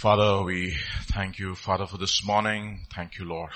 Father, 0.00 0.42
we 0.42 0.74
thank 1.08 1.38
you, 1.38 1.54
Father, 1.54 1.84
for 1.84 1.98
this 1.98 2.24
morning. 2.24 2.86
Thank 2.90 3.18
you, 3.18 3.26
Lord, 3.26 3.50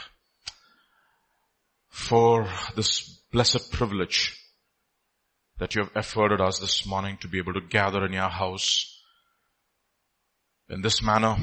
for 1.89 2.47
this 2.77 3.23
blessed 3.33 3.73
privilege 3.73 4.39
that 5.59 5.75
you 5.75 5.81
have 5.81 5.93
afforded 5.97 6.43
us 6.43 6.59
this 6.59 6.87
morning 6.87 7.17
to 7.23 7.29
be 7.29 7.39
able 7.39 7.55
to 7.55 7.63
gather 7.63 8.05
in 8.05 8.13
your 8.13 8.29
house 8.29 9.03
in 10.69 10.83
this 10.83 11.03
manner. 11.03 11.35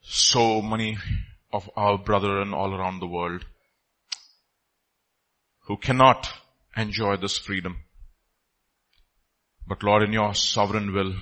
So 0.00 0.60
many 0.60 0.98
of 1.52 1.70
our 1.76 1.98
brethren 1.98 2.52
all 2.52 2.74
around 2.74 2.98
the 2.98 3.06
world 3.06 3.44
who 5.68 5.76
cannot 5.76 6.28
enjoy 6.76 7.16
this 7.16 7.38
freedom. 7.38 7.76
But 9.68 9.84
Lord, 9.84 10.02
in 10.02 10.12
your 10.12 10.34
sovereign 10.34 10.92
will, 10.92 11.14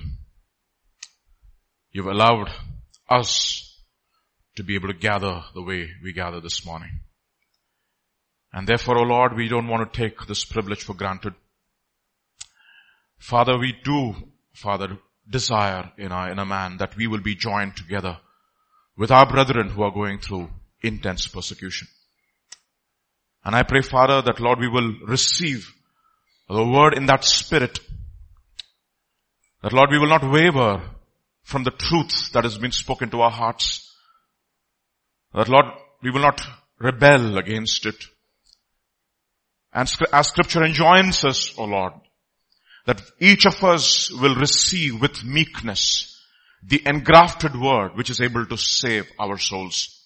you've 1.91 2.07
allowed 2.07 2.49
us 3.09 3.77
to 4.55 4.63
be 4.63 4.75
able 4.75 4.87
to 4.87 4.93
gather 4.93 5.43
the 5.53 5.61
way 5.61 5.89
we 6.03 6.13
gather 6.13 6.41
this 6.41 6.65
morning. 6.65 7.01
And 8.53 8.67
therefore, 8.67 8.97
O 8.97 9.01
oh 9.01 9.07
Lord, 9.07 9.35
we 9.35 9.47
don't 9.47 9.67
want 9.67 9.91
to 9.91 9.99
take 9.99 10.25
this 10.27 10.43
privilege 10.43 10.83
for 10.83 10.93
granted. 10.93 11.33
Father, 13.17 13.57
we 13.57 13.73
do, 13.83 14.13
Father, 14.53 14.97
desire 15.29 15.91
in 15.97 16.11
our 16.11 16.31
inner 16.31 16.45
man 16.45 16.77
that 16.77 16.95
we 16.97 17.07
will 17.07 17.21
be 17.21 17.35
joined 17.35 17.77
together 17.77 18.17
with 18.97 19.11
our 19.11 19.25
brethren 19.25 19.69
who 19.69 19.83
are 19.83 19.91
going 19.91 20.19
through 20.19 20.49
intense 20.81 21.27
persecution. 21.27 21.87
And 23.43 23.55
I 23.55 23.63
pray, 23.63 23.81
Father, 23.81 24.21
that 24.21 24.39
Lord, 24.39 24.59
we 24.59 24.67
will 24.67 24.93
receive 25.07 25.73
the 26.49 26.65
word 26.65 26.97
in 26.97 27.05
that 27.05 27.23
spirit. 27.23 27.79
That 29.63 29.73
Lord, 29.73 29.89
we 29.91 29.97
will 29.97 30.09
not 30.09 30.29
waver 30.29 30.81
from 31.43 31.63
the 31.63 31.71
truth 31.71 32.31
that 32.33 32.43
has 32.43 32.57
been 32.57 32.71
spoken 32.71 33.09
to 33.09 33.21
our 33.21 33.31
hearts. 33.31 33.87
That 35.33 35.49
Lord, 35.49 35.65
we 36.03 36.11
will 36.11 36.21
not 36.21 36.41
rebel 36.79 37.37
against 37.37 37.85
it. 37.85 38.05
And 39.73 39.89
as 40.11 40.27
scripture 40.27 40.63
enjoins 40.63 41.23
us, 41.23 41.57
O 41.57 41.65
Lord, 41.65 41.93
that 42.85 43.01
each 43.19 43.45
of 43.45 43.63
us 43.63 44.11
will 44.11 44.35
receive 44.35 44.99
with 44.99 45.23
meekness 45.23 46.07
the 46.63 46.81
engrafted 46.85 47.55
word 47.59 47.95
which 47.95 48.09
is 48.09 48.21
able 48.21 48.45
to 48.45 48.57
save 48.57 49.07
our 49.19 49.37
souls. 49.37 49.97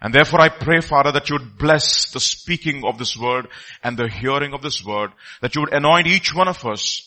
And 0.00 0.14
therefore 0.14 0.40
I 0.40 0.48
pray, 0.48 0.80
Father, 0.80 1.12
that 1.12 1.28
you 1.28 1.36
would 1.38 1.58
bless 1.58 2.10
the 2.10 2.20
speaking 2.20 2.84
of 2.84 2.98
this 2.98 3.16
word 3.16 3.48
and 3.82 3.96
the 3.96 4.08
hearing 4.08 4.54
of 4.54 4.62
this 4.62 4.84
word, 4.84 5.10
that 5.42 5.54
you 5.54 5.60
would 5.60 5.74
anoint 5.74 6.06
each 6.06 6.34
one 6.34 6.48
of 6.48 6.64
us 6.64 7.06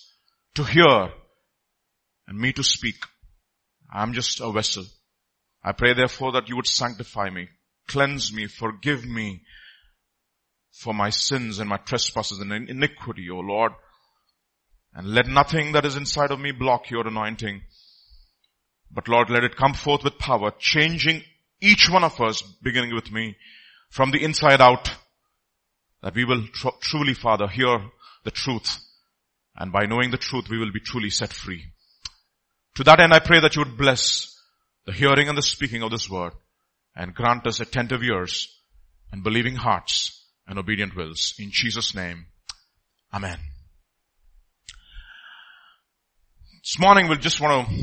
to 0.56 0.64
hear 0.64 1.10
and 2.28 2.38
me 2.38 2.54
to 2.54 2.64
speak. 2.64 2.96
I'm 3.94 4.14
just 4.14 4.40
a 4.40 4.52
vessel. 4.52 4.86
I 5.64 5.72
pray 5.72 5.94
therefore 5.94 6.34
that 6.34 6.50
you 6.50 6.56
would 6.56 6.68
sanctify 6.68 7.30
me, 7.30 7.48
cleanse 7.88 8.34
me, 8.34 8.48
forgive 8.48 9.06
me 9.06 9.42
for 10.72 10.94
my 10.94 11.10
sins 11.10 11.60
and 11.60 11.70
my 11.70 11.78
trespasses 11.78 12.40
and 12.40 12.52
iniquity, 12.52 13.30
O 13.30 13.38
Lord. 13.38 13.72
And 14.94 15.08
let 15.08 15.28
nothing 15.28 15.72
that 15.72 15.86
is 15.86 15.96
inside 15.96 16.32
of 16.32 16.40
me 16.40 16.52
block 16.52 16.90
your 16.90 17.08
anointing. 17.08 17.62
But 18.92 19.08
Lord, 19.08 19.30
let 19.30 19.44
it 19.44 19.56
come 19.56 19.74
forth 19.74 20.04
with 20.04 20.20
power, 20.20 20.52
changing 20.60 21.24
each 21.62 21.90
one 21.90 22.04
of 22.04 22.20
us, 22.22 22.42
beginning 22.42 22.94
with 22.94 23.12
me, 23.12 23.38
from 23.90 24.12
the 24.12 24.24
inside 24.24 24.62
out, 24.62 24.92
that 26.02 26.14
we 26.14 26.26
will 26.26 26.46
tr- 26.48 26.78
truly, 26.82 27.14
Father, 27.14 27.48
hear 27.48 27.80
the 28.24 28.32
truth. 28.32 28.80
And 29.56 29.72
by 29.72 29.86
knowing 29.86 30.12
the 30.12 30.18
truth, 30.18 30.50
we 30.50 30.58
will 30.58 30.72
be 30.72 30.80
truly 30.80 31.10
set 31.10 31.32
free. 31.32 31.64
To 32.76 32.84
that 32.84 33.00
end, 33.00 33.14
I 33.14 33.20
pray 33.20 33.40
that 33.40 33.56
you 33.56 33.62
would 33.64 33.78
bless 33.78 34.40
the 34.86 34.94
hearing 34.94 35.30
and 35.30 35.38
the 35.38 35.42
speaking 35.42 35.84
of 35.84 35.92
this 35.92 36.10
word 36.10 36.34
and 36.96 37.14
grant 37.14 37.48
us 37.48 37.60
attentive 37.60 38.04
ears 38.04 38.48
and 39.12 39.24
believing 39.24 39.56
hearts 39.56 40.26
and 40.48 40.58
obedient 40.58 40.96
wills. 40.96 41.36
In 41.40 41.50
Jesus 41.52 41.96
name, 41.96 42.26
Amen. 43.14 43.38
This 46.64 46.80
morning 46.80 47.08
we'll 47.08 47.20
just 47.20 47.40
want 47.40 47.68
to 47.68 47.76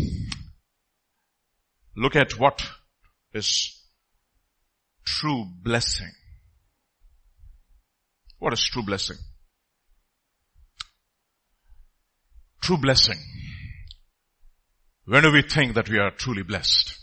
look 1.96 2.16
at 2.16 2.32
what 2.32 2.66
is 3.32 3.80
true 5.04 5.44
blessing. 5.62 6.10
What 8.40 8.52
is 8.52 8.62
true 8.64 8.82
blessing? 8.82 9.18
True 12.60 12.78
blessing. 12.78 13.18
When 15.10 15.24
do 15.24 15.32
we 15.32 15.42
think 15.42 15.74
that 15.74 15.88
we 15.88 15.98
are 15.98 16.12
truly 16.12 16.44
blessed? 16.44 16.96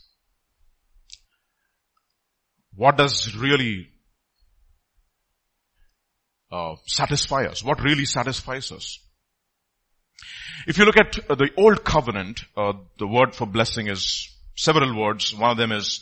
What 2.74 2.96
does 2.96 3.36
really 3.36 3.90
uh, 6.50 6.76
satisfy 6.86 7.48
us? 7.48 7.62
What 7.62 7.84
really 7.84 8.06
satisfies 8.06 8.72
us? 8.72 9.00
If 10.68 10.78
you 10.78 10.86
look 10.86 10.96
at 10.96 11.20
uh, 11.30 11.36
the 11.36 11.50
old 11.58 11.84
covenant, 11.84 12.46
uh, 12.56 12.72
the 12.98 13.08
word 13.08 13.36
for 13.36 13.46
blessing 13.46 13.90
is 13.90 14.34
several 14.56 14.98
words. 14.98 15.36
One 15.36 15.52
of 15.52 15.58
them 15.58 15.74
is 15.74 16.02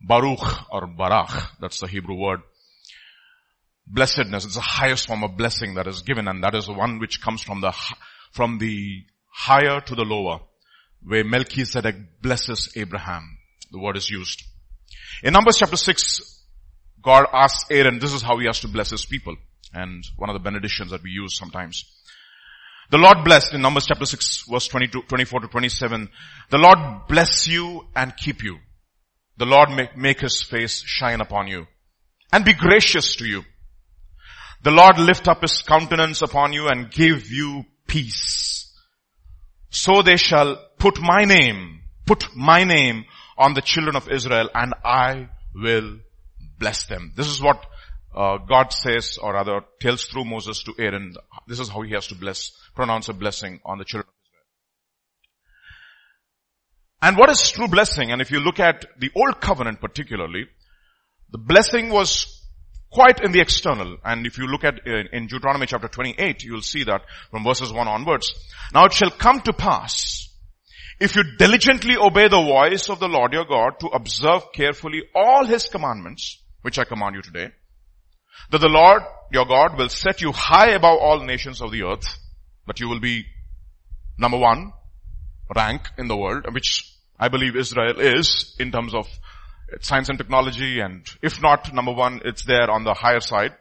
Baruch 0.00 0.72
or 0.72 0.88
Barach. 0.88 1.50
That's 1.60 1.78
the 1.78 1.86
Hebrew 1.86 2.16
word. 2.16 2.40
Blessedness. 3.86 4.46
It's 4.46 4.56
the 4.56 4.60
highest 4.62 5.06
form 5.06 5.22
of 5.22 5.36
blessing 5.36 5.74
that 5.74 5.86
is 5.86 6.02
given 6.02 6.26
and 6.26 6.42
that 6.42 6.56
is 6.56 6.66
the 6.66 6.72
one 6.72 6.98
which 6.98 7.22
comes 7.22 7.40
from 7.40 7.60
the, 7.60 7.72
from 8.32 8.58
the 8.58 9.04
higher 9.30 9.80
to 9.80 9.94
the 9.94 10.02
lower 10.02 10.40
where 11.06 11.24
Melchizedek 11.24 12.20
blesses 12.20 12.72
Abraham. 12.76 13.38
The 13.70 13.78
word 13.78 13.96
is 13.96 14.10
used. 14.10 14.42
In 15.22 15.32
Numbers 15.32 15.58
chapter 15.58 15.76
6, 15.76 16.42
God 17.00 17.26
asks 17.32 17.70
Aaron, 17.70 18.00
this 18.00 18.12
is 18.12 18.22
how 18.22 18.38
he 18.38 18.46
has 18.46 18.60
to 18.60 18.68
bless 18.68 18.90
his 18.90 19.04
people. 19.04 19.36
And 19.72 20.04
one 20.16 20.30
of 20.30 20.34
the 20.34 20.40
benedictions 20.40 20.90
that 20.90 21.02
we 21.02 21.10
use 21.10 21.36
sometimes. 21.36 21.84
The 22.90 22.98
Lord 22.98 23.24
blessed 23.24 23.54
in 23.54 23.62
Numbers 23.62 23.86
chapter 23.86 24.06
6 24.06 24.44
verse 24.48 24.68
22, 24.68 25.02
24 25.02 25.40
to 25.40 25.48
27. 25.48 26.08
The 26.50 26.58
Lord 26.58 26.78
bless 27.08 27.46
you 27.46 27.86
and 27.94 28.16
keep 28.16 28.42
you. 28.42 28.58
The 29.36 29.46
Lord 29.46 29.70
make, 29.70 29.96
make 29.96 30.20
his 30.20 30.42
face 30.42 30.82
shine 30.84 31.20
upon 31.20 31.46
you 31.46 31.66
and 32.32 32.44
be 32.44 32.54
gracious 32.54 33.16
to 33.16 33.26
you. 33.26 33.42
The 34.62 34.70
Lord 34.70 34.98
lift 34.98 35.28
up 35.28 35.42
his 35.42 35.62
countenance 35.62 36.22
upon 36.22 36.52
you 36.52 36.68
and 36.68 36.90
give 36.90 37.30
you 37.30 37.64
peace. 37.86 38.55
So 39.76 40.00
they 40.00 40.16
shall 40.16 40.56
put 40.78 40.98
my 41.02 41.26
name, 41.26 41.82
put 42.06 42.24
my 42.34 42.64
name 42.64 43.04
on 43.36 43.52
the 43.52 43.60
children 43.60 43.94
of 43.94 44.08
Israel 44.08 44.48
and 44.54 44.72
I 44.82 45.28
will 45.54 45.98
bless 46.58 46.86
them. 46.86 47.12
This 47.14 47.26
is 47.26 47.42
what 47.42 47.62
uh, 48.14 48.38
God 48.38 48.72
says 48.72 49.18
or 49.18 49.34
rather 49.34 49.60
tells 49.78 50.06
through 50.06 50.24
Moses 50.24 50.62
to 50.62 50.72
Aaron. 50.78 51.14
This 51.46 51.60
is 51.60 51.68
how 51.68 51.82
he 51.82 51.92
has 51.92 52.06
to 52.06 52.14
bless, 52.14 52.52
pronounce 52.74 53.10
a 53.10 53.12
blessing 53.12 53.60
on 53.66 53.76
the 53.76 53.84
children 53.84 54.08
of 54.08 54.14
Israel. 54.24 54.46
and 57.02 57.18
what 57.18 57.28
is 57.28 57.50
true 57.50 57.68
blessing? 57.68 58.12
And 58.12 58.22
if 58.22 58.30
you 58.30 58.40
look 58.40 58.58
at 58.58 58.86
the 58.98 59.10
old 59.14 59.42
covenant 59.42 59.82
particularly, 59.82 60.46
the 61.30 61.38
blessing 61.38 61.90
was 61.90 62.45
quite 62.90 63.22
in 63.22 63.32
the 63.32 63.40
external. 63.40 63.96
And 64.04 64.26
if 64.26 64.38
you 64.38 64.46
look 64.46 64.64
at 64.64 64.86
uh, 64.86 65.02
in 65.12 65.26
Deuteronomy 65.26 65.66
chapter 65.66 65.88
28, 65.88 66.44
you'll 66.44 66.62
see 66.62 66.84
that 66.84 67.02
from 67.30 67.44
verses 67.44 67.72
1 67.72 67.88
onwards. 67.88 68.32
Now 68.72 68.84
it 68.84 68.92
shall 68.92 69.10
come 69.10 69.40
to 69.42 69.52
pass, 69.52 70.28
if 70.98 71.14
you 71.14 71.24
diligently 71.36 71.96
obey 71.96 72.28
the 72.28 72.40
voice 72.40 72.88
of 72.88 73.00
the 73.00 73.08
Lord 73.08 73.32
your 73.32 73.44
God 73.44 73.78
to 73.80 73.88
observe 73.88 74.52
carefully 74.52 75.02
all 75.14 75.44
his 75.44 75.66
commandments, 75.66 76.42
which 76.62 76.78
I 76.78 76.84
command 76.84 77.16
you 77.16 77.22
today, 77.22 77.50
that 78.50 78.60
the 78.60 78.68
Lord 78.68 79.02
your 79.30 79.44
God 79.44 79.76
will 79.76 79.88
set 79.88 80.22
you 80.22 80.32
high 80.32 80.70
above 80.70 80.98
all 80.98 81.20
nations 81.20 81.60
of 81.60 81.70
the 81.70 81.82
earth, 81.82 82.18
that 82.66 82.80
you 82.80 82.88
will 82.88 83.00
be 83.00 83.26
number 84.18 84.38
one 84.38 84.72
rank 85.54 85.90
in 85.98 86.08
the 86.08 86.16
world, 86.16 86.46
which 86.52 86.90
I 87.18 87.28
believe 87.28 87.56
Israel 87.56 88.00
is 88.00 88.56
in 88.58 88.72
terms 88.72 88.94
of 88.94 89.06
science 89.80 90.08
and 90.08 90.18
technology 90.18 90.80
and 90.80 91.06
if 91.22 91.42
not 91.42 91.72
number 91.72 91.92
one, 91.92 92.20
it's 92.24 92.44
there 92.44 92.70
on 92.70 92.84
the 92.84 92.94
higher 92.94 93.20
side. 93.20 93.52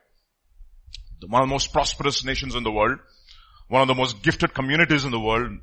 One 1.27 1.41
of 1.41 1.47
the 1.47 1.53
most 1.53 1.73
prosperous 1.73 2.23
nations 2.23 2.55
in 2.55 2.63
the 2.63 2.71
world. 2.71 2.99
One 3.67 3.81
of 3.81 3.87
the 3.87 3.95
most 3.95 4.21
gifted 4.21 4.53
communities 4.53 5.05
in 5.05 5.11
the 5.11 5.19
world. 5.19 5.57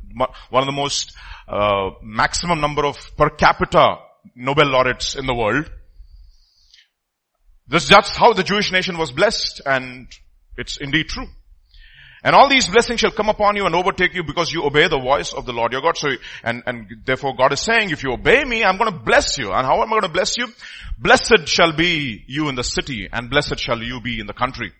One 0.50 0.62
of 0.62 0.66
the 0.66 0.72
most 0.72 1.14
uh, 1.46 1.90
maximum 2.02 2.60
number 2.60 2.84
of 2.84 2.96
per 3.16 3.30
capita 3.30 3.96
Nobel 4.34 4.66
laureates 4.66 5.14
in 5.14 5.26
the 5.26 5.34
world. 5.34 5.70
This 7.68 7.84
is 7.84 7.88
just 7.88 8.16
how 8.16 8.32
the 8.32 8.42
Jewish 8.42 8.72
nation 8.72 8.98
was 8.98 9.12
blessed 9.12 9.62
and 9.64 10.08
it's 10.56 10.76
indeed 10.78 11.08
true. 11.08 11.28
And 12.24 12.36
all 12.36 12.48
these 12.48 12.68
blessings 12.68 13.00
shall 13.00 13.10
come 13.10 13.28
upon 13.28 13.56
you 13.56 13.66
and 13.66 13.74
overtake 13.74 14.14
you 14.14 14.22
because 14.22 14.52
you 14.52 14.64
obey 14.64 14.86
the 14.86 15.00
voice 15.00 15.32
of 15.32 15.44
the 15.44 15.52
Lord 15.52 15.72
your 15.72 15.82
God. 15.82 15.96
So, 15.96 16.08
and, 16.44 16.62
and 16.66 16.86
therefore 17.04 17.34
God 17.36 17.52
is 17.52 17.60
saying, 17.60 17.90
if 17.90 18.04
you 18.04 18.12
obey 18.12 18.44
me, 18.44 18.62
I'm 18.62 18.78
going 18.78 18.92
to 18.92 18.98
bless 18.98 19.38
you. 19.38 19.52
And 19.52 19.66
how 19.66 19.82
am 19.82 19.88
I 19.88 19.90
going 19.90 20.02
to 20.02 20.08
bless 20.08 20.38
you? 20.38 20.46
Blessed 20.98 21.46
shall 21.48 21.72
be 21.72 22.22
you 22.28 22.48
in 22.48 22.54
the 22.54 22.62
city 22.62 23.08
and 23.12 23.28
blessed 23.28 23.58
shall 23.58 23.82
you 23.82 24.00
be 24.00 24.20
in 24.20 24.26
the 24.26 24.32
country. 24.32 24.72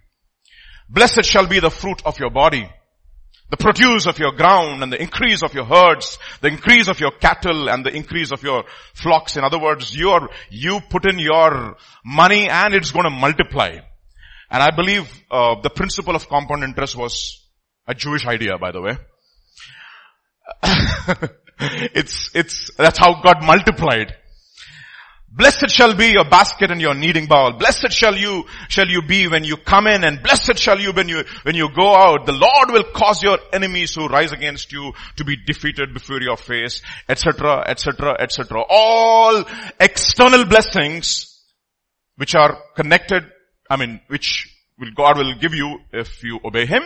Blessed 0.89 1.25
shall 1.25 1.49
be 1.49 1.59
the 1.59 1.71
fruit 1.71 2.03
of 2.05 2.21
your 2.21 2.31
body. 2.31 2.71
The 3.51 3.57
produce 3.57 4.07
of 4.07 4.19
your 4.19 4.33
ground 4.33 4.83
and 4.83 4.93
the 4.93 5.03
increase 5.03 5.43
of 5.43 5.53
your 5.53 5.65
herds, 5.65 6.19
the 6.41 6.49
increase 6.49 6.89
of 6.89 7.01
your 7.01 7.11
cattle 7.11 7.69
and 7.69 7.85
the 7.85 7.95
increase 7.95 8.31
of 8.31 8.43
your 8.43 8.65
flocks. 8.95 9.37
In 9.37 9.43
other 9.43 9.59
words, 9.59 9.95
you 9.95 10.11
are, 10.11 10.31
you 10.49 10.81
put 10.89 11.07
in 11.07 11.19
your 11.19 11.77
money 12.05 12.49
and 12.49 12.73
it's 12.73 12.93
going 12.93 13.05
to 13.05 13.11
multiply. 13.11 13.81
And 14.53 14.63
I 14.63 14.71
believe 14.71 15.11
uh, 15.31 15.61
the 15.63 15.71
principle 15.71 16.15
of 16.15 16.29
compound 16.29 16.63
interest 16.63 16.95
was 16.95 17.41
a 17.87 17.95
Jewish 17.95 18.27
idea, 18.27 18.59
by 18.59 18.71
the 18.71 18.83
way. 18.83 18.99
it's, 21.95 22.31
it's, 22.35 22.71
that's 22.77 22.99
how 22.99 23.23
God 23.23 23.43
multiplied. 23.43 24.15
Blessed 25.35 25.71
shall 25.71 25.95
be 25.95 26.09
your 26.09 26.29
basket 26.29 26.71
and 26.71 26.83
your 26.83 26.95
kneading 26.95 27.25
bowl. 27.25 27.53
Blessed 27.53 27.91
shall 27.91 28.15
you, 28.15 28.45
shall 28.69 28.87
you 28.87 29.01
be 29.01 29.27
when 29.29 29.45
you 29.45 29.57
come 29.57 29.87
in 29.87 30.05
and 30.05 30.23
blessed 30.23 30.59
shall 30.59 30.79
you 30.79 30.93
when 30.93 31.09
you, 31.09 31.25
when 31.45 31.55
you 31.55 31.71
go 31.75 31.97
out. 31.97 32.27
The 32.27 32.33
Lord 32.33 32.71
will 32.71 32.93
cause 32.93 33.23
your 33.23 33.39
enemies 33.55 33.95
who 33.95 34.09
rise 34.09 34.33
against 34.33 34.71
you 34.71 34.93
to 35.17 35.25
be 35.25 35.37
defeated 35.47 35.95
before 35.95 36.21
your 36.21 36.37
face, 36.37 36.83
etc., 37.09 37.65
etc., 37.67 38.17
etc. 38.21 38.63
All 38.69 39.45
external 39.81 40.45
blessings 40.45 41.41
which 42.17 42.35
are 42.35 42.59
connected, 42.77 43.25
I 43.73 43.77
mean, 43.77 44.03
which 44.09 44.55
God 44.95 45.17
will 45.17 45.35
give 45.41 45.55
you 45.55 45.79
if 45.95 46.23
you 46.23 46.39
obey 46.45 46.67
Him. 46.67 46.83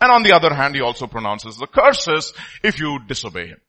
And 0.00 0.10
on 0.10 0.22
the 0.22 0.32
other 0.32 0.54
hand, 0.54 0.74
He 0.74 0.80
also 0.80 1.06
pronounces 1.06 1.58
the 1.58 1.66
curses 1.66 2.32
if 2.64 2.80
you 2.80 2.98
disobey 3.06 3.48
Him. 3.48 3.60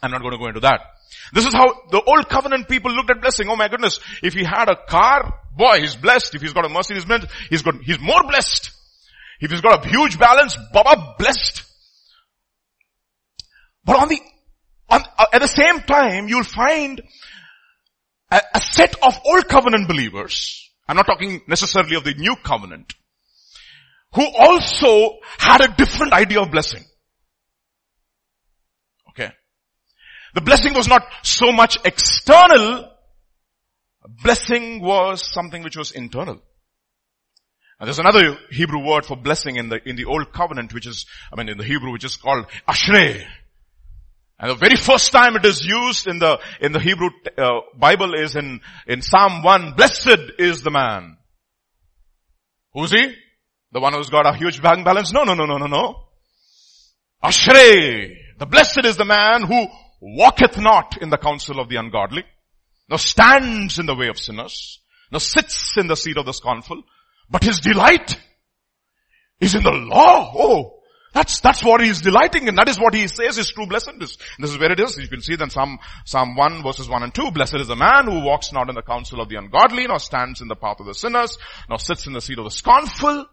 I'm 0.00 0.12
not 0.12 0.20
going 0.20 0.30
to 0.30 0.38
go 0.38 0.46
into 0.46 0.60
that. 0.60 0.80
This 1.32 1.44
is 1.44 1.52
how 1.52 1.66
the 1.90 2.00
old 2.00 2.28
covenant 2.28 2.68
people 2.68 2.92
looked 2.92 3.10
at 3.10 3.20
blessing. 3.20 3.48
Oh 3.48 3.56
my 3.56 3.66
goodness. 3.66 3.98
If 4.22 4.34
he 4.34 4.44
had 4.44 4.68
a 4.68 4.76
car, 4.76 5.40
boy, 5.56 5.80
he's 5.80 5.96
blessed. 5.96 6.36
If 6.36 6.42
he's 6.42 6.52
got 6.52 6.66
a 6.66 6.68
Mercedes 6.68 7.04
Benz, 7.04 7.24
he's 7.50 7.62
got, 7.62 7.74
he's 7.82 7.98
more 7.98 8.22
blessed. 8.22 8.70
If 9.40 9.50
he's 9.50 9.60
got 9.60 9.84
a 9.84 9.88
huge 9.88 10.20
balance, 10.20 10.56
Baba 10.72 11.16
blessed. 11.18 11.64
But 13.84 13.96
on 13.96 14.08
the, 14.08 14.20
on, 14.88 15.02
uh, 15.18 15.26
at 15.32 15.40
the 15.40 15.48
same 15.48 15.80
time, 15.80 16.28
you'll 16.28 16.44
find 16.44 17.02
a, 18.30 18.40
a 18.54 18.60
set 18.60 18.94
of 19.02 19.18
old 19.24 19.48
covenant 19.48 19.88
believers. 19.88 20.65
I'm 20.88 20.96
not 20.96 21.06
talking 21.06 21.42
necessarily 21.46 21.96
of 21.96 22.04
the 22.04 22.14
new 22.14 22.36
covenant. 22.36 22.94
Who 24.14 24.24
also 24.24 25.18
had 25.38 25.60
a 25.60 25.74
different 25.76 26.12
idea 26.12 26.40
of 26.40 26.50
blessing. 26.50 26.84
Okay. 29.10 29.30
The 30.34 30.40
blessing 30.40 30.74
was 30.74 30.88
not 30.88 31.06
so 31.22 31.52
much 31.52 31.78
external, 31.84 32.90
blessing 34.22 34.80
was 34.80 35.28
something 35.32 35.62
which 35.62 35.76
was 35.76 35.90
internal. 35.90 36.40
And 37.78 37.86
there's 37.86 37.98
another 37.98 38.38
Hebrew 38.50 38.86
word 38.86 39.04
for 39.04 39.16
blessing 39.16 39.56
in 39.56 39.68
the, 39.68 39.86
in 39.86 39.96
the 39.96 40.06
old 40.06 40.32
covenant 40.32 40.72
which 40.72 40.86
is, 40.86 41.04
I 41.30 41.36
mean 41.36 41.50
in 41.50 41.58
the 41.58 41.64
Hebrew 41.64 41.92
which 41.92 42.04
is 42.04 42.16
called 42.16 42.46
ashrei. 42.66 43.26
And 44.38 44.50
the 44.50 44.54
very 44.56 44.76
first 44.76 45.12
time 45.12 45.36
it 45.36 45.46
is 45.46 45.64
used 45.64 46.06
in 46.06 46.18
the, 46.18 46.38
in 46.60 46.72
the 46.72 46.80
Hebrew 46.80 47.08
uh, 47.38 47.60
Bible 47.78 48.12
is 48.14 48.36
in, 48.36 48.60
in 48.86 49.00
Psalm 49.00 49.42
1, 49.42 49.72
blessed 49.76 50.18
is 50.38 50.62
the 50.62 50.70
man. 50.70 51.16
Who's 52.74 52.90
he? 52.90 53.14
The 53.72 53.80
one 53.80 53.94
who's 53.94 54.10
got 54.10 54.26
a 54.26 54.36
huge 54.36 54.60
bank 54.60 54.84
balance? 54.84 55.12
No, 55.12 55.24
no, 55.24 55.34
no, 55.34 55.46
no, 55.46 55.56
no, 55.56 55.66
no. 55.66 55.94
Ashrei. 57.24 58.14
The 58.38 58.46
blessed 58.46 58.84
is 58.84 58.98
the 58.98 59.06
man 59.06 59.44
who 59.44 59.68
walketh 60.00 60.58
not 60.58 61.00
in 61.00 61.08
the 61.08 61.16
counsel 61.16 61.58
of 61.58 61.70
the 61.70 61.76
ungodly, 61.76 62.24
nor 62.90 62.98
stands 62.98 63.78
in 63.78 63.86
the 63.86 63.94
way 63.94 64.08
of 64.08 64.18
sinners, 64.18 64.80
nor 65.10 65.20
sits 65.20 65.78
in 65.78 65.86
the 65.86 65.96
seat 65.96 66.18
of 66.18 66.26
the 66.26 66.34
scornful, 66.34 66.82
but 67.30 67.42
his 67.42 67.60
delight 67.60 68.18
is 69.40 69.54
in 69.54 69.62
the 69.62 69.70
law. 69.70 70.32
Oh, 70.36 70.75
that's, 71.16 71.40
that's 71.40 71.64
what 71.64 71.80
he 71.80 71.88
is 71.88 72.02
delighting 72.02 72.46
in. 72.46 72.56
That 72.56 72.68
is 72.68 72.78
what 72.78 72.94
he 72.94 73.08
says 73.08 73.38
is 73.38 73.50
true 73.50 73.66
blessedness. 73.66 74.18
This 74.38 74.50
is 74.50 74.58
where 74.58 74.70
it 74.70 74.78
is. 74.78 74.98
You 74.98 75.08
can 75.08 75.22
see 75.22 75.34
then 75.34 75.48
Psalm, 75.48 75.78
Psalm 76.04 76.36
1 76.36 76.62
verses 76.62 76.90
1 76.90 77.02
and 77.02 77.14
2. 77.14 77.30
Blessed 77.30 77.56
is 77.56 77.68
the 77.68 77.76
man 77.76 78.04
who 78.04 78.20
walks 78.20 78.52
not 78.52 78.68
in 78.68 78.74
the 78.74 78.82
counsel 78.82 79.22
of 79.22 79.30
the 79.30 79.36
ungodly, 79.36 79.86
nor 79.86 79.98
stands 79.98 80.42
in 80.42 80.48
the 80.48 80.56
path 80.56 80.78
of 80.80 80.86
the 80.86 80.92
sinners, 80.92 81.38
nor 81.70 81.78
sits 81.78 82.06
in 82.06 82.12
the 82.12 82.20
seat 82.20 82.38
of 82.38 82.44
the 82.44 82.50
scornful, 82.50 83.26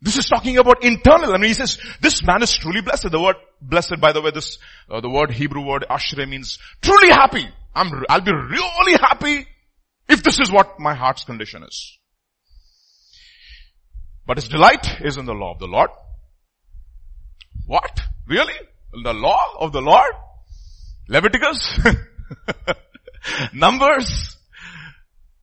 this 0.00 0.16
is 0.16 0.26
talking 0.26 0.58
about 0.58 0.84
internal. 0.84 1.34
I 1.34 1.38
mean, 1.38 1.48
he 1.48 1.54
says, 1.54 1.78
this 2.00 2.24
man 2.24 2.42
is 2.42 2.56
truly 2.56 2.82
blessed. 2.82 3.10
The 3.10 3.20
word 3.20 3.34
blessed, 3.60 4.00
by 4.00 4.12
the 4.12 4.22
way, 4.22 4.30
this, 4.30 4.58
uh, 4.88 5.00
the 5.00 5.10
word 5.10 5.32
Hebrew 5.32 5.66
word 5.66 5.84
ashrei 5.90 6.28
means 6.28 6.58
truly 6.80 7.08
happy. 7.08 7.48
I'm, 7.74 7.90
I'll 8.08 8.20
be 8.20 8.32
really 8.32 8.92
happy 8.92 9.48
if 10.08 10.22
this 10.22 10.38
is 10.38 10.52
what 10.52 10.78
my 10.78 10.94
heart's 10.94 11.24
condition 11.24 11.64
is. 11.64 11.98
But 14.24 14.36
his 14.36 14.48
delight 14.48 15.00
is 15.00 15.16
in 15.16 15.24
the 15.24 15.32
law 15.32 15.52
of 15.52 15.58
the 15.58 15.66
Lord. 15.66 15.90
What? 17.68 18.00
Really? 18.26 18.54
The 19.04 19.12
law 19.12 19.42
of 19.60 19.72
the 19.72 19.82
Lord? 19.82 20.14
Leviticus? 21.06 21.78
Numbers? 23.52 24.38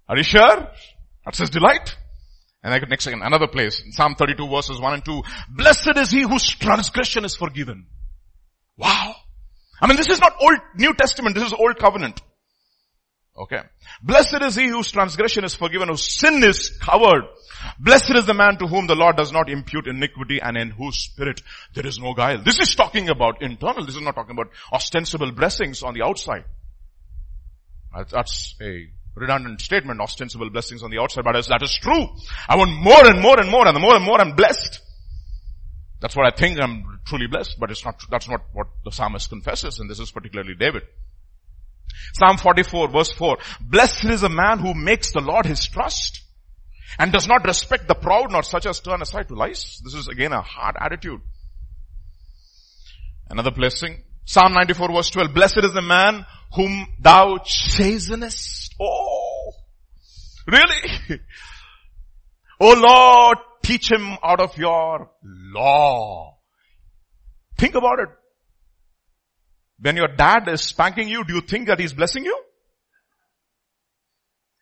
Are 0.10 0.18
you 0.18 0.24
sure? 0.24 0.68
That's 1.24 1.38
his 1.38 1.52
delight. 1.52 1.96
And 2.64 2.74
I 2.74 2.80
could 2.80 2.90
next 2.90 3.06
again, 3.06 3.22
another 3.24 3.46
place, 3.46 3.80
in 3.80 3.92
Psalm 3.92 4.16
32 4.16 4.48
verses 4.48 4.82
1 4.82 4.94
and 4.96 5.06
2. 5.06 5.22
Blessed 5.52 5.98
is 5.98 6.10
he 6.10 6.24
whose 6.24 6.50
transgression 6.50 7.26
is 7.26 7.36
forgiven. 7.36 7.86
Wow. 8.76 9.14
I 9.80 9.86
mean, 9.86 9.98
this 9.98 10.10
is 10.10 10.20
not 10.20 10.34
old, 10.42 10.58
New 10.76 10.96
Testament, 10.96 11.36
this 11.36 11.46
is 11.46 11.54
Old 11.54 11.78
Covenant. 11.78 12.22
Okay. 13.38 13.62
Blessed 14.02 14.42
is 14.42 14.56
he 14.56 14.70
whose 14.70 14.92
transgression 14.92 15.44
is 15.44 15.54
forgiven, 15.54 15.90
whose 15.90 16.10
sin 16.10 16.42
is 16.44 16.70
covered. 16.70 17.24
Blessed 17.80 18.16
is 18.16 18.26
the 18.26 18.34
man 18.34 18.58
to 18.60 18.68
whom 18.68 18.88
the 18.88 18.96
Lord 18.96 19.18
does 19.18 19.34
not 19.34 19.50
impute 19.50 19.88
iniquity 19.88 20.40
and 20.42 20.56
in 20.56 20.70
whose 20.70 20.98
spirit 20.98 21.42
there 21.74 21.86
is 21.86 22.00
no 22.00 22.14
guile. 22.14 22.42
This 22.42 22.60
is 22.60 22.76
talking 22.76 23.10
about 23.10 23.42
internal. 23.42 23.86
This 23.86 23.96
is 23.96 24.02
not 24.02 24.16
talking 24.16 24.38
about 24.38 24.52
ostensible 24.72 25.32
blessings 25.32 25.84
on 25.84 25.94
the 25.94 26.04
outside. 26.04 26.46
That's 28.10 28.56
a 28.62 28.88
redundant 29.16 29.62
statement, 29.62 30.00
ostensible 30.00 30.50
blessings 30.50 30.84
on 30.84 30.92
the 30.92 31.00
outside, 31.00 31.24
but 31.24 31.34
that 31.48 31.62
is 31.62 31.78
true. 31.82 32.08
I 32.48 32.58
want 32.58 32.72
more 32.72 33.06
and 33.06 33.22
more 33.22 33.40
and 33.40 33.50
more, 33.50 33.68
and 33.68 33.76
the 33.76 33.80
more 33.80 33.96
and 33.96 34.04
more 34.04 34.20
I'm 34.20 34.36
blessed. 34.36 34.82
That's 36.02 36.16
what 36.16 36.26
I 36.26 36.36
think 36.36 36.60
I'm 36.62 37.00
truly 37.06 37.28
blessed, 37.28 37.58
but 37.60 37.72
it's 37.72 37.84
not, 37.84 38.02
that's 38.10 38.30
not 38.30 38.42
what 38.54 38.68
the 38.84 38.92
psalmist 38.92 39.30
confesses, 39.30 39.80
and 39.80 39.90
this 39.90 40.00
is 40.00 40.12
particularly 40.12 40.56
David. 40.56 40.84
Psalm 42.14 42.38
44 42.38 42.90
verse 42.90 43.12
4, 43.14 43.38
blessed 43.62 44.06
is 44.06 44.24
a 44.24 44.30
man 44.30 44.60
who 44.60 44.74
makes 44.74 45.12
the 45.12 45.22
Lord 45.22 45.46
his 45.46 45.66
trust 45.66 46.22
and 46.98 47.12
does 47.12 47.28
not 47.28 47.46
respect 47.46 47.88
the 47.88 47.96
proud 47.96 48.32
nor 48.32 48.44
such 48.44 48.66
as 48.66 48.80
turn 48.80 49.02
aside 49.02 49.28
to 49.28 49.36
lies. 49.36 49.82
This 49.84 49.94
is 49.94 50.08
again 50.08 50.32
a 50.32 50.42
hard 50.42 50.76
attitude. 50.80 51.22
Another 53.30 53.52
blessing. 53.52 54.04
Psalm 54.26 54.54
94 54.54 54.94
verse 54.94 55.10
12, 55.10 55.34
blessed 55.34 55.64
is 55.64 55.74
the 55.74 55.82
man 55.82 56.26
whom 56.54 56.88
thou 57.00 57.38
chastenest. 57.44 58.74
Oh, 58.80 59.52
really? 60.48 61.20
Oh 62.60 62.74
Lord, 62.74 63.38
teach 63.64 63.92
him 63.92 64.18
out 64.24 64.40
of 64.40 64.58
your 64.58 65.10
law. 65.24 66.38
Think 67.58 67.76
about 67.76 68.00
it. 68.00 68.10
When 69.80 69.96
your 69.96 70.08
dad 70.08 70.48
is 70.48 70.62
spanking 70.62 71.10
you, 71.10 71.24
do 71.24 71.34
you 71.34 71.42
think 71.42 71.68
that 71.68 71.80
he's 71.80 71.94
blessing 71.94 72.26
you? 72.26 72.38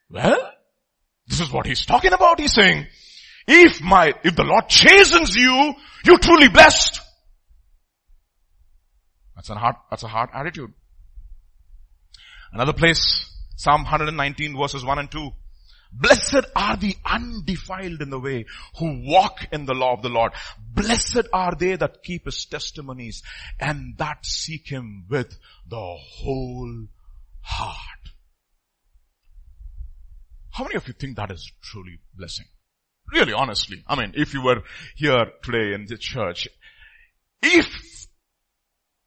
Well, 0.10 0.51
this 1.27 1.39
is 1.39 1.51
what 1.51 1.65
he's 1.65 1.86
talking 1.86 2.13
about. 2.13 2.39
He's 2.39 2.53
saying, 2.53 2.88
if 3.48 3.82
my, 3.82 4.13
if 4.24 4.36
the 4.36 4.43
Lord 4.43 4.70
chastens 4.70 5.36
you, 5.36 5.74
you're 6.05 6.20
truly 6.20 6.50
blessed. 6.50 7.01
That's 9.36 9.50
a 9.50 9.55
hard, 9.55 9.75
that's 9.89 10.03
a 10.03 10.08
hard 10.08 10.29
attitude. 10.34 10.74
Another 12.51 12.74
place, 12.74 13.29
Psalm 13.55 13.84
119 13.84 14.58
verses 14.58 14.86
1 14.86 15.00
and 15.00 15.12
2. 15.12 15.32
Blessed 15.95 16.45
are 16.55 16.75
the 16.75 16.95
undefiled 17.05 18.01
in 18.01 18.09
the 18.09 18.19
way 18.19 18.45
who 18.79 19.03
walk 19.05 19.47
in 19.51 19.65
the 19.65 19.75
law 19.75 19.93
of 19.93 20.01
the 20.01 20.09
Lord. 20.09 20.33
Blessed 20.59 21.27
are 21.31 21.53
they 21.55 21.75
that 21.75 22.03
keep 22.03 22.25
his 22.25 22.45
testimonies 22.45 23.21
and 23.59 23.95
that 23.97 24.25
seek 24.25 24.67
him 24.67 25.05
with 25.09 25.38
the 25.69 25.97
whole 26.00 26.88
heart. 27.41 27.79
How 30.51 30.63
many 30.63 30.75
of 30.75 30.88
you 30.88 30.93
think 30.93 31.17
that 31.17 31.31
is 31.31 31.51
truly 31.62 32.00
blessing? 32.15 32.45
Really 33.12 33.33
honestly. 33.33 33.83
I 33.88 33.95
mean, 33.95 34.13
if 34.15 34.33
you 34.33 34.43
were 34.43 34.63
here 34.95 35.25
today 35.43 35.73
in 35.73 35.85
the 35.88 35.97
church, 35.97 36.47
if 37.41 38.07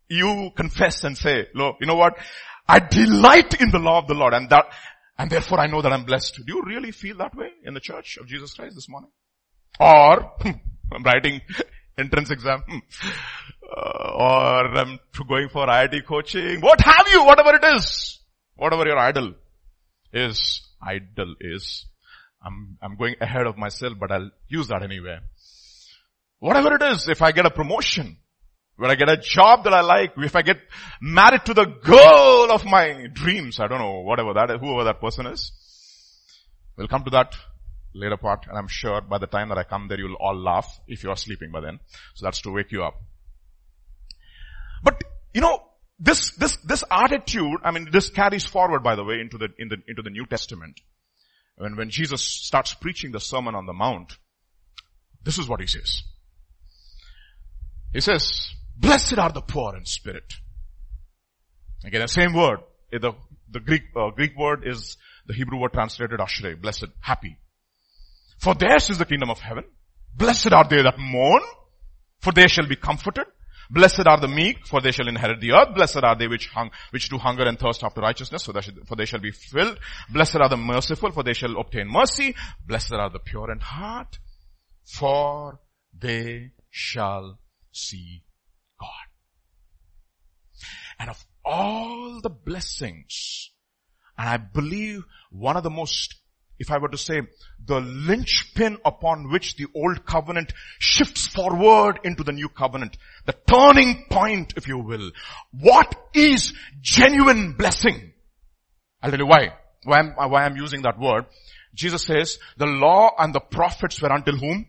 you 0.09 0.51
confess 0.55 1.03
and 1.03 1.17
say, 1.17 1.49
look, 1.55 1.77
you 1.81 1.87
know 1.87 1.97
what? 1.97 2.17
I 2.69 2.79
delight 2.81 3.61
in 3.61 3.71
the 3.71 3.79
law 3.79 3.99
of 3.99 4.07
the 4.07 4.15
Lord 4.15 4.35
and 4.35 4.51
that, 4.51 4.67
and 5.19 5.31
therefore 5.31 5.61
I 5.61 5.67
know 5.67 5.83
that 5.83 5.93
I'm 5.93 6.05
blessed. 6.05 6.37
Do 6.37 6.45
you 6.47 6.63
really 6.63 6.93
feel 6.93 7.17
that 7.19 7.35
way 7.35 7.51
in 7.65 7.75
the 7.75 7.81
church 7.81 8.19
of 8.21 8.27
Jesus 8.27 8.55
Christ 8.55 8.75
this 8.75 8.89
morning? 8.89 9.11
Or, 9.81 10.33
I'm 10.93 11.03
writing 11.03 11.41
entrance 11.99 12.31
exam, 12.31 12.63
uh, 13.63 14.11
or 14.15 14.77
I'm 14.77 14.99
going 15.29 15.49
for 15.49 15.67
IIT 15.67 16.07
coaching, 16.07 16.61
what 16.61 16.81
have 16.81 17.09
you, 17.09 17.25
whatever 17.25 17.55
it 17.57 17.65
is, 17.77 18.21
whatever 18.55 18.87
your 18.87 18.99
idol 18.99 19.35
is, 20.13 20.63
idol 20.83 21.35
is. 21.41 21.87
I'm, 22.45 22.79
I'm 22.81 22.97
going 22.97 23.17
ahead 23.21 23.47
of 23.47 23.57
myself, 23.57 23.95
but 23.99 24.13
I'll 24.13 24.31
use 24.49 24.69
that 24.69 24.83
anyway. 24.83 25.19
Whatever 26.39 26.77
it 26.77 26.83
is, 26.83 27.09
if 27.09 27.23
I 27.23 27.33
get 27.33 27.47
a 27.47 27.51
promotion, 27.51 28.19
when 28.77 28.91
I 28.91 28.95
get 28.95 29.09
a 29.09 29.17
job 29.17 29.65
that 29.65 29.73
I 29.73 29.81
like, 29.81 30.13
if 30.19 30.37
I 30.37 30.43
get 30.43 30.59
married 31.01 31.45
to 31.47 31.55
the 31.55 31.65
girl 31.65 32.49
of 32.51 32.65
my 32.65 33.07
dreams, 33.13 33.59
I 33.59 33.69
don't 33.69 33.79
know, 33.79 34.01
whatever 34.01 34.35
that, 34.35 34.51
whoever 34.61 34.85
that 34.85 35.01
person 35.01 35.27
is. 35.27 35.53
We'll 36.77 36.89
come 36.89 37.05
to 37.05 37.11
that 37.11 37.35
later 37.95 38.19
part 38.19 38.47
and 38.47 38.59
I'm 38.59 38.69
sure 38.69 39.01
by 39.01 39.17
the 39.17 39.27
time 39.27 39.49
that 39.49 39.57
I 39.57 39.65
come 39.65 39.89
there 39.89 39.99
you'll 39.99 40.17
all 40.21 40.37
laugh 40.37 40.69
if 40.87 41.03
you 41.03 41.11
are 41.11 41.17
sleeping 41.17 41.51
by 41.51 41.61
then. 41.61 41.81
So 42.15 42.27
that's 42.27 42.43
to 42.43 42.51
wake 42.51 42.71
you 42.71 42.85
up. 42.85 43.01
But, 44.83 45.03
you 45.33 45.41
know, 45.41 45.63
this, 45.99 46.33
this, 46.33 46.57
this 46.59 46.85
attitude, 46.91 47.61
I 47.65 47.71
mean, 47.71 47.89
this 47.91 48.11
carries 48.11 48.45
forward 48.45 48.83
by 48.83 48.97
the 48.97 49.05
way 49.05 49.21
into 49.21 49.39
the, 49.39 49.49
in 49.59 49.69
the, 49.69 49.77
into 49.89 50.03
the 50.03 50.11
New 50.11 50.27
Testament. 50.27 50.81
When, 51.57 51.77
when 51.77 51.89
Jesus 51.89 52.23
starts 52.23 52.75
preaching 52.75 53.13
the 53.13 53.21
Sermon 53.21 53.55
on 53.55 53.65
the 53.65 53.73
Mount, 53.73 54.19
this 55.25 55.39
is 55.39 55.49
what 55.49 55.61
he 55.61 55.67
says. 55.67 56.03
He 57.95 58.03
says, 58.03 58.51
blessed 58.77 59.19
are 59.19 59.33
the 59.33 59.41
poor 59.41 59.77
in 59.77 59.85
spirit. 59.85 60.35
Again, 61.85 62.01
the 62.01 62.09
same 62.09 62.33
word. 62.33 62.61
The, 62.91 63.13
the 63.51 63.61
Greek, 63.61 63.83
uh, 63.97 64.11
Greek 64.11 64.37
word 64.37 64.63
is 64.67 64.97
the 65.27 65.35
Hebrew 65.35 65.59
word 65.59 65.73
translated 65.73 66.21
ashrei, 66.21 66.61
blessed, 66.61 66.87
happy. 67.01 67.37
For 68.39 68.55
theirs 68.55 68.91
is 68.91 68.99
the 68.99 69.05
kingdom 69.05 69.31
of 69.31 69.41
heaven. 69.41 69.65
Blessed 70.15 70.53
are 70.53 70.67
they 70.69 70.83
that 70.83 70.99
mourn, 70.99 71.43
for 72.21 72.33
they 72.33 72.49
shall 72.49 72.67
be 72.67 72.77
comforted. 72.77 73.27
Blessed 73.69 74.07
are 74.07 74.21
the 74.21 74.29
meek, 74.29 74.67
for 74.67 74.81
they 74.81 74.93
shall 74.93 75.09
inherit 75.09 75.41
the 75.41 75.53
earth. 75.53 75.75
Blessed 75.75 76.03
are 76.03 76.17
they 76.17 76.29
which 76.29 76.47
hung, 76.49 76.71
which 76.91 77.09
do 77.09 77.19
hunger 77.19 77.43
and 77.45 77.59
thirst 77.59 77.83
after 77.83 78.01
righteousness, 78.01 78.45
so 78.45 78.53
that 78.53 78.69
for 78.87 78.95
they 78.95 79.05
shall 79.05 79.21
be 79.21 79.33
filled. 79.33 79.79
Blessed 80.11 80.37
are 80.37 80.49
the 80.49 80.57
merciful, 80.57 81.11
for 81.11 81.25
they 81.25 81.33
shall 81.33 81.59
obtain 81.59 81.91
mercy. 81.91 82.35
Blessed 82.67 82.93
are 82.93 83.11
the 83.11 83.19
pure 83.19 83.51
in 83.51 83.59
heart, 83.59 84.19
for 84.85 85.59
they 85.93 86.53
shall 86.71 87.39
see. 87.73 88.23
And 90.99 91.11
of 91.11 91.25
all 91.45 92.21
the 92.23 92.31
blessings, 92.31 93.51
and 94.19 94.29
I 94.29 94.37
believe 94.39 95.05
one 95.31 95.57
of 95.57 95.63
the 95.63 95.71
most 95.71 96.15
if 96.59 96.71
I 96.71 96.79
were 96.79 96.89
to 96.89 96.99
say, 96.99 97.21
the 97.65 97.81
linchpin 97.81 98.79
upon 98.85 99.31
which 99.31 99.57
the 99.57 99.67
old 99.75 100.07
covenant 100.07 100.53
shifts 100.79 101.27
forward 101.27 102.01
into 102.05 102.23
the 102.23 102.33
new 102.33 102.49
covenant. 102.49 102.97
The 103.27 103.35
turning 103.47 104.07
point, 104.11 104.55
if 104.57 104.67
you 104.67 104.79
will. 104.79 105.11
What 105.53 105.95
is 106.15 106.55
genuine 106.81 107.53
blessing? 107.53 108.13
I'll 109.03 109.11
tell 109.11 109.21
you 109.21 109.27
why. 109.27 109.53
Why 109.85 109.99
I'm, 109.99 110.31
why 110.31 110.45
I'm 110.45 110.57
using 110.57 110.83
that 110.83 110.99
word. 110.99 111.27
Jesus 111.75 112.05
says, 112.05 112.39
the 112.57 112.67
law 112.67 113.11
and 113.19 113.35
the 113.35 113.41
prophets 113.41 114.01
were 114.01 114.13
until 114.13 114.37
whom? 114.37 114.67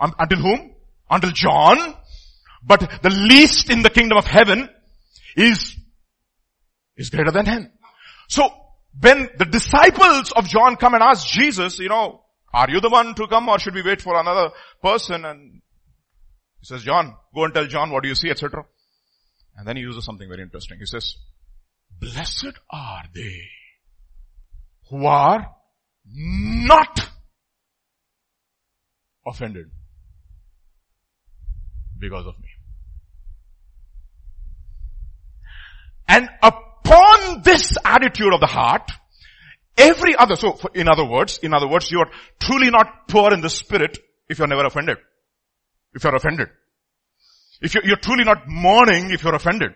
Um, 0.00 0.14
until 0.18 0.38
whom? 0.38 0.74
Until 1.10 1.30
John. 1.30 1.94
But 2.62 3.02
the 3.02 3.10
least 3.10 3.68
in 3.68 3.82
the 3.82 3.90
kingdom 3.90 4.16
of 4.16 4.24
heaven 4.24 4.70
is, 5.36 5.76
is 6.96 7.10
greater 7.10 7.30
than 7.30 7.46
him. 7.46 7.72
So 8.28 8.48
when 9.00 9.28
the 9.38 9.44
disciples 9.44 10.32
of 10.32 10.46
John 10.46 10.76
come 10.76 10.94
and 10.94 11.02
ask 11.02 11.26
Jesus, 11.26 11.78
you 11.78 11.88
know, 11.88 12.22
are 12.52 12.70
you 12.70 12.80
the 12.80 12.90
one 12.90 13.14
to 13.16 13.26
come 13.26 13.48
or 13.48 13.58
should 13.58 13.74
we 13.74 13.82
wait 13.82 14.00
for 14.00 14.18
another 14.18 14.50
person? 14.82 15.24
And 15.24 15.60
he 16.60 16.66
says, 16.66 16.82
John, 16.82 17.16
go 17.34 17.44
and 17.44 17.52
tell 17.52 17.66
John 17.66 17.90
what 17.90 18.02
do 18.02 18.08
you 18.08 18.14
see, 18.14 18.30
etc. 18.30 18.64
And 19.56 19.66
then 19.66 19.76
he 19.76 19.82
uses 19.82 20.04
something 20.04 20.28
very 20.28 20.42
interesting. 20.42 20.78
He 20.78 20.86
says, 20.86 21.16
blessed 22.00 22.54
are 22.70 23.02
they 23.12 23.40
who 24.90 25.06
are 25.06 25.46
not 26.06 27.10
offended 29.26 29.70
because 31.98 32.26
of 32.26 32.38
me. 32.38 32.48
And 36.08 36.28
upon 36.42 37.42
this 37.42 37.76
attitude 37.84 38.32
of 38.32 38.40
the 38.40 38.46
heart, 38.46 38.90
every 39.76 40.14
other, 40.16 40.36
so 40.36 40.58
in 40.74 40.88
other 40.88 41.04
words, 41.04 41.38
in 41.42 41.54
other 41.54 41.68
words, 41.68 41.90
you 41.90 42.00
are 42.00 42.10
truly 42.40 42.70
not 42.70 43.08
poor 43.08 43.32
in 43.32 43.40
the 43.40 43.50
spirit 43.50 43.98
if 44.28 44.38
you're 44.38 44.48
never 44.48 44.66
offended. 44.66 44.98
If 45.94 46.04
you're 46.04 46.14
offended. 46.14 46.48
If 47.60 47.74
you're, 47.74 47.84
you're 47.84 47.96
truly 47.96 48.24
not 48.24 48.48
mourning 48.48 49.10
if 49.10 49.22
you're 49.22 49.34
offended. 49.34 49.72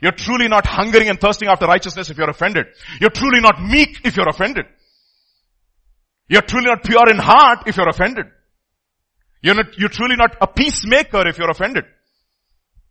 You're 0.00 0.12
truly 0.12 0.48
not 0.48 0.66
hungering 0.66 1.08
and 1.08 1.20
thirsting 1.20 1.48
after 1.48 1.66
righteousness 1.66 2.10
if 2.10 2.18
you're 2.18 2.30
offended. 2.30 2.66
You're 3.00 3.10
truly 3.10 3.40
not 3.40 3.62
meek 3.62 4.00
if 4.04 4.16
you're 4.16 4.28
offended. 4.28 4.66
You're 6.28 6.42
truly 6.42 6.66
not 6.66 6.84
pure 6.84 7.08
in 7.10 7.18
heart 7.18 7.64
if 7.66 7.76
you're 7.76 7.88
offended. 7.88 8.26
You're 9.42 9.54
not, 9.54 9.78
you're 9.78 9.88
truly 9.88 10.16
not 10.16 10.36
a 10.40 10.46
peacemaker 10.46 11.26
if 11.26 11.38
you're 11.38 11.50
offended. 11.50 11.84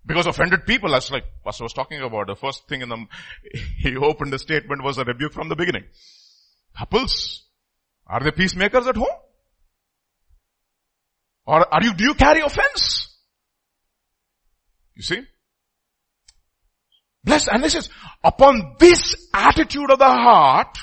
Because 0.07 0.25
offended 0.25 0.65
people, 0.65 0.95
as 0.95 1.11
like 1.11 1.25
Pastor 1.43 1.65
was 1.65 1.73
talking 1.73 2.01
about, 2.01 2.27
the 2.27 2.35
first 2.35 2.67
thing 2.69 2.81
in 2.81 2.89
the, 2.89 3.05
he 3.77 3.95
opened 3.97 4.31
the 4.31 4.39
statement 4.39 4.83
was 4.83 4.97
a 4.97 5.03
rebuke 5.03 5.33
from 5.33 5.49
the 5.49 5.55
beginning. 5.55 5.83
Couples, 6.75 7.43
are 8.07 8.21
they 8.21 8.31
peacemakers 8.31 8.87
at 8.87 8.95
home? 8.95 9.07
Or 11.45 11.73
are 11.73 11.83
you, 11.83 11.93
do 11.93 12.05
you 12.05 12.13
carry 12.13 12.41
offense? 12.41 13.15
You 14.95 15.03
see? 15.03 15.21
Bless, 17.23 17.47
and 17.49 17.61
this 17.61 17.75
is, 17.75 17.89
upon 18.23 18.75
this 18.79 19.29
attitude 19.33 19.91
of 19.91 19.99
the 19.99 20.05
heart, 20.05 20.77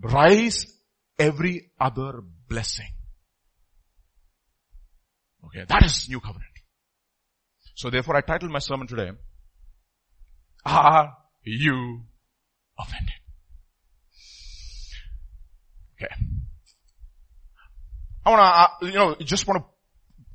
rise 0.00 0.66
every 1.18 1.72
other 1.80 2.22
blessing. 2.48 2.95
Okay, 5.56 5.64
that 5.68 5.84
is 5.84 6.06
new 6.08 6.20
covenant. 6.20 6.44
So 7.74 7.88
therefore 7.88 8.16
I 8.16 8.20
titled 8.20 8.50
my 8.50 8.58
sermon 8.58 8.86
today, 8.86 9.10
Are 10.66 11.16
you 11.44 12.02
offended? 12.78 13.14
Okay. 15.94 16.14
I 18.24 18.30
wanna, 18.30 18.42
uh, 18.42 18.68
you 18.82 18.92
know, 18.92 19.14
just 19.20 19.46
wanna 19.46 19.64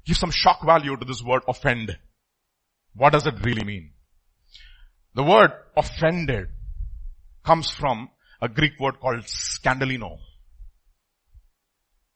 give 0.05 0.17
some 0.17 0.31
shock 0.31 0.65
value 0.65 0.97
to 0.97 1.05
this 1.05 1.21
word 1.21 1.43
offend. 1.47 1.95
What 2.95 3.13
does 3.13 3.27
it 3.27 3.35
really 3.43 3.63
mean? 3.63 3.91
The 5.13 5.23
word 5.23 5.51
offended 5.77 6.47
comes 7.43 7.69
from 7.69 8.09
a 8.41 8.49
Greek 8.49 8.79
word 8.79 8.99
called 8.99 9.23
scandalino, 9.25 10.17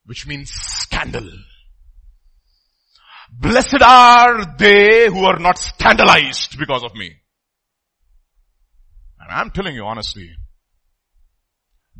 which 0.05 0.25
means 0.25 0.49
scandal. 0.49 1.29
Blessed 3.37 3.81
are 3.81 4.55
they 4.57 5.07
who 5.07 5.25
are 5.25 5.39
not 5.39 5.57
scandalized 5.57 6.57
because 6.57 6.83
of 6.83 6.95
me. 6.95 7.15
And 9.19 9.29
I'm 9.29 9.51
telling 9.51 9.75
you 9.75 9.83
honestly, 9.83 10.31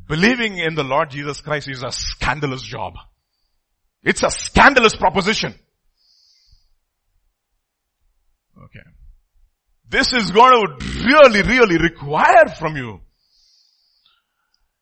believing 0.07 0.57
in 0.57 0.75
the 0.75 0.83
Lord 0.83 1.09
Jesus 1.09 1.41
Christ 1.41 1.69
is 1.69 1.83
a 1.83 1.91
scandalous 1.91 2.61
job. 2.61 2.93
It's 4.01 4.23
a 4.23 4.29
scandalous 4.29 4.95
proposition. 4.95 5.53
Okay. 8.57 8.85
This 9.89 10.13
is 10.13 10.31
going 10.31 10.51
to 10.51 10.85
really, 11.03 11.41
really 11.41 11.77
require 11.77 12.47
from 12.57 12.77
you 12.77 13.01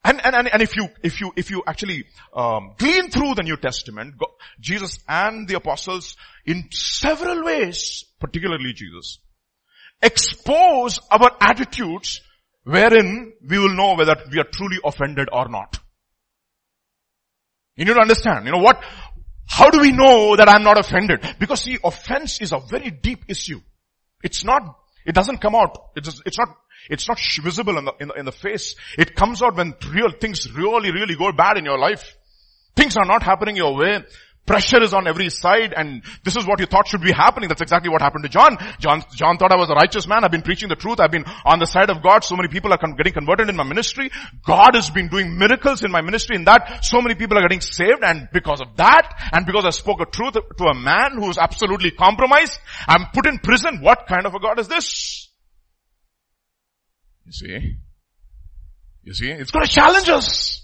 and, 0.03 0.19
and, 0.25 0.35
and, 0.35 0.49
and 0.51 0.61
if 0.61 0.75
you, 0.75 0.89
if 1.01 1.21
you, 1.21 1.31
if 1.37 1.49
you 1.49 1.63
actually, 1.65 2.05
um, 2.35 2.73
glean 2.77 3.09
through 3.09 3.35
the 3.35 3.43
New 3.43 3.55
Testament, 3.55 4.15
Jesus 4.59 4.99
and 5.07 5.47
the 5.47 5.55
apostles 5.55 6.17
in 6.45 6.69
several 6.71 7.43
ways, 7.45 8.03
particularly 8.19 8.73
Jesus, 8.73 9.19
expose 10.01 10.99
our 11.09 11.31
attitudes 11.39 12.21
wherein 12.63 13.33
we 13.47 13.57
will 13.59 13.75
know 13.75 13.95
whether 13.95 14.15
we 14.29 14.39
are 14.39 14.47
truly 14.51 14.77
offended 14.83 15.29
or 15.31 15.47
not. 15.47 15.79
You 17.77 17.85
need 17.85 17.93
to 17.93 18.01
understand, 18.01 18.45
you 18.45 18.51
know 18.51 18.61
what, 18.61 18.83
how 19.47 19.69
do 19.69 19.79
we 19.79 19.91
know 19.91 20.35
that 20.35 20.49
I'm 20.49 20.63
not 20.63 20.77
offended? 20.77 21.25
Because 21.39 21.61
see, 21.61 21.77
offense 21.83 22.41
is 22.41 22.51
a 22.51 22.59
very 22.59 22.91
deep 22.91 23.23
issue. 23.29 23.61
It's 24.21 24.43
not, 24.43 24.63
it 25.05 25.15
doesn't 25.15 25.39
come 25.39 25.55
out, 25.55 25.91
it's, 25.95 26.21
it's 26.25 26.37
not 26.37 26.49
it's 26.89 27.07
not 27.07 27.19
visible 27.41 27.77
in 27.77 27.85
the, 27.85 27.93
in 27.99 28.07
the, 28.09 28.13
in 28.15 28.25
the 28.25 28.31
face. 28.31 28.75
It 28.97 29.15
comes 29.15 29.41
out 29.41 29.55
when 29.55 29.73
real 29.91 30.11
things 30.11 30.51
really, 30.51 30.91
really 30.91 31.15
go 31.15 31.31
bad 31.31 31.57
in 31.57 31.65
your 31.65 31.79
life. 31.79 32.17
Things 32.75 32.97
are 32.97 33.05
not 33.05 33.23
happening 33.23 33.55
your 33.55 33.75
way. 33.75 34.03
Pressure 34.45 34.83
is 34.83 34.93
on 34.93 35.07
every 35.07 35.29
side 35.29 35.73
and 35.73 36.03
this 36.25 36.35
is 36.35 36.45
what 36.45 36.59
you 36.59 36.65
thought 36.65 36.85
should 36.85 37.01
be 37.01 37.13
happening. 37.13 37.47
That's 37.47 37.61
exactly 37.61 37.89
what 37.89 38.01
happened 38.01 38.23
to 38.25 38.29
John. 38.29 38.57
John, 38.77 39.01
John 39.15 39.37
thought 39.37 39.53
I 39.53 39.55
was 39.55 39.69
a 39.69 39.73
righteous 39.73 40.05
man. 40.05 40.25
I've 40.25 40.31
been 40.31 40.41
preaching 40.41 40.67
the 40.67 40.75
truth. 40.75 40.99
I've 40.99 41.11
been 41.11 41.23
on 41.45 41.59
the 41.59 41.65
side 41.65 41.89
of 41.89 42.03
God. 42.03 42.25
So 42.25 42.35
many 42.35 42.49
people 42.49 42.73
are 42.73 42.79
getting 42.97 43.13
converted 43.13 43.47
in 43.47 43.55
my 43.55 43.63
ministry. 43.63 44.11
God 44.45 44.75
has 44.75 44.89
been 44.89 45.07
doing 45.07 45.37
miracles 45.37 45.81
in 45.81 45.91
my 45.91 46.01
ministry 46.01 46.35
in 46.35 46.43
that 46.43 46.83
so 46.83 47.01
many 47.01 47.15
people 47.15 47.37
are 47.37 47.41
getting 47.41 47.61
saved 47.61 48.03
and 48.03 48.27
because 48.33 48.59
of 48.59 48.75
that 48.75 49.15
and 49.31 49.45
because 49.45 49.63
I 49.63 49.69
spoke 49.69 50.01
a 50.01 50.05
truth 50.05 50.33
to 50.33 50.63
a 50.65 50.73
man 50.73 51.13
who 51.15 51.29
is 51.29 51.37
absolutely 51.37 51.91
compromised, 51.91 52.59
I'm 52.85 53.05
put 53.13 53.25
in 53.25 53.39
prison. 53.39 53.79
What 53.79 54.07
kind 54.07 54.25
of 54.25 54.35
a 54.35 54.39
God 54.39 54.59
is 54.59 54.67
this? 54.67 55.29
You 57.25 57.31
see? 57.31 57.77
You 59.03 59.13
see? 59.13 59.31
It's 59.31 59.51
going 59.51 59.65
to 59.65 59.71
challenge 59.71 60.09
us. 60.09 60.61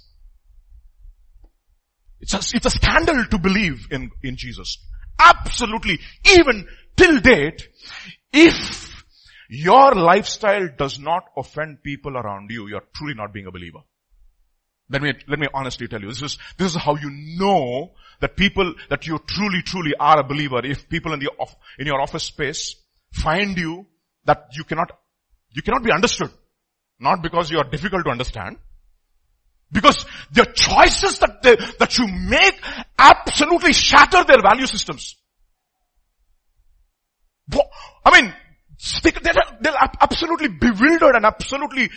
It's 2.19 2.33
a, 2.33 2.55
it's 2.55 2.65
a 2.65 2.69
scandal 2.69 3.25
to 3.25 3.39
believe 3.39 3.87
in, 3.91 4.11
in 4.23 4.35
Jesus. 4.35 4.77
Absolutely. 5.17 5.99
Even 6.35 6.67
till 6.95 7.19
date, 7.19 7.67
if 8.33 9.03
your 9.49 9.95
lifestyle 9.95 10.69
does 10.77 10.99
not 10.99 11.23
offend 11.37 11.81
people 11.81 12.17
around 12.17 12.51
you, 12.51 12.67
you're 12.67 12.83
truly 12.93 13.15
not 13.15 13.33
being 13.33 13.47
a 13.47 13.51
believer. 13.51 13.79
Let 14.91 15.01
me, 15.01 15.13
let 15.27 15.39
me 15.39 15.47
honestly 15.53 15.87
tell 15.87 16.01
you, 16.01 16.09
this 16.09 16.23
is, 16.23 16.37
this 16.57 16.75
is 16.75 16.81
how 16.81 16.95
you 16.95 17.09
know 17.37 17.91
that 18.21 18.35
people, 18.35 18.73
that 18.89 19.05
you 19.05 19.19
truly, 19.27 19.61
truly 19.61 19.93
are 19.99 20.19
a 20.19 20.23
believer. 20.23 20.65
If 20.65 20.89
people 20.89 21.13
in 21.13 21.19
the, 21.19 21.29
in 21.77 21.87
your 21.87 22.01
office 22.01 22.23
space 22.23 22.75
find 23.11 23.57
you 23.57 23.85
that 24.25 24.47
you 24.53 24.63
cannot, 24.63 24.91
you 25.51 25.61
cannot 25.61 25.83
be 25.83 25.91
understood. 25.91 26.31
Not 26.99 27.21
because 27.23 27.49
you 27.49 27.59
are 27.59 27.69
difficult 27.69 28.05
to 28.05 28.11
understand. 28.11 28.57
Because 29.71 30.05
the 30.31 30.45
choices 30.53 31.19
that 31.19 31.41
they, 31.43 31.55
that 31.77 31.97
you 31.97 32.07
make 32.07 32.59
absolutely 32.97 33.73
shatter 33.73 34.23
their 34.23 34.41
value 34.41 34.65
systems. 34.65 35.15
I 38.05 38.21
mean, 38.21 38.33
they're 39.61 39.73
absolutely 40.01 40.47
bewildered 40.49 41.15
and 41.15 41.25
absolutely 41.25 41.89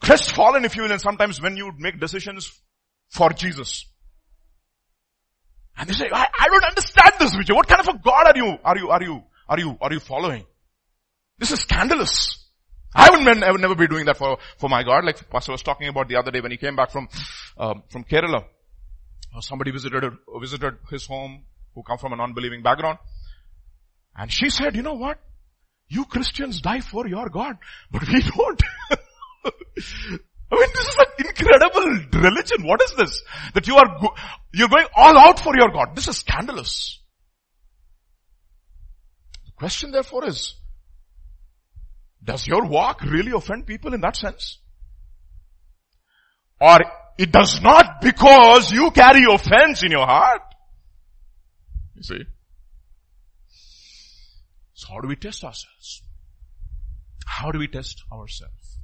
crestfallen, 0.00 0.64
if 0.64 0.76
you 0.76 0.82
will, 0.82 0.92
and 0.92 1.00
sometimes 1.00 1.40
when 1.40 1.56
you 1.56 1.72
make 1.78 2.00
decisions 2.00 2.52
for 3.10 3.30
Jesus. 3.30 3.86
And 5.76 5.88
they 5.88 5.94
say, 5.94 6.06
I, 6.12 6.26
I 6.38 6.48
don't 6.48 6.64
understand 6.64 7.12
this, 7.18 7.34
Vijay. 7.34 7.54
What 7.54 7.66
kind 7.66 7.80
of 7.80 7.88
a 7.88 7.98
God 7.98 8.26
are 8.28 8.36
you, 8.36 8.58
are 8.64 8.78
you, 8.78 8.90
are 8.90 9.02
you, 9.02 9.22
are 9.48 9.58
you, 9.58 9.78
are 9.80 9.92
you 9.92 10.00
following? 10.00 10.44
This 11.38 11.50
is 11.50 11.60
scandalous. 11.60 12.43
I 12.94 13.10
would, 13.10 13.60
never 13.60 13.74
be 13.74 13.88
doing 13.88 14.06
that 14.06 14.16
for, 14.16 14.38
for 14.58 14.68
my 14.68 14.84
God, 14.84 15.04
like 15.04 15.28
Pastor 15.28 15.52
was 15.52 15.62
talking 15.62 15.88
about 15.88 16.08
the 16.08 16.16
other 16.16 16.30
day 16.30 16.40
when 16.40 16.52
he 16.52 16.56
came 16.56 16.76
back 16.76 16.90
from, 16.90 17.08
um, 17.58 17.82
from 17.90 18.04
Kerala. 18.04 18.44
Uh, 19.34 19.40
somebody 19.40 19.72
visited, 19.72 20.04
visited 20.40 20.74
his 20.90 21.06
home 21.06 21.42
who 21.74 21.82
come 21.82 21.98
from 21.98 22.12
a 22.12 22.16
non-believing 22.16 22.62
background. 22.62 22.98
And 24.16 24.30
she 24.30 24.48
said, 24.48 24.76
you 24.76 24.82
know 24.82 24.94
what? 24.94 25.18
You 25.88 26.04
Christians 26.04 26.60
die 26.60 26.80
for 26.80 27.08
your 27.08 27.28
God, 27.28 27.56
but 27.90 28.06
we 28.06 28.22
don't. 28.22 28.62
I 30.52 30.56
mean, 30.56 30.68
this 30.72 30.88
is 30.88 30.96
an 30.98 31.26
incredible 31.26 32.20
religion. 32.20 32.64
What 32.64 32.80
is 32.82 32.94
this? 32.96 33.22
That 33.54 33.66
you 33.66 33.76
are, 33.76 33.98
go- 34.00 34.14
you're 34.52 34.68
going 34.68 34.86
all 34.94 35.18
out 35.18 35.40
for 35.40 35.56
your 35.56 35.70
God. 35.70 35.96
This 35.96 36.06
is 36.06 36.18
scandalous. 36.18 37.00
The 39.46 39.52
question 39.56 39.90
therefore 39.90 40.26
is, 40.26 40.54
does 42.24 42.46
your 42.46 42.66
walk 42.66 43.02
really 43.02 43.32
offend 43.32 43.66
people 43.66 43.92
in 43.94 44.00
that 44.00 44.16
sense? 44.16 44.58
Or 46.60 46.78
it 47.18 47.30
does 47.30 47.60
not 47.60 48.00
because 48.00 48.72
you 48.72 48.90
carry 48.90 49.24
offense 49.30 49.82
in 49.82 49.90
your 49.90 50.06
heart. 50.06 50.42
You 51.94 52.02
see? 52.02 52.24
So 54.72 54.88
how 54.92 55.00
do 55.00 55.08
we 55.08 55.16
test 55.16 55.44
ourselves? 55.44 56.02
How 57.26 57.50
do 57.50 57.58
we 57.58 57.68
test 57.68 58.02
ourselves? 58.12 58.78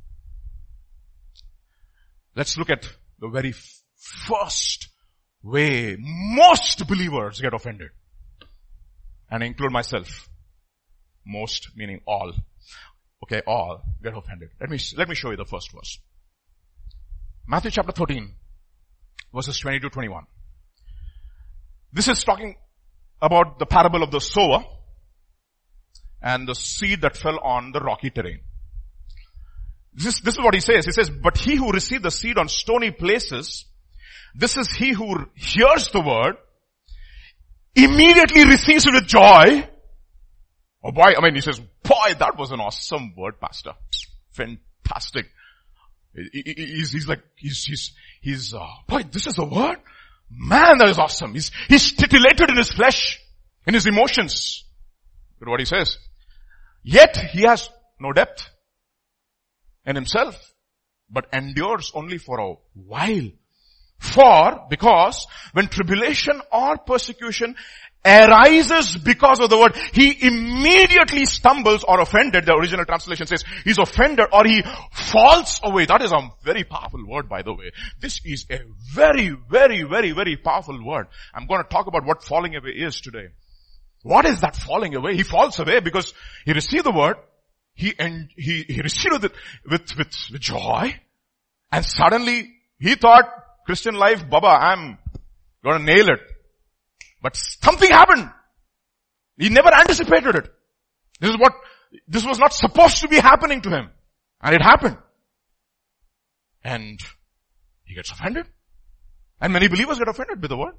Let's 2.36 2.56
look 2.56 2.70
at 2.70 2.88
the 3.18 3.28
very 3.28 3.54
first 3.96 4.88
way 5.42 5.96
most 5.98 6.86
believers 6.86 7.40
get 7.40 7.54
offended. 7.54 7.90
And 9.30 9.42
include 9.42 9.72
myself. 9.72 10.28
Most 11.24 11.70
meaning 11.76 12.00
all. 12.06 12.32
Okay, 13.22 13.42
all 13.46 13.82
get 14.02 14.16
offended. 14.16 14.50
Let 14.60 14.70
me, 14.70 14.78
let 14.96 15.08
me 15.08 15.14
show 15.14 15.30
you 15.30 15.36
the 15.36 15.44
first 15.44 15.72
verse. 15.72 15.98
Matthew 17.46 17.70
chapter 17.70 17.92
13, 17.92 18.34
verses 19.34 19.58
20 19.58 19.80
to 19.80 19.90
21. 19.90 20.24
This 21.92 22.08
is 22.08 22.24
talking 22.24 22.56
about 23.20 23.58
the 23.58 23.66
parable 23.66 24.02
of 24.02 24.10
the 24.10 24.20
sower 24.20 24.64
and 26.22 26.46
the 26.46 26.54
seed 26.54 27.02
that 27.02 27.16
fell 27.16 27.38
on 27.40 27.72
the 27.72 27.80
rocky 27.80 28.10
terrain. 28.10 28.40
This, 29.92 30.20
this 30.20 30.34
is 30.34 30.40
what 30.40 30.54
he 30.54 30.60
says. 30.60 30.86
He 30.86 30.92
says, 30.92 31.10
but 31.10 31.36
he 31.36 31.56
who 31.56 31.72
received 31.72 32.04
the 32.04 32.10
seed 32.10 32.38
on 32.38 32.48
stony 32.48 32.90
places, 32.90 33.66
this 34.34 34.56
is 34.56 34.70
he 34.70 34.92
who 34.92 35.26
hears 35.34 35.88
the 35.88 36.00
word, 36.00 36.36
immediately 37.74 38.44
receives 38.44 38.86
it 38.86 38.94
with 38.94 39.06
joy. 39.06 39.68
Oh 40.82 40.92
boy, 40.92 41.12
I 41.16 41.20
mean, 41.22 41.34
he 41.34 41.40
says, 41.40 41.60
boy, 41.82 42.14
that 42.18 42.38
was 42.38 42.52
an 42.52 42.60
awesome 42.60 43.14
word, 43.16 43.40
pastor. 43.40 43.72
Fantastic. 44.32 45.26
He's, 46.32 46.92
he's 46.92 47.06
like, 47.06 47.22
he's, 47.36 47.64
he's, 47.64 47.92
he's, 48.20 48.54
uh, 48.54 48.66
boy, 48.88 49.02
this 49.10 49.26
is 49.26 49.38
a 49.38 49.44
word? 49.44 49.76
Man, 50.30 50.78
that 50.78 50.88
is 50.88 50.98
awesome. 50.98 51.34
He's, 51.34 51.50
he's 51.68 51.92
titillated 51.92 52.50
in 52.50 52.56
his 52.56 52.72
flesh, 52.72 53.20
in 53.66 53.74
his 53.74 53.86
emotions. 53.86 54.64
Look 55.40 55.50
what 55.50 55.60
he 55.60 55.66
says. 55.66 55.98
Yet 56.82 57.16
he 57.16 57.42
has 57.42 57.68
no 58.00 58.12
depth 58.12 58.48
in 59.84 59.96
himself, 59.96 60.54
but 61.10 61.26
endures 61.32 61.92
only 61.94 62.18
for 62.18 62.40
a 62.40 62.54
while. 62.74 63.28
For, 64.00 64.66
because 64.70 65.26
when 65.52 65.68
tribulation 65.68 66.40
or 66.50 66.78
persecution 66.78 67.54
arises 68.02 68.96
because 68.96 69.40
of 69.40 69.50
the 69.50 69.58
word, 69.58 69.76
he 69.92 70.26
immediately 70.26 71.26
stumbles 71.26 71.84
or 71.86 72.00
offended, 72.00 72.46
the 72.46 72.54
original 72.54 72.86
translation 72.86 73.26
says, 73.26 73.44
he's 73.62 73.76
offended 73.76 74.26
or 74.32 74.46
he 74.46 74.62
falls 74.90 75.60
away. 75.62 75.84
That 75.84 76.00
is 76.00 76.12
a 76.12 76.30
very 76.42 76.64
powerful 76.64 77.06
word 77.06 77.28
by 77.28 77.42
the 77.42 77.52
way. 77.52 77.72
This 78.00 78.22
is 78.24 78.46
a 78.50 78.60
very, 78.94 79.36
very, 79.50 79.82
very, 79.82 80.12
very 80.12 80.38
powerful 80.38 80.82
word. 80.82 81.08
I'm 81.34 81.46
going 81.46 81.62
to 81.62 81.68
talk 81.68 81.86
about 81.86 82.06
what 82.06 82.24
falling 82.24 82.56
away 82.56 82.70
is 82.70 83.02
today. 83.02 83.28
What 84.02 84.24
is 84.24 84.40
that 84.40 84.56
falling 84.56 84.94
away? 84.94 85.14
He 85.14 85.24
falls 85.24 85.58
away 85.58 85.80
because 85.80 86.14
he 86.46 86.54
received 86.54 86.86
the 86.86 86.90
word, 86.92 87.16
he, 87.74 87.92
he, 88.34 88.64
he 88.66 88.80
received 88.80 89.24
it 89.24 89.32
with, 89.70 89.94
with, 89.98 90.14
with 90.32 90.40
joy, 90.40 90.94
and 91.70 91.84
suddenly 91.84 92.50
he 92.78 92.94
thought, 92.94 93.26
Christian 93.70 93.94
life, 93.94 94.28
Baba, 94.28 94.48
I'm 94.48 94.98
gonna 95.62 95.84
nail 95.84 96.08
it. 96.08 96.18
But 97.22 97.36
something 97.36 97.88
happened. 97.88 98.28
He 99.38 99.48
never 99.48 99.72
anticipated 99.72 100.34
it. 100.34 100.52
This 101.20 101.30
is 101.30 101.38
what, 101.38 101.52
this 102.08 102.26
was 102.26 102.40
not 102.40 102.52
supposed 102.52 102.96
to 103.02 103.06
be 103.06 103.20
happening 103.20 103.60
to 103.60 103.70
him. 103.70 103.90
And 104.42 104.56
it 104.56 104.60
happened. 104.60 104.96
And 106.64 106.98
he 107.84 107.94
gets 107.94 108.10
offended. 108.10 108.46
And 109.40 109.52
many 109.52 109.68
believers 109.68 110.00
get 110.00 110.08
offended 110.08 110.42
with 110.42 110.48
the 110.48 110.56
word. 110.56 110.74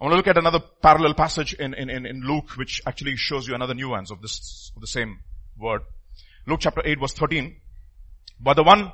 I 0.00 0.04
want 0.04 0.12
to 0.12 0.16
look 0.16 0.28
at 0.28 0.38
another 0.38 0.60
parallel 0.80 1.12
passage 1.12 1.52
in, 1.52 1.74
in, 1.74 1.90
in, 1.90 2.22
Luke 2.22 2.56
which 2.56 2.80
actually 2.86 3.16
shows 3.16 3.46
you 3.46 3.54
another 3.54 3.74
nuance 3.74 4.10
of 4.10 4.22
this, 4.22 4.72
of 4.74 4.80
the 4.80 4.86
same 4.86 5.18
word. 5.58 5.82
Luke 6.46 6.60
chapter 6.62 6.80
8 6.82 6.98
verse 6.98 7.12
13. 7.12 7.56
But 8.40 8.54
the 8.54 8.62
one, 8.62 8.90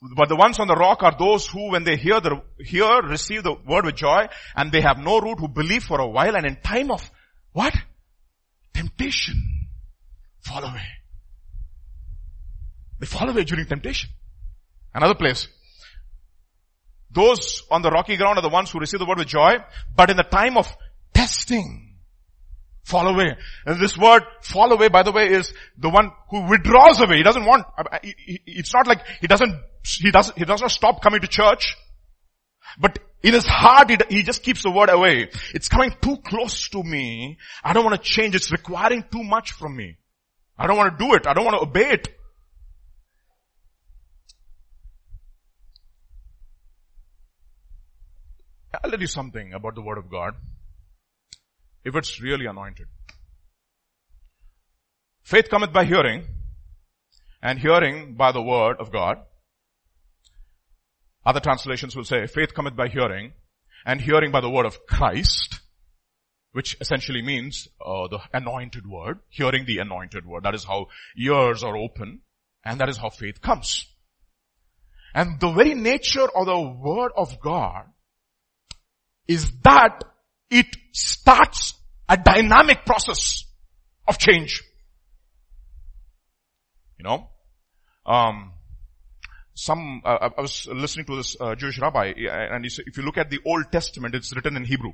but 0.00 0.28
the 0.28 0.36
ones 0.36 0.60
on 0.60 0.68
the 0.68 0.76
rock 0.76 1.02
are 1.02 1.16
those 1.18 1.46
who 1.46 1.70
when 1.72 1.84
they 1.84 1.96
hear 1.96 2.20
the, 2.20 2.40
hear, 2.58 3.02
receive 3.02 3.42
the 3.42 3.54
word 3.66 3.84
with 3.84 3.96
joy 3.96 4.28
and 4.54 4.70
they 4.70 4.80
have 4.80 4.98
no 4.98 5.20
root 5.20 5.40
who 5.40 5.48
believe 5.48 5.82
for 5.82 6.00
a 6.00 6.06
while 6.06 6.36
and 6.36 6.46
in 6.46 6.56
time 6.62 6.90
of 6.90 7.10
what? 7.52 7.74
Temptation. 8.72 9.66
Fall 10.40 10.64
away. 10.64 10.86
They 13.00 13.06
fall 13.06 13.28
away 13.28 13.44
during 13.44 13.66
temptation. 13.66 14.10
Another 14.94 15.14
place. 15.14 15.48
Those 17.10 17.62
on 17.70 17.82
the 17.82 17.90
rocky 17.90 18.16
ground 18.16 18.38
are 18.38 18.42
the 18.42 18.48
ones 18.48 18.70
who 18.70 18.78
receive 18.78 19.00
the 19.00 19.06
word 19.06 19.18
with 19.18 19.28
joy, 19.28 19.56
but 19.96 20.10
in 20.10 20.16
the 20.16 20.22
time 20.22 20.56
of 20.56 20.70
testing, 21.14 21.96
fall 22.84 23.06
away. 23.06 23.36
And 23.66 23.80
this 23.80 23.96
word 23.96 24.22
fall 24.42 24.72
away, 24.72 24.88
by 24.88 25.02
the 25.02 25.12
way, 25.12 25.28
is 25.28 25.52
the 25.76 25.90
one 25.90 26.10
who 26.30 26.48
withdraws 26.48 27.00
away. 27.00 27.16
He 27.18 27.22
doesn't 27.22 27.44
want, 27.44 27.66
it's 28.02 28.74
not 28.74 28.86
like 28.86 29.06
he 29.20 29.26
doesn't, 29.26 29.60
he 29.96 30.10
doesn't, 30.10 30.38
he 30.38 30.44
does 30.44 30.60
not 30.60 30.70
stop 30.70 31.02
coming 31.02 31.20
to 31.20 31.26
church, 31.26 31.76
but 32.78 32.98
in 33.22 33.34
his 33.34 33.46
heart, 33.46 33.90
he 34.10 34.22
just 34.22 34.42
keeps 34.42 34.62
the 34.62 34.70
word 34.70 34.90
away. 34.90 35.30
It's 35.52 35.68
coming 35.68 35.92
too 36.00 36.18
close 36.18 36.68
to 36.68 36.82
me. 36.82 37.38
I 37.64 37.72
don't 37.72 37.84
want 37.84 38.00
to 38.00 38.02
change. 38.02 38.34
It's 38.34 38.52
requiring 38.52 39.04
too 39.10 39.24
much 39.24 39.52
from 39.52 39.76
me. 39.76 39.98
I 40.56 40.66
don't 40.66 40.76
want 40.76 40.96
to 40.96 41.04
do 41.04 41.14
it. 41.14 41.26
I 41.26 41.34
don't 41.34 41.44
want 41.44 41.56
to 41.56 41.62
obey 41.62 41.90
it. 41.90 42.08
I'll 48.84 48.90
tell 48.90 49.00
you 49.00 49.06
something 49.06 49.52
about 49.52 49.74
the 49.74 49.82
word 49.82 49.98
of 49.98 50.10
God. 50.10 50.34
If 51.84 51.96
it's 51.96 52.20
really 52.20 52.46
anointed. 52.46 52.86
Faith 55.22 55.48
cometh 55.50 55.72
by 55.72 55.84
hearing, 55.84 56.26
and 57.42 57.58
hearing 57.58 58.14
by 58.14 58.32
the 58.32 58.42
word 58.42 58.76
of 58.78 58.92
God. 58.92 59.18
Other 61.24 61.40
translations 61.40 61.94
will 61.94 62.04
say, 62.04 62.26
faith 62.26 62.54
cometh 62.54 62.76
by 62.76 62.88
hearing, 62.88 63.32
and 63.84 64.00
hearing 64.00 64.30
by 64.30 64.40
the 64.40 64.50
word 64.50 64.66
of 64.66 64.86
Christ, 64.86 65.60
which 66.52 66.76
essentially 66.80 67.22
means 67.22 67.68
uh, 67.84 68.08
the 68.08 68.20
anointed 68.32 68.86
word, 68.86 69.20
hearing 69.28 69.64
the 69.66 69.78
anointed 69.78 70.26
word. 70.26 70.44
That 70.44 70.54
is 70.54 70.64
how 70.64 70.86
ears 71.16 71.62
are 71.62 71.76
open, 71.76 72.20
and 72.64 72.80
that 72.80 72.88
is 72.88 72.96
how 72.96 73.10
faith 73.10 73.40
comes. 73.40 73.86
And 75.14 75.40
the 75.40 75.50
very 75.50 75.74
nature 75.74 76.28
of 76.34 76.46
the 76.46 76.60
word 76.60 77.12
of 77.16 77.40
God 77.40 77.86
is 79.26 79.50
that 79.64 80.04
it 80.50 80.66
starts 80.92 81.74
a 82.08 82.16
dynamic 82.16 82.84
process 82.86 83.44
of 84.06 84.18
change. 84.18 84.62
You 86.98 87.04
know, 87.04 87.28
um, 88.06 88.52
some, 89.58 90.02
uh, 90.04 90.30
I 90.38 90.40
was 90.40 90.68
listening 90.72 91.06
to 91.06 91.16
this 91.16 91.36
uh, 91.40 91.56
Jewish 91.56 91.80
rabbi 91.80 92.12
and 92.16 92.64
he 92.64 92.68
said, 92.70 92.84
if 92.86 92.96
you 92.96 93.02
look 93.02 93.18
at 93.18 93.28
the 93.28 93.40
Old 93.44 93.72
Testament, 93.72 94.14
it's 94.14 94.32
written 94.32 94.56
in 94.56 94.64
Hebrew. 94.64 94.92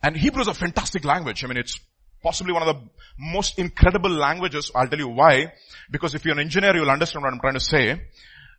And 0.00 0.16
Hebrew 0.16 0.42
is 0.42 0.46
a 0.46 0.54
fantastic 0.54 1.04
language. 1.04 1.42
I 1.42 1.48
mean, 1.48 1.56
it's 1.56 1.80
possibly 2.22 2.52
one 2.52 2.62
of 2.62 2.76
the 2.76 2.88
most 3.18 3.58
incredible 3.58 4.10
languages. 4.10 4.70
I'll 4.76 4.86
tell 4.86 5.00
you 5.00 5.08
why. 5.08 5.54
Because 5.90 6.14
if 6.14 6.24
you're 6.24 6.34
an 6.34 6.40
engineer, 6.40 6.76
you'll 6.76 6.88
understand 6.88 7.24
what 7.24 7.32
I'm 7.32 7.40
trying 7.40 7.54
to 7.54 7.60
say. 7.60 8.00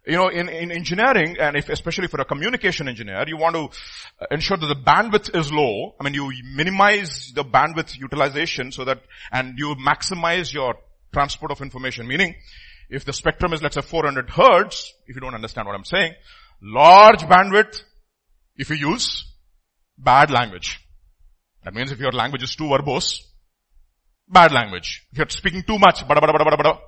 You 0.06 0.18
know, 0.18 0.28
in, 0.28 0.50
in 0.50 0.74
engineering, 0.74 1.38
and 1.40 1.56
if, 1.56 1.70
especially 1.70 2.08
for 2.10 2.20
a 2.20 2.26
communication 2.26 2.90
engineer, 2.90 3.24
you 3.26 3.38
want 3.38 3.56
to 3.56 3.70
ensure 4.32 4.58
that 4.58 4.68
the 4.68 4.76
bandwidth 4.76 5.34
is 5.34 5.50
low. 5.50 5.96
I 5.98 6.04
mean, 6.04 6.14
you 6.14 6.30
minimize 6.44 7.32
the 7.34 7.46
bandwidth 7.46 7.98
utilization 7.98 8.74
so 8.74 8.84
that, 8.84 9.02
and 9.32 9.58
you 9.58 9.76
maximize 9.76 10.54
your 10.54 10.76
transport 11.14 11.52
of 11.52 11.62
information. 11.62 12.06
Meaning, 12.06 12.36
if 12.94 13.06
the 13.06 13.14
spectrum 13.14 13.54
is 13.54 13.62
let's 13.64 13.74
say 13.74 13.82
400 13.82 14.30
hertz, 14.30 14.94
if 15.08 15.16
you 15.16 15.22
don't 15.22 15.34
understand 15.34 15.68
what 15.68 15.76
I'm 15.76 15.84
saying, 15.84 16.14
large 16.62 17.22
bandwidth, 17.22 17.82
if 18.56 18.70
you 18.70 18.76
use 18.76 19.26
bad 19.98 20.30
language. 20.30 20.80
That 21.64 21.74
means 21.74 21.92
if 21.92 22.00
your 22.00 22.12
language 22.12 22.44
is 22.44 22.56
too 22.56 22.66
verbose, 22.66 23.20
bad 24.28 24.52
language. 24.52 25.08
If 25.12 25.18
you're 25.18 25.30
speaking 25.30 25.64
too 25.64 25.80
much, 25.80 26.06
bada, 26.08 26.20
bada, 26.20 26.36
bada, 26.36 26.46
bada, 26.46 26.58
bada, 26.62 26.80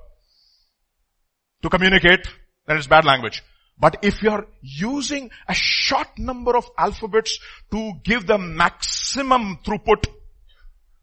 to 1.62 1.68
communicate, 1.68 2.28
then 2.66 2.76
it's 2.76 2.86
bad 2.86 3.04
language. 3.04 3.42
But 3.76 3.98
if 4.02 4.22
you're 4.22 4.46
using 4.62 5.30
a 5.48 5.54
short 5.54 6.18
number 6.18 6.56
of 6.56 6.70
alphabets 6.78 7.38
to 7.72 7.92
give 8.04 8.28
the 8.28 8.38
maximum 8.38 9.58
throughput 9.64 10.06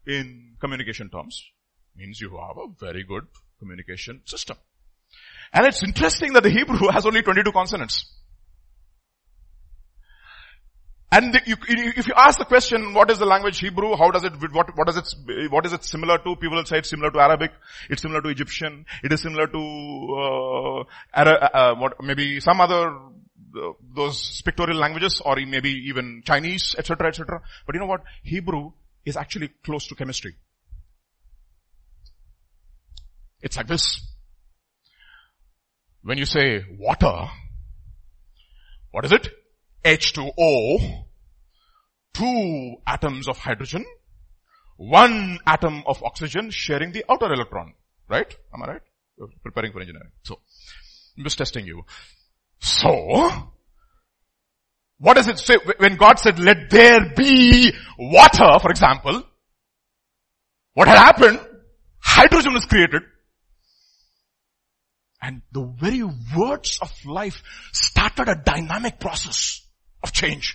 in 0.06 0.56
communication 0.60 1.10
terms, 1.10 1.44
means 1.94 2.20
you 2.22 2.30
have 2.30 2.56
a 2.56 2.68
very 2.80 3.04
good 3.04 3.26
communication 3.58 4.22
system. 4.24 4.56
And 5.54 5.66
it's 5.66 5.82
interesting 5.84 6.32
that 6.32 6.42
the 6.42 6.50
Hebrew 6.50 6.88
has 6.92 7.06
only 7.06 7.22
22 7.22 7.52
consonants. 7.52 8.12
And 11.12 11.32
the, 11.32 11.40
you, 11.46 11.54
if 11.96 12.08
you 12.08 12.14
ask 12.16 12.40
the 12.40 12.44
question, 12.44 12.92
what 12.92 13.08
is 13.08 13.20
the 13.20 13.24
language 13.24 13.60
Hebrew? 13.60 13.96
How 13.96 14.10
does 14.10 14.24
it, 14.24 14.32
what, 14.52 14.76
what 14.76 14.88
is 14.88 14.96
it, 14.96 15.52
what 15.52 15.64
is 15.64 15.72
it 15.72 15.84
similar 15.84 16.18
to? 16.18 16.34
People 16.34 16.56
will 16.56 16.64
say 16.64 16.78
it's 16.78 16.90
similar 16.90 17.12
to 17.12 17.20
Arabic. 17.20 17.52
It's 17.88 18.02
similar 18.02 18.20
to 18.20 18.30
Egyptian. 18.30 18.84
It 19.04 19.12
is 19.12 19.22
similar 19.22 19.46
to, 19.46 20.86
uh, 21.14 21.20
uh, 21.20 21.48
uh 21.54 21.74
what, 21.76 22.02
maybe 22.02 22.40
some 22.40 22.60
other, 22.60 22.88
uh, 22.88 23.72
those 23.94 24.42
pictorial 24.44 24.76
languages 24.76 25.22
or 25.24 25.36
maybe 25.36 25.70
even 25.86 26.22
Chinese, 26.26 26.74
etc., 26.76 27.06
etc. 27.06 27.42
But 27.64 27.76
you 27.76 27.80
know 27.80 27.86
what? 27.86 28.02
Hebrew 28.24 28.72
is 29.04 29.16
actually 29.16 29.52
close 29.64 29.86
to 29.86 29.94
chemistry. 29.94 30.34
It's 33.40 33.56
like 33.56 33.68
this. 33.68 34.13
When 36.04 36.18
you 36.18 36.26
say 36.26 36.64
water, 36.78 37.28
what 38.90 39.06
is 39.06 39.12
it? 39.12 39.28
H2O, 39.84 41.04
two 42.12 42.74
atoms 42.86 43.26
of 43.26 43.38
hydrogen, 43.38 43.86
one 44.76 45.38
atom 45.46 45.82
of 45.86 46.02
oxygen 46.02 46.50
sharing 46.50 46.92
the 46.92 47.04
outer 47.10 47.32
electron. 47.32 47.72
Right? 48.06 48.36
Am 48.52 48.62
I 48.62 48.66
right? 48.66 48.82
You're 49.16 49.28
preparing 49.42 49.72
for 49.72 49.80
engineering. 49.80 50.10
So, 50.24 50.40
I'm 51.16 51.24
just 51.24 51.38
testing 51.38 51.66
you. 51.66 51.84
So, 52.60 53.30
what 54.98 55.14
does 55.14 55.28
it 55.28 55.38
say 55.38 55.56
when 55.78 55.96
God 55.96 56.18
said, 56.18 56.38
let 56.38 56.68
there 56.68 57.14
be 57.16 57.72
water, 57.98 58.58
for 58.60 58.70
example? 58.70 59.22
What 60.74 60.86
had 60.88 60.98
happened? 60.98 61.40
Hydrogen 61.98 62.52
was 62.52 62.66
created. 62.66 63.02
And 65.24 65.40
the 65.52 65.62
very 65.62 66.02
words 66.36 66.78
of 66.82 66.92
life 67.06 67.42
started 67.72 68.28
a 68.28 68.34
dynamic 68.34 69.00
process 69.00 69.66
of 70.02 70.12
change. 70.12 70.54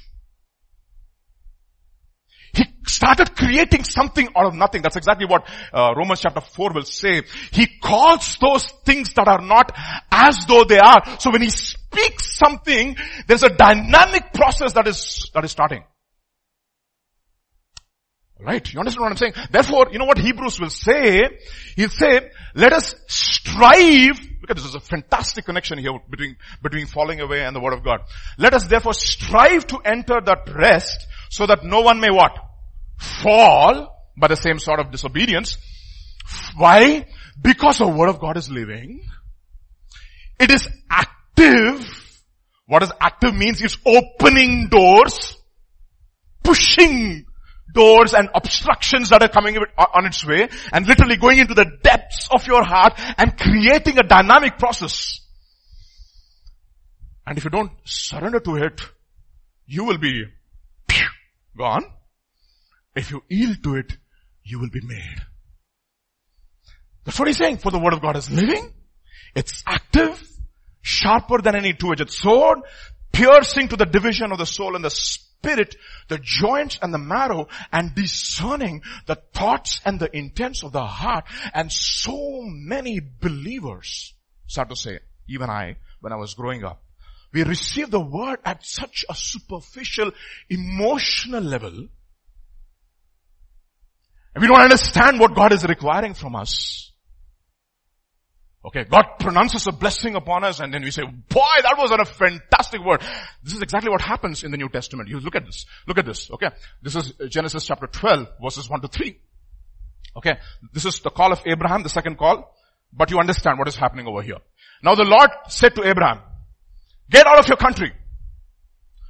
He 2.54 2.66
started 2.86 3.36
creating 3.36 3.84
something 3.84 4.28
out 4.36 4.46
of 4.46 4.54
nothing. 4.54 4.84
That's 4.84 4.96
exactly 4.96 5.26
what 5.26 5.48
uh, 5.74 5.94
Romans 5.98 6.22
chapter 6.22 6.42
4 6.42 6.74
will 6.74 6.84
say. 6.84 7.24
He 7.52 7.66
calls 7.82 8.38
those 8.40 8.68
things 8.86 9.14
that 9.14 9.28
are 9.28 9.42
not 9.42 9.72
as 10.12 10.38
though 10.48 10.66
they 10.66 10.78
are. 10.78 11.18
So 11.20 11.32
when 11.32 11.42
he 11.42 11.50
speaks 11.50 12.38
something, 12.38 12.96
there's 13.28 13.44
a 13.44 13.50
dynamic 13.50 14.34
process 14.34 14.74
that 14.74 14.88
is, 14.88 15.32
that 15.34 15.44
is 15.46 15.52
starting. 15.52 15.84
Right? 18.42 18.74
You 18.74 18.80
understand 18.80 19.02
what 19.02 19.12
I'm 19.12 19.18
saying? 19.18 19.34
Therefore, 19.52 19.88
you 19.92 20.00
know 20.00 20.06
what 20.06 20.18
Hebrews 20.18 20.62
will 20.62 20.70
say? 20.70 21.28
He'll 21.76 21.90
say, 21.90 22.30
let 22.56 22.72
us 22.72 22.96
strive. 23.08 24.18
Look 24.42 24.50
at 24.50 24.56
this, 24.56 24.66
is 24.66 24.76
a 24.76 24.80
fantastic 24.80 25.46
connection 25.46 25.78
here 25.78 25.92
between, 26.10 26.38
between 26.64 26.86
falling 26.86 27.20
away 27.20 27.44
and 27.44 27.54
the 27.54 27.60
word 27.60 27.74
of 27.74 27.84
God. 27.84 28.00
Let 28.38 28.54
us 28.54 28.66
therefore 28.68 28.94
strive 28.94 29.68
to 29.68 29.80
enter 29.80 30.22
that 30.26 30.50
rest 30.56 31.06
so 31.30 31.46
that 31.48 31.66
no 31.66 31.82
one 31.82 32.00
may 32.00 32.10
what? 32.10 32.38
Fall 32.98 33.94
by 34.18 34.28
the 34.28 34.38
same 34.38 34.58
sort 34.58 34.80
of 34.80 34.90
disobedience. 34.90 35.58
Why? 36.56 37.06
Because 37.42 37.80
the 37.80 37.88
word 37.88 38.10
of 38.10 38.20
God 38.20 38.38
is 38.38 38.50
living. 38.50 39.02
It 40.40 40.50
is 40.50 40.70
active. 40.90 42.16
What 42.68 42.80
does 42.80 42.92
active 43.02 43.36
means? 43.36 43.62
It's 43.62 43.78
opening 43.86 44.70
doors, 44.70 45.36
pushing 46.42 47.26
doors 47.74 48.14
and 48.14 48.30
obstructions 48.34 49.10
that 49.10 49.22
are 49.22 49.30
coming 49.30 49.58
on 49.58 50.06
its 50.06 50.26
way 50.26 50.50
and 50.74 50.88
literally 50.88 51.18
going 51.18 51.40
into 51.40 51.54
the 51.54 51.66
depths 51.84 52.28
of 52.32 52.46
your 52.48 52.64
heart 52.64 52.94
and 53.18 53.38
creating 53.38 54.00
a 54.00 54.04
dynamic 54.04 54.58
process. 54.58 55.22
And 57.26 57.38
if 57.38 57.44
you 57.44 57.50
don't 57.50 57.72
surrender 57.84 58.40
to 58.40 58.56
it, 58.56 58.82
you 59.66 59.84
will 59.86 59.98
be 60.00 60.26
gone. 61.58 61.84
If 62.96 63.12
you 63.12 63.24
yield 63.30 63.64
to 63.64 63.76
it, 63.76 63.96
you 64.44 64.60
will 64.60 64.72
be 64.72 64.82
made. 64.82 65.22
That's 67.06 67.20
what 67.20 67.28
he's 67.28 67.38
saying. 67.38 67.58
For 67.58 67.72
the 67.72 67.80
word 67.80 67.94
of 67.94 68.02
God 68.02 68.18
is 68.18 68.32
living. 68.32 68.74
It's 69.36 69.64
active, 69.68 70.22
sharper 70.82 71.40
than 71.42 71.56
any 71.56 71.74
two-edged 71.74 72.10
sword, 72.10 72.60
piercing 73.12 73.68
to 73.70 73.76
the 73.76 73.86
division 73.86 74.32
of 74.32 74.40
the 74.40 74.46
soul 74.46 74.76
and 74.76 74.84
the 74.84 74.90
spirit 74.90 75.29
spirit, 75.42 75.76
the 76.08 76.20
joints 76.22 76.80
and 76.82 76.94
the 76.94 76.98
marrow 76.98 77.48
and 77.72 77.96
discerning 77.96 78.82
the 79.08 79.16
thoughts 79.34 79.80
and 79.86 80.00
the 80.00 80.16
intents 80.16 80.64
of 80.64 80.72
the 80.72 80.86
heart. 80.86 81.26
And 81.54 81.72
so 81.72 82.42
many 82.44 83.00
believers, 83.00 84.14
start 84.48 84.70
to 84.70 84.76
say, 84.76 85.00
even 85.28 85.50
I, 85.50 85.78
when 86.02 86.14
I 86.14 86.18
was 86.18 86.34
growing 86.34 86.64
up, 86.64 86.82
we 87.32 87.44
received 87.44 87.92
the 87.92 88.00
word 88.00 88.40
at 88.44 88.66
such 88.66 89.06
a 89.10 89.16
superficial, 89.16 90.12
emotional 90.50 91.44
level. 91.44 91.88
And 94.34 94.42
we 94.42 94.48
don't 94.48 94.62
understand 94.62 95.20
what 95.20 95.36
God 95.36 95.54
is 95.54 95.64
requiring 95.64 96.16
from 96.16 96.36
us. 96.36 96.89
Okay, 98.66 98.84
God 98.84 99.06
pronounces 99.20 99.68
a 99.68 99.72
blessing 99.72 100.16
upon 100.16 100.44
us 100.44 100.60
and 100.60 100.74
then 100.74 100.82
we 100.84 100.92
say, 100.92 101.04
boy, 101.04 101.48
that 101.62 101.76
was 101.78 101.92
a 101.92 102.04
fantastic 102.04 102.84
word. 102.84 103.02
This 103.42 103.54
is 103.54 103.62
exactly 103.62 103.90
what 103.90 104.02
happens 104.02 104.44
in 104.44 104.52
the 104.52 104.58
New 104.58 104.68
Testament. 104.68 105.08
You 105.08 105.22
look 105.22 105.36
at 105.36 105.46
this. 105.46 105.66
Look 105.88 105.98
at 105.98 106.06
this. 106.06 106.30
Okay. 106.30 106.50
This 106.82 106.98
is 106.98 107.14
Genesis 107.30 107.66
chapter 107.66 107.88
12 107.88 108.28
verses 108.44 108.70
1 108.70 108.82
to 108.82 108.90
3. 108.90 109.18
Okay. 110.18 110.34
This 110.74 110.86
is 110.86 111.00
the 111.00 111.10
call 111.10 111.32
of 111.32 111.42
Abraham, 111.46 111.84
the 111.84 111.90
second 111.90 112.18
call. 112.18 112.54
But 112.92 113.12
you 113.12 113.20
understand 113.20 113.60
what 113.60 113.70
is 113.70 113.78
happening 113.78 114.08
over 114.08 114.22
here. 114.22 114.40
Now 114.84 114.96
the 114.96 115.06
Lord 115.06 115.30
said 115.48 115.76
to 115.76 115.88
Abraham, 115.88 116.20
get 117.10 117.26
out 117.28 117.40
of 117.40 117.48
your 117.48 117.58
country, 117.58 117.94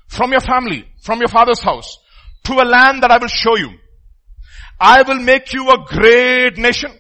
from 0.08 0.32
your 0.32 0.42
family, 0.42 0.88
from 1.02 1.20
your 1.20 1.28
father's 1.28 1.60
house, 1.60 1.98
to 2.44 2.54
a 2.54 2.66
land 2.66 3.02
that 3.02 3.10
I 3.10 3.18
will 3.18 3.28
show 3.28 3.58
you. 3.58 3.72
I 4.80 5.02
will 5.02 5.20
make 5.20 5.54
you 5.54 5.70
a 5.72 5.86
great 5.88 6.58
nation. 6.58 6.92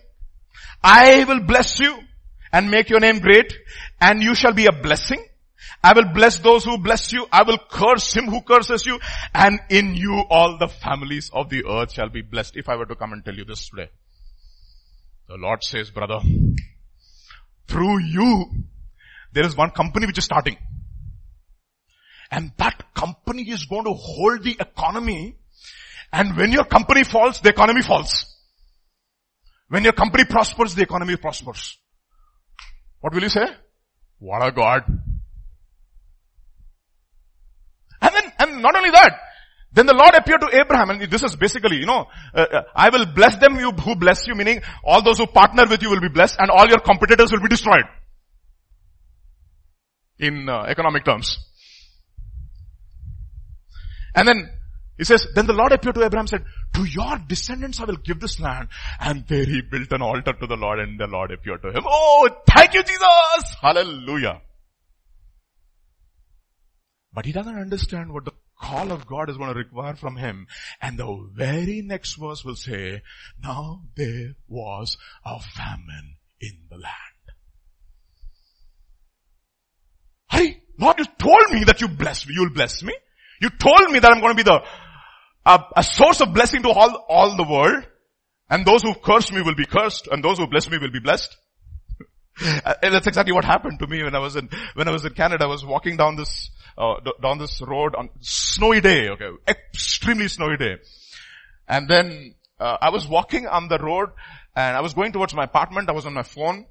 I 0.83 1.25
will 1.25 1.41
bless 1.41 1.79
you 1.79 1.99
and 2.51 2.69
make 2.69 2.89
your 2.89 2.99
name 2.99 3.19
great 3.19 3.53
and 4.01 4.21
you 4.21 4.35
shall 4.35 4.53
be 4.53 4.65
a 4.65 4.71
blessing. 4.71 5.23
I 5.83 5.93
will 5.93 6.13
bless 6.13 6.39
those 6.39 6.65
who 6.65 6.77
bless 6.77 7.13
you. 7.13 7.25
I 7.31 7.43
will 7.43 7.57
curse 7.69 8.13
him 8.13 8.25
who 8.25 8.41
curses 8.41 8.85
you 8.85 8.99
and 9.33 9.59
in 9.69 9.95
you 9.95 10.23
all 10.29 10.57
the 10.57 10.67
families 10.67 11.29
of 11.33 11.49
the 11.49 11.65
earth 11.65 11.93
shall 11.93 12.09
be 12.09 12.21
blessed. 12.21 12.57
If 12.57 12.67
I 12.69 12.75
were 12.75 12.85
to 12.85 12.95
come 12.95 13.13
and 13.13 13.23
tell 13.23 13.35
you 13.35 13.45
this 13.45 13.69
today. 13.69 13.89
The 15.27 15.35
Lord 15.35 15.63
says, 15.63 15.91
brother, 15.91 16.19
through 17.67 17.99
you, 18.03 18.45
there 19.31 19.45
is 19.45 19.55
one 19.55 19.69
company 19.69 20.07
which 20.07 20.17
is 20.17 20.25
starting. 20.25 20.57
And 22.31 22.51
that 22.57 22.93
company 22.93 23.43
is 23.43 23.65
going 23.65 23.85
to 23.85 23.93
hold 23.93 24.43
the 24.43 24.57
economy. 24.59 25.37
And 26.11 26.35
when 26.35 26.51
your 26.51 26.63
company 26.63 27.03
falls, 27.03 27.39
the 27.41 27.49
economy 27.49 27.81
falls. 27.81 28.25
When 29.67 29.83
your 29.83 29.93
company 29.93 30.25
prospers, 30.25 30.73
the 30.73 30.81
economy 30.81 31.15
prospers. 31.15 31.77
What 33.01 33.13
will 33.13 33.23
you 33.23 33.29
say? 33.29 33.45
What 34.19 34.45
a 34.45 34.51
God. 34.51 34.83
And 38.01 38.15
then, 38.15 38.31
and 38.39 38.61
not 38.61 38.75
only 38.75 38.91
that, 38.91 39.19
then 39.71 39.85
the 39.85 39.93
Lord 39.93 40.15
appeared 40.15 40.41
to 40.41 40.59
Abraham 40.59 40.89
and 40.89 41.11
this 41.11 41.23
is 41.23 41.35
basically, 41.35 41.77
you 41.77 41.85
know, 41.85 42.07
uh, 42.33 42.45
uh, 42.51 42.61
I 42.75 42.89
will 42.89 43.05
bless 43.05 43.37
them 43.37 43.55
you, 43.59 43.71
who 43.71 43.95
bless 43.95 44.27
you, 44.27 44.35
meaning 44.35 44.61
all 44.83 45.03
those 45.03 45.19
who 45.19 45.27
partner 45.27 45.65
with 45.69 45.83
you 45.83 45.89
will 45.89 46.01
be 46.01 46.09
blessed 46.09 46.37
and 46.39 46.49
all 46.49 46.67
your 46.67 46.79
competitors 46.79 47.31
will 47.31 47.41
be 47.41 47.49
destroyed. 47.49 47.83
In 50.17 50.49
uh, 50.49 50.63
economic 50.63 51.05
terms. 51.05 51.37
And 54.15 54.27
then 54.27 54.49
he 54.97 55.03
says, 55.03 55.27
then 55.35 55.45
the 55.45 55.53
Lord 55.53 55.71
appeared 55.71 55.95
to 55.95 56.03
Abraham 56.03 56.23
and 56.23 56.29
said, 56.29 56.45
to 56.73 56.85
your 56.85 57.17
descendants 57.27 57.79
I 57.79 57.85
will 57.85 57.97
give 57.97 58.19
this 58.19 58.39
land. 58.39 58.69
And 58.99 59.25
there 59.27 59.45
he 59.45 59.61
built 59.61 59.91
an 59.91 60.01
altar 60.01 60.33
to 60.33 60.47
the 60.47 60.55
Lord 60.55 60.79
and 60.79 60.99
the 60.99 61.07
Lord 61.07 61.31
appeared 61.31 61.61
to 61.63 61.69
him. 61.69 61.83
Oh, 61.85 62.29
thank 62.47 62.73
you 62.73 62.83
Jesus! 62.83 63.55
Hallelujah. 63.61 64.41
But 67.13 67.25
he 67.25 67.31
doesn't 67.31 67.57
understand 67.57 68.13
what 68.13 68.25
the 68.25 68.33
call 68.61 68.91
of 68.91 69.07
God 69.07 69.29
is 69.29 69.37
going 69.37 69.51
to 69.51 69.57
require 69.57 69.95
from 69.95 70.15
him. 70.15 70.47
And 70.81 70.97
the 70.97 71.29
very 71.33 71.81
next 71.81 72.15
verse 72.15 72.43
will 72.43 72.55
say, 72.55 73.01
now 73.41 73.81
there 73.95 74.35
was 74.47 74.97
a 75.25 75.39
famine 75.39 76.17
in 76.39 76.57
the 76.69 76.75
land. 76.75 76.85
Hey, 80.29 80.63
Lord, 80.79 80.99
you 80.99 81.05
told 81.17 81.51
me 81.51 81.63
that 81.65 81.81
you 81.81 81.87
bless 81.87 82.27
me, 82.27 82.35
you'll 82.35 82.53
bless 82.53 82.83
me. 82.83 82.93
You 83.41 83.49
told 83.49 83.89
me 83.91 83.99
that 83.99 84.11
I'm 84.11 84.21
going 84.21 84.35
to 84.35 84.43
be 84.43 84.43
the, 84.43 84.61
a, 85.49 85.65
a 85.77 85.83
source 85.83 86.21
of 86.21 86.33
blessing 86.33 86.61
to 86.63 86.69
all, 86.69 87.05
all 87.09 87.35
the 87.35 87.43
world. 87.43 87.83
And 88.49 88.65
those 88.65 88.83
who 88.83 88.93
curse 88.95 89.31
me 89.31 89.41
will 89.41 89.55
be 89.55 89.65
cursed 89.65 90.07
and 90.07 90.23
those 90.23 90.37
who 90.37 90.47
bless 90.47 90.69
me 90.69 90.77
will 90.77 90.91
be 90.91 90.99
blessed. 90.99 91.35
Uh, 92.41 92.73
that's 92.81 93.05
exactly 93.05 93.33
what 93.33 93.43
happened 93.43 93.79
to 93.79 93.85
me 93.85 94.01
when 94.01 94.15
I 94.15 94.19
was 94.19 94.37
in, 94.37 94.47
when 94.73 94.87
I 94.87 94.91
was 94.91 95.03
in 95.03 95.11
Canada. 95.11 95.43
I 95.43 95.47
was 95.47 95.65
walking 95.65 95.97
down 95.97 96.15
this, 96.15 96.49
uh, 96.77 96.93
down 97.21 97.37
this 97.37 97.61
road 97.61 97.95
on 97.95 98.09
snowy 98.21 98.79
day, 98.79 99.09
okay, 99.09 99.29
extremely 99.45 100.29
snowy 100.29 100.55
day. 100.55 100.77
And 101.67 101.89
then, 101.89 102.35
uh, 102.57 102.77
I 102.81 102.91
was 102.91 103.05
walking 103.05 103.45
on 103.45 103.67
the 103.67 103.77
road 103.77 104.11
and 104.55 104.77
I 104.77 104.79
was 104.79 104.93
going 104.93 105.11
towards 105.11 105.35
my 105.35 105.43
apartment. 105.43 105.89
I 105.89 105.91
was 105.91 106.05
on 106.05 106.13
my 106.13 106.23
phone 106.23 106.65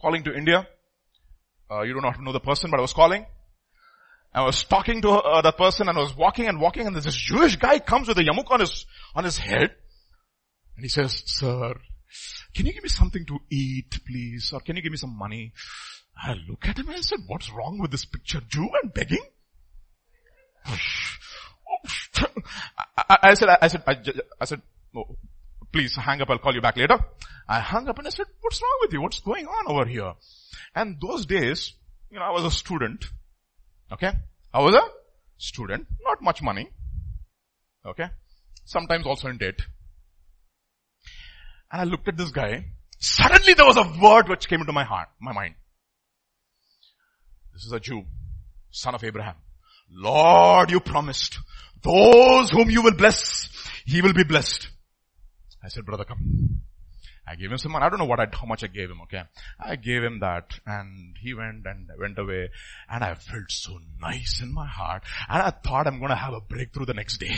calling 0.00 0.24
to 0.24 0.34
India. 0.34 0.66
Uh, 1.70 1.82
you 1.82 1.92
do 1.92 2.00
not 2.00 2.18
know 2.18 2.32
the 2.32 2.40
person, 2.40 2.70
but 2.70 2.78
I 2.78 2.80
was 2.80 2.94
calling. 2.94 3.26
I 4.32 4.44
was 4.44 4.62
talking 4.62 5.02
to 5.02 5.10
uh, 5.10 5.42
that 5.42 5.58
person 5.58 5.88
and 5.88 5.98
I 5.98 6.00
was 6.00 6.16
walking 6.16 6.46
and 6.46 6.60
walking 6.60 6.86
and 6.86 6.94
this 6.94 7.14
Jewish 7.14 7.56
guy 7.56 7.80
comes 7.80 8.06
with 8.08 8.18
a 8.18 8.22
yarmulke 8.22 8.50
on 8.50 8.60
his, 8.60 8.86
on 9.14 9.24
his 9.24 9.36
head. 9.38 9.74
And 10.76 10.84
he 10.84 10.88
says, 10.88 11.22
sir, 11.26 11.74
can 12.54 12.66
you 12.66 12.72
give 12.72 12.82
me 12.82 12.88
something 12.88 13.26
to 13.26 13.38
eat 13.50 13.98
please? 14.06 14.52
Or 14.52 14.60
can 14.60 14.76
you 14.76 14.82
give 14.82 14.92
me 14.92 14.98
some 14.98 15.16
money? 15.16 15.52
I 16.16 16.34
look 16.48 16.68
at 16.68 16.78
him 16.78 16.88
and 16.88 16.96
I 16.96 17.00
said, 17.00 17.18
what's 17.26 17.50
wrong 17.50 17.78
with 17.80 17.90
this 17.90 18.04
picture? 18.04 18.40
Jew 18.48 18.68
and 18.82 18.94
begging? 18.94 19.24
I, 22.96 23.18
I, 23.22 23.34
said, 23.34 23.48
I 23.60 23.68
said, 23.68 23.82
I, 23.86 23.96
I 24.40 24.44
said, 24.44 24.62
oh, 24.96 25.16
please 25.72 25.96
hang 25.96 26.20
up, 26.20 26.30
I'll 26.30 26.38
call 26.38 26.54
you 26.54 26.60
back 26.60 26.76
later. 26.76 26.98
I 27.48 27.60
hung 27.60 27.88
up 27.88 27.98
and 27.98 28.06
I 28.06 28.10
said, 28.10 28.26
what's 28.40 28.62
wrong 28.62 28.78
with 28.82 28.92
you? 28.92 29.00
What's 29.00 29.20
going 29.20 29.46
on 29.46 29.66
over 29.66 29.84
here? 29.88 30.12
And 30.74 31.00
those 31.00 31.26
days, 31.26 31.74
you 32.10 32.18
know, 32.18 32.24
I 32.24 32.30
was 32.30 32.44
a 32.44 32.50
student. 32.50 33.06
Okay? 33.92 34.12
I 34.52 34.60
was 34.60 34.74
a 34.74 34.82
student, 35.38 35.86
not 36.02 36.22
much 36.22 36.42
money. 36.42 36.68
Okay? 37.84 38.06
Sometimes 38.64 39.06
also 39.06 39.28
in 39.28 39.38
debt. 39.38 39.60
And 41.72 41.80
I 41.80 41.84
looked 41.84 42.08
at 42.08 42.16
this 42.16 42.30
guy. 42.30 42.66
Suddenly 42.98 43.54
there 43.54 43.66
was 43.66 43.76
a 43.76 44.02
word 44.02 44.28
which 44.28 44.48
came 44.48 44.60
into 44.60 44.72
my 44.72 44.84
heart, 44.84 45.08
my 45.20 45.32
mind. 45.32 45.54
This 47.52 47.64
is 47.64 47.72
a 47.72 47.80
Jew, 47.80 48.04
son 48.70 48.94
of 48.94 49.04
Abraham. 49.04 49.36
Lord, 49.90 50.70
you 50.70 50.80
promised 50.80 51.38
those 51.82 52.50
whom 52.50 52.70
you 52.70 52.82
will 52.82 52.94
bless, 52.94 53.48
he 53.84 54.02
will 54.02 54.12
be 54.12 54.24
blessed. 54.24 54.68
I 55.62 55.68
said, 55.68 55.84
brother, 55.84 56.04
come. 56.04 56.60
I 57.26 57.36
gave 57.36 57.50
him 57.50 57.58
some 57.58 57.72
money. 57.72 57.84
I 57.84 57.88
don't 57.88 57.98
know 57.98 58.06
what 58.06 58.20
I, 58.20 58.26
how 58.32 58.46
much 58.46 58.64
I 58.64 58.66
gave 58.66 58.90
him, 58.90 59.00
okay? 59.02 59.22
I 59.58 59.76
gave 59.76 60.02
him 60.02 60.20
that 60.20 60.58
and 60.66 61.16
he 61.20 61.34
went 61.34 61.64
and 61.66 61.88
went 61.98 62.18
away 62.18 62.50
and 62.88 63.04
I 63.04 63.14
felt 63.14 63.50
so 63.50 63.78
nice 64.00 64.40
in 64.42 64.52
my 64.52 64.66
heart 64.66 65.04
and 65.28 65.42
I 65.42 65.50
thought 65.50 65.86
I'm 65.86 66.00
gonna 66.00 66.16
have 66.16 66.34
a 66.34 66.40
breakthrough 66.40 66.86
the 66.86 66.94
next 66.94 67.18
day. 67.18 67.36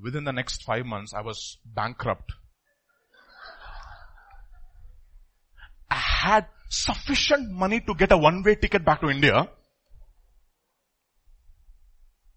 Within 0.00 0.24
the 0.24 0.32
next 0.32 0.62
five 0.62 0.86
months, 0.86 1.12
I 1.12 1.20
was 1.20 1.58
bankrupt. 1.64 2.32
I 5.90 5.96
had 5.96 6.46
sufficient 6.68 7.50
money 7.50 7.80
to 7.80 7.94
get 7.94 8.12
a 8.12 8.16
one-way 8.16 8.54
ticket 8.54 8.84
back 8.84 9.00
to 9.00 9.10
India. 9.10 9.50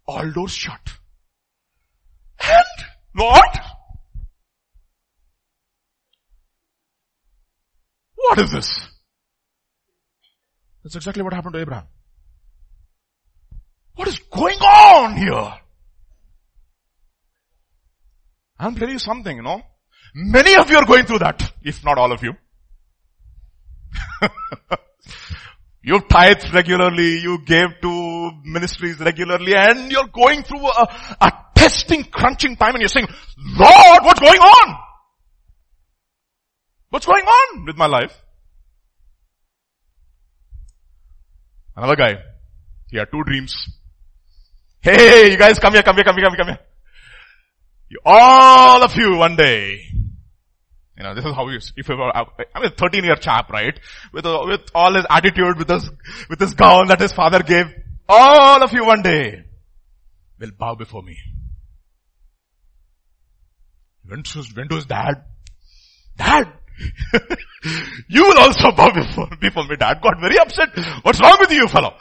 All 0.06 0.30
doors 0.32 0.52
shut. 0.52 0.93
What? 3.14 3.60
What 8.16 8.38
is 8.40 8.50
this? 8.52 8.88
That's 10.82 10.96
exactly 10.96 11.22
what 11.22 11.32
happened 11.32 11.54
to 11.54 11.60
Abraham. 11.60 11.86
What 13.94 14.08
is 14.08 14.18
going 14.18 14.58
on 14.58 15.16
here? 15.16 15.54
I'm 18.58 18.74
telling 18.74 18.94
you 18.94 18.98
something, 18.98 19.36
you 19.36 19.42
know. 19.42 19.62
Many 20.14 20.56
of 20.56 20.68
you 20.70 20.76
are 20.76 20.86
going 20.86 21.06
through 21.06 21.20
that, 21.20 21.52
if 21.62 21.84
not 21.84 21.98
all 21.98 22.12
of 22.12 22.22
you. 22.22 22.34
you 25.84 26.00
tithe 26.00 26.42
regularly, 26.54 27.20
you 27.20 27.38
gave 27.44 27.68
to 27.82 28.30
ministries 28.42 28.98
regularly, 29.00 29.52
and 29.54 29.92
you're 29.92 30.08
going 30.08 30.42
through 30.42 30.66
a, 30.66 30.88
a 31.20 31.32
testing, 31.54 32.04
crunching 32.04 32.56
time 32.56 32.74
and 32.74 32.80
you're 32.80 32.88
saying, 32.88 33.06
Lord, 33.36 34.02
what's 34.02 34.20
going 34.20 34.40
on? 34.40 34.78
What's 36.88 37.06
going 37.06 37.24
on 37.24 37.66
with 37.66 37.76
my 37.76 37.86
life? 37.86 38.18
Another 41.76 41.96
guy, 41.96 42.18
he 42.90 42.96
had 42.96 43.08
two 43.10 43.22
dreams. 43.24 43.54
Hey, 44.80 45.32
you 45.32 45.36
guys 45.36 45.58
come 45.58 45.74
here, 45.74 45.82
come 45.82 45.96
here, 45.96 46.04
come 46.04 46.16
here, 46.16 46.24
come 46.24 46.34
here, 46.34 46.44
come 46.44 46.48
here. 46.48 46.60
You, 47.90 47.98
all 48.06 48.82
of 48.82 48.96
you 48.96 49.16
one 49.16 49.36
day. 49.36 49.93
You 50.96 51.02
know, 51.02 51.14
this 51.14 51.24
is 51.24 51.34
how 51.34 51.48
you, 51.48 51.58
if 51.76 51.88
you 51.88 51.96
were, 51.96 52.12
I'm 52.16 52.64
a 52.64 52.70
13 52.70 53.04
year 53.04 53.16
chap, 53.16 53.50
right? 53.50 53.78
With, 54.12 54.26
a, 54.26 54.46
with 54.46 54.60
all 54.74 54.94
his 54.94 55.04
attitude, 55.10 55.58
with 55.58 55.68
his, 55.68 55.90
with 56.30 56.38
his 56.38 56.54
gown 56.54 56.88
that 56.88 57.00
his 57.00 57.12
father 57.12 57.42
gave. 57.42 57.66
All 58.08 58.62
of 58.62 58.72
you 58.72 58.84
one 58.84 59.02
day 59.02 59.44
will 60.38 60.52
bow 60.56 60.74
before 60.76 61.02
me. 61.02 61.16
Went 64.08 64.26
to, 64.26 64.44
went 64.54 64.70
to 64.70 64.76
his 64.76 64.86
dad. 64.86 65.24
Dad! 66.16 66.52
you 68.08 68.22
will 68.22 68.38
also 68.38 68.70
bow 68.72 68.92
before, 68.92 69.28
before 69.40 69.66
me. 69.66 69.76
Dad 69.76 70.00
got 70.00 70.20
very 70.20 70.38
upset. 70.38 70.68
What's 71.02 71.20
wrong 71.20 71.38
with 71.40 71.50
you, 71.50 71.66
fellow? 71.66 71.94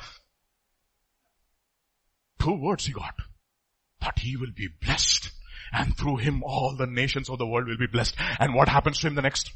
Two 2.40 2.60
words 2.62 2.86
he 2.86 2.94
got. 2.94 3.16
That 4.02 4.20
he 4.20 4.36
will 4.36 4.52
be 4.56 4.68
blessed 4.68 5.32
and 5.74 5.98
through 5.98 6.18
him 6.18 6.44
all 6.44 6.76
the 6.78 6.86
nations 6.86 7.30
of 7.30 7.40
the 7.40 7.48
world 7.48 7.68
will 7.68 7.78
be 7.78 7.88
blessed. 7.88 8.16
And 8.40 8.54
what 8.54 8.70
happens 8.70 9.00
to 9.00 9.08
him 9.08 9.16
the 9.16 9.22
next? 9.22 9.52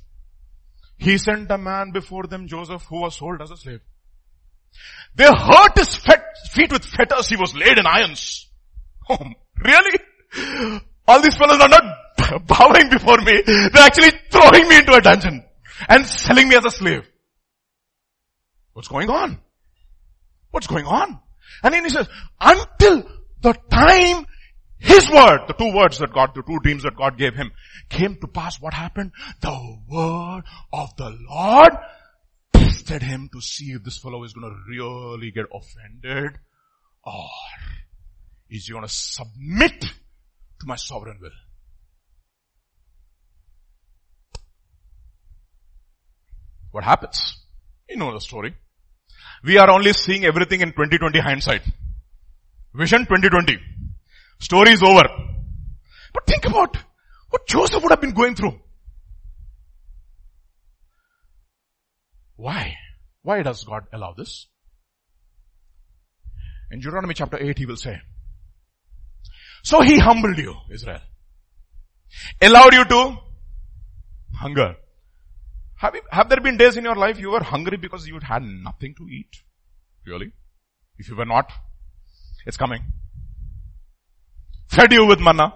He 0.97 1.17
sent 1.17 1.51
a 1.51 1.57
man 1.57 1.91
before 1.91 2.23
them, 2.23 2.47
Joseph, 2.47 2.83
who 2.85 3.01
was 3.01 3.17
sold 3.17 3.41
as 3.41 3.51
a 3.51 3.57
slave. 3.57 3.81
They 5.15 5.25
hurt 5.25 5.77
his 5.77 5.95
feet 6.51 6.71
with 6.71 6.83
fetters. 6.85 7.27
He 7.27 7.35
was 7.35 7.55
laid 7.55 7.77
in 7.77 7.85
irons. 7.85 8.47
Oh, 9.09 9.17
really? 9.63 9.99
All 11.07 11.21
these 11.21 11.37
fellows 11.37 11.61
are 11.61 11.69
not 11.69 11.83
bowing 12.47 12.89
before 12.89 13.17
me. 13.19 13.41
They're 13.45 13.69
actually 13.75 14.11
throwing 14.29 14.67
me 14.67 14.79
into 14.79 14.93
a 14.93 15.01
dungeon 15.01 15.45
and 15.87 16.05
selling 16.05 16.49
me 16.49 16.55
as 16.55 16.65
a 16.65 16.71
slave. 16.71 17.07
What's 18.73 18.89
going 18.89 19.09
on? 19.09 19.39
What's 20.51 20.67
going 20.67 20.85
on? 20.85 21.19
And 21.63 21.73
then 21.73 21.83
he 21.83 21.89
says, 21.89 22.07
until 22.39 23.03
the 23.41 23.53
time 23.71 24.25
his 24.79 25.09
word, 25.09 25.41
the 25.47 25.53
two 25.53 25.73
words 25.73 25.99
that 25.99 26.13
God, 26.13 26.31
the 26.35 26.43
two 26.43 26.59
dreams 26.59 26.83
that 26.83 26.95
God 26.95 27.17
gave 27.17 27.35
him 27.35 27.51
came 27.89 28.15
to 28.21 28.27
pass. 28.27 28.61
What 28.61 28.73
happened? 28.73 29.11
The 29.41 29.77
word 29.89 30.43
of 30.71 30.95
the 30.97 31.17
Lord 31.29 31.71
tested 32.53 33.01
him 33.01 33.29
to 33.33 33.41
see 33.41 33.71
if 33.71 33.83
this 33.83 33.97
fellow 33.97 34.23
is 34.23 34.33
going 34.33 34.51
to 34.51 34.57
really 34.69 35.31
get 35.31 35.45
offended 35.51 36.37
or 37.03 37.29
is 38.49 38.67
he 38.67 38.71
going 38.71 38.85
to 38.85 38.93
submit 38.93 39.81
to 39.81 40.65
my 40.65 40.75
sovereign 40.75 41.17
will. 41.21 41.31
What 46.71 46.83
happens? 46.83 47.37
You 47.89 47.97
know 47.97 48.13
the 48.13 48.19
story. 48.19 48.55
We 49.43 49.57
are 49.57 49.69
only 49.69 49.93
seeing 49.93 50.25
everything 50.25 50.61
in 50.61 50.69
2020 50.69 51.19
hindsight. 51.19 51.61
Vision 52.73 53.01
2020. 53.01 53.57
Story 54.39 54.71
is 54.71 54.83
over. 54.83 55.03
But 56.13 56.25
think 56.27 56.45
about 56.45 56.77
what 57.29 57.47
Joseph 57.47 57.81
would 57.83 57.91
have 57.91 58.01
been 58.01 58.13
going 58.13 58.35
through. 58.35 58.59
Why? 62.35 62.75
Why 63.23 63.41
does 63.41 63.63
God 63.63 63.83
allow 63.91 64.13
this? 64.13 64.47
In 66.71 66.79
Deuteronomy 66.79 67.13
chapter 67.13 67.37
8 67.41 67.57
he 67.57 67.65
will 67.65 67.77
say, 67.77 67.99
so 69.63 69.81
he 69.81 69.99
humbled 69.99 70.37
you, 70.37 70.55
Israel. 70.71 71.01
Allowed 72.41 72.73
you 72.73 72.85
to 72.85 73.17
hunger. 74.35 74.75
Have, 75.75 75.95
you, 75.95 76.01
have 76.11 76.29
there 76.29 76.39
been 76.39 76.57
days 76.57 76.77
in 76.77 76.83
your 76.83 76.95
life 76.95 77.19
you 77.19 77.31
were 77.31 77.43
hungry 77.43 77.77
because 77.77 78.07
you 78.07 78.19
had 78.21 78.43
nothing 78.43 78.95
to 78.95 79.03
eat? 79.09 79.43
Really? 80.05 80.31
If 80.97 81.09
you 81.09 81.15
were 81.15 81.25
not, 81.25 81.51
it's 82.45 82.57
coming. 82.57 82.81
Fed 84.67 84.91
you 84.91 85.05
with 85.05 85.19
manna, 85.19 85.53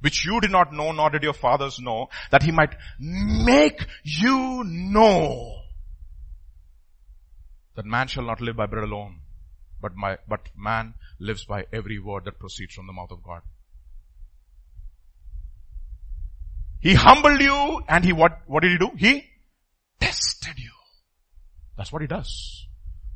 which 0.00 0.24
you 0.24 0.40
did 0.40 0.50
not 0.50 0.72
know, 0.72 0.92
nor 0.92 1.10
did 1.10 1.22
your 1.22 1.32
fathers 1.32 1.78
know, 1.80 2.08
that 2.30 2.42
he 2.42 2.52
might 2.52 2.74
make 2.98 3.86
you 4.04 4.62
know 4.64 5.60
that 7.74 7.84
man 7.84 8.08
shall 8.08 8.24
not 8.24 8.40
live 8.40 8.56
by 8.56 8.66
bread 8.66 8.84
alone, 8.84 9.20
but 9.80 9.96
my, 9.96 10.18
but 10.28 10.48
man 10.56 10.94
lives 11.18 11.44
by 11.44 11.64
every 11.72 11.98
word 11.98 12.24
that 12.24 12.38
proceeds 12.38 12.74
from 12.74 12.86
the 12.86 12.92
mouth 12.92 13.10
of 13.10 13.22
God. 13.22 13.42
He 16.80 16.94
humbled 16.94 17.40
you 17.40 17.82
and 17.88 18.04
he 18.04 18.12
what, 18.12 18.40
what 18.46 18.62
did 18.62 18.72
he 18.72 18.78
do? 18.78 18.90
He 18.96 19.24
tested 19.98 20.58
you. 20.58 20.72
That's 21.76 21.92
what 21.92 22.02
he 22.02 22.08
does. 22.08 22.66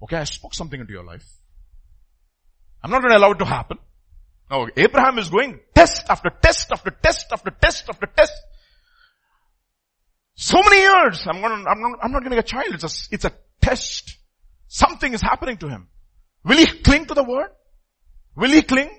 Okay, 0.03 0.17
I 0.17 0.25
spoke 0.25 0.55
something 0.55 0.81
into 0.81 0.93
your 0.93 1.05
life. 1.05 1.27
I'm 2.83 2.91
not 2.91 3.01
going 3.01 3.13
to 3.13 3.19
allow 3.19 3.33
it 3.33 3.39
to 3.39 3.47
happen. 3.47 3.79
No, 4.55 4.69
Abraham 4.77 5.19
is 5.19 5.31
going 5.31 5.59
test 5.75 6.05
after 6.09 6.31
test 6.31 6.71
after 6.71 6.91
test 6.91 7.27
after 7.33 7.51
test 7.51 7.89
after 7.89 8.07
test. 8.07 8.33
So 10.37 10.63
many 10.63 10.81
years. 10.81 11.27
I'm 11.27 11.41
going 11.41 11.67
I'm 11.67 11.81
not, 11.81 11.99
I'm 12.01 12.13
not 12.13 12.23
getting 12.23 12.39
a 12.39 12.43
child. 12.43 12.73
It's 12.73 12.85
a, 12.85 13.15
it's 13.15 13.25
a 13.25 13.33
test. 13.61 14.17
Something 14.69 15.13
is 15.13 15.21
happening 15.21 15.57
to 15.59 15.69
him. 15.69 15.89
Will 16.45 16.59
he 16.59 16.67
cling 16.67 17.07
to 17.07 17.15
the 17.15 17.25
word? 17.25 17.49
Will 18.37 18.51
he 18.51 18.63
cling? 18.63 18.91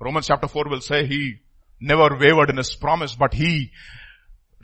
Romans 0.00 0.26
chapter 0.26 0.48
4 0.48 0.64
will 0.68 0.80
say 0.80 1.06
he 1.06 1.36
never 1.80 2.16
wavered 2.18 2.50
in 2.50 2.56
his 2.56 2.74
promise, 2.74 3.14
but 3.14 3.32
he 3.32 3.70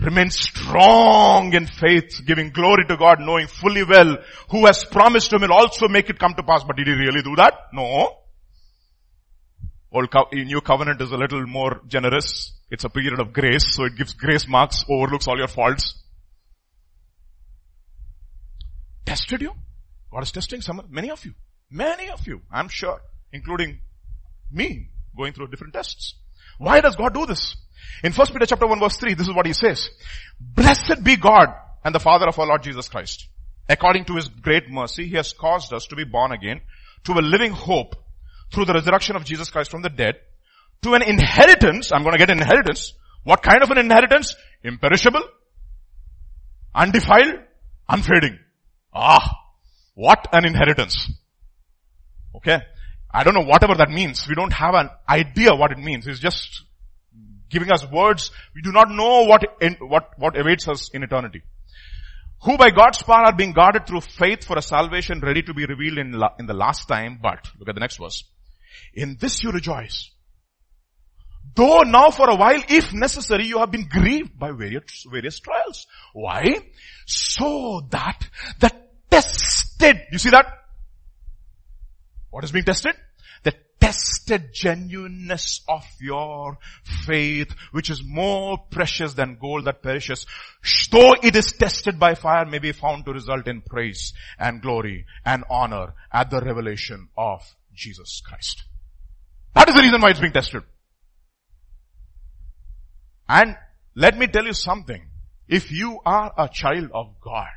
remained 0.01 0.33
strong 0.33 1.53
in 1.53 1.67
faith, 1.67 2.23
giving 2.27 2.51
glory 2.51 2.87
to 2.89 2.97
God, 2.97 3.21
knowing 3.21 3.47
fully 3.47 3.85
well 3.85 4.19
who 4.51 4.67
has 4.67 4.85
promised 4.85 5.33
him 5.33 5.43
will 5.43 5.53
also 5.53 5.87
make 5.87 6.11
it 6.11 6.19
come 6.19 6.35
to 6.35 6.43
pass. 6.43 6.65
But 6.65 6.77
did 6.77 6.89
he 6.89 6.95
really 6.95 7.23
do 7.23 7.37
that? 7.37 7.55
No. 7.73 8.26
Old 9.97 10.11
co- 10.11 10.29
eh, 10.31 10.45
new 10.45 10.61
covenant 10.61 11.01
is 11.01 11.11
a 11.11 11.17
little 11.17 11.47
more 11.47 11.81
generous. 11.87 12.53
It's 12.71 12.85
a 12.85 12.91
period 12.91 13.19
of 13.19 13.33
grace, 13.33 13.75
so 13.75 13.85
it 13.85 13.97
gives 13.97 14.13
grace 14.13 14.47
marks, 14.47 14.85
overlooks 14.91 15.27
all 15.27 15.39
your 15.39 15.49
faults. 15.49 15.95
Tested 19.07 19.41
you? 19.41 19.53
God 20.13 20.23
is 20.23 20.33
testing 20.33 20.61
some, 20.61 20.83
many 20.91 21.11
of 21.11 21.25
you. 21.25 21.33
Many 21.71 22.11
of 22.11 22.27
you, 22.27 22.43
I'm 22.53 22.69
sure, 22.69 23.01
including 23.33 23.81
me, 24.53 24.91
going 25.17 25.33
through 25.33 25.49
different 25.49 25.73
tests. 25.73 26.15
Why 26.59 26.83
does 26.83 26.97
God 26.97 27.15
do 27.15 27.25
this? 27.25 27.57
In 28.05 28.13
1 28.13 28.27
Peter 28.27 28.45
chapter 28.45 28.67
1 28.67 28.79
verse 28.79 28.99
3, 28.99 29.15
this 29.15 29.29
is 29.29 29.35
what 29.35 29.47
he 29.47 29.55
says. 29.55 29.89
Blessed 30.39 31.03
be 31.03 31.17
God 31.17 31.49
and 31.85 31.95
the 31.95 32.01
Father 32.01 32.29
of 32.29 32.39
our 32.39 32.47
Lord 32.47 32.63
Jesus 32.63 32.89
Christ. 32.89 33.29
According 33.67 34.05
to 34.07 34.17
his 34.17 34.29
great 34.29 34.69
mercy, 34.69 35.07
he 35.07 35.17
has 35.17 35.33
caused 35.33 35.73
us 35.73 35.87
to 35.87 35.97
be 35.97 36.05
born 36.05 36.33
again 36.33 36.61
to 37.05 37.13
a 37.13 37.23
living 37.23 37.53
hope 37.53 37.97
through 38.53 38.65
the 38.65 38.75
resurrection 38.75 39.17
of 39.17 39.25
Jesus 39.25 39.51
Christ 39.51 39.71
from 39.71 39.83
the 39.83 39.89
dead 39.91 40.17
to 40.83 40.95
an 40.95 41.03
inheritance. 41.03 41.93
I'm 41.93 42.03
going 42.03 42.13
to 42.13 42.19
get 42.19 42.31
an 42.31 42.39
inheritance. 42.39 42.95
What 43.25 43.43
kind 43.43 43.63
of 43.63 43.71
an 43.71 43.79
inheritance? 43.79 44.35
Imperishable, 44.63 45.23
undefiled, 46.75 47.41
unfading. 47.89 48.39
Ah, 48.95 49.29
what 49.95 50.29
an 50.33 50.45
inheritance. 50.45 51.11
Okay. 52.37 52.59
I 53.13 53.25
don't 53.25 53.35
know 53.35 53.45
whatever 53.45 53.75
that 53.75 53.91
means. 53.91 54.29
We 54.29 54.35
don't 54.35 54.53
have 54.53 54.75
an 54.75 54.91
idea 55.09 55.55
what 55.55 55.73
it 55.73 55.79
means. 55.79 56.07
It's 56.07 56.21
just 56.21 56.65
giving 57.49 57.73
us 57.73 57.87
words. 57.91 58.31
We 58.55 58.63
do 58.63 58.73
not 58.73 58.91
know 58.91 59.25
what, 59.25 59.43
in, 59.61 59.77
what, 59.81 60.11
what 60.19 60.39
awaits 60.39 60.69
us 60.69 60.91
in 60.91 61.03
eternity. 61.03 61.43
Who 62.43 62.59
by 62.59 62.71
God's 62.71 63.03
power 63.03 63.25
are 63.27 63.35
being 63.35 63.53
guarded 63.53 63.87
through 63.87 64.03
faith 64.03 64.45
for 64.45 64.59
a 64.59 64.63
salvation 64.63 65.21
ready 65.21 65.43
to 65.43 65.55
be 65.55 65.65
revealed 65.65 65.99
in, 65.99 66.13
la, 66.13 66.31
in 66.39 66.47
the 66.47 66.55
last 66.55 66.87
time. 66.89 67.19
But, 67.23 67.49
look 67.59 67.69
at 67.69 67.75
the 67.75 67.81
next 67.81 67.97
verse. 67.99 68.25
In 68.95 69.17
this 69.21 69.43
you 69.43 69.51
rejoice. 69.51 70.11
Though 71.55 71.83
now 71.83 72.11
for 72.11 72.29
a 72.29 72.37
while, 72.37 72.63
if 72.69 72.93
necessary, 72.93 73.47
you 73.47 73.59
have 73.59 73.71
been 73.71 73.89
grieved 73.89 74.39
by 74.39 74.51
various, 74.51 75.07
various 75.11 75.41
trials. 75.41 75.87
Why? 76.13 76.59
So 77.07 77.87
that 77.91 78.29
the 78.61 78.71
tested, 79.11 80.03
you 80.13 80.19
see 80.19 80.31
that? 80.31 80.47
What 82.31 82.45
is 82.45 82.53
being 82.53 82.67
tested? 82.67 82.95
The 83.45 83.55
tested 83.81 84.51
genuineness 84.53 85.63
of 85.67 85.87
your 85.99 86.59
faith, 87.07 87.55
which 87.73 87.89
is 87.89 88.03
more 88.05 88.59
precious 88.71 89.15
than 89.15 89.39
gold 89.41 89.65
that 89.65 89.83
perishes, 89.83 90.27
though 90.91 91.15
it 91.23 91.37
is 91.37 91.53
tested 91.53 91.99
by 91.99 92.15
fire, 92.15 92.45
may 92.45 92.59
be 92.59 92.73
found 92.73 93.07
to 93.07 93.13
result 93.13 93.49
in 93.49 93.63
praise 93.63 94.13
and 94.39 94.61
glory 94.61 95.07
and 95.25 95.45
honor 95.49 95.95
at 96.13 96.29
the 96.29 96.41
revelation 96.41 97.09
of 97.17 97.41
Jesus 97.77 98.23
Christ. 98.27 98.65
That 99.55 99.69
is 99.69 99.75
the 99.75 99.83
reason 99.83 100.01
why 100.01 100.11
it's 100.11 100.21
being 100.21 100.33
tested. 100.33 100.63
And 103.29 103.57
let 103.95 104.19
me 104.19 104.27
tell 104.27 104.45
you 104.45 104.53
something. 104.53 105.03
If 105.49 105.71
you 105.71 106.01
are 106.05 106.33
a 106.37 106.49
child 106.49 106.91
of 106.93 107.15
God, 107.23 107.49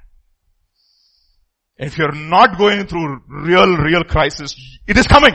if 1.78 1.98
you're 1.98 2.14
not 2.14 2.58
going 2.58 2.86
through 2.88 3.22
real, 3.28 3.78
real 3.78 4.04
crisis, 4.04 4.56
it 4.88 4.98
is 4.98 5.08
coming. 5.08 5.34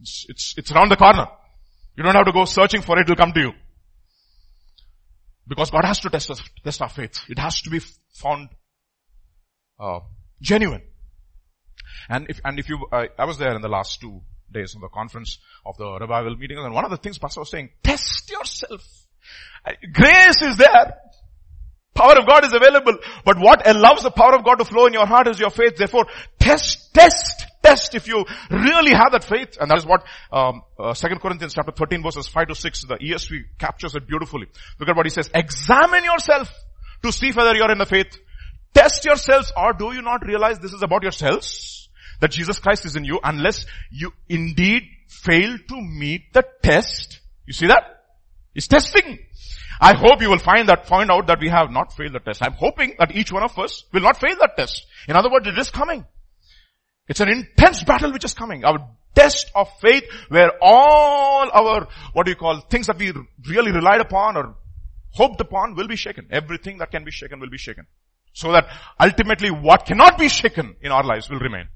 It's, 0.00 0.26
it's, 0.28 0.54
it's 0.58 0.72
around 0.72 0.90
the 0.90 0.96
corner. 0.96 1.26
You 1.96 2.04
don't 2.04 2.14
have 2.14 2.26
to 2.26 2.32
go 2.32 2.44
searching 2.44 2.82
for 2.82 2.98
it, 2.98 3.02
it'll 3.02 3.16
come 3.16 3.32
to 3.32 3.40
you. 3.40 3.52
Because 5.48 5.70
God 5.70 5.84
has 5.84 6.00
to 6.00 6.10
test 6.10 6.30
us, 6.30 6.42
test 6.62 6.82
our 6.82 6.88
faith. 6.88 7.20
It 7.28 7.38
has 7.38 7.62
to 7.62 7.70
be 7.70 7.80
found, 8.14 8.48
uh, 9.80 10.00
genuine. 10.40 10.82
And 12.08 12.26
if, 12.28 12.40
and 12.44 12.58
if 12.58 12.68
you, 12.68 12.86
uh, 12.92 13.06
I 13.18 13.24
was 13.24 13.38
there 13.38 13.54
in 13.54 13.62
the 13.62 13.68
last 13.68 14.00
two 14.00 14.22
days 14.50 14.74
of 14.74 14.80
the 14.80 14.88
conference 14.88 15.38
of 15.64 15.76
the 15.76 15.98
revival 15.98 16.36
meeting 16.36 16.58
and 16.58 16.72
one 16.72 16.84
of 16.84 16.90
the 16.90 16.96
things 16.96 17.18
Pastor 17.18 17.40
was 17.40 17.50
saying, 17.50 17.70
test 17.82 18.30
yourself. 18.30 18.84
Grace 19.92 20.42
is 20.42 20.56
there. 20.56 20.98
Power 21.94 22.18
of 22.18 22.26
God 22.26 22.44
is 22.44 22.52
available. 22.52 22.98
But 23.24 23.38
what 23.38 23.66
allows 23.66 24.02
the 24.02 24.10
power 24.10 24.36
of 24.36 24.44
God 24.44 24.56
to 24.56 24.64
flow 24.64 24.86
in 24.86 24.92
your 24.92 25.06
heart 25.06 25.28
is 25.28 25.40
your 25.40 25.50
faith. 25.50 25.76
Therefore, 25.76 26.06
test, 26.38 26.92
test, 26.92 27.46
test 27.62 27.94
if 27.94 28.06
you 28.06 28.24
really 28.50 28.92
have 28.92 29.12
that 29.12 29.24
faith. 29.24 29.56
And 29.58 29.70
that 29.70 29.78
is 29.78 29.86
what, 29.86 30.04
um, 30.30 30.62
uh, 30.78 30.92
2 30.92 31.08
Corinthians 31.20 31.54
chapter 31.54 31.72
13 31.72 32.02
verses 32.02 32.28
5 32.28 32.48
to 32.48 32.54
6, 32.54 32.84
the 32.84 32.96
ESV 32.96 33.58
captures 33.58 33.94
it 33.94 34.06
beautifully. 34.06 34.46
Look 34.78 34.88
at 34.88 34.96
what 34.96 35.06
he 35.06 35.10
says. 35.10 35.30
Examine 35.34 36.04
yourself 36.04 36.52
to 37.02 37.10
see 37.10 37.32
whether 37.32 37.54
you're 37.54 37.72
in 37.72 37.78
the 37.78 37.86
faith. 37.86 38.18
Test 38.76 39.06
yourselves 39.06 39.50
or 39.56 39.72
do 39.72 39.94
you 39.94 40.02
not 40.02 40.26
realize 40.26 40.58
this 40.58 40.74
is 40.74 40.82
about 40.82 41.02
yourselves? 41.02 41.88
That 42.20 42.30
Jesus 42.30 42.58
Christ 42.58 42.84
is 42.84 42.94
in 42.94 43.04
you 43.04 43.18
unless 43.24 43.64
you 43.90 44.12
indeed 44.28 44.82
fail 45.08 45.56
to 45.56 45.80
meet 45.80 46.34
the 46.34 46.44
test. 46.62 47.20
You 47.46 47.54
see 47.54 47.68
that? 47.68 48.04
It's 48.54 48.66
testing. 48.66 49.18
I 49.80 49.96
hope 49.96 50.20
you 50.20 50.28
will 50.28 50.38
find 50.38 50.68
that, 50.68 50.86
find 50.86 51.10
out 51.10 51.28
that 51.28 51.40
we 51.40 51.48
have 51.48 51.70
not 51.70 51.94
failed 51.94 52.12
the 52.12 52.18
test. 52.18 52.42
I'm 52.42 52.52
hoping 52.52 52.96
that 52.98 53.16
each 53.16 53.32
one 53.32 53.42
of 53.42 53.58
us 53.58 53.84
will 53.94 54.02
not 54.02 54.20
fail 54.20 54.36
that 54.40 54.58
test. 54.58 54.86
In 55.08 55.16
other 55.16 55.30
words, 55.30 55.46
it 55.46 55.58
is 55.58 55.70
coming. 55.70 56.04
It's 57.08 57.20
an 57.20 57.30
intense 57.30 57.82
battle 57.82 58.12
which 58.12 58.24
is 58.26 58.34
coming. 58.34 58.62
Our 58.66 58.90
test 59.14 59.50
of 59.54 59.68
faith 59.80 60.04
where 60.28 60.50
all 60.60 61.50
our, 61.50 61.88
what 62.12 62.26
do 62.26 62.30
you 62.30 62.36
call, 62.36 62.60
things 62.60 62.88
that 62.88 62.98
we 62.98 63.14
really 63.48 63.72
relied 63.72 64.02
upon 64.02 64.36
or 64.36 64.56
hoped 65.12 65.40
upon 65.40 65.76
will 65.76 65.88
be 65.88 65.96
shaken. 65.96 66.28
Everything 66.30 66.78
that 66.78 66.90
can 66.90 67.04
be 67.04 67.10
shaken 67.10 67.40
will 67.40 67.50
be 67.50 67.58
shaken. 67.58 67.86
So 68.36 68.52
that 68.52 68.68
ultimately 69.00 69.50
what 69.50 69.86
cannot 69.86 70.18
be 70.18 70.28
shaken 70.28 70.76
in 70.82 70.92
our 70.92 71.02
lives 71.02 71.30
will 71.30 71.38
remain. 71.38 71.68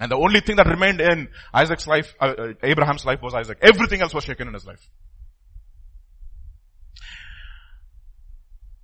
And 0.00 0.10
the 0.10 0.16
only 0.16 0.40
thing 0.40 0.56
that 0.56 0.66
remained 0.66 1.00
in 1.00 1.28
Isaac's 1.54 1.86
life, 1.86 2.12
uh, 2.20 2.24
uh, 2.36 2.52
Abraham's 2.64 3.04
life 3.04 3.22
was 3.22 3.32
Isaac. 3.32 3.58
Everything 3.62 4.00
else 4.00 4.12
was 4.12 4.24
shaken 4.24 4.48
in 4.48 4.54
his 4.54 4.66
life. 4.66 4.84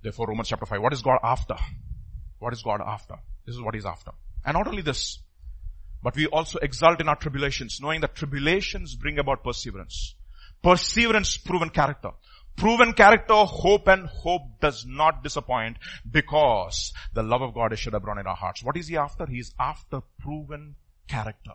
Therefore 0.01 0.27
Romans 0.27 0.47
chapter 0.47 0.65
5, 0.65 0.81
what 0.81 0.93
is 0.93 1.01
God 1.01 1.17
after? 1.21 1.55
What 2.39 2.53
is 2.53 2.61
God 2.61 2.79
after? 2.79 3.15
This 3.45 3.55
is 3.55 3.61
what 3.61 3.75
he's 3.75 3.85
after. 3.85 4.11
And 4.45 4.53
not 4.53 4.65
only 4.67 4.83
this, 4.83 5.19
but 6.01 6.15
we 6.15 6.27
also 6.27 6.57
exult 6.59 7.01
in 7.01 7.09
our 7.09 7.17
tribulations, 7.17 7.79
knowing 7.81 7.99
that 7.99 8.15
tribulations 8.15 8.95
bring 8.95 9.19
about 9.19 9.43
perseverance. 9.43 10.15
Perseverance, 10.63 11.35
proven 11.35 11.69
character. 11.69 12.11
Proven 12.57 12.93
character, 12.93 13.35
hope 13.35 13.87
and 13.87 14.07
hope 14.07 14.59
does 14.59 14.83
not 14.85 15.23
disappoint 15.23 15.77
because 16.09 16.91
the 17.13 17.21
love 17.21 17.43
of 17.43 17.53
God 17.53 17.71
is 17.71 17.79
shed 17.79 17.93
abroad 17.93 18.17
in 18.17 18.25
our 18.25 18.35
hearts. 18.35 18.63
What 18.63 18.75
is 18.75 18.87
he 18.87 18.97
after? 18.97 19.27
He 19.27 19.37
is 19.37 19.53
after 19.59 20.01
proven 20.19 20.75
character. 21.07 21.53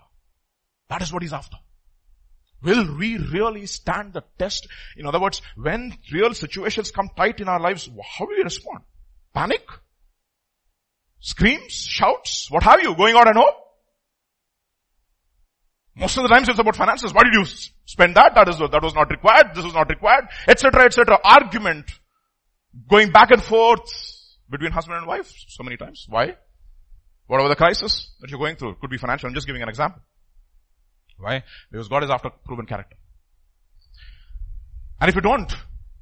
That 0.89 1.03
is 1.03 1.13
what 1.13 1.23
he's 1.23 1.33
after. 1.33 1.57
Will 2.63 2.97
we 2.97 3.19
really 3.19 3.67
stand 3.67 4.13
the 4.13 4.23
test? 4.39 4.69
In 4.97 5.07
other 5.07 5.21
words, 5.21 5.43
when 5.57 5.99
real 6.13 6.35
situations 6.35 6.93
come 6.93 7.11
tight 7.17 7.41
in 7.41 7.49
our 7.49 7.59
lives, 7.59 7.91
how 8.17 8.25
will 8.25 8.37
we 8.37 8.45
respond? 8.45 8.85
Panic? 9.35 9.67
Screams? 11.19 11.73
Shouts? 11.73 12.49
What 12.49 12.63
have 12.63 12.81
you? 12.81 12.95
Going 12.95 13.17
out 13.17 13.27
and 13.27 13.37
home? 13.37 13.62
Most 15.95 16.17
of 16.17 16.23
the 16.23 16.29
times 16.29 16.49
it's 16.49 16.59
about 16.59 16.77
finances. 16.77 17.13
Why 17.13 17.23
did 17.25 17.35
you 17.35 17.45
spend 17.85 18.17
that? 18.17 18.35
That 18.35 18.49
is, 18.49 18.59
that 18.59 18.83
was 18.83 18.95
not 18.95 19.11
required. 19.11 19.55
This 19.55 19.65
was 19.65 19.75
not 19.75 19.89
required, 19.91 20.25
etc., 20.49 20.85
etc. 20.85 21.19
Argument. 21.23 21.91
Going 22.89 23.11
back 23.11 23.31
and 23.31 23.43
forth 23.43 23.91
between 24.49 24.73
husband 24.73 24.99
and 24.99 25.07
wife 25.07 25.31
so 25.49 25.63
many 25.63 25.77
times. 25.77 26.07
Why? 26.09 26.37
Whatever 27.27 27.51
the 27.51 27.57
crisis 27.57 28.11
that 28.21 28.31
you're 28.31 28.39
going 28.39 28.57
through. 28.57 28.77
Could 28.81 28.91
be 28.91 28.97
financial. 28.97 29.29
I'm 29.29 29.35
just 29.35 29.47
giving 29.47 29.63
an 29.63 29.69
example. 29.69 30.01
Why? 31.19 31.45
Because 31.71 31.89
God 31.89 32.05
is 32.05 32.11
after 32.11 32.31
proven 32.45 32.67
character. 32.67 32.97
And 35.01 35.09
if 35.09 35.15
you 35.15 35.21
don't, 35.21 35.53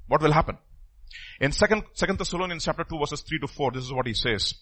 what 0.06 0.22
will 0.22 0.32
happen? 0.32 0.58
In 1.40 1.52
second, 1.52 1.84
second 1.94 2.18
Thessalonians 2.18 2.64
chapter 2.64 2.84
2 2.84 2.98
verses 2.98 3.22
3 3.22 3.40
to 3.40 3.48
4, 3.48 3.72
this 3.72 3.84
is 3.84 3.92
what 3.92 4.06
he 4.06 4.14
says. 4.14 4.54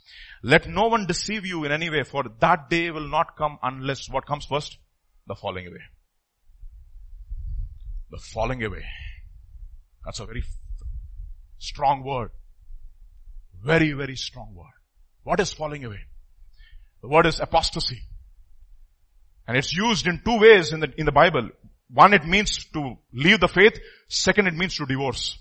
Let 0.42 0.68
no 0.68 0.86
one 0.86 1.06
deceive 1.06 1.44
you 1.44 1.64
in 1.64 1.72
any 1.72 1.90
way, 1.90 2.02
for 2.04 2.24
that 2.40 2.70
day 2.70 2.90
will 2.90 3.08
not 3.08 3.36
come 3.36 3.58
unless 3.62 4.08
what 4.08 4.26
comes 4.26 4.46
first? 4.46 4.78
The 5.28 5.34
falling 5.34 5.66
away. 5.66 5.82
The 8.10 8.16
falling 8.16 8.64
away. 8.64 8.84
That's 10.04 10.20
a 10.20 10.26
very 10.26 10.42
strong 11.58 12.02
word. 12.02 12.30
Very, 13.62 13.92
very 13.92 14.16
strong 14.16 14.54
word. 14.54 14.72
What 15.24 15.40
is 15.40 15.52
falling 15.52 15.84
away? 15.84 16.00
The 17.02 17.08
word 17.08 17.26
is 17.26 17.40
apostasy. 17.40 18.00
And 19.46 19.56
it's 19.56 19.74
used 19.74 20.06
in 20.06 20.22
two 20.24 20.38
ways 20.38 20.72
in 20.72 20.80
the, 20.80 20.92
in 20.96 21.04
the 21.04 21.12
Bible. 21.12 21.50
One, 21.90 22.14
it 22.14 22.24
means 22.24 22.64
to 22.72 22.96
leave 23.12 23.40
the 23.40 23.48
faith. 23.48 23.78
Second, 24.08 24.46
it 24.46 24.54
means 24.54 24.76
to 24.76 24.86
divorce. 24.86 25.38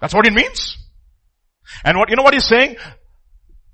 That's 0.00 0.14
what 0.14 0.26
it 0.26 0.32
means. 0.32 0.78
And 1.84 1.98
what, 1.98 2.08
you 2.08 2.16
know 2.16 2.22
what 2.22 2.34
he's 2.34 2.48
saying? 2.48 2.76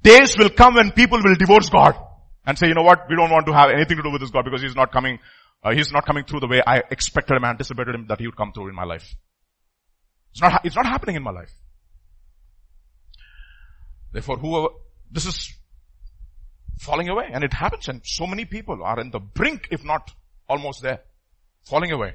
Days 0.03 0.37
will 0.37 0.51
come 0.51 0.75
when 0.75 0.91
people 0.91 1.21
will 1.23 1.37
divorce 1.37 1.69
God 1.69 2.08
and 2.49 2.59
say, 2.59 2.67
you 2.67 2.73
know 2.73 2.83
what, 2.83 3.11
we 3.11 3.15
don't 3.15 3.31
want 3.31 3.45
to 3.45 3.53
have 3.53 3.69
anything 3.71 3.99
to 3.99 4.03
do 4.03 4.11
with 4.11 4.23
this 4.23 4.31
God 4.31 4.47
because 4.47 4.63
he's 4.63 4.75
not 4.75 4.91
coming, 4.91 5.19
uh, 5.63 5.71
he's 5.73 5.93
not 5.93 6.07
coming 6.07 6.25
through 6.25 6.41
the 6.41 6.49
way 6.49 6.63
I 6.67 6.79
expected 6.91 7.37
him, 7.37 7.45
anticipated 7.45 7.95
him 7.95 8.07
that 8.09 8.21
he 8.21 8.27
would 8.27 8.39
come 8.39 8.53
through 8.53 8.71
in 8.71 8.75
my 8.75 8.85
life. 8.85 9.15
It's 10.31 10.41
not, 10.41 10.65
it's 10.65 10.75
not 10.75 10.87
happening 10.87 11.17
in 11.17 11.23
my 11.23 11.31
life. 11.31 11.53
Therefore, 14.13 14.39
whoever, 14.39 14.69
this 15.11 15.27
is 15.27 15.53
falling 16.79 17.11
away 17.11 17.29
and 17.31 17.45
it 17.45 17.53
happens 17.53 17.87
and 17.89 18.01
so 18.03 18.27
many 18.27 18.47
people 18.47 18.83
are 18.83 18.99
in 18.99 19.11
the 19.11 19.21
brink, 19.21 19.69
if 19.71 19.85
not 19.85 20.11
almost 20.49 20.81
there, 20.81 21.01
falling 21.65 21.93
away. 21.93 22.15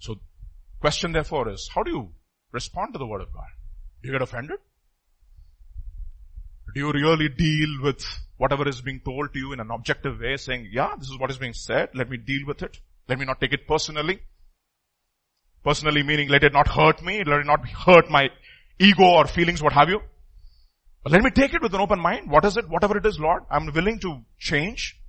So 0.00 0.16
question 0.80 1.12
therefore 1.12 1.48
is, 1.50 1.70
how 1.72 1.84
do 1.84 1.92
you 1.92 2.10
respond 2.50 2.94
to 2.94 2.98
the 2.98 3.06
word 3.06 3.20
of 3.20 3.32
God? 3.32 3.46
Do 4.02 4.08
you 4.08 4.12
get 4.14 4.22
offended? 4.22 4.58
Do 6.76 6.82
you 6.82 6.92
really 6.92 7.30
deal 7.30 7.82
with 7.82 8.04
whatever 8.36 8.68
is 8.68 8.82
being 8.82 9.00
told 9.00 9.32
to 9.32 9.38
you 9.38 9.54
in 9.54 9.60
an 9.60 9.70
objective 9.70 10.20
way 10.20 10.36
saying, 10.36 10.68
yeah, 10.70 10.94
this 10.98 11.08
is 11.08 11.18
what 11.18 11.30
is 11.30 11.38
being 11.38 11.54
said. 11.54 11.88
Let 11.94 12.10
me 12.10 12.18
deal 12.18 12.46
with 12.46 12.62
it. 12.62 12.78
Let 13.08 13.18
me 13.18 13.24
not 13.24 13.40
take 13.40 13.54
it 13.54 13.66
personally. 13.66 14.20
Personally 15.64 16.02
meaning 16.02 16.28
let 16.28 16.44
it 16.44 16.52
not 16.52 16.68
hurt 16.68 17.02
me. 17.02 17.24
Let 17.24 17.40
it 17.40 17.46
not 17.46 17.66
hurt 17.66 18.10
my 18.10 18.28
ego 18.78 19.04
or 19.04 19.26
feelings, 19.26 19.62
what 19.62 19.72
have 19.72 19.88
you. 19.88 20.02
But 21.02 21.12
let 21.12 21.22
me 21.22 21.30
take 21.30 21.54
it 21.54 21.62
with 21.62 21.72
an 21.72 21.80
open 21.80 21.98
mind. 21.98 22.30
What 22.30 22.44
is 22.44 22.58
it? 22.58 22.68
Whatever 22.68 22.98
it 22.98 23.06
is, 23.06 23.18
Lord, 23.18 23.44
I'm 23.50 23.72
willing 23.72 23.98
to 24.00 24.20
change. 24.38 25.00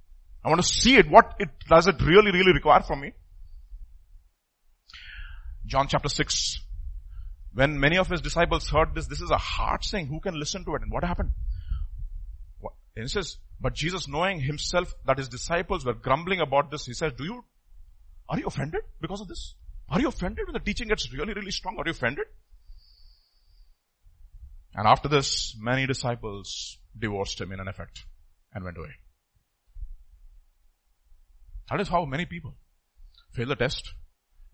I 0.45 0.47
want 0.47 0.61
to 0.61 0.67
see 0.67 0.95
it. 0.95 1.09
What 1.09 1.35
it, 1.37 1.49
does 1.67 1.87
it 1.87 2.01
really, 2.01 2.31
really 2.31 2.53
require 2.53 2.83
from 2.83 3.01
me? 3.01 3.11
John 5.65 5.89
chapter 5.89 6.07
6. 6.07 6.61
When 7.53 7.77
many 7.77 7.97
of 7.97 8.07
his 8.07 8.21
disciples 8.21 8.69
heard 8.69 8.95
this, 8.95 9.07
this 9.07 9.19
is 9.19 9.31
a 9.31 9.37
hard 9.37 9.83
saying. 9.83 10.07
Who 10.07 10.21
can 10.21 10.39
listen 10.39 10.63
to 10.63 10.75
it? 10.75 10.81
And 10.81 10.93
what 10.93 11.03
happened? 11.03 11.31
And 12.97 13.03
he 13.03 13.09
says, 13.09 13.37
but 13.61 13.75
Jesus 13.75 14.07
knowing 14.07 14.39
himself 14.39 14.91
that 15.05 15.19
his 15.19 15.29
disciples 15.29 15.85
were 15.85 15.93
grumbling 15.93 16.41
about 16.41 16.71
this, 16.71 16.87
he 16.87 16.93
says, 16.93 17.13
do 17.15 17.25
you, 17.25 17.45
are 18.27 18.39
you 18.39 18.47
offended 18.47 18.81
because 18.99 19.21
of 19.21 19.27
this? 19.27 19.53
Are 19.87 20.01
you 20.01 20.07
offended 20.07 20.47
when 20.47 20.53
the 20.53 20.59
teaching 20.59 20.87
gets 20.87 21.13
really, 21.13 21.33
really 21.33 21.51
strong? 21.51 21.75
Are 21.77 21.83
you 21.85 21.91
offended? 21.91 22.25
And 24.73 24.87
after 24.87 25.07
this, 25.07 25.55
many 25.59 25.85
disciples 25.85 26.79
divorced 26.97 27.39
him 27.39 27.51
in 27.51 27.59
an 27.59 27.67
effect 27.67 28.03
and 28.51 28.63
went 28.63 28.79
away. 28.79 28.95
That 31.69 31.79
is 31.79 31.87
how 31.87 32.05
many 32.05 32.25
people 32.25 32.55
fail 33.33 33.47
the 33.47 33.55
test. 33.55 33.93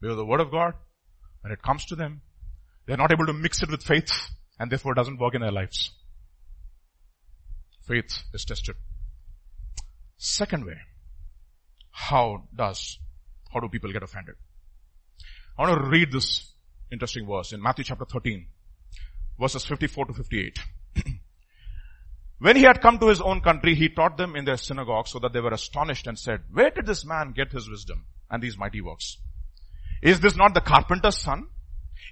Because 0.02 0.18
the 0.18 0.26
word 0.26 0.42
of 0.42 0.52
God, 0.52 0.74
when 1.42 1.54
it 1.54 1.62
comes 1.62 1.86
to 1.86 1.96
them, 1.96 2.20
they're 2.88 2.98
not 2.98 3.14
able 3.14 3.26
to 3.26 3.34
mix 3.34 3.64
it 3.64 3.72
with 3.72 3.84
faith 3.84 4.12
and 4.60 4.70
therefore 4.70 4.92
it 4.92 4.96
doesn't 4.96 5.18
work 5.18 5.34
in 5.34 5.42
their 5.42 5.52
lives. 5.52 5.92
Faith 7.88 8.24
is 8.34 8.46
tested. 8.46 8.76
Second 10.18 10.66
way, 10.66 10.78
how 11.92 12.44
does, 12.56 12.98
how 13.54 13.60
do 13.60 13.68
people 13.70 13.92
get 13.92 14.04
offended? 14.04 14.36
I 15.58 15.64
want 15.64 15.84
to 15.84 15.90
read 15.90 16.12
this 16.12 16.52
interesting 16.92 17.28
verse 17.28 17.54
in 17.54 17.62
Matthew 17.62 17.84
chapter 17.84 18.06
13 18.06 18.48
verses 19.40 19.66
54 19.66 20.06
to 20.06 20.14
58. 20.14 20.60
when 22.40 22.56
he 22.56 22.64
had 22.64 22.82
come 22.82 23.00
to 23.00 23.08
his 23.08 23.22
own 23.22 23.42
country, 23.42 23.76
he 23.76 23.90
taught 23.90 24.18
them 24.18 24.36
in 24.36 24.46
their 24.46 24.58
synagogue 24.58 25.08
so 25.08 25.20
that 25.20 25.34
they 25.34 25.40
were 25.40 25.54
astonished 25.54 26.08
and 26.08 26.18
said, 26.18 26.42
where 26.52 26.70
did 26.70 26.86
this 26.86 27.06
man 27.06 27.34
get 27.36 27.52
his 27.52 27.70
wisdom 27.70 28.06
and 28.30 28.42
these 28.42 28.58
mighty 28.58 28.82
works? 28.82 29.18
Is 30.02 30.20
this 30.20 30.36
not 30.36 30.54
the 30.54 30.62
carpenter's 30.62 31.18
son? 31.18 31.48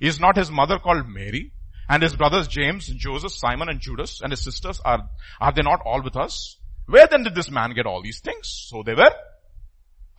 Is 0.02 0.20
not 0.20 0.38
his 0.38 0.50
mother 0.50 0.80
called 0.80 1.08
Mary? 1.08 1.52
And 1.90 2.04
his 2.04 2.16
brothers 2.16 2.48
James, 2.48 2.90
and 2.90 3.00
Joseph, 3.00 3.34
Simon 3.34 3.70
and 3.70 3.80
Judas 3.80 4.22
and 4.22 4.32
his 4.32 4.44
sisters 4.44 4.80
are, 4.84 5.10
are 5.40 5.52
they 5.52 5.62
not 5.62 5.82
all 5.86 6.02
with 6.02 6.16
us? 6.16 6.58
Where 6.86 7.08
then 7.08 7.24
did 7.24 7.36
this 7.36 7.52
man 7.52 7.74
get 7.74 7.86
all 7.86 8.02
these 8.02 8.20
things? 8.20 8.68
So 8.70 8.84
they 8.84 8.94
were 8.94 9.12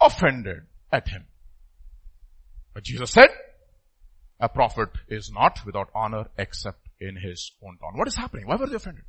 offended 0.00 0.64
at 0.90 1.08
him. 1.08 1.26
But 2.74 2.84
Jesus 2.84 3.10
said, 3.10 3.28
a 4.40 4.48
prophet 4.48 4.88
is 5.08 5.30
not 5.30 5.60
without 5.64 5.88
honor 5.94 6.26
except 6.36 6.88
in 7.00 7.16
his 7.16 7.52
own 7.62 7.78
town. 7.78 7.92
What 7.96 8.08
is 8.08 8.16
happening? 8.16 8.46
Why 8.46 8.56
were 8.56 8.66
they 8.66 8.76
offended? 8.76 9.04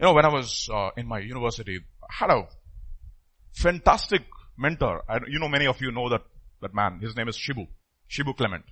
You 0.00 0.06
know, 0.06 0.14
when 0.14 0.24
I 0.24 0.28
was 0.28 0.68
uh, 0.72 0.90
in 0.96 1.06
my 1.06 1.20
university, 1.20 1.78
I 2.02 2.06
had 2.08 2.30
a 2.30 2.48
fantastic 3.52 4.22
mentor. 4.56 5.02
I, 5.08 5.18
you 5.28 5.38
know, 5.38 5.48
many 5.48 5.66
of 5.66 5.80
you 5.80 5.92
know 5.92 6.08
that, 6.08 6.22
that 6.62 6.74
man. 6.74 7.00
His 7.00 7.16
name 7.16 7.28
is 7.28 7.36
Shibu. 7.36 7.68
Shibu 8.10 8.36
Clement. 8.36 8.64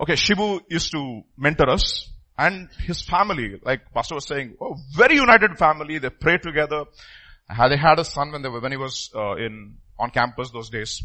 Okay, 0.00 0.14
Shibu 0.14 0.60
used 0.68 0.92
to 0.92 1.22
mentor 1.36 1.70
us 1.70 2.08
and 2.38 2.68
his 2.86 3.02
family, 3.02 3.60
like 3.64 3.92
Pastor 3.92 4.14
was 4.14 4.26
saying, 4.26 4.56
oh, 4.60 4.76
very 4.96 5.16
united 5.16 5.58
family. 5.58 5.98
They 5.98 6.10
prayed 6.10 6.42
together. 6.42 6.84
They 7.48 7.76
had 7.76 7.98
a 7.98 8.04
son 8.04 8.30
when 8.30 8.42
they 8.42 8.48
were, 8.48 8.60
when 8.60 8.70
he 8.70 8.78
was 8.78 9.10
uh, 9.14 9.34
in, 9.34 9.78
on 9.98 10.10
campus 10.10 10.50
those 10.52 10.70
days. 10.70 11.02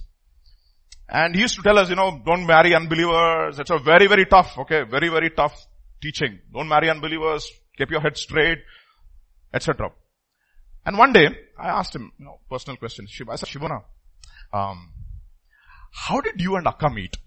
And 1.10 1.34
he 1.34 1.42
used 1.42 1.56
to 1.56 1.64
tell 1.64 1.80
us, 1.80 1.90
you 1.90 1.96
know, 1.96 2.22
don't 2.24 2.46
marry 2.46 2.76
unbelievers. 2.76 3.58
It's 3.58 3.72
a 3.72 3.80
very, 3.80 4.06
very 4.06 4.26
tough, 4.26 4.58
okay, 4.60 4.84
very, 4.84 5.10
very 5.10 5.32
tough 5.32 5.66
teaching. 6.02 6.40
Don't 6.54 6.68
marry 6.68 6.90
unbelievers. 6.90 7.52
Keep 7.78 7.90
your 7.90 8.02
head 8.02 8.16
straight, 8.16 8.60
etc. 9.54 9.90
And 10.86 10.98
one 10.98 11.14
day, 11.14 11.30
I 11.58 11.70
asked 11.70 11.96
him, 11.96 12.12
you 12.20 12.26
know, 12.26 12.40
personal 12.50 12.78
question. 12.78 13.08
I 13.30 13.36
said, 13.38 13.50
Shivana, 13.50 13.84
um, 14.54 14.92
how 15.92 16.22
did 16.22 16.40
you 16.40 16.58
and 16.58 16.68
Akka 16.68 16.90
meet? 16.92 17.18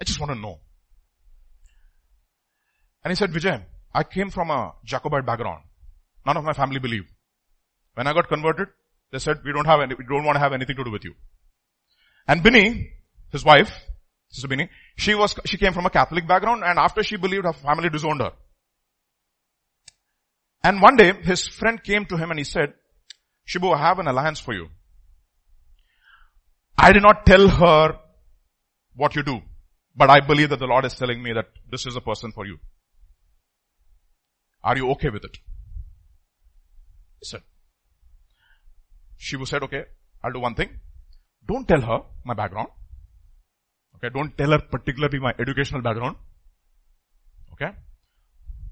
I 0.00 0.04
just 0.04 0.20
want 0.20 0.32
to 0.32 0.38
know. 0.38 0.60
And 3.04 3.10
he 3.10 3.16
said, 3.16 3.30
Vijay, 3.30 3.62
I 3.94 4.02
came 4.04 4.30
from 4.30 4.50
a 4.50 4.74
Jacobite 4.84 5.26
background. 5.26 5.64
None 6.26 6.36
of 6.36 6.44
my 6.44 6.52
family 6.52 6.78
believed. 6.78 7.08
When 7.94 8.06
I 8.06 8.12
got 8.12 8.28
converted, 8.28 8.68
they 9.10 9.18
said, 9.18 9.38
we 9.44 9.52
don't 9.52 9.66
have 9.66 9.80
any, 9.80 9.94
we 9.94 10.04
don't 10.04 10.24
want 10.24 10.36
to 10.36 10.40
have 10.40 10.52
anything 10.52 10.76
to 10.76 10.84
do 10.84 10.90
with 10.90 11.04
you. 11.04 11.14
And 12.26 12.42
Binny, 12.42 12.92
his 13.32 13.44
wife, 13.44 13.72
Sister 14.30 14.48
Binny, 14.48 14.68
she 14.96 15.14
was, 15.14 15.34
she 15.46 15.56
came 15.56 15.72
from 15.72 15.86
a 15.86 15.90
Catholic 15.90 16.28
background 16.28 16.62
and 16.64 16.78
after 16.78 17.02
she 17.02 17.16
believed 17.16 17.44
her 17.44 17.52
family 17.52 17.88
disowned 17.88 18.20
her. 18.20 18.32
And 20.62 20.82
one 20.82 20.96
day 20.96 21.12
his 21.22 21.46
friend 21.46 21.82
came 21.82 22.04
to 22.06 22.16
him 22.16 22.30
and 22.30 22.38
he 22.38 22.44
said, 22.44 22.74
Shibu, 23.48 23.74
I 23.74 23.78
have 23.78 23.98
an 23.98 24.08
alliance 24.08 24.40
for 24.40 24.52
you. 24.52 24.68
I 26.76 26.92
did 26.92 27.02
not 27.02 27.24
tell 27.24 27.48
her 27.48 27.98
what 28.94 29.16
you 29.16 29.22
do, 29.22 29.40
but 29.98 30.10
I 30.10 30.20
believe 30.20 30.50
that 30.50 30.60
the 30.60 30.66
Lord 30.66 30.84
is 30.84 30.94
telling 30.94 31.22
me 31.22 31.32
that 31.32 31.46
this 31.70 31.84
is 31.84 31.96
a 31.96 32.00
person 32.00 32.32
for 32.32 32.46
you. 32.46 32.58
Are 34.62 34.76
you 34.76 34.90
okay 34.92 35.10
with 35.10 35.24
it? 35.24 35.36
He 37.20 37.24
said. 37.24 37.42
Shibu 39.20 39.46
said, 39.46 39.64
okay, 39.64 39.84
I'll 40.22 40.32
do 40.32 40.40
one 40.40 40.54
thing. 40.54 40.70
Don't 41.46 41.66
tell 41.66 41.80
her 41.80 42.00
my 42.24 42.34
background. 42.34 42.68
Okay, 43.96 44.10
don't 44.14 44.36
tell 44.38 44.52
her 44.52 44.60
particularly 44.60 45.18
my 45.18 45.34
educational 45.38 45.82
background. 45.82 46.16
Okay? 47.54 47.72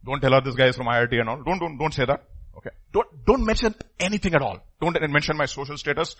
Don't 0.05 0.21
tell 0.21 0.33
her 0.33 0.41
this 0.41 0.55
guy 0.55 0.67
is 0.67 0.77
from 0.77 0.87
IIT 0.87 1.19
and 1.21 1.29
all. 1.29 1.43
Don't, 1.43 1.59
don't, 1.59 1.77
don't 1.79 1.93
say 1.93 2.05
that. 2.05 2.23
Okay. 2.57 2.71
Don't, 2.93 3.09
don't 3.27 3.45
mention 3.45 3.75
anything 3.99 4.35
at 4.35 4.43
all. 4.43 4.61
Don't 4.81 4.97
mention 5.11 5.37
my 5.37 5.47
social 5.47 5.77
status. 5.77 6.15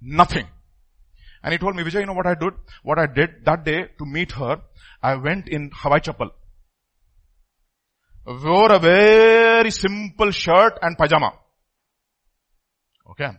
Nothing. 0.00 0.46
And 1.42 1.52
he 1.52 1.58
told 1.58 1.76
me, 1.76 1.82
Vijay, 1.82 2.00
you 2.00 2.06
know 2.06 2.14
what 2.14 2.26
I 2.26 2.34
did? 2.34 2.52
What 2.82 2.98
I 2.98 3.06
did 3.06 3.44
that 3.44 3.64
day 3.64 3.88
to 3.98 4.04
meet 4.04 4.32
her, 4.32 4.60
I 5.02 5.14
went 5.16 5.48
in 5.48 5.70
Hawaii 5.72 6.00
chappal. 6.00 6.30
Wore 8.26 8.72
a 8.72 8.78
very 8.78 9.70
simple 9.70 10.30
shirt 10.32 10.78
and 10.82 10.98
pajama. 10.98 11.32
Okay. 13.10 13.30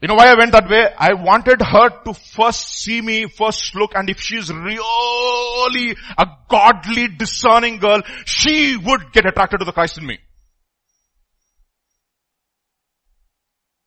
You 0.00 0.08
know 0.08 0.14
why 0.14 0.32
I 0.32 0.34
went 0.34 0.50
that 0.50 0.68
way? 0.68 0.88
I 0.98 1.14
wanted 1.14 1.62
her 1.62 1.88
to 2.06 2.12
first 2.12 2.80
see 2.80 3.00
me, 3.00 3.28
first 3.28 3.76
look, 3.76 3.92
and 3.94 4.10
if 4.10 4.20
she's 4.20 4.52
really 4.52 5.96
a 6.18 6.26
godly, 6.50 7.06
discerning 7.06 7.78
girl, 7.78 8.02
she 8.24 8.76
would 8.76 9.12
get 9.12 9.26
attracted 9.26 9.60
to 9.60 9.64
the 9.64 9.70
Christ 9.70 9.98
in 9.98 10.06
me. 10.06 10.18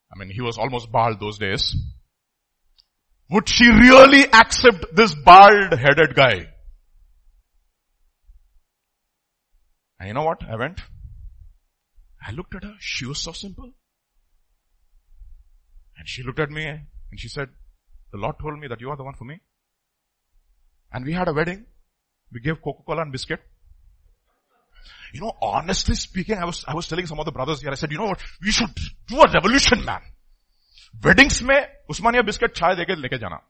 I 0.09 0.17
mean, 0.17 0.29
he 0.29 0.41
was 0.41 0.57
almost 0.57 0.89
bald 0.89 1.19
those 1.19 1.37
days. 1.37 1.75
Would 3.29 3.49
she 3.49 3.67
really 3.67 4.25
accept 4.31 4.95
this 4.95 5.15
bald 5.15 5.73
headed 5.73 6.15
guy? 6.15 6.47
And 9.99 10.07
you 10.09 10.13
know 10.13 10.23
what? 10.23 10.43
I 10.47 10.55
went. 10.55 10.81
I 12.25 12.31
looked 12.31 12.55
at 12.55 12.63
her. 12.63 12.75
She 12.79 13.05
was 13.05 13.19
so 13.19 13.31
simple. 13.31 13.71
And 15.97 16.07
she 16.07 16.23
looked 16.23 16.39
at 16.39 16.51
me 16.51 16.65
and 16.65 17.19
she 17.19 17.29
said, 17.29 17.49
the 18.11 18.17
Lord 18.17 18.35
told 18.39 18.59
me 18.59 18.67
that 18.67 18.81
you 18.81 18.89
are 18.89 18.97
the 18.97 19.03
one 19.03 19.15
for 19.15 19.25
me. 19.25 19.39
And 20.91 21.05
we 21.05 21.13
had 21.13 21.27
a 21.27 21.33
wedding. 21.33 21.65
We 22.31 22.41
gave 22.41 22.61
Coca-Cola 22.61 23.01
and 23.01 23.11
biscuit. 23.11 23.39
You 25.13 25.21
know, 25.21 25.33
honestly 25.41 25.95
speaking, 25.95 26.37
I 26.37 26.45
was, 26.45 26.63
I 26.67 26.75
was 26.75 26.87
telling 26.87 27.07
some 27.07 27.19
of 27.19 27.25
the 27.25 27.31
brothers 27.31 27.61
here, 27.61 27.71
I 27.71 27.75
said, 27.75 27.91
you 27.91 27.97
know 27.97 28.07
what, 28.07 28.21
we 28.43 28.51
should 28.51 28.73
do 29.07 29.19
a 29.19 29.31
revolution, 29.31 29.83
man. 29.85 30.01
Weddings 31.02 31.42
में 31.42 31.58
Osmania 31.90 32.22
biscuit 32.22 32.52
चाय 32.56 32.74
देके 32.76 32.94
लेके 33.00 33.18
जाना 33.18 33.40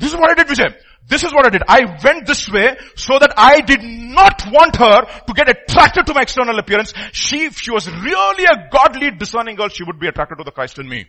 This 0.00 0.14
is 0.14 0.18
what 0.18 0.30
I 0.30 0.34
did, 0.34 0.46
Vijay. 0.48 0.74
This 1.06 1.24
is 1.24 1.32
what 1.34 1.44
I 1.44 1.50
did. 1.50 1.62
I 1.68 1.80
went 2.02 2.26
this 2.26 2.48
way 2.48 2.74
so 2.96 3.18
that 3.18 3.34
I 3.36 3.60
did 3.60 3.82
not 3.82 4.46
want 4.50 4.76
her 4.76 5.02
to 5.26 5.32
get 5.34 5.50
attracted 5.50 6.06
to 6.06 6.14
my 6.14 6.22
external 6.22 6.58
appearance. 6.58 6.94
She, 7.12 7.44
if 7.44 7.58
she 7.58 7.70
was 7.70 7.86
really 7.86 8.44
a 8.44 8.68
godly, 8.72 9.10
discerning 9.10 9.56
girl, 9.56 9.68
she 9.68 9.84
would 9.84 10.00
be 10.00 10.08
attracted 10.08 10.38
to 10.38 10.44
the 10.44 10.52
Christ 10.52 10.78
in 10.78 10.88
me. 10.88 11.04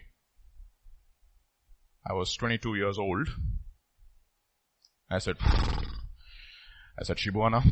I 2.06 2.14
was 2.14 2.36
22 2.36 2.76
years 2.76 2.98
old. 3.00 3.30
I 5.10 5.20
said, 5.20 5.36
I 7.00 7.04
said, 7.04 7.16
Shibuana. 7.16 7.64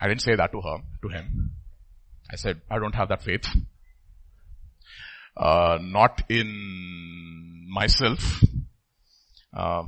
I 0.00 0.08
didn't 0.08 0.22
say 0.22 0.34
that 0.34 0.50
to 0.52 0.60
her, 0.60 0.78
to 1.02 1.08
him. 1.08 1.50
I 2.31 2.35
said, 2.35 2.61
I 2.69 2.79
don't 2.79 2.95
have 2.95 3.09
that 3.09 3.23
faith. 3.23 3.45
Uh, 5.35 5.79
not 5.81 6.23
in 6.29 7.67
myself. 7.69 8.43
Uh, 9.55 9.83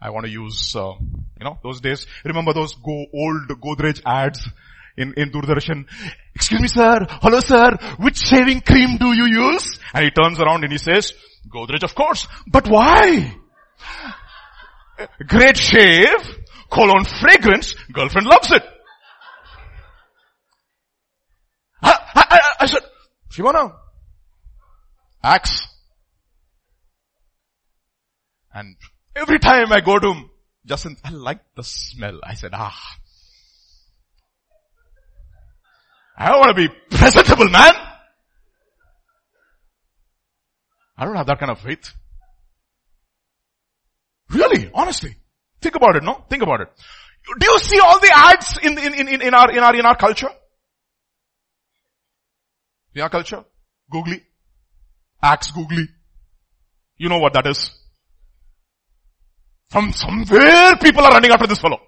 I 0.00 0.10
want 0.10 0.26
to 0.26 0.30
use, 0.30 0.74
uh, 0.74 0.92
you 1.38 1.44
know, 1.44 1.58
those 1.62 1.80
days. 1.80 2.06
Remember 2.24 2.52
those 2.52 2.74
go 2.74 3.06
old 3.14 3.48
Godrej 3.48 4.02
ads 4.04 4.48
in, 4.96 5.14
in 5.16 5.30
Doordarshan? 5.30 5.86
Excuse 6.34 6.60
me 6.60 6.68
sir, 6.68 7.06
hello 7.08 7.40
sir, 7.40 7.76
which 7.98 8.18
shaving 8.18 8.60
cream 8.60 8.96
do 8.98 9.12
you 9.12 9.26
use? 9.26 9.78
And 9.94 10.04
he 10.04 10.10
turns 10.10 10.40
around 10.40 10.64
and 10.64 10.72
he 10.72 10.78
says, 10.78 11.12
Godrej 11.48 11.84
of 11.84 11.94
course. 11.94 12.26
But 12.46 12.68
why? 12.68 13.36
Great 15.26 15.56
shave, 15.56 16.38
cologne 16.70 17.04
fragrance, 17.04 17.74
girlfriend 17.92 18.26
loves 18.26 18.50
it. 18.52 18.62
I, 21.82 22.51
I, 22.62 22.66
said, 22.66 22.82
Shivana, 23.28 23.74
axe. 25.20 25.66
And 28.54 28.76
every 29.16 29.40
time 29.40 29.72
I 29.72 29.80
go 29.80 29.98
to 29.98 30.12
him, 30.12 30.30
Justin, 30.64 30.96
I 31.02 31.10
like 31.10 31.40
the 31.56 31.64
smell. 31.64 32.20
I 32.22 32.34
said, 32.34 32.52
ah. 32.54 32.78
I 36.16 36.28
don't 36.28 36.38
want 36.38 36.56
to 36.56 36.68
be 36.68 36.74
presentable, 36.96 37.48
man. 37.48 37.72
I 40.96 41.04
don't 41.04 41.16
have 41.16 41.26
that 41.26 41.40
kind 41.40 41.50
of 41.50 41.58
faith. 41.58 41.92
Really, 44.30 44.70
honestly. 44.72 45.16
Think 45.60 45.74
about 45.74 45.96
it, 45.96 46.04
no? 46.04 46.24
Think 46.30 46.44
about 46.44 46.60
it. 46.60 46.68
Do 47.40 47.44
you 47.44 47.58
see 47.58 47.80
all 47.80 47.98
the 47.98 48.12
ads 48.14 48.56
in, 48.62 48.78
in, 48.78 48.94
in, 48.94 49.20
in 49.20 49.34
our, 49.34 49.50
in 49.50 49.58
our, 49.58 49.74
in 49.74 49.84
our 49.84 49.96
culture? 49.96 50.30
In 52.94 53.02
our 53.02 53.08
culture? 53.08 53.44
Googly. 53.90 54.22
Axe 55.22 55.50
googly. 55.50 55.88
You 56.96 57.08
know 57.08 57.18
what 57.18 57.32
that 57.34 57.46
is. 57.46 57.70
From 59.70 59.92
somewhere 59.92 60.76
people 60.76 61.02
are 61.04 61.12
running 61.12 61.30
after 61.30 61.46
this 61.46 61.58
fellow. 61.58 61.80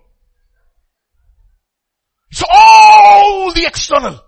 It's 2.31 2.43
all 2.51 3.53
the 3.53 3.67
external. 3.67 4.21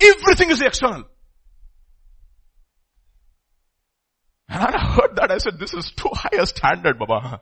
Everything 0.00 0.50
is 0.50 0.58
the 0.60 0.66
external. 0.66 1.04
And 4.48 4.62
I 4.62 4.78
heard 4.78 5.16
that, 5.16 5.30
I 5.30 5.38
said, 5.38 5.58
this 5.58 5.72
is 5.72 5.92
too 5.92 6.10
high 6.12 6.38
a 6.38 6.46
standard, 6.46 6.98
Baba. 6.98 7.40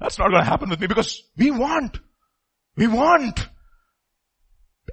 That's 0.00 0.18
not 0.18 0.30
going 0.30 0.42
to 0.42 0.48
happen 0.48 0.70
with 0.70 0.80
me 0.80 0.86
because 0.86 1.22
we 1.36 1.50
want, 1.50 1.98
we 2.76 2.86
want 2.86 3.48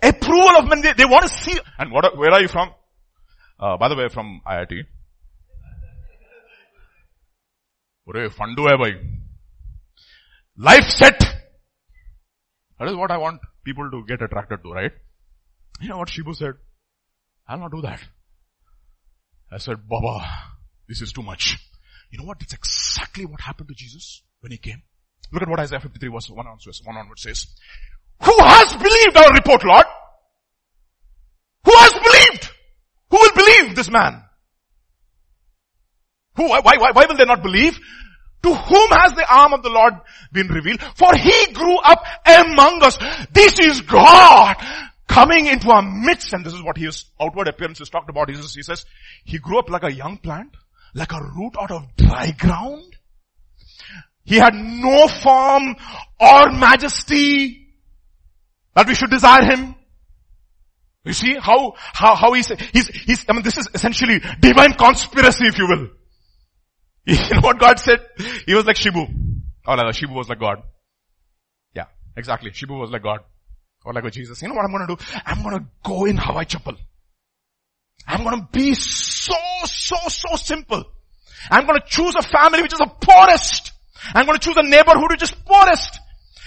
approval 0.04 0.58
of 0.58 0.70
men. 0.70 0.82
They, 0.82 1.06
want 1.06 1.24
to 1.24 1.30
see. 1.30 1.58
And 1.80 1.92
where 1.92 2.32
are 2.32 2.42
you 2.42 2.48
from? 2.48 2.72
Uh, 3.60 3.78
by 3.78 3.88
the 3.90 3.96
way, 3.96 4.10
from 4.10 4.42
IIT. 4.46 4.86
What 8.06 8.18
a 8.18 8.30
fun 8.30 8.56
do 8.56 8.68
I 8.68 8.76
buy? 8.76 8.92
Life 10.58 10.90
set. 10.90 11.20
That 12.80 12.90
is 12.90 12.96
what 12.96 13.12
I 13.12 13.18
want 13.18 13.40
people 13.64 13.90
to 13.90 14.04
get 14.06 14.22
attracted 14.22 14.62
to, 14.64 14.72
right? 14.72 14.92
You 15.80 15.90
know 15.90 15.98
what 15.98 16.10
Shibu 16.10 16.36
said? 16.36 16.54
I'll 17.48 17.60
not 17.60 17.72
do 17.72 17.82
that. 17.82 18.02
I 19.52 19.58
said, 19.58 19.88
Baba, 19.88 20.26
this 20.88 21.02
is 21.02 21.14
too 21.14 21.24
much. 21.24 21.58
You 22.12 22.20
know 22.20 22.26
what? 22.26 22.42
It's 22.42 22.54
exactly 22.54 23.26
what 23.26 23.42
happened 23.42 23.70
to 23.70 23.76
Jesus 23.76 24.24
when 24.42 24.52
he 24.52 24.58
came. 24.58 24.82
Look 25.32 25.42
at 25.42 25.50
what 25.50 25.60
Isaiah 25.60 25.80
53 25.80 26.10
verse 26.10 26.30
1 26.30 26.46
on 26.46 26.60
says. 26.60 26.82
One 26.84 26.96
on 26.96 27.04
onwards 27.04 27.24
says 27.24 27.48
who 28.22 28.36
has 28.40 28.74
believed 28.74 29.18
our 29.18 29.32
report 29.34 29.64
lord 29.66 29.86
who 31.66 31.72
has 31.76 31.94
believed 31.94 32.52
who 33.10 33.18
will 33.18 33.36
believe 33.36 33.76
this 33.76 33.90
man 33.90 34.24
who, 36.36 36.50
why, 36.50 36.62
why, 36.64 36.92
why 36.92 37.06
will 37.08 37.18
they 37.18 37.26
not 37.26 37.44
believe? 37.44 37.80
To 38.44 38.54
whom 38.54 38.90
has 38.92 39.14
the 39.14 39.26
arm 39.32 39.54
of 39.54 39.64
the 39.64 39.70
Lord 39.70 39.94
been 40.32 40.48
revealed? 40.48 40.82
For 40.96 41.16
he 41.16 41.54
grew 41.54 41.78
up 41.78 42.04
among 42.26 42.84
us. 42.84 42.98
This 43.32 43.60
is 43.60 43.82
God 43.82 44.56
coming 45.08 45.46
into 45.46 45.70
our 45.70 45.82
midst. 45.82 46.34
And 46.34 46.46
this 46.46 46.54
is 46.54 46.62
what 46.62 46.78
his 46.78 47.06
outward 47.22 47.48
appearance 47.48 47.80
is 47.80 47.90
talked 47.90 48.10
about. 48.10 48.30
He 48.30 48.36
says, 48.36 48.54
he 48.54 48.64
says, 48.64 48.86
he 49.24 49.38
grew 49.38 49.60
up 49.60 49.70
like 49.70 49.84
a 49.84 49.94
young 49.94 50.18
plant, 50.18 50.50
like 50.94 51.14
a 51.14 51.22
root 51.22 51.54
out 51.60 51.72
of 51.72 51.96
dry 51.96 52.32
ground. 52.32 52.98
He 54.26 54.36
had 54.36 54.54
no 54.56 55.08
form 55.08 55.76
or 56.20 56.52
majesty 56.52 57.63
that 58.76 58.88
we 58.88 58.96
should 58.96 59.10
desire 59.10 59.44
him. 59.44 59.76
You 61.06 61.14
see 61.14 61.36
how, 61.36 61.74
how, 61.78 62.16
how 62.16 62.34
he's, 62.34 62.48
he's, 62.48 62.88
he's, 62.88 63.26
I 63.28 63.34
mean 63.34 63.44
this 63.44 63.58
is 63.58 63.68
essentially 63.74 64.22
divine 64.40 64.74
conspiracy 64.74 65.48
if 65.48 65.58
you 65.58 65.68
will. 65.68 65.90
You 67.06 67.18
know 67.36 67.42
what 67.42 67.60
God 67.60 67.80
said? 67.80 68.00
He 68.46 68.54
was 68.54 68.66
like 68.66 68.78
Shibu. 68.78 69.06
Oh, 69.68 69.74
like 69.74 69.94
Shibu 69.94 70.14
was 70.16 70.30
like 70.30 70.40
God. 70.40 70.64
Yeah, 71.76 71.88
exactly. 72.16 72.52
Shibu 72.52 72.80
was 72.80 72.92
like 72.92 73.04
God. 73.04 73.20
Or 73.84 73.94
like 73.94 74.10
Jesus. 74.14 74.42
You 74.42 74.48
know 74.48 74.54
what 74.54 74.64
I'm 74.64 74.72
gonna 74.72 74.88
do? 74.88 74.98
I'm 75.26 75.44
gonna 75.44 75.66
go 75.84 76.06
in 76.06 76.16
Hawaii 76.16 76.46
chappal. 76.46 76.78
I'm 78.08 78.24
gonna 78.24 78.48
be 78.52 78.74
so, 78.74 79.36
so, 79.66 79.98
so 80.08 80.36
simple. 80.38 80.86
I'm 81.50 81.66
gonna 81.66 81.84
choose 81.86 82.16
a 82.16 82.22
family 82.22 82.62
which 82.62 82.74
is 82.74 82.80
the 82.80 82.92
poorest. 83.02 83.74
I'm 84.14 84.26
gonna 84.26 84.40
choose 84.40 84.56
a 84.58 84.64
neighborhood 84.64 85.12
which 85.12 85.24
is 85.24 85.32
poorest. 85.32 86.00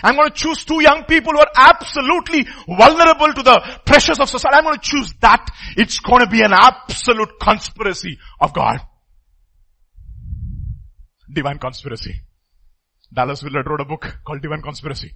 I'm 0.03 0.15
going 0.17 0.29
to 0.29 0.35
choose 0.35 0.65
two 0.65 0.83
young 0.83 1.05
people 1.05 1.33
who 1.33 1.41
are 1.41 1.51
absolutely 1.57 2.47
vulnerable 2.67 3.33
to 3.33 3.43
the 3.43 3.81
pressures 3.85 4.19
of 4.21 4.29
society. 4.29 4.57
I'm 4.57 4.65
going 4.65 4.79
to 4.79 4.81
choose 4.83 5.13
that. 5.21 5.49
It's 5.77 6.01
going 6.01 6.21
to 6.21 6.31
be 6.31 6.43
an 6.43 6.53
absolute 6.53 7.41
conspiracy 7.41 8.19
of 8.41 8.53
God. 8.53 8.81
Divine 11.33 11.59
Conspiracy. 11.59 12.15
Dallas 13.13 13.43
Willard 13.43 13.67
wrote 13.67 13.81
a 13.81 13.85
book 13.85 14.19
called 14.27 14.43
Divine 14.43 14.63
Conspiracy. 14.63 15.13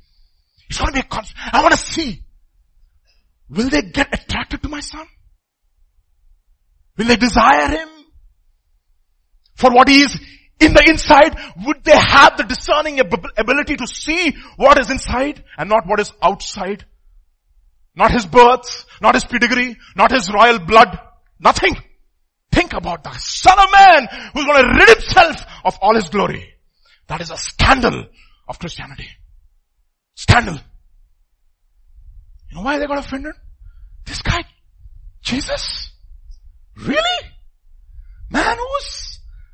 It's 0.69 0.79
going 0.79 0.93
to 0.93 0.95
be 0.95 1.01
a 1.01 1.09
cons- 1.09 1.35
I 1.53 1.63
want 1.63 1.73
to 1.73 1.79
see. 1.79 2.23
Will 3.49 3.69
they 3.69 3.83
get 3.83 4.09
attracted 4.13 4.63
to 4.63 4.69
my 4.69 4.81
son? 4.81 5.07
Will 6.97 7.07
they 7.07 7.17
desire 7.17 7.69
him? 7.69 7.89
For 9.57 9.71
what 9.71 9.89
he 9.89 10.03
is 10.03 10.19
in 10.61 10.75
the 10.75 10.85
inside, 10.89 11.37
would 11.65 11.83
they 11.85 11.97
have 11.97 12.37
the 12.37 12.45
discerning 12.45 13.01
ability 13.01 13.77
to 13.77 13.87
see 13.87 14.35
what 14.57 14.79
is 14.79 14.91
inside 14.91 15.43
and 15.57 15.69
not 15.69 15.87
what 15.87 16.01
is 16.01 16.13
outside? 16.23 16.85
Not 17.97 18.13
his 18.13 18.27
birth, 18.27 18.87
not 19.01 19.15
his 19.15 19.25
pedigree, 19.25 19.77
not 19.97 20.13
his 20.13 20.31
royal 20.33 20.59
blood, 20.59 20.99
nothing. 21.39 21.77
Think 22.53 22.75
about 22.75 23.03
the 23.05 23.13
son 23.13 23.59
of 23.59 23.73
man 23.73 24.09
who's 24.35 24.45
going 24.45 24.63
to 24.63 24.79
rid 24.79 24.89
himself 24.89 25.37
of 25.65 25.79
all 25.81 25.95
his 25.95 26.09
glory. 26.09 26.55
That 27.09 27.21
is 27.21 27.31
a 27.31 27.37
scandal 27.37 28.07
of 28.49 28.59
Christianity. 28.59 29.09
Scandal. 30.15 30.59
You 32.51 32.57
know 32.57 32.63
why 32.63 32.79
they 32.79 32.87
got 32.87 32.99
offended? 32.99 33.35
This 34.05 34.23
guy, 34.23 34.45
Jesus? 35.23 35.91
Really? 36.77 37.27
Man 38.31 38.57
who's 38.57 39.10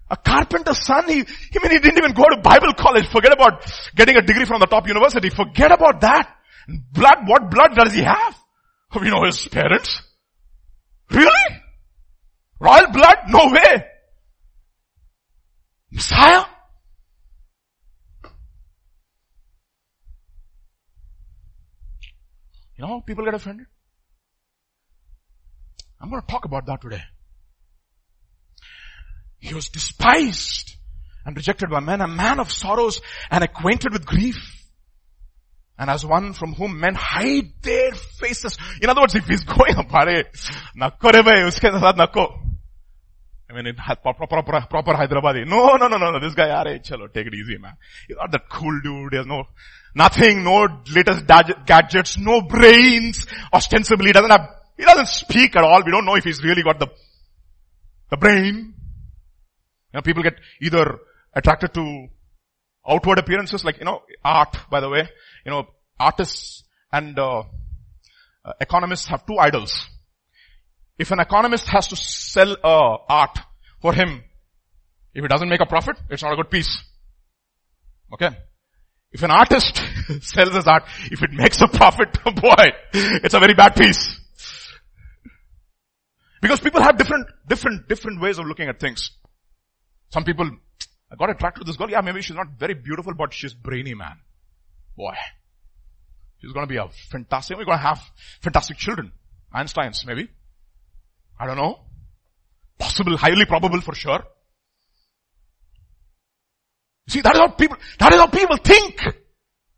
a 0.08 0.16
carpenter's 0.16 0.84
son, 0.84 1.08
he, 1.08 1.20
I 1.20 1.62
mean, 1.62 1.72
he 1.72 1.78
didn't 1.78 1.98
even 1.98 2.12
go 2.12 2.24
to 2.30 2.40
Bible 2.40 2.72
college. 2.74 3.08
Forget 3.08 3.32
about 3.32 3.64
getting 3.94 4.16
a 4.16 4.22
degree 4.22 4.44
from 4.44 4.60
the 4.60 4.66
top 4.66 4.86
university. 4.86 5.30
Forget 5.30 5.72
about 5.72 6.00
that. 6.02 6.32
Blood, 6.92 7.18
what 7.26 7.50
blood 7.50 7.74
does 7.74 7.92
he 7.92 8.02
have? 8.02 8.36
Oh, 8.94 9.00
we 9.00 9.10
know 9.10 9.24
his 9.24 9.48
parents. 9.48 10.02
Really? 11.10 11.30
Royal 12.60 12.90
blood? 12.92 13.16
No 13.28 13.50
way. 13.52 13.84
Messiah? 15.90 16.44
You 22.76 22.86
know, 22.86 23.00
people 23.00 23.24
get 23.24 23.34
offended. 23.34 23.66
I'm 26.00 26.10
going 26.10 26.20
to 26.20 26.28
talk 26.28 26.44
about 26.44 26.66
that 26.66 26.82
today. 26.82 27.02
He 29.38 29.54
was 29.54 29.68
despised 29.68 30.76
and 31.24 31.36
rejected 31.36 31.70
by 31.70 31.80
men, 31.80 32.00
a 32.00 32.08
man 32.08 32.40
of 32.40 32.52
sorrows 32.52 33.00
and 33.30 33.42
acquainted 33.42 33.92
with 33.92 34.06
grief. 34.06 34.36
And 35.78 35.90
as 35.90 36.06
one 36.06 36.32
from 36.32 36.54
whom 36.54 36.80
men 36.80 36.94
hide 36.94 37.52
their 37.62 37.92
faces. 37.92 38.56
In 38.80 38.88
other 38.88 39.02
words, 39.02 39.14
if 39.14 39.26
he's 39.26 39.44
going, 39.44 39.74
nakko 39.74 41.12
re 41.12 41.22
bhai, 41.22 41.42
uske 41.42 41.64
saath 41.64 41.96
nakko. 41.96 42.46
I 43.48 43.52
mean, 43.52 43.66
it 43.66 43.78
had 43.78 44.02
proper, 44.02 44.26
proper, 44.26 44.66
proper 44.68 44.92
Hyderabadi. 44.94 45.46
No, 45.46 45.76
no, 45.76 45.86
no, 45.86 45.98
no, 45.98 46.10
no. 46.10 46.20
This 46.20 46.34
guy, 46.34 46.48
are 46.48 46.64
chalo, 46.78 47.12
take 47.12 47.28
it 47.28 47.34
easy, 47.34 47.58
man. 47.58 47.74
He's 48.08 48.16
not 48.16 48.32
that 48.32 48.48
cool 48.48 48.80
dude. 48.82 49.12
He 49.12 49.18
has 49.18 49.26
no, 49.26 49.44
nothing, 49.94 50.42
no 50.42 50.66
latest 50.92 51.26
gadgets, 51.26 52.18
no 52.18 52.42
brains. 52.42 53.26
Ostensibly, 53.52 54.06
he 54.06 54.12
doesn't 54.12 54.30
have, 54.30 54.48
he 54.76 54.84
doesn't 54.84 55.08
speak 55.08 55.54
at 55.54 55.62
all. 55.62 55.82
We 55.84 55.92
don't 55.92 56.04
know 56.04 56.16
if 56.16 56.24
he's 56.24 56.42
really 56.42 56.62
got 56.62 56.80
the, 56.80 56.88
the 58.10 58.16
brain. 58.16 58.74
You 59.92 59.98
know, 59.98 60.02
people 60.02 60.22
get 60.22 60.34
either 60.60 60.98
attracted 61.34 61.74
to 61.74 62.08
outward 62.88 63.18
appearances 63.18 63.64
like, 63.64 63.78
you 63.78 63.84
know, 63.84 64.02
art, 64.24 64.56
by 64.70 64.80
the 64.80 64.88
way. 64.88 65.08
You 65.44 65.52
know, 65.52 65.66
artists 65.98 66.64
and 66.92 67.18
uh, 67.18 67.40
uh, 68.44 68.52
economists 68.60 69.06
have 69.08 69.26
two 69.26 69.36
idols. 69.38 69.88
If 70.98 71.10
an 71.10 71.20
economist 71.20 71.66
has 71.68 71.88
to 71.88 71.96
sell 71.96 72.56
uh, 72.62 72.96
art 73.08 73.38
for 73.80 73.92
him, 73.92 74.22
if 75.14 75.24
it 75.24 75.28
doesn't 75.28 75.48
make 75.48 75.60
a 75.60 75.66
profit, 75.66 75.96
it's 76.10 76.22
not 76.22 76.32
a 76.32 76.36
good 76.36 76.50
piece. 76.50 76.78
Okay? 78.12 78.30
If 79.12 79.22
an 79.22 79.30
artist 79.30 79.80
sells 80.20 80.54
his 80.54 80.66
art, 80.66 80.84
if 81.10 81.22
it 81.22 81.32
makes 81.32 81.60
a 81.60 81.68
profit, 81.68 82.12
boy, 82.24 82.64
it's 82.92 83.34
a 83.34 83.40
very 83.40 83.54
bad 83.54 83.74
piece. 83.74 84.20
Because 86.40 86.60
people 86.60 86.82
have 86.82 86.96
different, 86.98 87.26
different, 87.48 87.88
different 87.88 88.20
ways 88.20 88.38
of 88.38 88.46
looking 88.46 88.68
at 88.68 88.78
things. 88.78 89.10
Some 90.10 90.24
people, 90.24 90.50
I 91.10 91.16
got 91.16 91.30
attracted 91.30 91.60
to 91.60 91.66
this 91.66 91.76
girl. 91.76 91.90
Yeah, 91.90 92.00
maybe 92.00 92.22
she's 92.22 92.36
not 92.36 92.48
very 92.58 92.74
beautiful, 92.74 93.14
but 93.14 93.32
she's 93.32 93.54
brainy, 93.54 93.94
man. 93.94 94.18
Boy. 94.96 95.14
She's 96.40 96.52
gonna 96.52 96.66
be 96.66 96.76
a 96.76 96.88
fantastic, 97.10 97.56
we're 97.56 97.64
gonna 97.64 97.78
have 97.78 98.00
fantastic 98.40 98.76
children. 98.76 99.12
Einstein's, 99.52 100.04
maybe. 100.06 100.28
I 101.38 101.46
don't 101.46 101.56
know. 101.56 101.80
Possible, 102.78 103.16
highly 103.16 103.46
probable 103.46 103.80
for 103.80 103.94
sure. 103.94 104.22
See, 107.08 107.20
that 107.20 107.34
is 107.34 107.40
how 107.40 107.48
people, 107.48 107.76
that 107.98 108.12
is 108.12 108.18
how 108.18 108.26
people 108.26 108.56
think. 108.56 109.00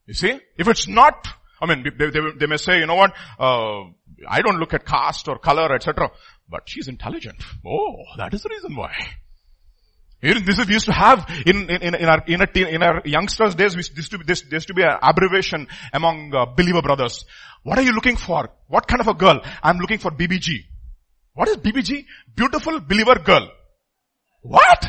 You 0.07 0.15
see? 0.15 0.39
If 0.57 0.67
it's 0.67 0.89
not, 0.89 1.29
I 1.61 1.67
mean, 1.67 1.85
they, 1.99 2.11
they, 2.11 2.21
they 2.39 2.47
may 2.47 2.57
say, 2.57 2.79
you 2.79 2.87
know 2.87 2.95
what, 2.95 3.13
uh, 3.39 3.85
I 4.29 4.41
don't 4.43 4.59
look 4.59 4.75
at 4.75 4.87
caste 4.87 5.29
or 5.29 5.39
color, 5.39 5.75
etc. 5.75 6.11
But 6.49 6.63
she's 6.67 6.89
intelligent. 6.89 7.37
Oh, 7.67 7.97
that 8.17 8.33
is 8.33 8.43
the 8.43 8.49
reason 8.49 8.75
why. 8.75 8.95
This 10.21 10.59
is 10.59 10.67
we 10.67 10.73
used 10.73 10.87
to 10.87 10.93
have 10.93 11.31
in 11.47 11.71
in 11.71 11.95
in 11.95 12.09
our 12.09 12.25
in, 12.27 12.41
a, 12.43 12.75
in 12.75 12.83
our 12.83 13.03
youngsters 13.05 13.55
days. 13.55 13.77
We 13.77 13.85
used 13.95 14.11
to 14.11 14.19
be 14.19 14.25
this 14.25 14.45
used 14.51 14.67
to 14.67 14.75
be 14.75 14.83
an 14.83 14.97
abbreviation 15.01 15.69
among 15.93 16.35
uh, 16.35 16.47
believer 16.47 16.83
brothers. 16.83 17.25
What 17.63 17.79
are 17.79 17.83
you 17.83 17.93
looking 17.93 18.17
for? 18.17 18.49
What 18.67 18.89
kind 18.89 19.01
of 19.01 19.07
a 19.07 19.15
girl? 19.15 19.41
I'm 19.63 19.79
looking 19.79 19.99
for 19.99 20.11
BBG. 20.11 20.65
What 21.35 21.49
is 21.49 21.57
BBG? 21.59 22.05
Beautiful 22.35 22.81
believer 22.81 23.21
girl. 23.21 23.49
What? 24.43 24.89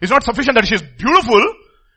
It's 0.00 0.10
not 0.10 0.22
sufficient 0.22 0.56
that 0.56 0.66
she's 0.66 0.82
beautiful. 0.82 1.54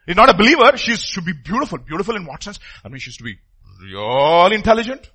Is 0.07 0.15
not 0.15 0.29
a 0.29 0.37
believer. 0.37 0.77
She 0.77 0.95
should 0.95 1.25
be 1.25 1.33
beautiful. 1.33 1.79
Beautiful 1.79 2.15
in 2.15 2.25
what 2.25 2.41
sense? 2.41 2.59
I 2.85 2.87
mean, 2.87 2.99
she 2.99 3.11
should 3.11 3.25
be 3.25 3.35
real 3.81 4.53
intelligent, 4.53 5.11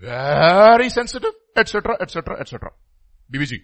very 0.00 0.88
sensitive, 0.88 1.30
etc., 1.56 1.96
etc., 2.00 2.40
etc. 2.40 2.70
BBG. 3.32 3.60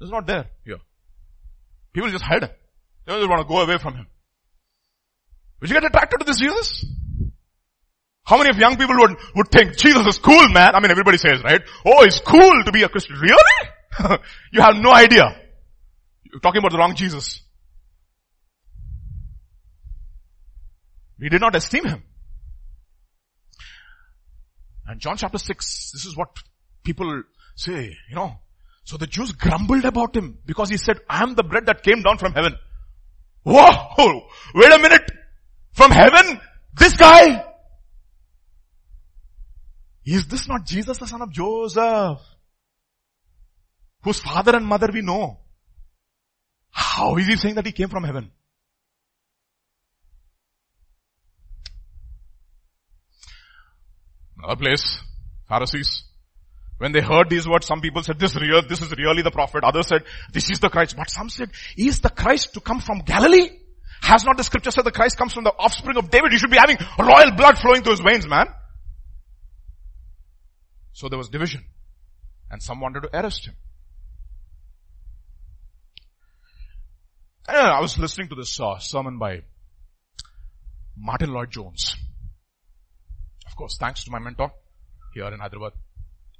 It's 0.00 0.10
not 0.10 0.26
there 0.26 0.46
here. 0.64 0.78
People 1.92 2.10
just 2.10 2.24
hide 2.24 2.44
him. 2.44 2.50
They 3.06 3.12
just 3.12 3.28
want 3.28 3.42
to 3.42 3.48
go 3.48 3.60
away 3.60 3.78
from 3.78 3.94
him. 3.94 4.06
Would 5.60 5.70
you 5.70 5.74
get 5.74 5.84
attracted 5.84 6.18
to 6.20 6.24
this 6.24 6.38
Jesus? 6.38 6.86
How 8.24 8.38
many 8.38 8.50
of 8.50 8.56
young 8.56 8.76
people 8.76 8.96
would, 8.96 9.16
would 9.34 9.48
think 9.48 9.76
Jesus 9.76 10.06
is 10.06 10.18
cool, 10.18 10.48
man? 10.50 10.74
I 10.74 10.80
mean, 10.80 10.90
everybody 10.90 11.18
says, 11.18 11.42
right? 11.42 11.60
Oh, 11.84 12.04
it's 12.04 12.20
cool 12.20 12.64
to 12.64 12.72
be 12.72 12.82
a 12.82 12.88
Christian. 12.88 13.16
Really? 13.16 14.18
you 14.52 14.62
have 14.62 14.76
no 14.76 14.92
idea. 14.92 15.36
You're 16.24 16.40
talking 16.40 16.60
about 16.60 16.72
the 16.72 16.78
wrong 16.78 16.94
Jesus. 16.94 17.42
We 21.18 21.28
did 21.28 21.40
not 21.40 21.54
esteem 21.54 21.84
him. 21.84 22.02
And 24.86 25.00
John 25.00 25.16
chapter 25.16 25.38
6, 25.38 25.90
this 25.92 26.06
is 26.06 26.16
what 26.16 26.28
people 26.84 27.22
say, 27.56 27.96
you 28.08 28.14
know. 28.14 28.38
So 28.84 28.96
the 28.96 29.06
Jews 29.06 29.32
grumbled 29.32 29.84
about 29.84 30.16
him 30.16 30.38
because 30.44 30.70
he 30.70 30.76
said, 30.76 30.98
I 31.08 31.22
am 31.22 31.34
the 31.34 31.44
bread 31.44 31.66
that 31.66 31.82
came 31.82 32.02
down 32.02 32.18
from 32.18 32.32
heaven. 32.32 32.56
Whoa! 33.44 34.22
Wait 34.54 34.72
a 34.72 34.78
minute! 34.78 35.10
From 35.72 35.90
heaven? 35.90 36.40
This 36.74 36.96
guy? 36.96 37.44
Is 40.04 40.26
this 40.26 40.48
not 40.48 40.66
Jesus 40.66 40.98
the 40.98 41.06
son 41.06 41.22
of 41.22 41.30
Joseph? 41.30 42.20
Whose 44.02 44.20
father 44.20 44.56
and 44.56 44.66
mother 44.66 44.88
we 44.92 45.02
know. 45.02 45.38
How 46.70 47.16
is 47.16 47.26
he 47.26 47.36
saying 47.36 47.56
that 47.56 47.66
he 47.66 47.72
came 47.72 47.88
from 47.88 48.04
heaven? 48.04 48.30
Another 54.38 54.56
place, 54.56 55.02
Pharisees. 55.48 56.09
When 56.80 56.92
they 56.92 57.02
heard 57.02 57.28
these 57.28 57.46
words, 57.46 57.66
some 57.66 57.82
people 57.82 58.02
said, 58.02 58.18
this 58.18 58.34
real, 58.36 58.62
this 58.66 58.80
is 58.80 58.90
really 58.96 59.20
the 59.20 59.30
prophet. 59.30 59.64
Others 59.64 59.88
said, 59.88 60.04
this 60.32 60.50
is 60.50 60.60
the 60.60 60.70
Christ. 60.70 60.96
But 60.96 61.10
some 61.10 61.28
said, 61.28 61.50
is 61.76 62.00
the 62.00 62.08
Christ 62.08 62.54
to 62.54 62.60
come 62.60 62.80
from 62.80 63.00
Galilee? 63.00 63.50
Has 64.00 64.24
not 64.24 64.38
the 64.38 64.44
scripture 64.44 64.70
said 64.70 64.86
the 64.86 64.90
Christ 64.90 65.18
comes 65.18 65.34
from 65.34 65.44
the 65.44 65.52
offspring 65.58 65.98
of 65.98 66.08
David? 66.08 66.32
He 66.32 66.38
should 66.38 66.50
be 66.50 66.56
having 66.56 66.78
royal 66.98 67.32
blood 67.36 67.58
flowing 67.58 67.82
through 67.82 67.92
his 67.92 68.00
veins, 68.00 68.26
man. 68.26 68.46
So 70.94 71.10
there 71.10 71.18
was 71.18 71.28
division. 71.28 71.66
And 72.50 72.62
some 72.62 72.80
wanted 72.80 73.02
to 73.02 73.14
arrest 73.14 73.46
him. 73.46 73.56
I 77.46 77.80
was 77.80 77.98
listening 77.98 78.28
to 78.30 78.36
this 78.36 78.58
uh, 78.58 78.78
sermon 78.78 79.18
by 79.18 79.42
Martyn 80.96 81.30
Lloyd-Jones. 81.30 81.94
Of 83.46 83.54
course, 83.54 83.76
thanks 83.78 84.04
to 84.04 84.10
my 84.10 84.18
mentor 84.18 84.50
here 85.12 85.26
in 85.26 85.40
Hyderabad, 85.40 85.72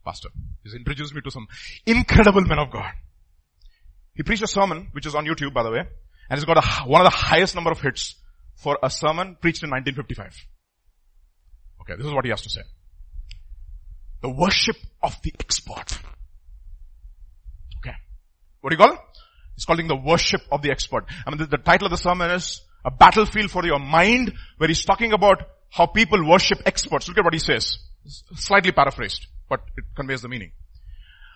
Pastor. 0.04 0.28
He's 0.62 0.74
introduced 0.74 1.14
me 1.14 1.20
to 1.22 1.30
some 1.30 1.46
incredible 1.86 2.42
men 2.42 2.58
of 2.58 2.70
God. 2.70 2.92
He 4.14 4.22
preached 4.22 4.42
a 4.42 4.46
sermon, 4.46 4.88
which 4.92 5.06
is 5.06 5.14
on 5.14 5.24
YouTube, 5.24 5.52
by 5.52 5.62
the 5.62 5.70
way, 5.70 5.80
and 6.28 6.38
it's 6.38 6.44
got 6.44 6.58
a, 6.58 6.88
one 6.88 7.04
of 7.04 7.10
the 7.10 7.16
highest 7.16 7.54
number 7.54 7.70
of 7.70 7.80
hits 7.80 8.16
for 8.56 8.78
a 8.82 8.90
sermon 8.90 9.36
preached 9.40 9.62
in 9.62 9.70
1955. 9.70 10.46
Okay, 11.82 11.96
this 11.96 12.06
is 12.06 12.12
what 12.12 12.24
he 12.24 12.30
has 12.30 12.42
to 12.42 12.50
say. 12.50 12.60
The 14.22 14.30
worship 14.30 14.76
of 15.02 15.16
the 15.22 15.32
expert. 15.40 15.98
Okay. 17.78 17.94
What 18.60 18.70
do 18.70 18.74
you 18.74 18.78
call 18.78 18.92
it? 18.92 19.00
It's 19.56 19.64
calling 19.64 19.88
the 19.88 19.96
worship 19.96 20.42
of 20.52 20.62
the 20.62 20.70
expert. 20.70 21.06
I 21.26 21.30
mean, 21.30 21.38
the, 21.38 21.46
the 21.46 21.58
title 21.58 21.86
of 21.86 21.90
the 21.90 21.96
sermon 21.96 22.30
is 22.30 22.62
a 22.84 22.90
battlefield 22.90 23.50
for 23.50 23.64
your 23.64 23.78
mind, 23.78 24.32
where 24.58 24.68
he's 24.68 24.84
talking 24.84 25.12
about 25.12 25.42
how 25.70 25.86
people 25.86 26.28
worship 26.28 26.58
experts. 26.66 27.08
Look 27.08 27.18
at 27.18 27.24
what 27.24 27.34
he 27.34 27.40
says. 27.40 27.78
Slightly 28.06 28.72
paraphrased, 28.72 29.26
but 29.50 29.60
it 29.76 29.84
conveys 29.94 30.22
the 30.22 30.28
meaning. 30.28 30.52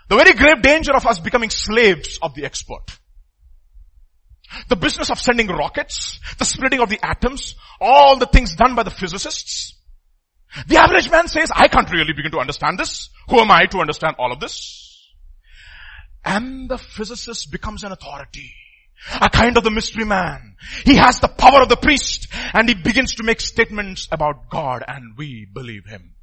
The 0.09 0.17
very 0.17 0.33
grave 0.33 0.63
danger 0.63 0.95
of 0.95 1.07
us 1.07 1.19
becoming 1.19 1.51
slaves 1.51 2.19
of 2.23 2.35
the 2.35 2.45
expert. 2.45 2.85
The 4.69 4.77
business 4.77 5.11
of 5.11 5.19
sending 5.19 5.49
rockets, 5.49 6.21
the 6.39 6.45
splitting 6.45 6.81
of 6.81 6.89
the 6.89 7.05
atoms, 7.05 7.55
all 7.81 8.17
the 8.17 8.27
things 8.27 8.55
done 8.55 8.75
by 8.75 8.85
the 8.85 8.91
physicists. 8.91 9.75
The 10.69 10.77
average 10.77 11.11
man 11.11 11.27
says, 11.27 11.51
I 11.55 11.69
can't 11.69 11.91
really 11.91 12.13
begin 12.13 12.31
to 12.33 12.39
understand 12.39 12.79
this. 12.79 13.11
Who 13.29 13.41
am 13.41 13.51
I 13.51 13.67
to 13.67 13.81
understand 13.81 14.17
all 14.19 14.33
of 14.33 14.41
this? 14.41 15.13
And 16.25 16.69
the 16.69 16.79
physicist 16.79 17.51
becomes 17.51 17.83
an 17.83 17.93
authority. 17.93 18.55
A 19.21 19.29
kind 19.29 19.57
of 19.57 19.65
the 19.65 19.71
mystery 19.71 20.05
man. 20.05 20.57
He 20.85 20.97
has 20.97 21.21
the 21.21 21.29
power 21.29 21.61
of 21.61 21.69
the 21.69 21.77
priest 21.77 22.29
and 22.55 22.69
he 22.69 22.75
begins 22.75 23.17
to 23.17 23.23
make 23.23 23.41
statements 23.41 24.09
about 24.11 24.49
God 24.49 24.85
and 24.87 25.17
we 25.17 25.47
believe 25.53 25.85
him. 25.85 26.14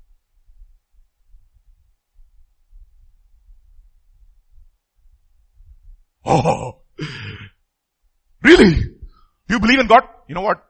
Oh, 6.25 6.81
really? 8.43 8.95
You 9.49 9.59
believe 9.59 9.79
in 9.79 9.87
God? 9.87 10.03
You 10.27 10.35
know 10.35 10.41
what? 10.41 10.63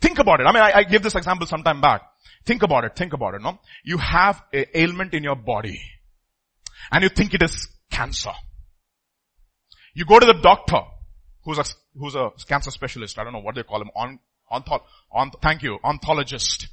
Think 0.00 0.18
about 0.18 0.40
it. 0.40 0.44
I 0.44 0.52
mean, 0.52 0.62
I, 0.62 0.72
I 0.76 0.82
gave 0.84 1.02
this 1.02 1.14
example 1.14 1.46
some 1.46 1.62
time 1.62 1.80
back. 1.80 2.02
Think 2.44 2.62
about 2.62 2.84
it. 2.84 2.94
Think 2.96 3.12
about 3.12 3.34
it. 3.34 3.42
No, 3.42 3.58
you 3.84 3.98
have 3.98 4.42
a 4.52 4.78
ailment 4.78 5.14
in 5.14 5.22
your 5.22 5.36
body, 5.36 5.80
and 6.92 7.02
you 7.02 7.08
think 7.08 7.34
it 7.34 7.42
is 7.42 7.68
cancer. 7.90 8.32
You 9.94 10.04
go 10.04 10.18
to 10.18 10.26
the 10.26 10.34
doctor, 10.34 10.80
who's 11.44 11.58
a 11.58 11.64
who's 11.98 12.14
a 12.14 12.30
cancer 12.46 12.70
specialist. 12.70 13.18
I 13.18 13.24
don't 13.24 13.32
know 13.32 13.40
what 13.40 13.54
they 13.54 13.62
call 13.64 13.82
him. 13.82 13.90
On 13.96 14.18
on, 14.50 14.62
on 15.12 15.30
thank 15.42 15.62
you, 15.62 15.78
ontologist. 15.84 16.66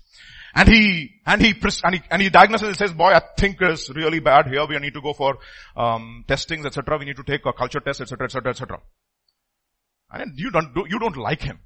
And 0.58 0.70
he, 0.70 1.20
and 1.26 1.42
he, 1.42 1.54
and 1.84 1.96
he, 1.96 2.02
and 2.10 2.22
he 2.22 2.30
diagnoses 2.30 2.70
and 2.70 2.78
says, 2.78 2.94
boy, 2.94 3.12
I 3.12 3.22
think 3.38 3.58
it's 3.60 3.90
really 3.90 4.20
bad 4.20 4.48
here. 4.48 4.66
We 4.66 4.80
need 4.80 4.94
to 4.94 5.02
go 5.02 5.12
for, 5.12 5.38
um, 5.76 6.24
testings, 6.28 6.66
etc. 6.66 6.98
We 6.98 7.06
need 7.06 7.18
to 7.18 7.24
take 7.24 7.46
a 7.46 7.52
culture 7.52 7.82
test, 7.82 8.00
etc., 8.00 8.26
etc., 8.26 8.52
etc. 8.52 8.80
And 10.12 10.32
you 10.38 10.52
don't 10.52 10.74
do, 10.74 10.86
you 10.88 10.98
don't 10.98 11.18
like 11.18 11.42
him. 11.42 11.60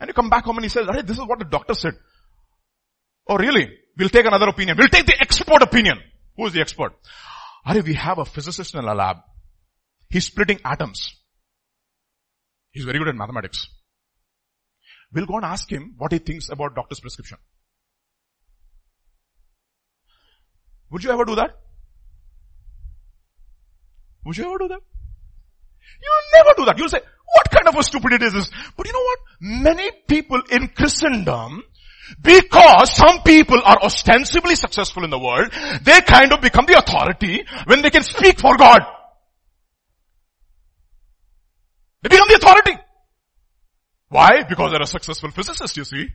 And 0.00 0.08
you 0.08 0.14
come 0.14 0.30
back 0.30 0.44
home 0.44 0.56
and 0.56 0.64
he 0.64 0.70
says, 0.70 0.86
hey, 0.90 1.02
this 1.02 1.18
is 1.18 1.26
what 1.26 1.40
the 1.40 1.44
doctor 1.44 1.74
said. 1.74 1.92
Oh 3.28 3.36
really? 3.36 3.68
We'll 3.98 4.08
take 4.08 4.24
another 4.24 4.48
opinion. 4.48 4.78
We'll 4.78 4.88
take 4.88 5.06
the 5.06 5.20
expert 5.20 5.60
opinion. 5.60 5.98
Who 6.36 6.46
is 6.46 6.54
the 6.54 6.60
expert? 6.60 6.92
Are 7.64 7.78
we 7.80 7.94
have 7.94 8.18
a 8.18 8.24
physicist 8.24 8.74
in 8.74 8.84
a 8.84 8.94
lab. 8.94 9.18
He's 10.08 10.26
splitting 10.26 10.58
atoms. 10.64 11.14
He's 12.70 12.84
very 12.84 12.98
good 12.98 13.08
at 13.08 13.14
mathematics. 13.14 13.68
We'll 15.12 15.26
go 15.26 15.36
and 15.36 15.44
ask 15.44 15.70
him 15.70 15.94
what 15.98 16.12
he 16.12 16.18
thinks 16.18 16.48
about 16.48 16.74
doctor's 16.74 17.00
prescription. 17.00 17.38
Would 20.92 21.02
you 21.04 21.10
ever 21.10 21.24
do 21.24 21.34
that? 21.36 21.58
Would 24.24 24.36
you 24.36 24.44
ever 24.44 24.58
do 24.58 24.68
that? 24.68 24.80
You'll 26.02 26.44
never 26.44 26.50
do 26.56 26.64
that. 26.66 26.78
You'll 26.78 26.88
say, 26.88 27.00
what 27.00 27.50
kind 27.50 27.66
of 27.66 27.76
a 27.76 27.82
stupidity 27.82 28.26
is 28.26 28.34
this? 28.34 28.50
But 28.76 28.86
you 28.86 28.92
know 28.92 29.00
what? 29.00 29.18
Many 29.40 29.90
people 30.06 30.42
in 30.50 30.68
Christendom, 30.68 31.64
because 32.20 32.94
some 32.94 33.22
people 33.22 33.60
are 33.64 33.78
ostensibly 33.82 34.54
successful 34.54 35.04
in 35.04 35.10
the 35.10 35.18
world, 35.18 35.50
they 35.82 36.00
kind 36.02 36.32
of 36.32 36.40
become 36.42 36.66
the 36.66 36.78
authority 36.78 37.42
when 37.64 37.80
they 37.80 37.90
can 37.90 38.02
speak 38.02 38.38
for 38.38 38.56
God. 38.56 38.82
They 42.02 42.10
become 42.10 42.28
the 42.28 42.36
authority. 42.36 42.78
Why? 44.08 44.42
Because 44.46 44.72
they're 44.72 44.82
a 44.82 44.86
successful 44.86 45.30
physicist, 45.30 45.76
you 45.76 45.84
see. 45.84 46.08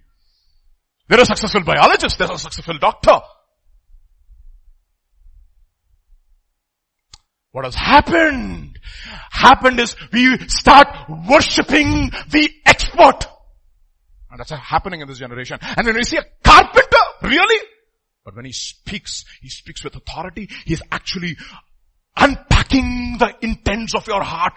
They're 1.07 1.21
a 1.21 1.25
successful 1.25 1.63
biologist, 1.63 2.19
they're 2.19 2.31
a 2.31 2.37
successful 2.37 2.77
doctor. 2.77 3.19
What 7.57 7.65
has 7.65 7.73
happened? 7.73 8.77
Happened 9.31 9.79
is 9.79 9.95
we 10.13 10.47
start 10.47 10.89
worshipping 11.27 12.11
the 12.29 12.51
expert. 12.67 13.25
And 14.29 14.39
that's 14.39 14.51
happening 14.51 15.01
in 15.01 15.07
this 15.07 15.17
generation. 15.17 15.57
And 15.61 15.87
when 15.87 15.95
we 15.95 16.03
see 16.03 16.17
a 16.17 16.25
carpenter, 16.43 17.03
really? 17.23 17.67
But 18.23 18.35
when 18.35 18.45
he 18.45 18.51
speaks, 18.51 19.25
he 19.41 19.49
speaks 19.49 19.83
with 19.83 19.95
authority. 19.95 20.51
He's 20.65 20.83
actually 20.91 21.35
unpacking 22.15 23.17
the 23.17 23.33
intents 23.41 23.95
of 23.95 24.05
your 24.05 24.21
heart 24.21 24.53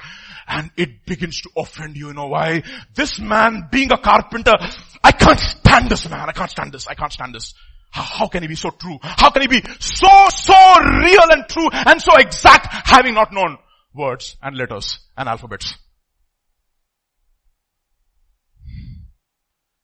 and 0.47 0.71
it 0.77 1.07
begins 1.07 1.41
to 1.41 1.51
offend 1.57 1.97
you. 1.97 2.09
You 2.09 2.13
know 2.13 2.27
why? 2.27 2.65
This 2.95 3.19
man 3.19 3.71
being 3.73 3.91
a 3.93 3.99
carpenter, 3.99 4.59
I 5.03 5.13
can't 5.13 5.41
stand 5.41 5.89
this 5.89 6.07
man. 6.11 6.29
I 6.29 6.33
can't 6.33 6.51
stand 6.51 6.73
this. 6.73 6.87
I 6.87 6.93
can't 6.93 7.15
stand 7.15 7.35
this. 7.35 7.55
How, 7.91 8.29
can 8.29 8.43
he 8.43 8.49
be 8.49 8.55
so 8.55 8.71
true? 8.71 8.99
How 9.03 9.31
can 9.31 9.43
he 9.43 9.49
be 9.49 9.63
so, 9.81 10.29
so 10.29 10.81
real 10.81 11.31
and 11.31 11.49
true 11.49 11.69
and 11.73 12.01
so 12.01 12.17
exact 12.17 12.69
having 12.89 13.15
not 13.15 13.33
known 13.33 13.59
words 13.93 14.37
and 14.43 14.57
letters 14.57 15.01
and 15.17 15.29
alphabets? 15.29 15.75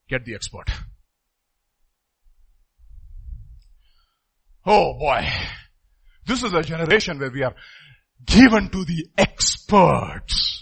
Get 0.09 0.25
the 0.25 0.35
expert. 0.35 0.71
Oh 4.65 4.95
boy. 4.95 5.29
This 6.27 6.43
is 6.43 6.53
a 6.53 6.63
generation 6.63 7.19
where 7.19 7.31
we 7.31 7.43
are 7.43 7.55
given 8.25 8.69
to 8.71 8.85
the 8.85 9.07
experts. 9.19 10.56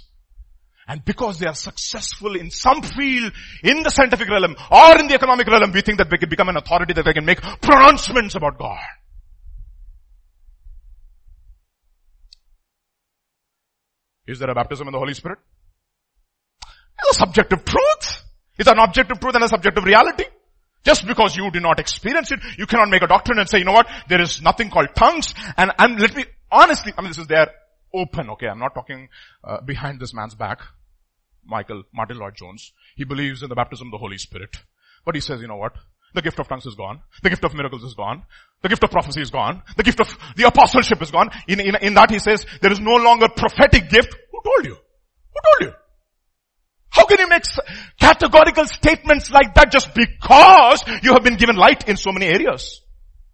And 0.87 1.05
because 1.05 1.39
they 1.39 1.47
are 1.47 1.55
successful 1.55 2.37
in 2.37 2.51
some 2.51 2.82
field, 2.82 3.32
in 3.62 3.82
the 3.82 3.91
scientific 3.91 4.28
realm 4.28 4.55
or 4.70 4.99
in 4.99 5.07
the 5.09 5.14
economic 5.14 5.47
realm, 5.47 5.72
we 5.72 5.80
think 5.80 5.99
that 5.99 6.11
they 6.11 6.18
can 6.18 6.28
become 6.28 6.49
an 6.51 6.57
authority 6.57 6.93
that 6.93 7.05
they 7.05 7.14
can 7.14 7.24
make 7.24 7.41
pronouncements 7.41 8.35
about 8.35 8.59
God. 8.59 8.78
Is 14.26 14.39
there 14.39 14.51
a 14.51 14.55
baptism 14.55 14.89
in 14.89 14.93
the 14.93 14.99
Holy 14.99 15.14
Spirit? 15.14 15.39
It's 16.99 17.11
a 17.12 17.14
subjective 17.14 17.64
truth. 17.64 18.24
It's 18.59 18.68
an 18.68 18.78
objective 18.78 19.20
truth 19.20 19.35
and 19.35 19.45
a 19.45 19.49
subjective 19.49 19.85
reality. 19.85 20.24
Just 20.85 21.07
because 21.07 21.35
you 21.35 21.51
do 21.51 21.61
not 21.61 21.80
experience 21.80 22.30
it, 22.30 22.41
you 22.59 22.66
cannot 22.66 22.91
make 22.91 23.03
a 23.03 23.07
doctrine 23.07 23.39
and 23.39 23.49
say, 23.49 23.59
you 23.59 23.64
know 23.64 23.72
what, 23.72 23.89
there 24.09 24.20
is 24.20 24.43
nothing 24.43 24.70
called 24.70 24.89
tongues. 24.95 25.35
And, 25.57 25.72
and 25.78 25.99
let 25.99 26.14
me, 26.14 26.24
honestly, 26.51 26.93
I 26.97 27.01
mean 27.01 27.11
this 27.11 27.18
is 27.18 27.26
there 27.26 27.49
open, 27.95 28.30
okay, 28.30 28.49
I'm 28.49 28.59
not 28.59 28.74
talking 28.74 29.09
uh, 29.42 29.61
behind 29.61 30.01
this 30.01 30.12
man's 30.12 30.34
back. 30.34 30.61
Michael, 31.47 31.84
Martyn 31.92 32.18
Lloyd-Jones. 32.18 32.72
He 32.97 33.05
believes 33.05 33.42
in 33.42 33.49
the 33.49 33.55
baptism 33.55 33.88
of 33.88 33.92
the 33.92 33.99
Holy 33.99 34.18
Spirit. 34.18 34.57
But 35.05 35.14
he 35.14 35.20
says, 35.20 35.40
you 35.40 35.49
know 35.49 35.57
what? 35.57 35.74
The 36.14 36.22
gift 36.22 36.38
of 36.38 36.49
tongues 36.49 36.64
is 36.64 36.74
gone. 36.74 37.01
The 37.22 37.30
gift 37.30 37.45
of 37.45 37.55
miracles 37.55 37.82
is 37.82 37.95
gone. 37.95 38.22
The 38.62 38.68
gift 38.68 38.84
of 38.84 38.90
prophecy 38.90 39.20
is 39.20 39.30
gone. 39.30 39.62
The 39.76 39.82
gift 39.82 40.01
of 40.01 40.16
the 40.36 40.45
apostleship 40.45 41.03
is 41.03 41.11
gone. 41.11 41.30
In, 41.49 41.61
in, 41.61 41.74
in 41.76 41.95
that 41.95 42.11
he 42.11 42.18
says, 42.18 42.47
there 42.62 42.72
is 42.72 42.80
no 42.80 42.97
longer 42.97 43.28
prophetic 43.28 43.90
gift. 43.90 44.16
Who 44.30 44.40
told 44.42 44.64
you? 44.64 44.74
Who 44.74 45.40
told 45.64 45.72
you? 45.72 45.72
How 46.88 47.05
can 47.07 47.18
you 47.18 47.28
make 47.28 47.42
categorical 47.99 48.66
statements 48.66 49.30
like 49.32 49.55
that 49.57 49.72
just 49.72 49.92
because 49.95 50.84
you 51.03 51.12
have 51.12 51.24
been 51.24 51.36
given 51.36 51.57
light 51.57 51.88
in 51.88 51.97
so 51.97 52.12
many 52.12 52.26
areas? 52.26 52.80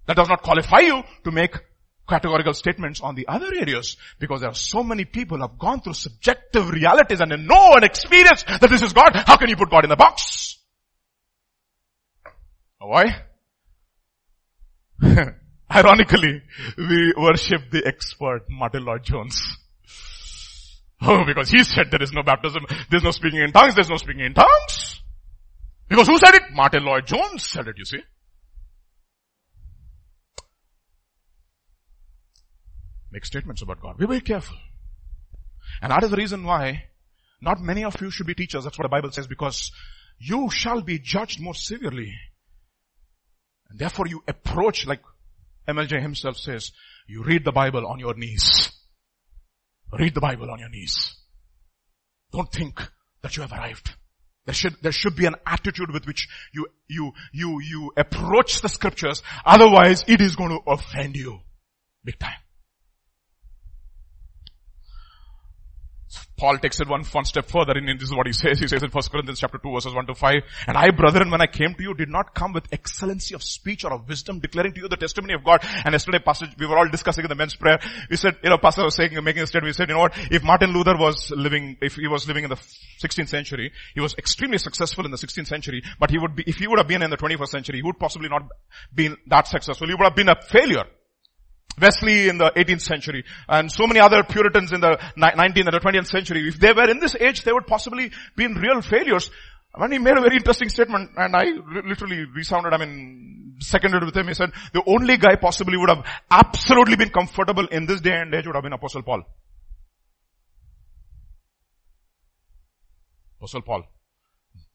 That 0.07 0.17
does 0.17 0.29
not 0.29 0.43
qualify 0.43 0.81
you 0.81 1.03
to 1.25 1.31
make 1.31 1.55
categorical 2.11 2.53
statements 2.53 3.01
on 3.01 3.15
the 3.15 3.27
other 3.29 3.47
areas 3.55 3.97
because 4.19 4.41
there 4.41 4.51
are 4.51 4.55
so 4.55 4.83
many 4.83 5.05
people 5.05 5.41
have 5.41 5.59
gone 5.59 5.81
through 5.81 5.95
subjective 5.95 6.69
realities 6.69 7.21
and 7.21 7.33
they 7.33 7.37
know 7.37 7.73
and 7.75 7.85
experience 7.85 8.43
that 8.43 8.69
this 8.69 8.83
is 8.83 8.93
God. 8.93 9.13
How 9.15 9.37
can 9.37 9.49
you 9.49 9.57
put 9.57 9.71
God 9.71 9.85
in 9.85 9.91
the 9.91 9.97
box? 9.97 10.59
Why? 12.79 13.23
Ironically, 15.73 16.43
we 16.77 17.15
worship 17.17 17.71
the 17.71 17.83
expert 17.87 18.43
Martyn 18.51 18.85
Lloyd-Jones. 18.85 19.57
Oh, 21.03 21.25
because 21.25 21.49
he 21.49 21.65
said 21.65 21.91
there 21.91 22.03
is 22.03 22.13
no 22.13 22.23
baptism, 22.23 22.67
there's 22.91 23.03
no 23.03 23.11
speaking 23.11 23.41
in 23.41 23.53
tongues, 23.53 23.75
there's 23.75 23.89
no 23.89 23.97
speaking 23.97 24.23
in 24.23 24.35
tongues. 24.35 25.01
Because 25.89 26.07
who 26.09 26.19
said 26.19 26.35
it? 26.35 26.43
Martyn 26.53 26.85
Lloyd-Jones 26.85 27.43
said 27.43 27.69
it, 27.69 27.79
you 27.79 27.87
see. 27.87 28.01
Make 33.13 33.25
statements 33.25 33.63
about 33.63 33.81
God. 33.81 33.99
Be 33.99 34.07
very 34.07 34.21
careful. 34.21 34.57
And 35.83 35.91
that 35.91 36.05
is 36.05 36.11
the 36.11 36.17
reason 36.17 36.45
why 36.45 36.85
not 37.41 37.61
many 37.61 37.85
of 37.85 38.01
you 38.01 38.11
should 38.11 38.27
be 38.27 38.35
teachers. 38.35 38.65
That's 38.65 38.79
what 38.79 38.85
the 38.85 38.89
Bible 38.89 39.11
says 39.11 39.27
because 39.27 39.73
you 40.19 40.51
shall 40.51 40.83
be 40.83 40.99
judged 40.99 41.41
more 41.41 41.55
severely. 41.55 42.15
And 43.71 43.79
therefore 43.79 44.07
you 44.07 44.23
approach 44.29 44.87
like 44.87 45.01
MLJ 45.67 46.03
himself 46.03 46.37
says, 46.37 46.73
you 47.07 47.23
read 47.23 47.45
the 47.45 47.53
Bible 47.53 47.87
on 47.87 47.99
your 47.99 48.15
knees. 48.15 48.71
Read 49.93 50.15
the 50.15 50.21
Bible 50.21 50.51
on 50.51 50.59
your 50.59 50.69
knees. 50.69 51.17
Don't 52.33 52.51
think 52.53 52.81
that 53.23 53.37
you 53.37 53.43
have 53.43 53.53
arrived. 53.53 53.95
There 54.47 54.55
should, 54.55 54.77
there 54.83 54.93
should 54.93 55.17
be 55.17 55.27
an 55.27 55.37
attitude 55.47 55.91
with 55.91 56.07
which 56.07 56.29
you, 56.53 56.67
you, 56.89 57.13
you, 57.33 57.61
you 57.61 57.93
approach 57.97 58.61
the 58.61 58.69
scriptures. 58.69 59.23
Otherwise 59.45 60.05
it 60.07 60.21
is 60.21 60.37
going 60.37 60.51
to 60.51 60.71
offend 60.71 61.17
you. 61.17 61.41
Big 62.05 62.19
time. 62.19 62.39
Paul 66.37 66.59
takes 66.59 66.81
it 66.81 66.89
one, 66.89 67.05
one 67.05 67.25
step 67.25 67.47
further 67.49 67.73
and 67.75 67.87
this 68.01 68.09
is 68.09 68.15
what 68.15 68.27
he 68.27 68.33
says. 68.33 68.59
He 68.59 68.67
says 68.67 68.83
in 68.83 68.91
1 68.91 69.03
Corinthians 69.11 69.39
chapter 69.39 69.59
2 69.59 69.73
verses 69.73 69.95
1 69.95 70.07
to 70.07 70.15
5, 70.15 70.43
And 70.67 70.77
I 70.77 70.91
brethren 70.91 71.31
when 71.31 71.41
I 71.41 71.47
came 71.47 71.75
to 71.75 71.83
you 71.83 71.95
did 71.95 72.09
not 72.09 72.35
come 72.35 72.53
with 72.53 72.65
excellency 72.73 73.35
of 73.35 73.43
speech 73.43 73.85
or 73.85 73.93
of 73.93 74.09
wisdom 74.09 74.41
declaring 74.41 74.73
to 74.75 74.81
you 74.81 74.89
the 74.89 74.97
testimony 74.97 75.35
of 75.35 75.45
God. 75.45 75.61
And 75.85 75.93
yesterday 75.93 76.19
pastor, 76.19 76.47
we 76.59 76.67
were 76.67 76.79
all 76.79 76.89
discussing 76.89 77.25
in 77.25 77.29
the 77.29 77.35
men's 77.35 77.57
prayer. 77.57 77.79
We 78.11 78.17
said, 78.17 78.39
you 78.43 78.51
know, 78.51 78.59
pastor 78.59 78.85
was 78.85 78.97
saying, 78.97 79.13
making 79.23 79.43
a 79.43 79.47
statement, 79.47 79.69
we 79.69 79.73
said, 79.73 79.89
you 79.89 79.95
know 79.95 80.01
what, 80.01 80.17
if 80.31 80.43
Martin 80.43 80.73
Luther 80.73 80.97
was 80.97 81.31
living, 81.31 81.77
if 81.81 81.95
he 81.95 82.09
was 82.09 82.27
living 82.27 82.45
in 82.45 82.51
the 82.51 82.57
16th 82.57 83.29
century, 83.29 83.73
he 83.95 84.01
was 84.01 84.15
extremely 84.17 84.59
successful 84.59 85.05
in 85.05 85.11
the 85.11 85.19
16th 85.19 85.47
century, 85.47 85.83
but 85.99 86.11
he 86.11 86.19
would 86.19 86.37
be, 86.37 86.45
if 86.47 86.57
he 86.57 86.67
would 86.67 86.79
have 86.79 86.89
been 86.89 87.03
in 87.03 87.11
the 87.11 87.17
21st 87.17 87.49
century, 87.49 87.77
he 87.79 87.83
would 87.83 87.99
possibly 87.99 88.29
not 88.29 88.43
been 88.95 89.17
that 89.27 89.47
successful. 89.47 89.87
He 89.87 89.95
would 89.95 90.05
have 90.05 90.17
been 90.17 90.29
a 90.29 90.41
failure. 90.41 90.85
Wesley 91.81 92.29
in 92.29 92.39
the 92.39 92.51
18th 92.57 92.81
century 92.81 93.25
and 93.49 93.71
so 93.71 93.87
many 93.87 94.01
other 94.01 94.23
Puritans 94.23 94.73
in 94.73 94.81
the 94.81 94.99
19th 95.17 95.67
and 95.67 95.73
the 95.73 95.81
20th 95.81 96.07
century, 96.07 96.49
if 96.49 96.59
they 96.59 96.73
were 96.73 96.91
in 96.91 97.01
this 97.01 97.17
age, 97.19 97.43
they 97.43 97.53
would 97.53 97.67
possibly 97.67 98.11
be 98.37 98.45
in 98.45 98.55
real 98.55 98.81
failures. 98.83 99.31
And 99.75 99.93
he 99.93 99.99
made 99.99 100.19
a 100.19 100.21
very 100.21 100.37
interesting 100.37 100.69
statement 100.69 101.11
and 101.17 101.35
I 101.35 101.45
literally 101.85 102.25
resounded, 102.35 102.73
I 102.73 102.79
mean, 102.79 103.57
seconded 103.61 104.05
with 104.05 104.17
him. 104.17 104.29
He 104.29 104.35
said, 104.35 104.51
the 104.73 104.83
only 104.87 105.17
guy 105.17 105.37
possibly 105.37 105.77
would 105.77 105.91
have 105.91 106.05
absolutely 106.31 106.97
been 106.97 107.11
comfortable 107.11 107.67
in 107.69 107.87
this 107.87 108.01
day 108.01 108.17
and 108.17 108.35
age 108.35 108.47
would 108.47 108.57
have 108.57 108.65
been 108.65 108.73
Apostle 108.73 109.03
Paul. 109.03 109.23
Apostle 113.39 113.63
Paul. 113.63 113.85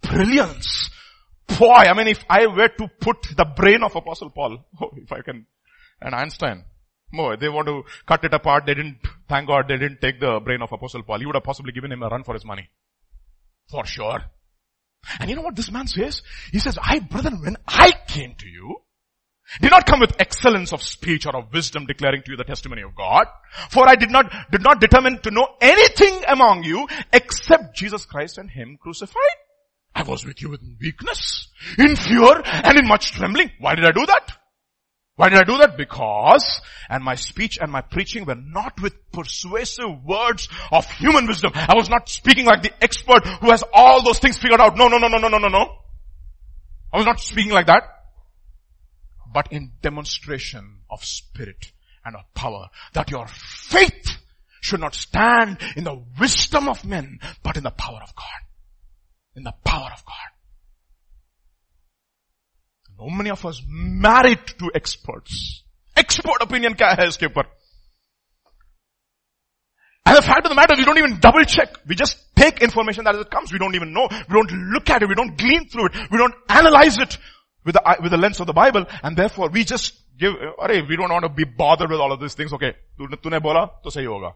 Brilliance. 0.02 0.90
Boy, 1.48 1.74
I 1.74 1.94
mean, 1.94 2.08
if 2.08 2.24
I 2.30 2.48
were 2.48 2.70
to 2.70 2.88
put 3.00 3.22
the 3.36 3.46
brain 3.46 3.84
of 3.84 3.96
Apostle 3.96 4.30
Paul, 4.32 4.66
oh, 4.82 4.92
if 4.98 5.12
I 5.12 5.22
can, 5.22 5.46
and 6.02 6.16
Einstein, 6.16 6.64
more. 7.12 7.38
They 7.38 7.50
want 7.50 7.68
to 7.68 7.84
cut 8.06 8.24
it 8.24 8.34
apart. 8.34 8.66
They 8.66 8.74
didn't, 8.74 8.98
thank 9.28 9.48
God 9.48 9.68
they 9.68 9.78
didn't 9.78 10.02
take 10.02 10.20
the 10.20 10.40
brain 10.40 10.62
of 10.62 10.72
Apostle 10.72 11.04
Paul. 11.04 11.20
He 11.20 11.26
would 11.26 11.36
have 11.36 11.44
possibly 11.44 11.72
given 11.72 11.92
him 11.92 12.04
a 12.04 12.10
run 12.10 12.24
for 12.24 12.34
his 12.34 12.46
money. 12.46 12.70
For 13.70 13.86
sure. 13.86 14.20
And 15.20 15.30
you 15.30 15.36
know 15.36 15.44
what 15.44 15.56
this 15.56 15.72
man 15.72 15.88
says? 15.88 16.22
He 16.52 16.60
says, 16.60 16.78
I 16.82 17.00
brethren, 17.00 17.42
when 17.42 17.58
I 17.68 17.92
came 18.08 18.36
to 18.36 18.48
you, 18.48 18.78
did 19.62 19.70
not 19.70 19.86
come 19.86 20.00
with 20.00 20.20
excellence 20.20 20.74
of 20.74 20.82
speech 20.82 21.28
or 21.28 21.36
of 21.36 21.54
wisdom 21.54 21.86
declaring 21.86 22.24
to 22.24 22.32
you 22.32 22.38
the 22.38 22.44
testimony 22.44 22.82
of 22.82 22.96
God. 22.96 23.28
For 23.70 23.88
I 23.88 23.96
did 23.96 24.10
not, 24.10 24.32
did 24.52 24.64
not 24.64 24.82
determine 24.82 25.20
to 25.22 25.32
know 25.32 25.48
anything 25.62 26.24
among 26.28 26.64
you 26.64 26.88
except 27.14 27.76
Jesus 27.76 28.06
Christ 28.06 28.40
and 28.40 28.50
Him 28.50 28.78
crucified. 28.82 29.22
I 29.94 30.04
was 30.04 30.26
with 30.26 30.42
you 30.42 30.54
in 30.54 30.78
weakness, 30.82 31.48
in 31.78 31.96
fear, 31.96 32.42
and 32.44 32.78
in 32.78 32.88
much 32.88 33.12
trembling. 33.12 33.52
Why 33.60 33.76
did 33.76 33.86
I 33.86 33.92
do 33.92 34.06
that? 34.06 34.38
Why 35.16 35.30
did 35.30 35.40
I 35.40 35.44
do 35.44 35.58
that? 35.60 35.78
Because, 35.78 36.62
and 36.90 37.04
my 37.04 37.16
speech 37.16 37.58
and 37.62 37.72
my 37.72 37.82
preaching 37.82 38.26
were 38.26 38.36
not 38.36 38.82
with 38.82 38.94
persuasive 39.12 40.04
words 40.04 40.50
of 40.72 40.90
human 40.92 41.26
wisdom. 41.26 41.52
I 41.56 41.74
was 41.76 41.90
not 41.90 42.10
speaking 42.10 42.46
like 42.46 42.64
the 42.64 42.84
expert 42.84 43.26
who 43.26 43.52
has 43.52 43.64
all 43.74 44.04
those 44.04 44.20
things 44.20 44.38
figured 44.38 44.60
out. 44.60 44.76
No, 44.76 44.90
no, 44.90 44.98
no, 44.98 45.08
no, 45.08 45.18
no, 45.18 45.30
no, 45.30 45.38
no, 45.38 45.48
no. 45.48 45.78
I 46.92 46.98
was 46.98 47.06
not 47.06 47.22
speaking 47.22 47.54
like 47.54 47.68
that. 47.68 47.84
But 49.34 49.52
in 49.52 49.72
demonstration 49.82 50.80
of 50.90 51.04
spirit 51.04 51.72
and 52.06 52.16
of 52.16 52.34
power, 52.34 52.70
that 52.94 53.10
your 53.10 53.28
faith 53.28 54.18
should 54.62 54.82
not 54.82 54.96
stand 54.96 55.60
in 55.78 55.86
the 55.86 56.02
wisdom 56.20 56.68
of 56.68 56.84
men, 56.86 57.20
but 57.42 57.56
in 57.56 57.64
the 57.64 57.72
power 57.72 58.00
of 58.04 58.16
God. 58.16 58.26
In 59.36 59.44
the 59.44 59.54
power 59.64 59.90
of 59.94 60.06
God. 60.06 60.35
So 62.98 63.10
many 63.10 63.30
of 63.30 63.46
us 63.46 63.62
married 63.68 64.46
to 64.60 64.72
experts. 64.74 65.64
Expert 65.96 66.42
opinion 66.42 66.76
kya 66.76 66.96
hai 66.96 67.08
iske 67.08 67.28
upar? 67.28 67.46
And 70.06 70.18
the 70.18 70.22
fact 70.22 70.46
of 70.46 70.50
the 70.50 70.56
matter, 70.56 70.74
is 70.74 70.80
we 70.80 70.86
don't 70.86 71.00
even 71.00 71.20
double 71.20 71.44
check. 71.46 71.80
We 71.88 71.96
just 71.96 72.18
take 72.36 72.62
information 72.62 73.06
that 73.06 73.16
as 73.16 73.22
it 73.22 73.32
comes. 73.32 73.52
We 73.52 73.58
don't 73.58 73.74
even 73.74 73.92
know. 73.92 74.08
We 74.12 74.34
don't 74.34 74.52
look 74.72 74.90
at 74.90 75.02
it. 75.02 75.10
We 75.10 75.16
don't 75.16 75.36
glean 75.36 75.68
through 75.68 75.88
it. 75.88 75.96
We 76.12 76.18
don't 76.18 76.36
analyze 76.48 77.00
it 77.00 77.18
with 77.66 77.74
the, 77.74 77.98
with 78.02 78.12
the 78.12 78.18
lens 78.18 78.40
of 78.40 78.46
the 78.46 78.54
Bible. 78.54 78.86
And 79.02 79.18
therefore 79.18 79.50
we 79.50 79.64
just 79.64 79.94
give, 80.18 80.34
Array, 80.60 80.84
we 80.88 80.96
don't 80.96 81.10
want 81.10 81.24
to 81.24 81.30
be 81.30 81.44
bothered 81.44 81.90
with 81.90 82.00
all 82.00 82.12
of 82.12 82.22
these 82.22 82.36
things. 82.36 82.54
Okay, 82.54 82.74
tune 82.98 83.42
bola, 83.42 83.72
to. 83.84 84.36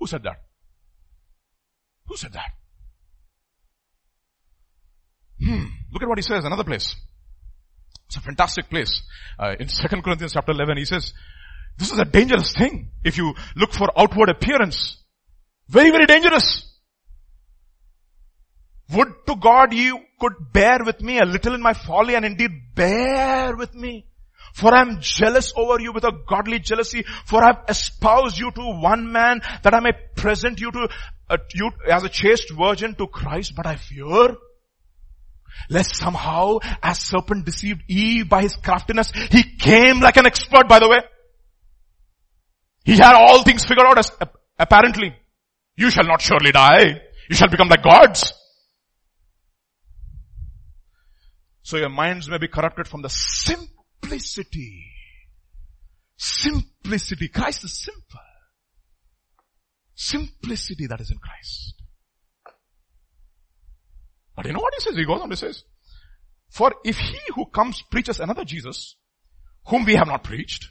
Who 0.00 0.06
said 0.06 0.24
that? 0.24 0.42
Who 2.06 2.16
said 2.16 2.32
that? 2.32 2.50
Hmm. 5.40 5.66
Look 5.92 6.02
at 6.02 6.08
what 6.08 6.18
he 6.18 6.22
says, 6.22 6.44
another 6.44 6.64
place. 6.64 6.96
It's 8.08 8.16
a 8.16 8.20
fantastic 8.20 8.70
place. 8.70 9.02
Uh, 9.38 9.54
in 9.60 9.68
2 9.68 10.02
Corinthians 10.02 10.32
chapter 10.32 10.52
11, 10.52 10.78
he 10.78 10.84
says, 10.86 11.12
this 11.78 11.92
is 11.92 11.98
a 11.98 12.04
dangerous 12.04 12.54
thing 12.54 12.90
if 13.04 13.18
you 13.18 13.34
look 13.54 13.72
for 13.72 13.88
outward 13.96 14.30
appearance. 14.30 14.96
Very, 15.68 15.90
very 15.90 16.06
dangerous. 16.06 16.64
Would 18.94 19.08
to 19.26 19.36
God 19.36 19.74
you 19.74 20.00
could 20.18 20.32
bear 20.52 20.78
with 20.84 21.02
me 21.02 21.18
a 21.18 21.26
little 21.26 21.54
in 21.54 21.60
my 21.60 21.74
folly 21.74 22.14
and 22.14 22.24
indeed 22.24 22.50
bear 22.74 23.54
with 23.54 23.74
me. 23.74 24.06
For 24.54 24.74
I 24.74 24.80
am 24.80 25.00
jealous 25.00 25.52
over 25.54 25.78
you 25.78 25.92
with 25.92 26.04
a 26.04 26.12
godly 26.26 26.58
jealousy, 26.58 27.04
for 27.26 27.44
I 27.44 27.48
have 27.48 27.64
espoused 27.68 28.38
you 28.38 28.50
to 28.50 28.80
one 28.80 29.12
man 29.12 29.42
that 29.62 29.74
I 29.74 29.80
may 29.80 29.92
present 30.16 30.58
you 30.58 30.72
to, 30.72 30.88
uh, 31.28 31.36
you 31.54 31.70
as 31.88 32.02
a 32.02 32.08
chaste 32.08 32.50
virgin 32.50 32.94
to 32.94 33.06
Christ, 33.06 33.52
but 33.54 33.66
I 33.66 33.76
fear 33.76 34.34
Lest 35.70 35.96
somehow, 35.96 36.58
as 36.82 36.98
serpent 37.00 37.44
deceived 37.44 37.82
Eve 37.88 38.28
by 38.28 38.42
his 38.42 38.56
craftiness, 38.56 39.10
he 39.30 39.42
came 39.42 40.00
like 40.00 40.16
an 40.16 40.26
expert 40.26 40.68
by 40.68 40.78
the 40.78 40.88
way. 40.88 41.00
He 42.84 42.92
had 42.92 43.14
all 43.14 43.42
things 43.42 43.64
figured 43.64 43.86
out 43.86 43.98
as, 43.98 44.10
apparently. 44.58 45.14
You 45.76 45.90
shall 45.90 46.06
not 46.06 46.22
surely 46.22 46.52
die. 46.52 47.00
You 47.28 47.36
shall 47.36 47.48
become 47.48 47.68
like 47.68 47.82
gods. 47.82 48.32
So 51.62 51.76
your 51.76 51.90
minds 51.90 52.28
may 52.30 52.38
be 52.38 52.48
corrupted 52.48 52.88
from 52.88 53.02
the 53.02 53.10
simplicity. 53.10 54.86
Simplicity. 56.16 57.28
Christ 57.28 57.64
is 57.64 57.78
simple. 57.78 58.20
Simplicity 59.94 60.86
that 60.86 61.00
is 61.00 61.10
in 61.10 61.18
Christ. 61.18 61.77
But 64.38 64.46
you 64.46 64.52
know 64.52 64.60
what 64.60 64.72
he 64.72 64.80
says? 64.80 64.94
He 64.94 65.04
goes 65.04 65.20
on 65.20 65.30
to 65.30 65.36
says, 65.36 65.64
for 66.48 66.72
if 66.84 66.96
he 66.96 67.18
who 67.34 67.46
comes 67.46 67.82
preaches 67.90 68.20
another 68.20 68.44
Jesus, 68.44 68.94
whom 69.66 69.84
we 69.84 69.96
have 69.96 70.06
not 70.06 70.22
preached, 70.22 70.68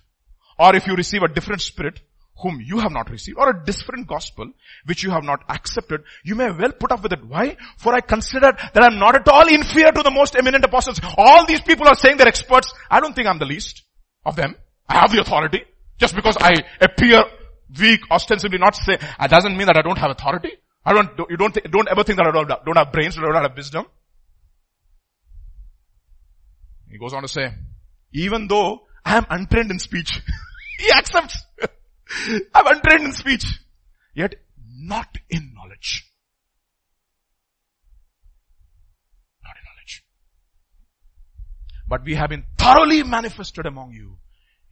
or 0.58 0.74
if 0.74 0.88
you 0.88 0.96
receive 0.96 1.22
a 1.22 1.28
different 1.28 1.62
spirit, 1.62 2.00
whom 2.42 2.62
you 2.66 2.80
have 2.80 2.94
not 2.94 3.10
received, 3.10 3.38
or 3.38 3.50
a 3.50 3.66
different 3.66 4.08
gospel, 4.08 4.50
which 4.86 5.04
you 5.04 5.12
have 5.12 5.26
not 5.26 5.44
accepted, 5.50 6.04
you 6.24 6.34
may 6.34 6.50
well 6.50 6.72
put 6.72 6.94
up 6.94 7.04
with 7.04 7.12
it. 7.12 7.26
Why? 7.28 7.58
For 7.78 7.94
I 7.94 8.00
consider 8.00 8.54
that 8.74 8.84
I'm 8.84 9.00
not 9.00 9.16
at 9.16 9.28
all 9.28 9.50
inferior 9.50 9.92
to 9.92 10.02
the 10.02 10.12
most 10.12 10.38
eminent 10.38 10.64
apostles. 10.64 11.02
All 11.18 11.46
these 11.46 11.60
people 11.60 11.90
are 11.90 11.96
saying 11.96 12.16
they're 12.16 12.28
experts. 12.30 12.74
I 12.90 13.02
don't 13.02 13.14
think 13.14 13.28
I'm 13.28 13.38
the 13.38 13.46
least 13.46 13.84
of 14.26 14.38
them. 14.38 14.56
I 14.88 15.00
have 15.00 15.12
the 15.12 15.20
authority. 15.20 15.66
Just 15.98 16.16
because 16.16 16.38
I 16.40 16.54
appear 16.80 17.22
weak, 17.78 18.00
ostensibly 18.10 18.60
not 18.60 18.78
say, 18.78 18.98
that 19.20 19.30
doesn't 19.30 19.58
mean 19.58 19.68
that 19.68 19.76
I 19.76 19.82
don't 19.82 19.98
have 19.98 20.12
authority. 20.12 20.52
I 20.88 20.94
don't, 20.94 21.10
you 21.30 21.36
don't, 21.36 21.54
don't 21.70 21.90
ever 21.90 22.04
think 22.06 22.18
that 22.18 22.28
I 22.28 22.32
don't, 22.32 22.48
don't 22.48 22.78
have 22.78 22.94
brains, 22.94 23.18
I 23.18 23.22
don't 23.22 23.36
have 23.36 23.58
wisdom. 23.58 23.86
He 26.90 26.98
goes 26.98 27.12
on 27.12 27.24
to 27.24 27.28
say, 27.28 27.54
even 28.14 28.48
though 28.48 28.84
I 29.04 29.18
am 29.18 29.26
untrained 29.30 29.70
in 29.70 29.80
speech, 29.80 30.22
he 30.80 30.90
accepts. 30.90 31.44
I'm 32.56 32.68
untrained 32.68 33.04
in 33.04 33.12
speech, 33.12 33.46
yet 34.16 34.36
not 34.80 35.10
in 35.30 35.52
knowledge. 35.54 36.10
Not 39.44 39.56
in 39.58 39.64
knowledge. 39.66 40.06
But 41.90 42.06
we 42.06 42.16
have 42.16 42.30
been 42.30 42.46
thoroughly 42.58 43.04
manifested 43.04 43.66
among 43.66 43.92
you 43.92 44.20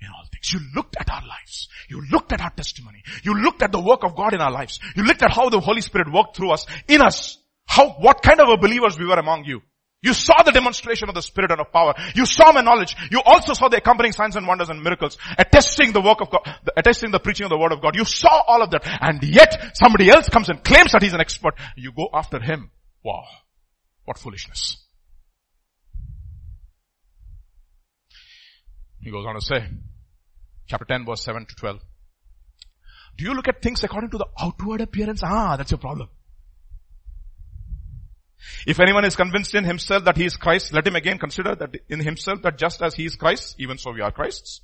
in 0.05 0.11
all 0.11 0.25
things. 0.31 0.53
You 0.53 0.59
looked 0.75 0.95
at 0.99 1.09
our 1.09 1.21
lives. 1.27 1.67
You 1.89 2.01
looked 2.11 2.31
at 2.33 2.41
our 2.41 2.51
testimony. 2.51 3.03
You 3.23 3.33
looked 3.33 3.61
at 3.61 3.71
the 3.71 3.81
work 3.81 4.03
of 4.03 4.15
God 4.15 4.33
in 4.33 4.41
our 4.41 4.51
lives. 4.51 4.79
You 4.95 5.03
looked 5.03 5.23
at 5.23 5.31
how 5.31 5.49
the 5.49 5.59
Holy 5.59 5.81
Spirit 5.81 6.11
worked 6.11 6.37
through 6.37 6.51
us, 6.51 6.65
in 6.87 7.01
us. 7.01 7.37
How, 7.67 7.89
what 7.99 8.21
kind 8.21 8.39
of 8.39 8.47
a 8.49 8.57
believers 8.57 8.97
we 8.97 9.07
were 9.07 9.19
among 9.19 9.45
you. 9.45 9.61
You 10.05 10.13
saw 10.13 10.43
the 10.43 10.51
demonstration 10.51 11.09
of 11.09 11.15
the 11.15 11.21
Spirit 11.23 11.49
and 11.49 11.59
of 11.59 11.71
power. 11.71 11.95
You 12.13 12.27
saw 12.27 12.51
my 12.51 12.61
knowledge. 12.61 12.95
You 13.09 13.21
also 13.25 13.53
saw 13.53 13.69
the 13.69 13.77
accompanying 13.77 14.13
signs 14.13 14.35
and 14.35 14.47
wonders 14.47 14.69
and 14.69 14.83
miracles, 14.83 15.17
attesting 15.35 15.93
the 15.93 16.01
work 16.01 16.21
of 16.21 16.29
God, 16.29 16.41
attesting 16.77 17.09
the 17.09 17.19
preaching 17.19 17.45
of 17.45 17.49
the 17.49 17.57
word 17.57 17.71
of 17.71 17.81
God. 17.81 17.95
You 17.95 18.05
saw 18.05 18.43
all 18.47 18.61
of 18.61 18.69
that. 18.69 18.83
And 19.01 19.23
yet, 19.23 19.75
somebody 19.75 20.11
else 20.11 20.29
comes 20.29 20.49
and 20.49 20.63
claims 20.63 20.91
that 20.91 21.01
he's 21.01 21.15
an 21.15 21.21
expert. 21.21 21.55
You 21.75 21.91
go 21.91 22.07
after 22.13 22.39
him. 22.39 22.69
Wow. 23.03 23.23
What 24.03 24.19
foolishness. 24.19 24.77
He 29.01 29.09
goes 29.09 29.25
on 29.25 29.33
to 29.33 29.41
say, 29.41 29.67
chapter 30.67 30.85
10 30.85 31.05
verse 31.05 31.21
7 31.21 31.45
to 31.45 31.55
12. 31.55 31.79
Do 33.17 33.23
you 33.23 33.33
look 33.33 33.47
at 33.47 33.61
things 33.61 33.83
according 33.83 34.09
to 34.11 34.17
the 34.17 34.27
outward 34.39 34.81
appearance? 34.81 35.21
Ah, 35.23 35.55
that's 35.55 35.71
your 35.71 35.77
problem. 35.77 36.09
If 38.67 38.79
anyone 38.79 39.05
is 39.05 39.15
convinced 39.15 39.55
in 39.55 39.63
himself 39.63 40.05
that 40.05 40.17
he 40.17 40.25
is 40.25 40.37
Christ, 40.37 40.73
let 40.73 40.85
him 40.85 40.95
again 40.95 41.17
consider 41.17 41.55
that 41.55 41.75
in 41.89 41.99
himself 41.99 42.41
that 42.43 42.57
just 42.57 42.81
as 42.81 42.93
he 42.93 43.05
is 43.05 43.15
Christ, 43.15 43.55
even 43.57 43.77
so 43.77 43.91
we 43.91 44.01
are 44.01 44.11
Christ's. 44.11 44.61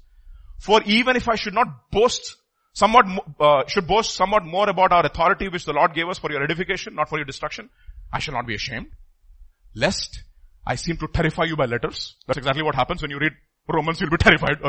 For 0.59 0.81
even 0.83 1.15
if 1.15 1.27
I 1.27 1.35
should 1.35 1.53
not 1.53 1.89
boast 1.91 2.35
somewhat, 2.73 3.05
uh, 3.39 3.63
should 3.67 3.87
boast 3.87 4.15
somewhat 4.15 4.45
more 4.45 4.69
about 4.69 4.91
our 4.91 5.05
authority 5.05 5.49
which 5.49 5.65
the 5.65 5.73
Lord 5.73 5.93
gave 5.93 6.07
us 6.07 6.19
for 6.19 6.31
your 6.31 6.43
edification, 6.43 6.95
not 6.95 7.09
for 7.09 7.17
your 7.17 7.25
destruction. 7.25 7.69
I 8.13 8.19
shall 8.19 8.33
not 8.33 8.45
be 8.45 8.55
ashamed. 8.55 8.87
Lest 9.73 10.23
I 10.65 10.75
seem 10.75 10.97
to 10.97 11.07
terrify 11.07 11.45
you 11.45 11.55
by 11.55 11.65
letters. 11.65 12.17
That's 12.27 12.37
exactly 12.37 12.63
what 12.63 12.75
happens 12.75 13.01
when 13.01 13.11
you 13.11 13.19
read 13.19 13.33
Romans, 13.67 13.99
you'll 14.01 14.09
be 14.09 14.17
terrified. 14.19 14.59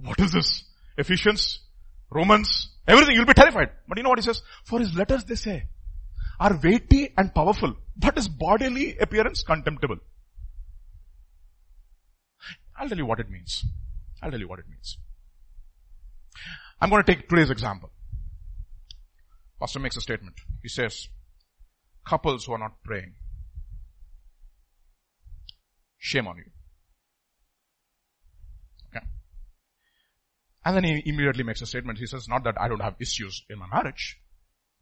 What 0.00 0.20
is 0.20 0.32
this? 0.32 0.64
Ephesians, 0.96 1.60
Romans, 2.10 2.70
everything, 2.86 3.14
you'll 3.14 3.26
be 3.26 3.34
terrified. 3.34 3.70
But 3.86 3.98
you 3.98 4.04
know 4.04 4.10
what 4.10 4.18
he 4.18 4.24
says? 4.24 4.42
For 4.64 4.78
his 4.78 4.94
letters, 4.94 5.24
they 5.24 5.34
say, 5.34 5.66
are 6.40 6.58
weighty 6.62 7.12
and 7.16 7.34
powerful, 7.34 7.74
but 7.96 8.16
his 8.16 8.28
bodily 8.28 8.96
appearance 8.98 9.42
contemptible. 9.42 9.98
I'll 12.78 12.88
tell 12.88 12.98
you 12.98 13.06
what 13.06 13.20
it 13.20 13.28
means. 13.28 13.64
I'll 14.22 14.30
tell 14.30 14.38
you 14.40 14.48
what 14.48 14.60
it 14.60 14.68
means. 14.68 14.98
I'm 16.80 16.90
going 16.90 17.02
to 17.02 17.14
take 17.14 17.28
today's 17.28 17.50
example. 17.50 17.90
Pastor 19.58 19.80
makes 19.80 19.96
a 19.96 20.00
statement. 20.00 20.36
He 20.62 20.68
says, 20.68 21.08
couples 22.06 22.44
who 22.44 22.52
are 22.52 22.58
not 22.58 22.82
praying, 22.84 23.14
shame 25.98 26.28
on 26.28 26.36
you. 26.36 26.44
Okay. 28.94 29.04
And 30.68 30.76
then 30.76 30.84
he 30.84 31.02
immediately 31.06 31.44
makes 31.44 31.62
a 31.62 31.66
statement. 31.66 31.98
He 31.98 32.04
says, 32.04 32.28
not 32.28 32.44
that 32.44 32.60
I 32.60 32.68
don't 32.68 32.82
have 32.82 32.94
issues 33.00 33.42
in 33.48 33.58
my 33.58 33.64
marriage, 33.72 34.20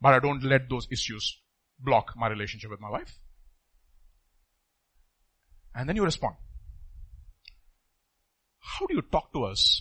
but 0.01 0.15
I 0.15 0.19
don't 0.19 0.43
let 0.43 0.69
those 0.69 0.89
issues 0.91 1.41
block 1.79 2.15
my 2.17 2.27
relationship 2.27 2.73
with 2.73 2.81
my 2.81 2.91
wife. 2.91 3.17
And 5.77 5.89
then 5.89 5.95
you 5.95 6.03
respond. 6.03 6.35
How 8.59 8.87
do 8.87 8.97
you 8.97 9.03
talk 9.03 9.33
to 9.35 9.45
us 9.45 9.81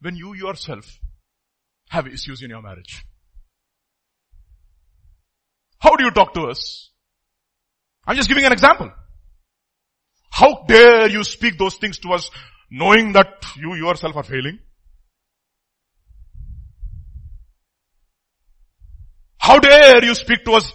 when 0.00 0.14
you 0.14 0.32
yourself 0.34 1.00
have 1.88 2.06
issues 2.06 2.40
in 2.42 2.50
your 2.50 2.62
marriage? 2.62 3.04
How 5.80 5.96
do 5.96 6.04
you 6.04 6.12
talk 6.12 6.34
to 6.34 6.42
us? 6.42 6.92
I'm 8.06 8.14
just 8.14 8.28
giving 8.28 8.44
an 8.44 8.52
example. 8.52 8.92
How 10.30 10.62
dare 10.68 11.08
you 11.08 11.24
speak 11.24 11.58
those 11.58 11.74
things 11.74 11.98
to 11.98 12.12
us 12.12 12.30
knowing 12.70 13.14
that 13.14 13.44
you 13.56 13.74
yourself 13.74 14.14
are 14.14 14.22
failing? 14.22 14.60
How 19.46 19.60
dare 19.60 20.04
you 20.04 20.14
speak 20.16 20.44
to 20.46 20.54
us 20.54 20.72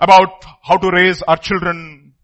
about 0.00 0.42
how 0.62 0.78
to 0.78 0.90
raise 0.90 1.20
our 1.22 1.36
children? 1.36 2.14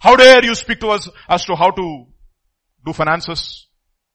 How 0.00 0.16
dare 0.16 0.42
you 0.42 0.54
speak 0.54 0.80
to 0.80 0.88
us 0.88 1.06
as 1.28 1.44
to 1.44 1.54
how 1.54 1.70
to 1.70 2.06
do 2.86 2.92
finances? 2.94 3.68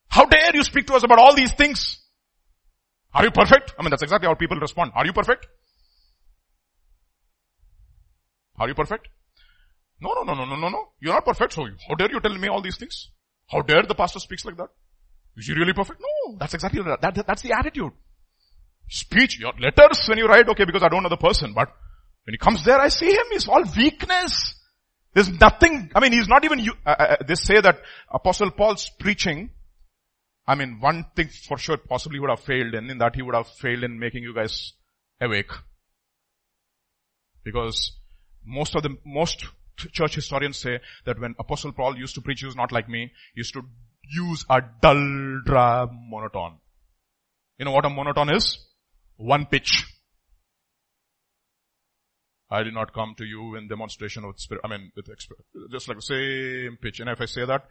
How 0.10 0.26
dare 0.26 0.56
you 0.56 0.64
speak 0.64 0.88
to 0.88 0.96
us 0.96 1.04
about 1.04 1.20
all 1.20 1.36
these 1.36 1.52
things? 1.52 2.00
Are 3.14 3.24
you 3.24 3.30
perfect? 3.30 3.76
I 3.78 3.84
mean, 3.84 3.92
that's 3.92 4.02
exactly 4.02 4.28
how 4.28 4.34
people 4.34 4.58
respond. 4.58 4.92
Are 4.96 5.06
you 5.06 5.14
perfect? 5.14 5.46
Are 8.58 8.68
you 8.68 8.74
perfect? 8.74 9.08
No, 10.02 10.14
no, 10.16 10.24
no, 10.24 10.34
no, 10.34 10.46
no, 10.46 10.56
no, 10.56 10.70
no. 10.70 10.84
You're 11.00 11.14
not 11.14 11.26
perfect. 11.26 11.54
So 11.54 11.68
how 11.88 11.94
dare 11.94 12.12
you 12.12 12.20
tell 12.20 12.36
me 12.36 12.48
all 12.48 12.62
these 12.64 12.78
things? 12.78 13.12
How 13.52 13.62
dare 13.62 13.84
the 13.84 13.94
pastor 13.94 14.20
speaks 14.20 14.44
like 14.46 14.58
that? 14.58 14.70
Is 15.38 15.46
he 15.46 15.54
really 15.54 15.74
perfect? 15.74 16.02
No, 16.02 16.38
that's 16.40 16.56
exactly 16.56 16.82
that. 16.82 17.02
that 17.02 17.28
that's 17.28 17.44
the 17.44 17.52
attitude. 17.52 17.92
Speech, 18.88 19.40
your 19.40 19.54
letters 19.60 20.06
when 20.08 20.18
you 20.18 20.28
write, 20.28 20.48
okay, 20.50 20.66
because 20.66 20.84
I 20.84 20.90
don't 20.90 21.04
know 21.04 21.10
the 21.10 21.18
person, 21.18 21.54
but 21.54 21.70
when 22.26 22.34
he 22.34 22.38
comes 22.38 22.64
there, 22.64 22.80
I 22.80 22.90
see 22.90 23.12
him, 23.12 23.26
he's 23.32 23.48
all 23.48 23.64
weakness. 23.76 24.56
There's 25.14 25.30
nothing, 25.30 25.92
I 25.96 26.00
mean, 26.02 26.12
he's 26.12 26.28
not 26.28 26.44
even, 26.44 26.68
uh, 26.86 26.90
uh, 26.90 27.16
they 27.26 27.36
say 27.36 27.62
that 27.62 27.82
Apostle 28.12 28.52
Paul's 28.52 28.90
preaching, 29.00 29.50
I 30.48 30.56
mean, 30.56 30.80
one 30.80 31.06
thing 31.16 31.30
for 31.30 31.58
sure 31.58 31.78
possibly 31.78 32.20
would 32.20 32.30
have 32.30 32.42
failed 32.42 32.74
and 32.74 32.92
in 32.92 32.98
that 33.00 33.16
he 33.16 33.22
would 33.22 33.34
have 33.36 33.48
failed 33.48 33.84
in 33.84 33.98
making 33.98 34.24
you 34.24 34.34
guys 34.34 34.74
awake. 35.22 35.52
Because 37.44 37.94
most 38.46 38.76
of 38.76 38.84
the, 38.84 38.98
most 39.06 39.46
church 39.78 40.16
historians 40.16 40.58
say 40.58 40.80
that 41.06 41.20
when 41.20 41.36
Apostle 41.40 41.72
Paul 41.72 41.98
used 41.98 42.16
to 42.16 42.22
preach, 42.22 42.42
he 42.42 42.46
was 42.46 42.56
not 42.56 42.72
like 42.72 42.90
me, 42.90 43.12
he 43.34 43.40
used 43.40 43.54
to 43.54 43.62
use 44.04 44.46
a 44.50 44.62
dull, 44.82 45.42
drab 45.46 45.90
monotone. 45.92 46.58
You 47.58 47.66
know 47.66 47.72
what 47.72 47.86
a 47.86 47.90
monotone 47.90 48.36
is? 48.36 48.58
One 49.18 49.46
pitch. 49.46 49.86
I 52.50 52.64
did 52.64 52.74
not 52.74 52.94
come 52.94 53.16
to 53.18 53.26
you 53.26 53.56
in 53.56 53.68
demonstration 53.68 54.24
of 54.24 54.40
spirit, 54.40 54.62
I 54.64 54.68
mean, 54.68 54.92
with 54.96 55.08
just 55.72 55.88
like 55.88 55.98
the 55.98 56.02
same 56.02 56.78
pitch. 56.82 57.00
And 57.00 57.10
if 57.10 57.20
I 57.20 57.26
say 57.26 57.46
that, 57.46 57.66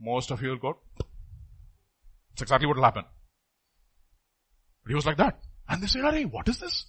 most 0.00 0.30
of 0.30 0.42
you 0.42 0.50
will 0.50 0.58
go, 0.58 0.78
it's 2.32 2.42
exactly 2.42 2.66
what 2.66 2.76
will 2.76 2.84
happen. 2.84 3.04
But 4.82 4.90
he 4.90 4.94
was 4.94 5.06
like 5.06 5.18
that. 5.18 5.38
And 5.68 5.82
they 5.82 5.86
said, 5.86 6.02
Hey, 6.12 6.24
what 6.24 6.48
is 6.48 6.58
this? 6.58 6.86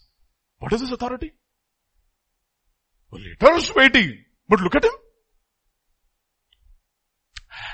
What 0.60 0.74
is 0.74 0.82
this 0.82 0.92
authority? 0.92 1.34
Well, 3.12 3.22
letters 3.42 3.72
waiting. 3.76 4.24
But 4.50 4.62
look 4.62 4.76
at 4.76 4.86
him. 4.86 4.92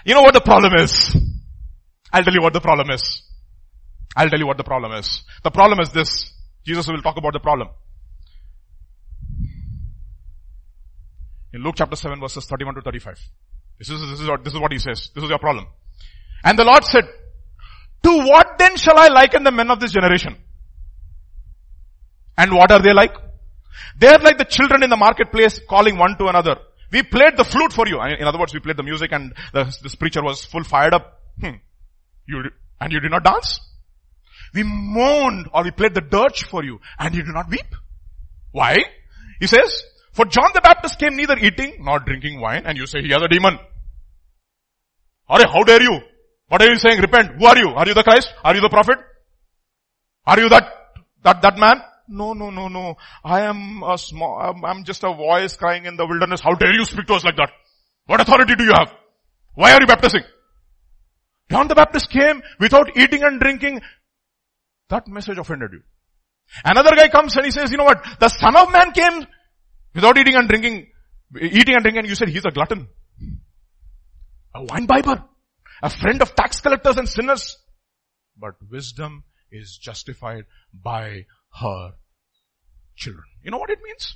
You 0.05 0.15
know 0.15 0.21
what 0.21 0.33
the 0.33 0.41
problem 0.41 0.73
is? 0.75 1.15
I'll 2.11 2.23
tell 2.23 2.33
you 2.33 2.41
what 2.41 2.53
the 2.53 2.61
problem 2.61 2.89
is. 2.91 3.23
I'll 4.19 4.29
tell 4.29 4.39
you 4.39 4.47
what 4.47 4.57
the 4.57 4.65
problem 4.65 4.91
is. 4.91 5.23
The 5.43 5.49
problem 5.49 5.79
is 5.79 5.91
this. 5.91 6.33
Jesus 6.65 6.85
will 6.89 7.01
talk 7.01 7.15
about 7.15 7.31
the 7.31 7.39
problem. 7.39 7.69
In 11.53 11.63
Luke 11.63 11.75
chapter 11.77 11.95
7 11.95 12.19
verses 12.19 12.43
31 12.45 12.75
to 12.75 12.81
35. 12.81 13.17
This 13.77 13.89
is, 13.89 14.01
this 14.01 14.19
is 14.19 14.27
what, 14.27 14.43
this 14.43 14.53
is 14.53 14.59
what 14.59 14.73
he 14.73 14.77
says. 14.77 15.09
This 15.15 15.23
is 15.23 15.29
your 15.29 15.39
problem. 15.39 15.67
And 16.43 16.59
the 16.59 16.65
Lord 16.65 16.83
said, 16.83 17.05
to 18.03 18.09
what 18.27 18.57
then 18.59 18.75
shall 18.75 18.99
I 18.99 19.07
liken 19.07 19.45
the 19.45 19.51
men 19.51 19.71
of 19.71 19.79
this 19.79 19.93
generation? 19.93 20.35
And 22.37 22.51
what 22.51 22.73
are 22.73 22.81
they 22.81 22.91
like? 22.91 23.15
They 23.97 24.07
are 24.07 24.19
like 24.19 24.37
the 24.37 24.45
children 24.45 24.83
in 24.83 24.89
the 24.89 24.97
marketplace 24.97 25.61
calling 25.69 25.97
one 25.97 26.17
to 26.17 26.27
another. 26.27 26.57
We 26.91 27.03
played 27.03 27.37
the 27.37 27.45
flute 27.45 27.71
for 27.71 27.87
you. 27.87 28.01
In 28.01 28.27
other 28.27 28.37
words, 28.37 28.53
we 28.53 28.59
played 28.59 28.75
the 28.75 28.83
music 28.83 29.13
and 29.13 29.33
the, 29.53 29.63
this 29.81 29.95
preacher 29.95 30.21
was 30.21 30.43
full 30.43 30.65
fired 30.65 30.93
up. 30.93 31.21
Hmm. 31.39 31.55
You, 32.27 32.43
and 32.81 32.91
you 32.91 32.99
did 32.99 33.11
not 33.11 33.23
dance? 33.23 33.61
We 34.53 34.63
moaned 34.63 35.49
or 35.53 35.63
we 35.63 35.71
played 35.71 35.93
the 35.93 36.01
dirge 36.01 36.43
for 36.43 36.63
you 36.63 36.79
and 36.97 37.13
you 37.13 37.23
do 37.23 37.31
not 37.31 37.49
weep. 37.49 37.75
Why? 38.51 38.77
He 39.39 39.47
says, 39.47 39.83
for 40.13 40.25
John 40.25 40.51
the 40.53 40.61
Baptist 40.61 40.99
came 40.99 41.15
neither 41.15 41.37
eating 41.37 41.77
nor 41.79 41.99
drinking 41.99 42.39
wine 42.41 42.63
and 42.65 42.77
you 42.77 42.85
say 42.85 43.01
he 43.01 43.09
has 43.09 43.21
a 43.21 43.27
demon. 43.27 43.59
Are 45.27 45.39
how 45.47 45.63
dare 45.63 45.81
you? 45.81 45.99
What 46.47 46.61
are 46.61 46.69
you 46.69 46.77
saying? 46.77 46.99
Repent. 46.99 47.39
Who 47.39 47.45
are 47.45 47.57
you? 47.57 47.69
Are 47.69 47.87
you 47.87 47.93
the 47.93 48.03
Christ? 48.03 48.33
Are 48.43 48.55
you 48.55 48.61
the 48.61 48.69
prophet? 48.69 48.97
Are 50.25 50.39
you 50.39 50.49
that, 50.49 50.73
that, 51.23 51.41
that 51.43 51.57
man? 51.57 51.81
No, 52.07 52.33
no, 52.33 52.49
no, 52.49 52.67
no. 52.67 52.95
I 53.23 53.41
am 53.41 53.83
a 53.83 53.97
small, 53.97 54.39
I'm, 54.39 54.65
I'm 54.65 54.83
just 54.83 55.03
a 55.03 55.13
voice 55.13 55.55
crying 55.55 55.85
in 55.85 55.95
the 55.95 56.07
wilderness. 56.07 56.41
How 56.41 56.55
dare 56.55 56.73
you 56.73 56.83
speak 56.85 57.05
to 57.05 57.13
us 57.13 57.23
like 57.23 57.35
that? 57.37 57.51
What 58.07 58.19
authority 58.19 58.55
do 58.55 58.63
you 58.63 58.73
have? 58.75 58.91
Why 59.53 59.73
are 59.73 59.79
you 59.79 59.85
baptizing? 59.85 60.23
John 61.51 61.67
the 61.67 61.75
Baptist 61.75 62.09
came 62.09 62.41
without 62.59 62.97
eating 62.97 63.23
and 63.23 63.39
drinking. 63.39 63.81
That 64.89 65.07
message 65.07 65.37
offended 65.37 65.71
you. 65.73 65.81
Another 66.65 66.95
guy 66.95 67.09
comes 67.09 67.35
and 67.35 67.45
he 67.45 67.51
says, 67.51 67.71
you 67.71 67.77
know 67.77 67.83
what? 67.83 68.03
The 68.19 68.29
son 68.29 68.55
of 68.55 68.71
man 68.71 68.91
came 68.91 69.27
Without 69.93 70.17
eating 70.17 70.35
and 70.35 70.47
drinking, 70.47 70.87
eating 71.41 71.75
and 71.75 71.81
drinking, 71.81 71.99
and 71.99 72.07
you 72.07 72.15
said 72.15 72.29
he's 72.29 72.45
a 72.45 72.51
glutton. 72.51 72.87
A 74.53 74.63
wine 74.63 74.85
bibber. 74.85 75.23
A 75.81 75.89
friend 75.89 76.21
of 76.21 76.35
tax 76.35 76.59
collectors 76.59 76.97
and 76.97 77.07
sinners. 77.07 77.57
But 78.37 78.55
wisdom 78.69 79.23
is 79.51 79.77
justified 79.77 80.45
by 80.73 81.25
her 81.59 81.93
children. 82.95 83.25
You 83.43 83.51
know 83.51 83.57
what 83.57 83.69
it 83.69 83.79
means? 83.83 84.15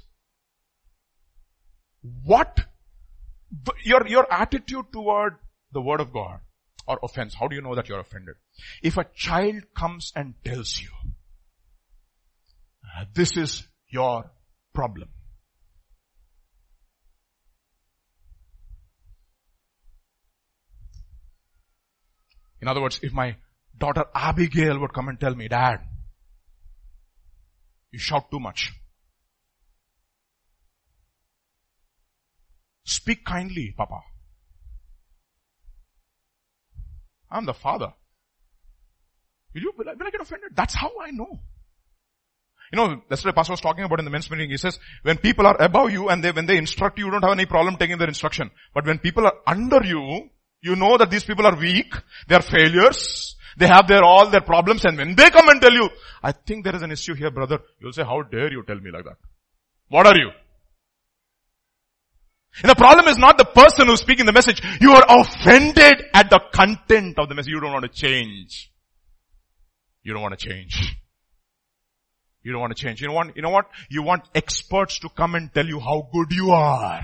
What 2.24 2.59
your, 3.84 4.07
your 4.07 4.32
attitude 4.32 4.86
toward 4.91 5.36
the 5.71 5.82
word 5.82 6.01
of 6.01 6.13
God 6.13 6.39
or 6.88 6.99
offense, 7.01 7.34
how 7.34 7.47
do 7.47 7.55
you 7.55 7.61
know 7.61 7.76
that 7.76 7.89
you're 7.89 7.99
offended? 7.99 8.36
If 8.82 8.97
a 8.97 9.06
child 9.16 9.64
comes 9.76 10.12
and 10.16 10.36
tells 10.43 10.80
you, 10.82 10.89
uh, 12.84 13.06
this 13.14 13.38
is 13.38 13.68
your 13.89 14.32
problem. 14.74 15.10
In 22.62 22.68
other 22.68 22.82
words, 22.82 22.99
if 23.04 23.12
my 23.12 23.36
daughter 23.78 24.06
Abigail 24.16 24.80
would 24.80 24.93
come 24.93 25.10
and 25.10 25.20
tell 25.20 25.36
me, 25.36 25.49
Dad, 25.49 25.80
you 27.91 27.99
shout 27.99 28.32
too 28.32 28.39
much. 28.39 28.72
Speak 32.86 33.26
kindly, 33.26 33.74
Papa. 33.76 33.99
I'm 37.30 37.45
the 37.45 37.54
father. 37.54 37.93
Will 39.54 39.62
you, 39.62 39.74
will 39.78 39.89
I, 39.89 39.93
will 39.93 40.08
I 40.08 40.10
get 40.10 40.22
offended? 40.22 40.51
That's 40.56 40.74
how 40.74 40.91
I 41.01 41.12
know. 41.12 41.39
You 42.72 42.78
know, 42.78 43.01
that's 43.08 43.24
what 43.24 43.32
the 43.32 43.36
pastor 43.36 43.54
was 43.54 43.62
talking 43.62 43.84
about 43.84 43.99
in 43.99 44.06
the 44.06 44.12
men's 44.12 44.30
meeting. 44.32 44.49
He 44.49 44.58
says, 44.58 44.80
when 45.04 45.18
people 45.18 45.45
are 45.45 45.62
above 45.62 45.91
you 45.91 46.10
and 46.10 46.24
they, 46.24 46.32
when 46.32 46.47
they 46.47 46.58
instruct 46.58 46.97
you, 46.97 47.06
you 47.06 47.12
don't 47.12 47.24
have 47.24 47.34
any 47.34 47.45
problem 47.45 47.78
taking 47.78 47.99
their 47.99 48.08
instruction. 48.08 48.49
But 48.74 48.86
when 48.88 48.97
people 48.97 49.26
are 49.26 49.36
under 49.45 49.84
you, 49.84 50.30
you 50.62 50.76
know 50.76 50.97
that 50.97 51.12
these 51.12 51.24
people 51.24 51.45
are 51.45 51.56
weak, 51.56 51.93
they 52.28 52.36
are 52.36 52.41
failures, 52.41 53.36
They 53.58 53.68
have 53.68 53.88
their, 53.88 54.04
all 54.04 54.30
their 54.30 54.41
problems 54.41 54.84
and 54.86 54.97
when 54.97 55.16
they 55.16 55.30
come 55.30 55.49
and 55.49 55.62
tell 55.62 55.74
you, 55.74 55.89
I 56.22 56.32
think 56.32 56.64
there 56.64 56.76
is 56.76 56.82
an 56.82 56.91
issue 56.91 57.14
here 57.14 57.32
brother, 57.32 57.60
you'll 57.80 57.93
say, 57.93 58.04
how 58.04 58.22
dare 58.24 58.51
you 58.51 58.64
tell 58.64 58.80
me 58.80 58.91
like 58.91 59.06
that? 59.06 59.18
What 59.89 60.08
are 60.08 60.18
you? 60.18 60.32
And 62.62 62.70
the 62.70 62.76
problem 62.76 63.08
is 63.08 63.18
not 63.18 63.38
the 63.38 63.45
person 63.45 63.88
who's 63.88 64.01
speaking 64.01 64.26
the 64.26 64.34
message. 64.34 64.62
You 64.80 64.91
are 64.91 65.06
offended 65.08 66.06
at 66.14 66.30
the 66.30 66.39
content 66.54 67.18
of 67.18 67.30
the 67.30 67.36
message. 67.36 67.51
You 67.51 67.60
don't 67.60 67.74
want 67.74 67.84
to 67.84 67.89
change. 67.89 68.72
You 70.04 70.14
don't 70.14 70.22
want 70.22 70.38
to 70.38 70.47
change. 70.47 70.97
You 72.43 72.51
don't 72.51 72.62
want 72.62 72.76
to 72.76 72.82
change. 72.82 73.01
You 73.01 73.08
know 73.08 73.14
what? 73.14 73.36
You 73.36 73.41
know 73.41 73.49
what? 73.49 73.70
You 73.89 74.04
want 74.04 74.24
experts 74.36 74.99
to 74.99 75.10
come 75.10 75.36
and 75.36 75.54
tell 75.54 75.66
you 75.66 75.80
how 75.80 76.10
good 76.14 76.32
you 76.32 76.51
are. 76.51 77.01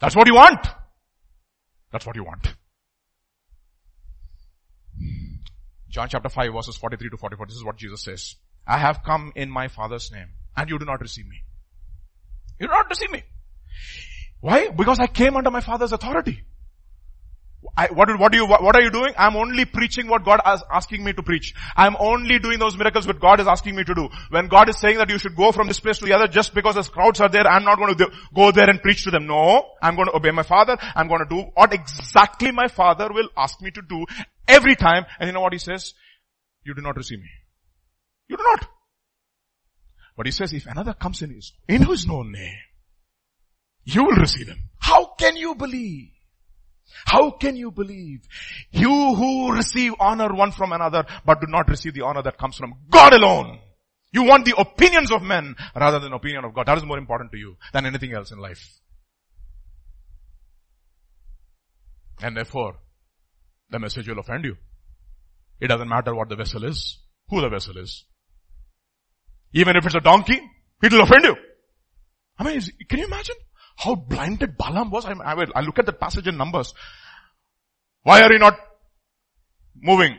That's 0.00 0.14
what 0.14 0.26
you 0.26 0.34
want. 0.34 0.66
That's 1.90 2.06
what 2.06 2.16
you 2.16 2.24
want. 2.24 2.46
John 5.88 6.08
chapter 6.10 6.28
5 6.28 6.52
verses 6.52 6.76
43 6.76 7.10
to 7.10 7.16
44. 7.16 7.46
This 7.46 7.56
is 7.56 7.64
what 7.64 7.76
Jesus 7.76 8.02
says. 8.02 8.36
I 8.66 8.76
have 8.76 9.02
come 9.02 9.32
in 9.34 9.48
my 9.50 9.68
father's 9.68 10.12
name 10.12 10.28
and 10.54 10.68
you 10.68 10.78
do 10.78 10.84
not 10.84 11.00
receive 11.00 11.26
me. 11.26 11.42
You 12.60 12.66
do 12.66 12.72
not 12.72 12.90
receive 12.90 13.10
me. 13.10 13.22
Why? 14.40 14.68
Because 14.68 15.00
I 15.00 15.06
came 15.06 15.36
under 15.36 15.50
my 15.50 15.60
father's 15.60 15.92
authority. 15.92 16.42
I, 17.78 17.86
what, 17.92 18.08
what 18.18 18.32
do 18.32 18.38
you, 18.38 18.44
what, 18.44 18.60
what, 18.60 18.74
are 18.74 18.82
you 18.82 18.90
doing? 18.90 19.12
I'm 19.16 19.36
only 19.36 19.64
preaching 19.64 20.08
what 20.08 20.24
God 20.24 20.40
is 20.52 20.64
asking 20.68 21.04
me 21.04 21.12
to 21.12 21.22
preach. 21.22 21.54
I'm 21.76 21.94
only 22.00 22.40
doing 22.40 22.58
those 22.58 22.76
miracles 22.76 23.06
what 23.06 23.20
God 23.20 23.38
is 23.38 23.46
asking 23.46 23.76
me 23.76 23.84
to 23.84 23.94
do. 23.94 24.08
When 24.30 24.48
God 24.48 24.68
is 24.68 24.80
saying 24.80 24.98
that 24.98 25.08
you 25.08 25.16
should 25.16 25.36
go 25.36 25.52
from 25.52 25.68
this 25.68 25.78
place 25.78 25.98
to 25.98 26.04
the 26.04 26.12
other 26.12 26.26
just 26.26 26.54
because 26.54 26.74
the 26.74 26.82
crowds 26.82 27.20
are 27.20 27.28
there, 27.28 27.46
I'm 27.46 27.62
not 27.62 27.78
going 27.78 27.94
to 27.94 28.10
go 28.34 28.50
there 28.50 28.68
and 28.68 28.82
preach 28.82 29.04
to 29.04 29.12
them. 29.12 29.28
No, 29.28 29.64
I'm 29.80 29.94
going 29.94 30.08
to 30.08 30.16
obey 30.16 30.32
my 30.32 30.42
father. 30.42 30.76
I'm 30.96 31.06
going 31.06 31.20
to 31.20 31.28
do 31.28 31.42
what 31.54 31.72
exactly 31.72 32.50
my 32.50 32.66
father 32.66 33.12
will 33.12 33.28
ask 33.36 33.62
me 33.62 33.70
to 33.70 33.82
do 33.88 34.04
every 34.48 34.74
time. 34.74 35.06
And 35.20 35.28
you 35.28 35.32
know 35.32 35.40
what 35.40 35.52
he 35.52 35.60
says? 35.60 35.94
You 36.64 36.74
do 36.74 36.82
not 36.82 36.96
receive 36.96 37.20
me. 37.20 37.30
You 38.26 38.38
do 38.38 38.42
not. 38.42 38.68
But 40.16 40.26
he 40.26 40.32
says, 40.32 40.52
if 40.52 40.66
another 40.66 40.94
comes 40.94 41.22
in 41.22 41.30
his, 41.30 41.52
in 41.68 41.84
his 41.84 42.08
name, 42.08 42.58
you 43.84 44.02
will 44.02 44.16
receive 44.16 44.48
him. 44.48 44.64
How 44.80 45.14
can 45.16 45.36
you 45.36 45.54
believe? 45.54 46.08
How 47.06 47.30
can 47.30 47.56
you 47.56 47.70
believe? 47.70 48.20
You 48.70 49.14
who 49.14 49.52
receive 49.52 49.94
honor 50.00 50.32
one 50.34 50.52
from 50.52 50.72
another, 50.72 51.04
but 51.24 51.40
do 51.40 51.46
not 51.48 51.68
receive 51.68 51.94
the 51.94 52.02
honor 52.02 52.22
that 52.22 52.38
comes 52.38 52.56
from 52.56 52.74
God 52.90 53.12
alone. 53.14 53.58
You 54.12 54.24
want 54.24 54.44
the 54.44 54.58
opinions 54.58 55.12
of 55.12 55.22
men 55.22 55.54
rather 55.74 55.98
than 55.98 56.12
opinion 56.12 56.44
of 56.44 56.54
God. 56.54 56.66
That 56.66 56.78
is 56.78 56.84
more 56.84 56.98
important 56.98 57.30
to 57.32 57.38
you 57.38 57.56
than 57.72 57.86
anything 57.86 58.14
else 58.14 58.30
in 58.32 58.38
life. 58.38 58.80
And 62.22 62.36
therefore, 62.36 62.76
the 63.70 63.78
message 63.78 64.08
will 64.08 64.18
offend 64.18 64.44
you. 64.44 64.56
It 65.60 65.68
doesn't 65.68 65.88
matter 65.88 66.14
what 66.14 66.28
the 66.28 66.36
vessel 66.36 66.64
is, 66.64 66.98
who 67.28 67.40
the 67.40 67.48
vessel 67.48 67.76
is. 67.76 68.04
Even 69.52 69.76
if 69.76 69.86
it's 69.86 69.94
a 69.94 70.00
donkey, 70.00 70.40
it 70.82 70.92
will 70.92 71.02
offend 71.02 71.24
you. 71.24 71.36
I 72.38 72.44
mean, 72.44 72.60
can 72.88 72.98
you 73.00 73.06
imagine? 73.06 73.36
How 73.78 73.94
blinded 73.94 74.58
Balaam 74.58 74.90
was. 74.90 75.06
I, 75.06 75.12
I, 75.12 75.34
will, 75.34 75.46
I 75.54 75.60
look 75.60 75.78
at 75.78 75.86
the 75.86 75.92
passage 75.92 76.26
in 76.26 76.36
Numbers. 76.36 76.74
Why 78.02 78.22
are 78.22 78.32
you 78.32 78.40
not 78.40 78.58
moving? 79.76 80.16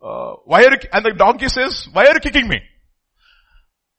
Uh, 0.00 0.34
why 0.44 0.62
are 0.62 0.70
you, 0.70 0.78
and 0.92 1.04
the 1.04 1.12
donkey 1.12 1.48
says, 1.48 1.88
why 1.92 2.06
are 2.06 2.14
you 2.14 2.20
kicking 2.20 2.46
me? 2.46 2.60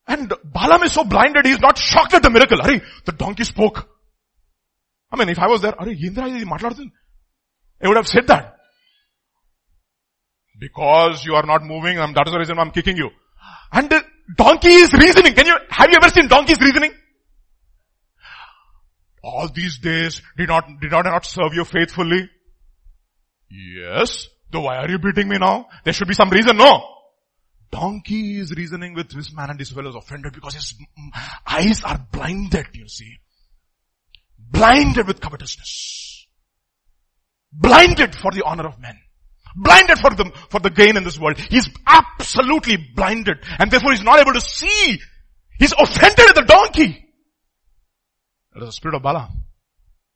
And 0.08 0.34
Balaam 0.46 0.84
is 0.84 0.94
so 0.94 1.04
blinded, 1.04 1.46
he's 1.46 1.60
not 1.60 1.78
shocked 1.78 2.14
at 2.14 2.24
the 2.24 2.30
miracle. 2.30 2.62
Hurry, 2.62 2.82
the 3.06 3.12
donkey 3.12 3.44
spoke. 3.44 3.90
I 5.12 5.18
mean, 5.18 5.28
if 5.28 5.40
I 5.40 5.48
was 5.48 5.62
there, 5.62 5.76
Hurry, 5.78 6.00
Indra, 6.02 6.24
I 6.24 7.88
would 7.88 7.98
have 7.98 8.08
said 8.08 8.28
that. 8.28 8.56
Because 10.58 11.26
you 11.26 11.36
are 11.36 11.46
not 11.46 11.64
moving, 11.64 11.98
and 11.98 12.16
that 12.16 12.28
is 12.28 12.34
the 12.34 12.40
reason 12.40 12.56
why 12.56 12.64
I'm 12.64 12.72
kicking 12.72 12.96
you. 12.96 13.10
And 13.74 13.90
the 13.90 14.02
donkey 14.38 14.70
is 14.70 14.94
reasoning. 14.94 15.34
Can 15.34 15.46
you, 15.46 15.58
have 15.70 15.90
you 15.90 15.98
ever 16.02 16.10
seen 16.10 16.30
donkeys 16.30 16.60
reasoning? 16.60 16.94
All 19.24 19.50
these 19.54 19.78
days 19.80 20.22
did 20.38 20.50
not, 20.50 20.66
did 20.82 20.94
I 20.94 21.02
not 21.02 21.26
serve 21.26 21.54
you 21.54 21.64
faithfully? 21.64 22.30
Yes. 23.50 24.28
Though 24.52 24.62
why 24.62 24.78
are 24.78 24.90
you 24.90 25.00
beating 25.00 25.30
me 25.30 25.38
now? 25.38 25.68
There 25.84 25.94
should 25.94 26.08
be 26.08 26.14
some 26.14 26.30
reason, 26.30 26.58
no. 26.58 26.82
Donkey 27.72 28.40
is 28.40 28.52
reasoning 28.52 28.94
with 28.94 29.10
this 29.10 29.34
man 29.34 29.50
and 29.50 29.60
this 29.60 29.72
fellow 29.72 29.90
is 29.90 29.96
offended 29.96 30.34
because 30.34 30.56
his 30.56 30.76
eyes 31.48 31.84
are 31.84 32.06
blinded, 32.12 32.68
you 32.74 32.88
see. 32.88 33.18
Blinded 34.38 35.08
with 35.08 35.22
covetousness. 35.22 36.28
Blinded 37.54 38.16
for 38.16 38.32
the 38.32 38.44
honor 38.46 38.68
of 38.68 38.80
men. 38.80 38.98
Blinded 39.56 40.00
for 40.00 40.12
the, 40.12 40.32
for 40.50 40.60
the 40.60 40.70
gain 40.70 40.98
in 40.98 41.04
this 41.04 41.20
world. 41.20 41.38
He's 41.38 41.70
absolutely 41.86 42.78
blinded 42.96 43.38
and 43.60 43.72
therefore 43.72 43.92
he's 43.92 44.04
not 44.04 44.20
able 44.20 44.34
to 44.34 44.42
see. 44.42 45.00
He's 45.60 45.74
offended 45.74 46.30
at 46.30 46.36
the 46.36 46.46
donkey. 46.46 47.06
That 48.54 48.62
is 48.64 48.70
the 48.70 48.74
spirit 48.74 48.96
of 48.96 49.04
Balaam 49.04 49.44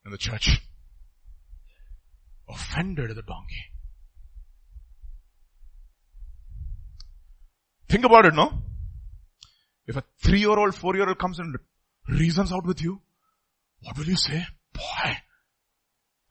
in 0.05 0.11
the 0.11 0.17
church. 0.17 0.61
Offended 2.49 3.09
the 3.09 3.21
donkey. 3.21 3.71
Think 7.89 8.05
about 8.05 8.25
it, 8.25 8.33
no? 8.33 8.51
If 9.87 9.95
a 9.95 10.03
three-year-old, 10.23 10.75
four-year-old 10.75 11.17
comes 11.17 11.39
and 11.39 11.55
reasons 12.09 12.51
out 12.51 12.65
with 12.65 12.81
you, 12.81 13.01
what 13.83 13.97
will 13.97 14.05
you 14.05 14.17
say? 14.17 14.45
Boy. 14.73 15.17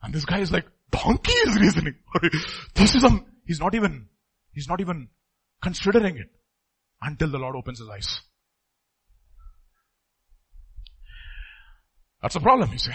And 0.03 0.13
this 0.13 0.25
guy 0.25 0.39
is 0.39 0.51
like, 0.51 0.65
donkey 0.91 1.31
is 1.31 1.55
reasoning. 1.55 1.95
this 2.75 2.95
is 2.95 3.03
a, 3.03 3.09
he's 3.45 3.59
not 3.59 3.75
even, 3.75 4.07
he's 4.51 4.67
not 4.67 4.81
even 4.81 5.09
considering 5.61 6.17
it 6.17 6.29
until 7.01 7.29
the 7.29 7.39
Lord 7.39 7.55
opens 7.55 7.79
his 7.79 7.89
eyes. 7.89 8.21
That's 12.25 12.37
a 12.37 12.39
problem, 12.39 12.71
you 12.71 12.79
say. 12.79 12.91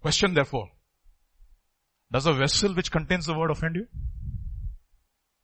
Question 0.00 0.34
therefore. 0.34 0.68
Does 2.12 2.26
a 2.26 2.32
vessel 2.32 2.72
which 2.72 2.92
contains 2.92 3.26
the 3.26 3.36
word 3.36 3.50
offend 3.50 3.74
you? 3.74 3.88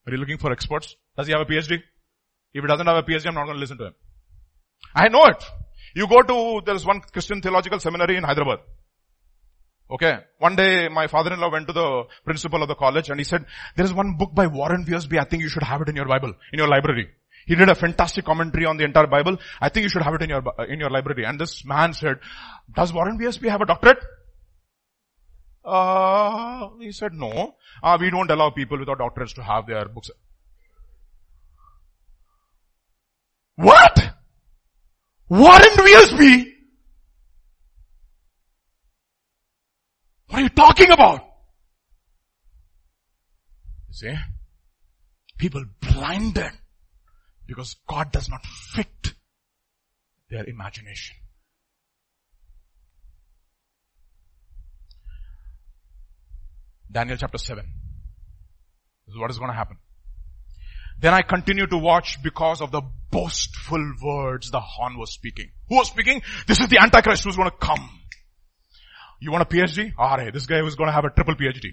Are 0.07 0.13
you 0.13 0.19
looking 0.19 0.39
for 0.39 0.53
experts? 0.53 0.95
Does 1.17 1.27
he 1.27 1.33
have 1.33 1.41
a 1.41 1.45
PhD? 1.45 1.83
If 2.55 2.63
he 2.63 2.69
doesn't 2.69 2.87
have 2.87 2.97
a 2.97 3.03
PhD, 3.03 3.27
I'm 3.27 3.35
not 3.35 3.47
going 3.47 3.57
to 3.57 3.61
listen 3.61 3.77
to 3.79 3.87
him. 3.87 3.95
I 4.95 5.09
know 5.09 5.25
it. 5.25 5.43
You 5.97 6.07
go 6.07 6.23
to, 6.23 6.63
there's 6.65 6.87
one 6.87 7.01
Christian 7.01 7.43
theological 7.43 7.81
seminary 7.81 8.17
in 8.17 8.23
Hyderabad. 8.23 8.61
Okay. 9.91 10.19
One 10.39 10.55
day 10.55 10.87
my 10.87 11.09
father-in-law 11.09 11.51
went 11.51 11.67
to 11.67 11.73
the 11.73 12.05
principal 12.25 12.63
of 12.63 12.69
the 12.69 12.77
college 12.77 13.11
and 13.11 13.19
he 13.19 13.25
said, 13.25 13.47
there 13.75 13.85
is 13.85 13.93
one 13.93 14.15
book 14.17 14.33
by 14.33 14.47
Warren 14.47 14.85
Wiersbe. 14.85 15.19
I 15.19 15.25
think 15.25 15.43
you 15.43 15.49
should 15.49 15.65
have 15.65 15.81
it 15.81 15.89
in 15.89 15.97
your 15.97 16.07
Bible, 16.07 16.35
in 16.53 16.61
your 16.61 16.69
library. 16.69 17.09
He 17.47 17.55
did 17.55 17.69
a 17.69 17.75
fantastic 17.75 18.25
commentary 18.25 18.67
on 18.67 18.77
the 18.77 18.85
entire 18.85 19.07
Bible. 19.07 19.37
I 19.61 19.69
think 19.69 19.85
you 19.85 19.91
should 19.91 20.03
have 20.03 20.15
it 20.15 20.23
in 20.23 20.31
your, 20.31 20.43
in 20.69 20.79
your 20.79 20.91
library. 20.91 21.25
And 21.25 21.39
this 21.39 21.65
man 21.65 21.93
said, 21.95 22.19
does 22.75 22.93
Warren 22.93 23.19
Wiersbe 23.19 23.49
have 23.49 23.61
a 23.61 23.67
doctorate? 23.67 23.99
Uh, 25.65 26.69
he 26.81 26.93
said, 26.93 27.13
no. 27.13 27.55
Uh, 27.83 27.99
we 28.01 28.11
don't 28.11 28.31
allow 28.31 28.51
people 28.51 28.79
without 28.79 28.99
doctorates 28.99 29.35
to 29.35 29.43
have 29.43 29.67
their 29.67 29.87
books. 29.87 30.11
What? 33.57 33.99
Warren 35.29 35.77
Wiersbe? 35.77 36.47
What 40.29 40.39
are 40.39 40.43
you 40.43 40.49
talking 40.49 40.91
about? 40.91 41.29
see? 43.93 44.15
People 45.39 45.65
blinded 45.81 46.53
because 47.55 47.77
God 47.87 48.11
does 48.13 48.31
not 48.31 48.45
fit 48.47 49.13
their 50.31 50.45
imagination. 50.45 51.17
Daniel 56.91 57.19
chapter 57.19 57.37
7. 57.37 57.63
This 59.07 59.15
is 59.15 59.19
what 59.19 59.31
is 59.31 59.39
going 59.39 59.51
to 59.51 59.57
happen. 59.57 59.77
Then 60.99 61.13
I 61.13 61.21
continue 61.21 61.67
to 61.67 61.77
watch 61.77 62.23
because 62.23 62.63
of 62.63 62.71
the 62.71 62.83
boastful 63.11 63.95
words 64.03 64.51
the 64.51 64.61
horn 64.61 64.97
was 64.97 65.13
speaking. 65.13 65.51
Who 65.69 65.77
was 65.77 65.89
speaking? 65.89 66.23
This 66.47 66.61
is 66.61 66.69
the 66.69 66.79
Antichrist 66.79 67.25
who's 67.25 67.37
going 67.37 67.51
to 67.51 67.57
come. 67.57 67.91
You 69.21 69.31
want 69.31 69.43
a 69.43 69.47
PhD? 69.55 69.93
Alright, 69.99 70.33
this 70.33 70.47
guy 70.47 70.63
was 70.63 70.75
going 70.75 70.89
to 70.89 70.93
have 70.93 71.05
a 71.05 71.11
triple 71.11 71.35
PhD. 71.35 71.73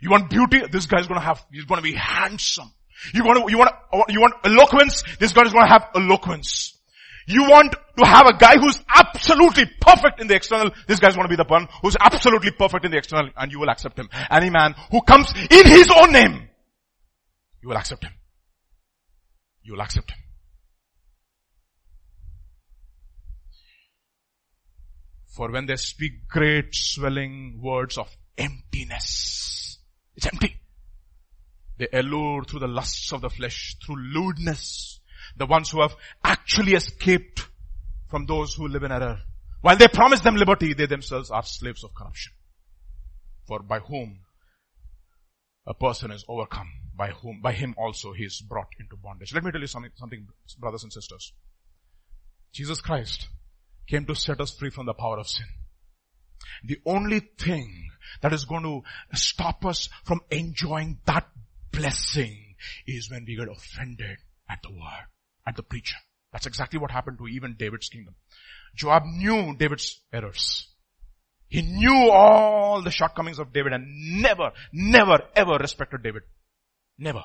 You 0.00 0.10
want 0.10 0.30
beauty? 0.30 0.62
This 0.70 0.86
guy 0.86 1.00
is 1.00 1.06
going 1.06 1.20
to 1.20 1.26
have, 1.26 1.44
he's 1.52 1.64
going 1.64 1.78
to 1.78 1.82
be 1.82 1.94
handsome. 1.94 2.72
You 3.12 3.24
want 3.24 3.46
to, 3.46 3.50
you 3.50 3.58
want, 3.58 3.70
you 4.08 4.20
want 4.20 4.34
eloquence? 4.44 5.02
This 5.18 5.32
God 5.32 5.46
is 5.46 5.52
going 5.52 5.66
to 5.66 5.72
have 5.72 5.90
eloquence. 5.94 6.78
You 7.26 7.44
want 7.44 7.74
to 7.98 8.06
have 8.06 8.26
a 8.26 8.36
guy 8.36 8.56
who's 8.58 8.82
absolutely 8.88 9.64
perfect 9.80 10.20
in 10.20 10.26
the 10.26 10.34
external. 10.34 10.70
This 10.86 11.00
guy's 11.00 11.16
going 11.16 11.26
to 11.26 11.30
be 11.30 11.36
the 11.36 11.48
one 11.48 11.68
who's 11.82 11.96
absolutely 11.98 12.50
perfect 12.50 12.84
in 12.84 12.90
the 12.90 12.98
external 12.98 13.30
and 13.36 13.50
you 13.50 13.60
will 13.60 13.70
accept 13.70 13.98
him. 13.98 14.08
Any 14.30 14.50
man 14.50 14.74
who 14.90 15.00
comes 15.02 15.32
in 15.32 15.66
his 15.66 15.90
own 15.90 16.12
name, 16.12 16.48
you 17.62 17.68
will 17.68 17.76
accept 17.76 18.04
him. 18.04 18.12
You 19.62 19.72
will 19.72 19.80
accept 19.80 20.10
him. 20.10 20.18
For 25.34 25.50
when 25.50 25.66
they 25.66 25.76
speak 25.76 26.28
great 26.28 26.74
swelling 26.74 27.60
words 27.60 27.98
of 27.98 28.14
emptiness, 28.38 29.78
It's 30.16 30.26
empty. 30.26 30.56
They 31.78 31.88
allure 31.92 32.44
through 32.44 32.60
the 32.60 32.68
lusts 32.68 33.12
of 33.12 33.20
the 33.20 33.30
flesh, 33.30 33.76
through 33.84 33.96
lewdness. 33.96 35.00
The 35.36 35.46
ones 35.46 35.70
who 35.70 35.80
have 35.80 35.96
actually 36.22 36.74
escaped 36.74 37.48
from 38.08 38.26
those 38.26 38.54
who 38.54 38.68
live 38.68 38.84
in 38.84 38.92
error. 38.92 39.18
While 39.60 39.76
they 39.76 39.88
promise 39.88 40.20
them 40.20 40.36
liberty, 40.36 40.74
they 40.74 40.86
themselves 40.86 41.30
are 41.30 41.42
slaves 41.42 41.82
of 41.84 41.94
corruption. 41.94 42.32
For 43.46 43.60
by 43.60 43.80
whom 43.80 44.20
a 45.66 45.74
person 45.74 46.10
is 46.10 46.24
overcome, 46.28 46.68
by 46.96 47.08
whom, 47.08 47.40
by 47.40 47.52
him 47.52 47.74
also 47.76 48.12
he 48.12 48.24
is 48.24 48.40
brought 48.40 48.68
into 48.78 48.96
bondage. 48.96 49.32
Let 49.34 49.42
me 49.42 49.50
tell 49.50 49.60
you 49.60 49.66
something, 49.66 49.90
something 49.96 50.28
brothers 50.58 50.82
and 50.82 50.92
sisters. 50.92 51.32
Jesus 52.52 52.80
Christ 52.80 53.28
came 53.88 54.06
to 54.06 54.14
set 54.14 54.40
us 54.40 54.54
free 54.54 54.70
from 54.70 54.86
the 54.86 54.94
power 54.94 55.18
of 55.18 55.28
sin. 55.28 55.46
The 56.62 56.80
only 56.86 57.20
thing 57.20 57.90
that 58.20 58.32
is 58.32 58.44
going 58.44 58.62
to 58.62 58.82
stop 59.16 59.64
us 59.64 59.88
from 60.04 60.20
enjoying 60.30 60.98
that 61.06 61.26
blessing 61.74 62.54
is 62.86 63.10
when 63.10 63.24
we 63.26 63.36
get 63.36 63.48
offended 63.48 64.18
at 64.48 64.60
the 64.62 64.70
word, 64.70 65.06
at 65.46 65.56
the 65.56 65.62
preacher. 65.62 65.96
That's 66.32 66.46
exactly 66.46 66.78
what 66.78 66.90
happened 66.90 67.18
to 67.18 67.28
even 67.28 67.56
David's 67.58 67.88
kingdom. 67.88 68.14
Joab 68.74 69.04
knew 69.04 69.56
David's 69.56 70.00
errors. 70.12 70.68
He 71.48 71.62
knew 71.62 72.10
all 72.10 72.82
the 72.82 72.90
shortcomings 72.90 73.38
of 73.38 73.52
David 73.52 73.72
and 73.72 74.20
never, 74.20 74.50
never, 74.72 75.20
ever 75.36 75.52
respected 75.58 76.02
David. 76.02 76.22
Never. 76.98 77.24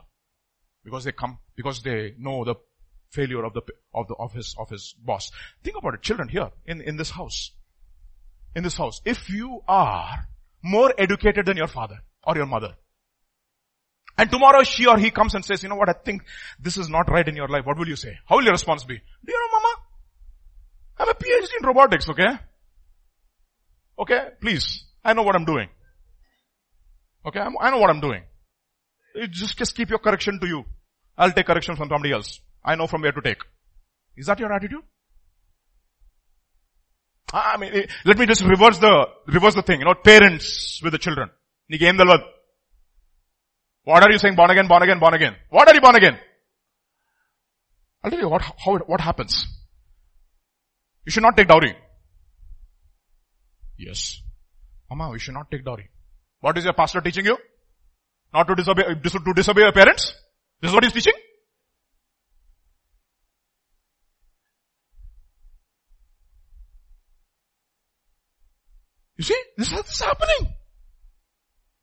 Because 0.84 1.04
they 1.04 1.12
come, 1.12 1.40
because 1.56 1.82
they 1.82 2.14
know 2.18 2.44
the 2.46 2.56
failure 3.10 3.44
of 3.44 3.54
the, 3.54 3.62
of 3.94 4.08
the, 4.08 4.16
of 4.16 4.34
his, 4.34 4.56
of 4.60 4.70
his 4.70 4.94
boss. 5.04 5.32
Think 5.64 5.78
about 5.78 5.96
it, 5.96 6.02
children 6.02 6.30
here, 6.30 6.52
in, 6.66 6.82
in 6.82 6.98
this 6.98 7.10
house. 7.10 7.52
In 8.56 8.64
this 8.64 8.78
house. 8.78 9.02
If 9.06 9.30
you 9.30 9.62
are 9.68 10.28
more 10.62 10.94
educated 10.98 11.46
than 11.48 11.58
your 11.58 11.68
father 11.68 12.00
or 12.24 12.36
your 12.36 12.46
mother, 12.46 12.76
and 14.20 14.30
tomorrow 14.30 14.64
she 14.64 14.86
or 14.86 14.98
he 14.98 15.12
comes 15.12 15.34
and 15.34 15.46
says, 15.46 15.64
you 15.64 15.70
know 15.70 15.76
what, 15.76 15.88
I 15.88 15.94
think 15.94 16.24
this 16.60 16.76
is 16.76 16.90
not 16.90 17.10
right 17.10 17.26
in 17.26 17.38
your 17.38 17.48
life. 17.48 17.66
What 17.66 17.78
will 17.78 17.88
you 17.88 17.96
say? 17.96 18.18
How 18.26 18.36
will 18.36 18.44
your 18.44 18.52
response 18.52 18.84
be? 18.84 18.96
Do 18.96 19.32
you 19.32 19.40
know 19.40 19.60
mama? 19.60 19.76
I'm 21.00 21.10
a 21.10 21.14
PhD 21.14 21.48
in 21.62 21.66
robotics, 21.66 22.10
okay? 22.10 22.38
Okay, 23.98 24.28
please. 24.42 24.84
I 25.06 25.14
know 25.14 25.24
what 25.24 25.36
I'm 25.36 25.46
doing. 25.46 25.70
Okay, 27.26 27.40
I'm, 27.40 27.56
i 27.62 27.70
know 27.70 27.78
what 27.78 27.90
I'm 27.90 28.02
doing. 28.02 28.24
You 29.16 29.28
just, 29.28 29.58
just 29.58 29.74
keep 29.74 29.90
your 29.90 30.00
correction 30.00 30.38
to 30.42 30.48
you. 30.48 30.66
I'll 31.18 31.32
take 31.32 31.46
correction 31.46 31.78
from 31.78 31.88
somebody 31.88 32.12
else. 32.12 32.42
I 32.64 32.76
know 32.76 32.88
from 32.88 33.02
where 33.02 33.14
to 33.14 33.22
take. 33.22 33.42
Is 34.18 34.26
that 34.26 34.40
your 34.40 34.52
attitude? 34.52 34.84
I 37.32 37.56
mean, 37.56 37.88
let 38.04 38.18
me 38.18 38.26
just 38.26 38.44
reverse 38.44 38.80
the, 38.80 39.08
reverse 39.28 39.56
the 39.56 39.62
thing. 39.62 39.80
You 39.80 39.86
know, 39.86 39.94
parents 39.94 40.82
with 40.84 40.92
the 40.92 40.98
children. 40.98 41.30
What 43.90 44.04
are 44.04 44.12
you 44.12 44.20
saying? 44.20 44.36
Born 44.36 44.52
again, 44.52 44.68
born 44.68 44.84
again, 44.84 45.00
born 45.00 45.16
again. 45.16 45.36
What 45.50 45.68
are 45.68 45.74
you 45.74 45.82
born 45.82 45.96
again? 45.96 46.16
I'll 48.04 48.12
tell 48.12 48.20
you 48.20 48.30
what, 48.30 48.44
how, 48.44 48.78
what 48.86 49.02
happens. 49.02 49.48
You 51.06 51.12
should 51.12 51.24
not 51.24 51.36
take 51.36 51.48
dowry. 51.48 51.76
Yes. 53.80 54.22
Mama, 54.92 55.10
we 55.10 55.18
should 55.18 55.34
not 55.34 55.50
take 55.50 55.66
dowry. 55.66 55.90
What 56.40 56.56
is 56.60 56.66
your 56.66 56.74
pastor 56.74 57.02
teaching 57.02 57.26
you? 57.26 57.36
Not 58.32 58.48
to 58.50 58.54
disobey, 58.54 58.84
uh, 58.84 58.94
to 58.94 59.34
disobey 59.34 59.62
your 59.62 59.72
parents? 59.72 60.14
This 60.62 60.70
is 60.70 60.76
what 60.76 60.84
he's 60.84 60.94
teaching? 60.94 61.14
You 69.18 69.24
see, 69.24 69.42
this 69.58 69.72
is 69.72 70.00
happening. 70.00 70.54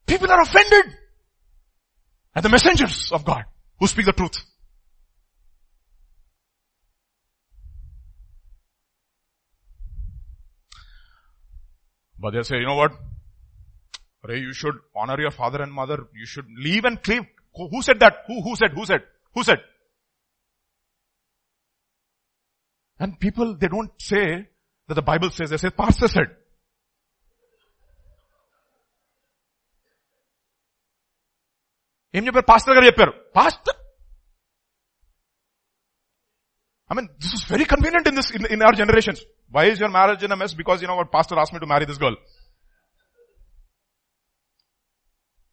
People 0.06 0.30
are 0.30 0.42
offended 0.42 0.84
and 2.36 2.44
the 2.44 2.50
messengers 2.50 3.10
of 3.12 3.24
God 3.24 3.44
who 3.80 3.86
speak 3.86 4.04
the 4.04 4.12
truth. 4.12 4.36
But 12.18 12.32
they'll 12.32 12.44
say, 12.44 12.58
you 12.58 12.66
know 12.66 12.76
what? 12.76 12.92
Ray, 14.22 14.40
you 14.40 14.52
should 14.52 14.74
honor 14.94 15.18
your 15.18 15.30
father 15.30 15.62
and 15.62 15.72
mother. 15.72 16.08
You 16.14 16.26
should 16.26 16.46
leave 16.58 16.84
and 16.84 17.02
cleave. 17.02 17.22
Who 17.54 17.80
said 17.80 18.00
that? 18.00 18.24
Who, 18.26 18.42
who 18.42 18.54
said? 18.54 18.72
Who 18.74 18.84
said? 18.84 19.02
Who 19.34 19.42
said? 19.42 19.58
And 22.98 23.18
people, 23.18 23.56
they 23.56 23.68
don't 23.68 23.92
say 23.98 24.48
that 24.88 24.94
the 24.94 25.02
Bible 25.02 25.30
says, 25.30 25.50
they 25.50 25.56
say, 25.56 25.70
pastor 25.70 26.08
said. 26.08 26.36
ఏం 32.17 32.23
చెప్పారు 32.27 32.47
pastor 32.51 32.75
గారు 32.77 32.87
చెప్పారు 32.91 33.13
pastor 33.37 33.77
I 36.91 36.93
mean, 36.93 37.07
this 37.23 37.33
is 37.35 37.43
very 37.51 37.65
convenient 37.73 38.05
in 38.09 38.15
this, 38.15 38.31
in, 38.37 38.45
in 38.53 38.61
our 38.61 38.73
generations. 38.79 39.19
Why 39.55 39.63
is 39.71 39.79
your 39.79 39.87
marriage 39.87 40.23
in 40.25 40.31
a 40.33 40.35
mess? 40.35 40.53
Because 40.53 40.81
you 40.81 40.89
know 40.89 40.97
what, 40.97 41.09
pastor 41.09 41.39
asked 41.41 41.53
me 41.53 41.59
to 41.59 41.65
marry 41.65 41.85
this 41.85 41.97
girl. 41.97 42.15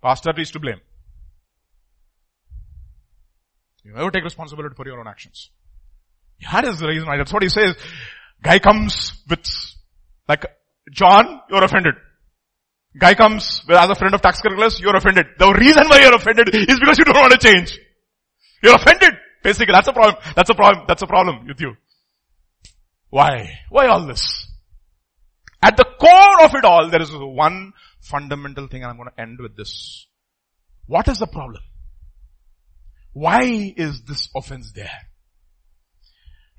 Pastor 0.02 0.32
is 0.36 0.50
to 0.50 0.58
blame. 0.58 0.80
You 3.84 3.92
never 3.92 4.10
take 4.10 4.24
responsibility 4.24 4.74
for 4.74 4.86
your 4.88 4.98
own 4.98 5.06
actions. 5.06 5.50
That 6.50 6.64
is 6.64 6.80
the 6.80 6.88
reason 6.88 7.06
why, 7.06 7.16
that's 7.18 7.32
what 7.32 7.44
he 7.44 7.48
says. 7.48 7.76
Guy 8.42 8.58
comes 8.58 9.22
with, 9.30 9.46
like, 10.28 10.44
John, 10.90 11.40
you're 11.50 11.62
offended. 11.62 11.94
Guy 12.97 13.15
comes 13.15 13.63
as 13.69 13.89
a 13.89 13.95
friend 13.95 14.13
of 14.13 14.21
tax 14.21 14.41
collectors, 14.41 14.79
you're 14.79 14.95
offended. 14.95 15.25
The 15.39 15.51
reason 15.53 15.87
why 15.87 16.01
you're 16.01 16.15
offended 16.15 16.49
is 16.53 16.79
because 16.79 16.99
you 16.99 17.05
don't 17.05 17.15
want 17.15 17.33
to 17.33 17.39
change. 17.39 17.79
You're 18.61 18.75
offended. 18.75 19.13
Basically, 19.43 19.73
that's 19.73 19.87
a 19.87 19.93
problem. 19.93 20.15
That's 20.35 20.49
a 20.49 20.55
problem. 20.55 20.85
That's 20.87 21.01
a 21.01 21.07
problem 21.07 21.47
with 21.47 21.59
you. 21.59 21.75
Why? 23.09 23.59
Why 23.69 23.87
all 23.87 24.05
this? 24.05 24.47
At 25.61 25.77
the 25.77 25.85
core 25.99 26.45
of 26.45 26.55
it 26.55 26.65
all, 26.65 26.89
there 26.89 27.01
is 27.01 27.11
one 27.11 27.73
fundamental 28.01 28.67
thing 28.67 28.83
and 28.83 28.91
I'm 28.91 28.97
going 28.97 29.09
to 29.09 29.21
end 29.21 29.39
with 29.39 29.55
this. 29.55 30.07
What 30.87 31.07
is 31.07 31.19
the 31.19 31.27
problem? 31.27 31.63
Why 33.13 33.73
is 33.77 34.01
this 34.03 34.29
offense 34.35 34.71
there? 34.73 34.91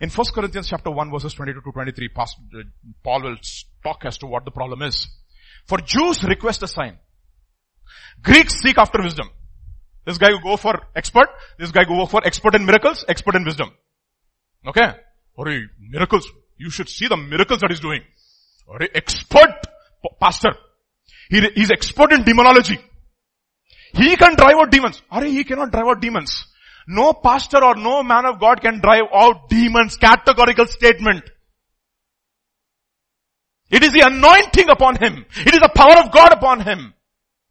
In 0.00 0.10
1 0.10 0.26
Corinthians 0.34 0.68
chapter 0.68 0.90
1 0.90 1.10
verses 1.10 1.34
22 1.34 1.60
to 1.60 1.72
23, 1.72 2.10
uh, 2.16 2.24
Paul 3.02 3.22
will 3.22 3.36
talk 3.82 4.04
as 4.04 4.18
to 4.18 4.26
what 4.26 4.44
the 4.44 4.50
problem 4.50 4.82
is. 4.82 5.08
For 5.66 5.78
Jews 5.78 6.22
request 6.24 6.62
a 6.62 6.68
sign. 6.68 6.98
Greeks 8.22 8.60
seek 8.60 8.78
after 8.78 9.02
wisdom. 9.02 9.30
This 10.06 10.18
guy 10.18 10.30
go 10.42 10.56
for 10.56 10.80
expert. 10.94 11.28
This 11.58 11.70
guy 11.70 11.84
go 11.84 12.04
for 12.06 12.24
expert 12.24 12.54
in 12.54 12.66
miracles, 12.66 13.04
expert 13.08 13.36
in 13.36 13.44
wisdom. 13.44 13.70
Okay? 14.66 14.92
Or 15.36 15.46
miracles. 15.78 16.28
You 16.56 16.70
should 16.70 16.88
see 16.88 17.08
the 17.08 17.16
miracles 17.16 17.60
that 17.60 17.70
he's 17.70 17.80
doing. 17.80 18.02
Or 18.66 18.78
expert 18.94 19.66
pastor. 20.20 20.54
He, 21.30 21.40
he's 21.54 21.70
expert 21.70 22.12
in 22.12 22.24
demonology. 22.24 22.78
He 23.94 24.16
can 24.16 24.34
drive 24.36 24.56
out 24.56 24.70
demons. 24.70 25.00
Are 25.10 25.24
he 25.24 25.44
cannot 25.44 25.70
drive 25.70 25.86
out 25.86 26.00
demons. 26.00 26.46
No 26.86 27.12
pastor 27.12 27.64
or 27.64 27.76
no 27.76 28.02
man 28.02 28.26
of 28.26 28.40
God 28.40 28.60
can 28.60 28.80
drive 28.80 29.04
out 29.14 29.48
demons. 29.48 29.96
Categorical 29.96 30.66
statement. 30.66 31.24
It 33.70 33.82
is 33.82 33.92
the 33.92 34.06
anointing 34.06 34.68
upon 34.68 34.96
him. 34.96 35.24
It 35.36 35.54
is 35.54 35.60
the 35.60 35.70
power 35.74 36.04
of 36.04 36.12
God 36.12 36.32
upon 36.32 36.60
him. 36.60 36.94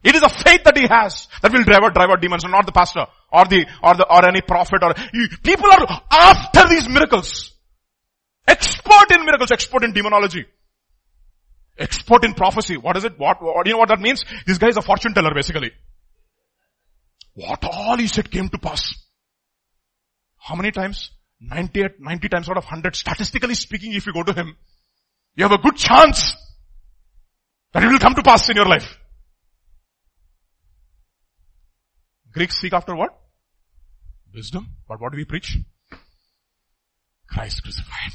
It 0.04 0.16
is 0.16 0.22
a 0.22 0.30
faith 0.30 0.64
that 0.66 0.78
he 0.78 0.86
has 0.88 1.28
that 1.42 1.52
will 1.52 1.64
drive 1.64 1.82
out, 1.82 1.94
drive 1.94 2.10
out 2.10 2.22
demons, 2.22 2.44
not 2.44 2.66
the 2.66 2.74
pastor 2.74 3.06
or 3.32 3.46
the, 3.46 3.66
or 3.82 3.96
the, 3.96 4.06
or 4.06 4.28
any 4.28 4.42
prophet 4.42 4.84
or, 4.84 4.94
people 5.44 5.72
are 5.72 6.02
after 6.12 6.68
these 6.68 6.90
miracles. 6.90 7.54
Expert 8.46 9.12
in 9.12 9.26
miracles, 9.26 9.52
expert 9.52 9.84
in 9.84 9.94
demonology. 9.94 10.46
Expert 11.78 12.26
in 12.26 12.34
prophecy. 12.34 12.76
What 12.76 12.98
is 12.98 13.06
it? 13.06 13.18
What, 13.18 13.42
what, 13.42 13.66
you 13.66 13.74
know 13.74 13.80
what 13.80 13.90
that 13.90 14.02
means? 14.02 14.26
This 14.46 14.58
guy 14.58 14.68
is 14.68 14.78
a 14.78 14.82
fortune 14.82 15.14
teller 15.14 15.34
basically. 15.34 15.72
What 17.34 17.64
all 17.64 17.98
he 17.98 18.08
said 18.08 18.30
came 18.30 18.50
to 18.50 18.58
pass. 18.58 18.94
How 20.38 20.56
many 20.56 20.72
times? 20.72 21.12
90, 21.40 21.86
90 22.00 22.30
times 22.30 22.50
out 22.50 22.58
of 22.58 22.66
100, 22.66 22.96
statistically 22.96 23.56
speaking, 23.56 23.94
if 23.94 24.06
you 24.06 24.14
go 24.14 24.24
to 24.24 24.34
him, 24.34 24.56
you 25.36 25.44
have 25.44 25.52
a 25.52 25.58
good 25.58 25.76
chance 25.76 26.36
that 27.74 27.84
it 27.84 27.88
will 27.88 28.00
come 28.00 28.14
to 28.16 28.24
pass 28.24 28.50
in 28.50 28.56
your 28.56 28.68
life. 28.68 28.98
Greeks 32.32 32.60
seek 32.60 32.74
after 32.74 32.96
what? 32.96 33.18
Wisdom. 34.34 34.68
But 34.88 35.02
what 35.02 35.12
do 35.12 35.18
we 35.18 35.26
preach? 35.26 35.58
Christ 37.28 37.64
crucified. 37.64 38.12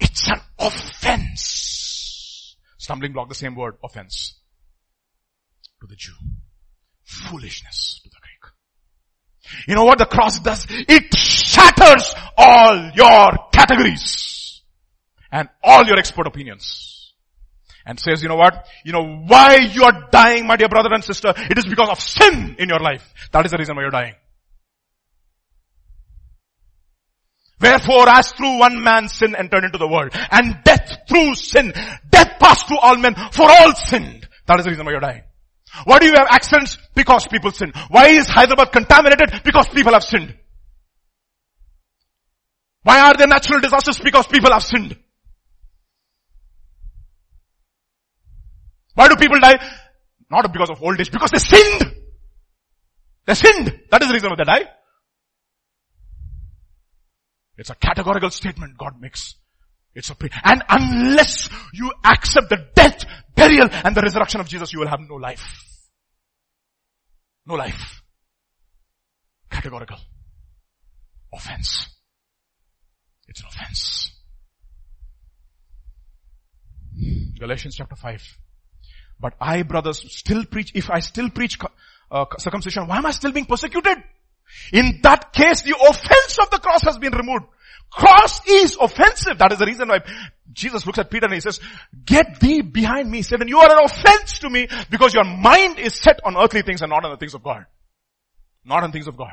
It's 0.00 0.28
an 0.28 0.40
offense. 0.58 2.56
Stumbling 2.78 3.12
block, 3.12 3.28
the 3.28 3.34
same 3.34 3.54
word, 3.54 3.76
offense. 3.82 4.38
To 5.80 5.86
the 5.86 5.96
Jew. 5.96 6.12
Foolishness 7.04 8.00
to 8.02 8.10
the 8.10 8.16
Greek. 8.20 9.66
You 9.68 9.74
know 9.74 9.84
what 9.84 9.98
the 9.98 10.06
cross 10.06 10.38
does? 10.40 10.66
It 10.70 11.14
shatters 11.14 12.14
all 12.36 12.90
your 12.94 13.48
categories 13.52 14.34
and 15.34 15.48
all 15.64 15.84
your 15.84 15.98
expert 15.98 16.28
opinions. 16.28 17.12
and 17.86 18.00
says, 18.00 18.22
you 18.22 18.28
know 18.28 18.36
what? 18.36 18.66
You 18.84 18.92
know 18.92 19.04
why 19.26 19.56
you 19.56 19.84
are 19.84 20.08
dying, 20.10 20.46
my 20.46 20.56
dear 20.56 20.68
brother 20.68 20.88
and 20.92 21.04
sister? 21.04 21.34
It 21.36 21.58
is 21.58 21.66
because 21.66 21.90
of 21.90 22.00
sin 22.00 22.56
in 22.58 22.68
your 22.68 22.78
life. 22.78 23.04
That 23.32 23.44
is 23.44 23.50
the 23.50 23.58
reason 23.58 23.76
why 23.76 23.82
you're 23.82 23.90
dying. 23.90 24.14
Wherefore 27.60 28.08
as 28.08 28.32
through 28.32 28.58
one 28.58 28.82
man 28.82 29.08
sin 29.08 29.34
entered 29.36 29.64
into 29.64 29.78
the 29.78 29.88
world 29.88 30.12
and 30.30 30.58
death 30.64 30.98
through 31.08 31.34
sin, 31.34 31.72
death 32.10 32.38
passed 32.38 32.68
through 32.68 32.78
all 32.78 32.96
men 32.96 33.14
for 33.32 33.50
all 33.50 33.74
sinned. 33.74 34.26
That 34.46 34.60
is 34.60 34.64
the 34.64 34.70
reason 34.70 34.86
why 34.86 34.92
you're 34.92 35.00
dying. 35.00 35.22
Why 35.84 35.98
do 35.98 36.06
you 36.06 36.14
have 36.14 36.28
accidents? 36.30 36.78
Because 36.94 37.26
people 37.26 37.50
sin. 37.50 37.72
Why 37.88 38.08
is 38.08 38.28
Hyderabad 38.28 38.72
contaminated? 38.72 39.42
Because 39.44 39.68
people 39.68 39.92
have 39.92 40.04
sinned. 40.04 40.34
Why 42.82 43.00
are 43.00 43.14
there 43.14 43.26
natural 43.26 43.60
disasters? 43.60 43.98
Because 43.98 44.26
people 44.26 44.52
have 44.52 44.62
sinned. 44.62 44.96
Why 48.94 49.08
do 49.08 49.16
people 49.16 49.40
die? 49.40 49.58
Not 50.30 50.52
because 50.52 50.70
of 50.70 50.82
old 50.82 51.00
age, 51.00 51.10
because 51.10 51.30
they 51.30 51.38
sinned. 51.38 51.94
They 53.26 53.34
sinned. 53.34 53.80
That 53.90 54.02
is 54.02 54.08
the 54.08 54.14
reason 54.14 54.30
why 54.30 54.36
they 54.36 54.44
die. 54.44 54.70
It's 57.56 57.70
a 57.70 57.74
categorical 57.74 58.30
statement 58.30 58.76
God 58.78 59.00
makes. 59.00 59.34
It's 59.94 60.10
a 60.10 60.14
pre- 60.14 60.30
and 60.42 60.62
unless 60.68 61.48
you 61.72 61.92
accept 62.04 62.48
the 62.48 62.66
death, 62.74 63.04
burial 63.34 63.68
and 63.70 63.94
the 63.94 64.02
resurrection 64.02 64.40
of 64.40 64.48
Jesus, 64.48 64.72
you 64.72 64.80
will 64.80 64.88
have 64.88 65.00
no 65.08 65.14
life. 65.14 65.46
No 67.46 67.54
life. 67.54 68.02
Categorical. 69.50 69.98
Offense. 71.32 71.88
It's 73.28 73.40
an 73.40 73.46
offense. 73.46 74.10
Galatians 77.38 77.76
chapter 77.76 77.96
5. 77.96 78.38
But 79.24 79.36
I, 79.40 79.62
brothers, 79.62 80.04
still 80.12 80.44
preach, 80.44 80.72
if 80.74 80.90
I 80.90 80.98
still 80.98 81.30
preach 81.30 81.56
uh, 82.10 82.26
circumcision, 82.36 82.86
why 82.86 82.98
am 82.98 83.06
I 83.06 83.10
still 83.10 83.32
being 83.32 83.46
persecuted? 83.46 83.96
In 84.70 85.00
that 85.02 85.32
case, 85.32 85.62
the 85.62 85.74
offense 85.74 86.38
of 86.42 86.50
the 86.50 86.58
cross 86.58 86.82
has 86.82 86.98
been 86.98 87.14
removed. 87.14 87.46
Cross 87.90 88.46
is 88.46 88.76
offensive. 88.78 89.38
That 89.38 89.52
is 89.52 89.58
the 89.58 89.64
reason 89.64 89.88
why 89.88 90.00
Jesus 90.52 90.84
looks 90.84 90.98
at 90.98 91.10
Peter 91.10 91.24
and 91.24 91.32
he 91.32 91.40
says, 91.40 91.58
get 92.04 92.38
thee 92.38 92.60
behind 92.60 93.10
me, 93.10 93.22
Satan. 93.22 93.48
You 93.48 93.60
are 93.60 93.70
an 93.70 93.86
offense 93.86 94.40
to 94.40 94.50
me 94.50 94.68
because 94.90 95.14
your 95.14 95.24
mind 95.24 95.78
is 95.78 95.94
set 95.94 96.20
on 96.22 96.36
earthly 96.36 96.60
things 96.60 96.82
and 96.82 96.90
not 96.90 97.06
on 97.06 97.10
the 97.10 97.16
things 97.16 97.32
of 97.32 97.42
God. 97.42 97.64
Not 98.62 98.82
on 98.84 98.92
things 98.92 99.06
of 99.06 99.16
God. 99.16 99.32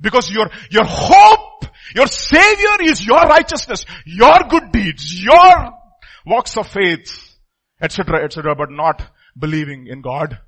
Because 0.00 0.30
your, 0.30 0.48
your 0.70 0.86
hope, 0.86 1.66
your 1.94 2.06
savior 2.06 2.80
is 2.80 3.06
your 3.06 3.20
righteousness, 3.20 3.84
your 4.06 4.38
good 4.48 4.72
deeds, 4.72 5.22
your 5.22 5.79
walks 6.26 6.56
of 6.56 6.68
faith, 6.68 7.36
etc., 7.80 8.24
etc., 8.24 8.54
but 8.54 8.70
not 8.70 9.02
believing 9.38 9.86
in 9.86 10.02
God. 10.02 10.38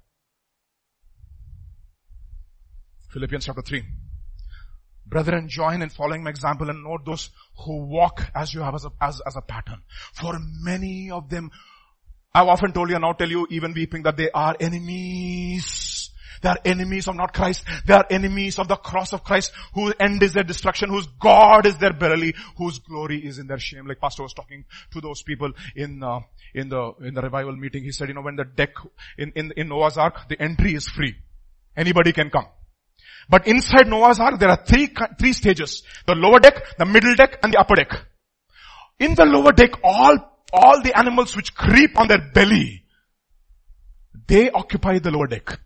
Philippians 3.11 3.47
chapter 3.47 3.63
3. 3.63 3.83
Brethren, 5.07 5.49
join 5.49 5.83
in 5.83 5.91
following 5.91 6.25
my 6.25 6.31
example 6.31 6.71
and 6.71 6.83
note 6.83 7.05
those 7.05 7.29
who 7.65 7.85
walk 7.85 8.31
as 8.35 8.55
you 8.55 8.61
have 8.63 8.75
as 8.75 8.87
a, 8.87 8.91
as, 9.01 9.21
as 9.27 9.37
a 9.37 9.43
pattern. 9.43 9.83
For 10.15 10.35
many 10.63 11.11
of 11.11 11.29
them, 11.29 11.51
I've 12.35 12.49
often 12.49 12.73
told 12.73 12.89
you 12.89 12.95
and 12.95 13.03
now 13.03 13.13
tell 13.13 13.29
you 13.29 13.47
even 13.51 13.75
weeping 13.75 14.05
that 14.05 14.17
they 14.17 14.31
are 14.31 14.57
enemies 14.59 15.92
they 16.43 16.49
are 16.49 16.59
enemies 16.65 17.09
of 17.09 17.15
not 17.17 17.33
Christ. 17.33 17.65
They 17.87 17.95
are 17.95 18.05
enemies 18.11 18.59
of 18.59 18.69
the 18.69 18.77
cross 18.77 19.13
of 19.13 19.23
Christ 19.23 19.53
whose 19.75 19.95
end 20.01 20.23
is 20.23 20.33
their 20.33 20.43
destruction, 20.43 20.91
whose 20.91 21.07
God 21.07 21.67
is 21.67 21.79
their 21.79 21.93
belly, 21.93 22.35
whose 22.59 22.81
glory 22.81 23.25
is 23.25 23.39
in 23.39 23.47
their 23.47 23.59
shame. 23.59 23.87
Like 23.87 24.01
Pastor 24.01 24.25
was 24.25 24.35
talking 24.35 24.65
to 24.93 25.01
those 25.01 25.23
people 25.23 25.53
in, 25.77 26.03
uh, 26.03 26.21
in 26.55 26.69
the, 26.69 26.93
in 27.01 27.15
the 27.15 27.23
revival 27.23 27.57
meeting. 27.57 27.85
He 27.85 27.93
said, 27.93 28.09
you 28.09 28.15
know, 28.15 28.23
when 28.23 28.37
the 28.37 28.45
deck 28.45 28.75
in, 29.17 29.33
in, 29.37 29.53
in 29.57 29.69
Noah's 29.69 29.97
Ark, 29.97 30.29
the 30.29 30.41
entry 30.41 30.75
is 30.75 30.89
free. 30.89 31.15
Anybody 31.77 32.13
can 32.13 32.29
come. 32.29 32.47
But 33.29 33.47
inside 33.47 33.87
Noah's 33.87 34.19
Ark, 34.19 34.41
there 34.41 34.51
are 34.51 34.65
three, 34.67 34.93
three 35.19 35.33
stages. 35.33 35.85
The 36.07 36.15
lower 36.15 36.41
deck, 36.41 36.77
the 36.77 36.85
middle 36.85 37.15
deck, 37.15 37.39
and 37.43 37.53
the 37.53 37.59
upper 37.59 37.77
deck. 37.77 37.93
In 38.99 39.15
the 39.15 39.25
lower 39.25 39.53
deck, 39.53 39.71
all, 39.85 40.17
all 40.53 40.83
the 40.83 40.97
animals 40.99 41.37
which 41.37 41.55
creep 41.55 41.99
on 41.99 42.09
their 42.09 42.31
belly, 42.35 42.85
they 44.27 44.51
occupy 44.51 44.99
the 44.99 45.11
lower 45.11 45.29
deck. 45.29 45.59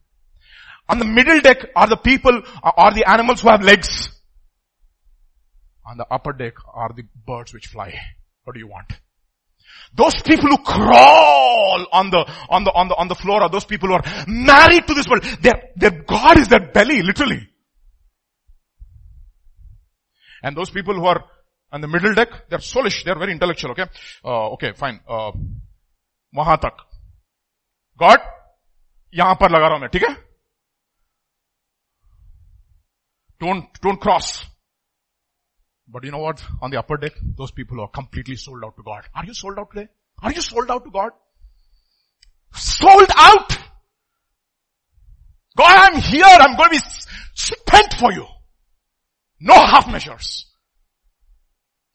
On 0.89 0.99
the 0.99 1.05
middle 1.05 1.39
deck 1.39 1.65
are 1.75 1.87
the 1.87 1.97
people, 1.97 2.41
are 2.63 2.93
the 2.93 3.09
animals 3.09 3.41
who 3.41 3.49
have 3.49 3.61
legs. 3.61 4.09
On 5.85 5.97
the 5.97 6.05
upper 6.11 6.33
deck 6.33 6.53
are 6.73 6.91
the 6.95 7.03
birds 7.25 7.53
which 7.53 7.67
fly. 7.67 7.93
What 8.43 8.53
do 8.53 8.59
you 8.59 8.67
want? 8.67 8.91
Those 9.93 10.21
people 10.21 10.49
who 10.49 10.57
crawl 10.57 11.85
on 11.91 12.09
the, 12.09 12.25
on 12.49 12.63
the, 12.63 12.71
on 12.71 12.87
the, 12.87 12.95
on 12.95 13.07
the 13.07 13.15
floor 13.15 13.41
are 13.41 13.49
those 13.49 13.65
people 13.65 13.89
who 13.89 13.95
are 13.95 14.25
married 14.27 14.87
to 14.87 14.93
this 14.93 15.07
world. 15.07 15.23
Their, 15.41 15.69
their 15.75 15.91
God 15.91 16.37
is 16.37 16.47
their 16.47 16.71
belly, 16.71 17.01
literally. 17.01 17.47
And 20.43 20.55
those 20.55 20.69
people 20.69 20.95
who 20.95 21.05
are 21.05 21.23
on 21.71 21.81
the 21.81 21.87
middle 21.87 22.13
deck, 22.13 22.49
they're 22.49 22.59
soulish, 22.59 23.03
they're 23.03 23.17
very 23.17 23.31
intellectual, 23.31 23.71
okay? 23.71 23.85
Uh, 24.23 24.49
okay, 24.51 24.73
fine. 24.73 24.99
Uh, 25.07 25.31
वहां 26.35 26.55
तक 26.63 26.77
God 27.99 28.19
यहां 29.13 29.35
पर 29.35 29.51
लगा 29.51 29.67
रहा 29.67 29.73
हूं 29.73 29.81
मैं 29.81 29.89
ठीक 29.93 30.03
है 30.03 30.24
don't, 33.40 33.66
don't 33.80 34.00
cross. 34.00 34.44
But 35.88 36.04
you 36.04 36.10
know 36.10 36.18
what? 36.18 36.44
On 36.62 36.70
the 36.70 36.78
upper 36.78 36.96
deck, 36.96 37.12
those 37.36 37.50
people 37.50 37.80
are 37.80 37.88
completely 37.88 38.36
sold 38.36 38.64
out 38.64 38.76
to 38.76 38.82
God. 38.82 39.04
Are 39.14 39.24
you 39.24 39.34
sold 39.34 39.58
out 39.58 39.70
today? 39.72 39.88
Are 40.22 40.32
you 40.32 40.40
sold 40.40 40.70
out 40.70 40.84
to 40.84 40.90
God? 40.90 41.10
Sold 42.52 43.10
out! 43.16 43.58
God, 45.56 45.92
I'm 45.92 46.00
here. 46.00 46.24
I'm 46.24 46.56
going 46.56 46.70
to 46.70 46.76
be 46.76 46.90
spent 47.34 47.94
for 47.98 48.12
you. 48.12 48.26
No 49.40 49.54
half 49.54 49.90
measures. 49.90 50.46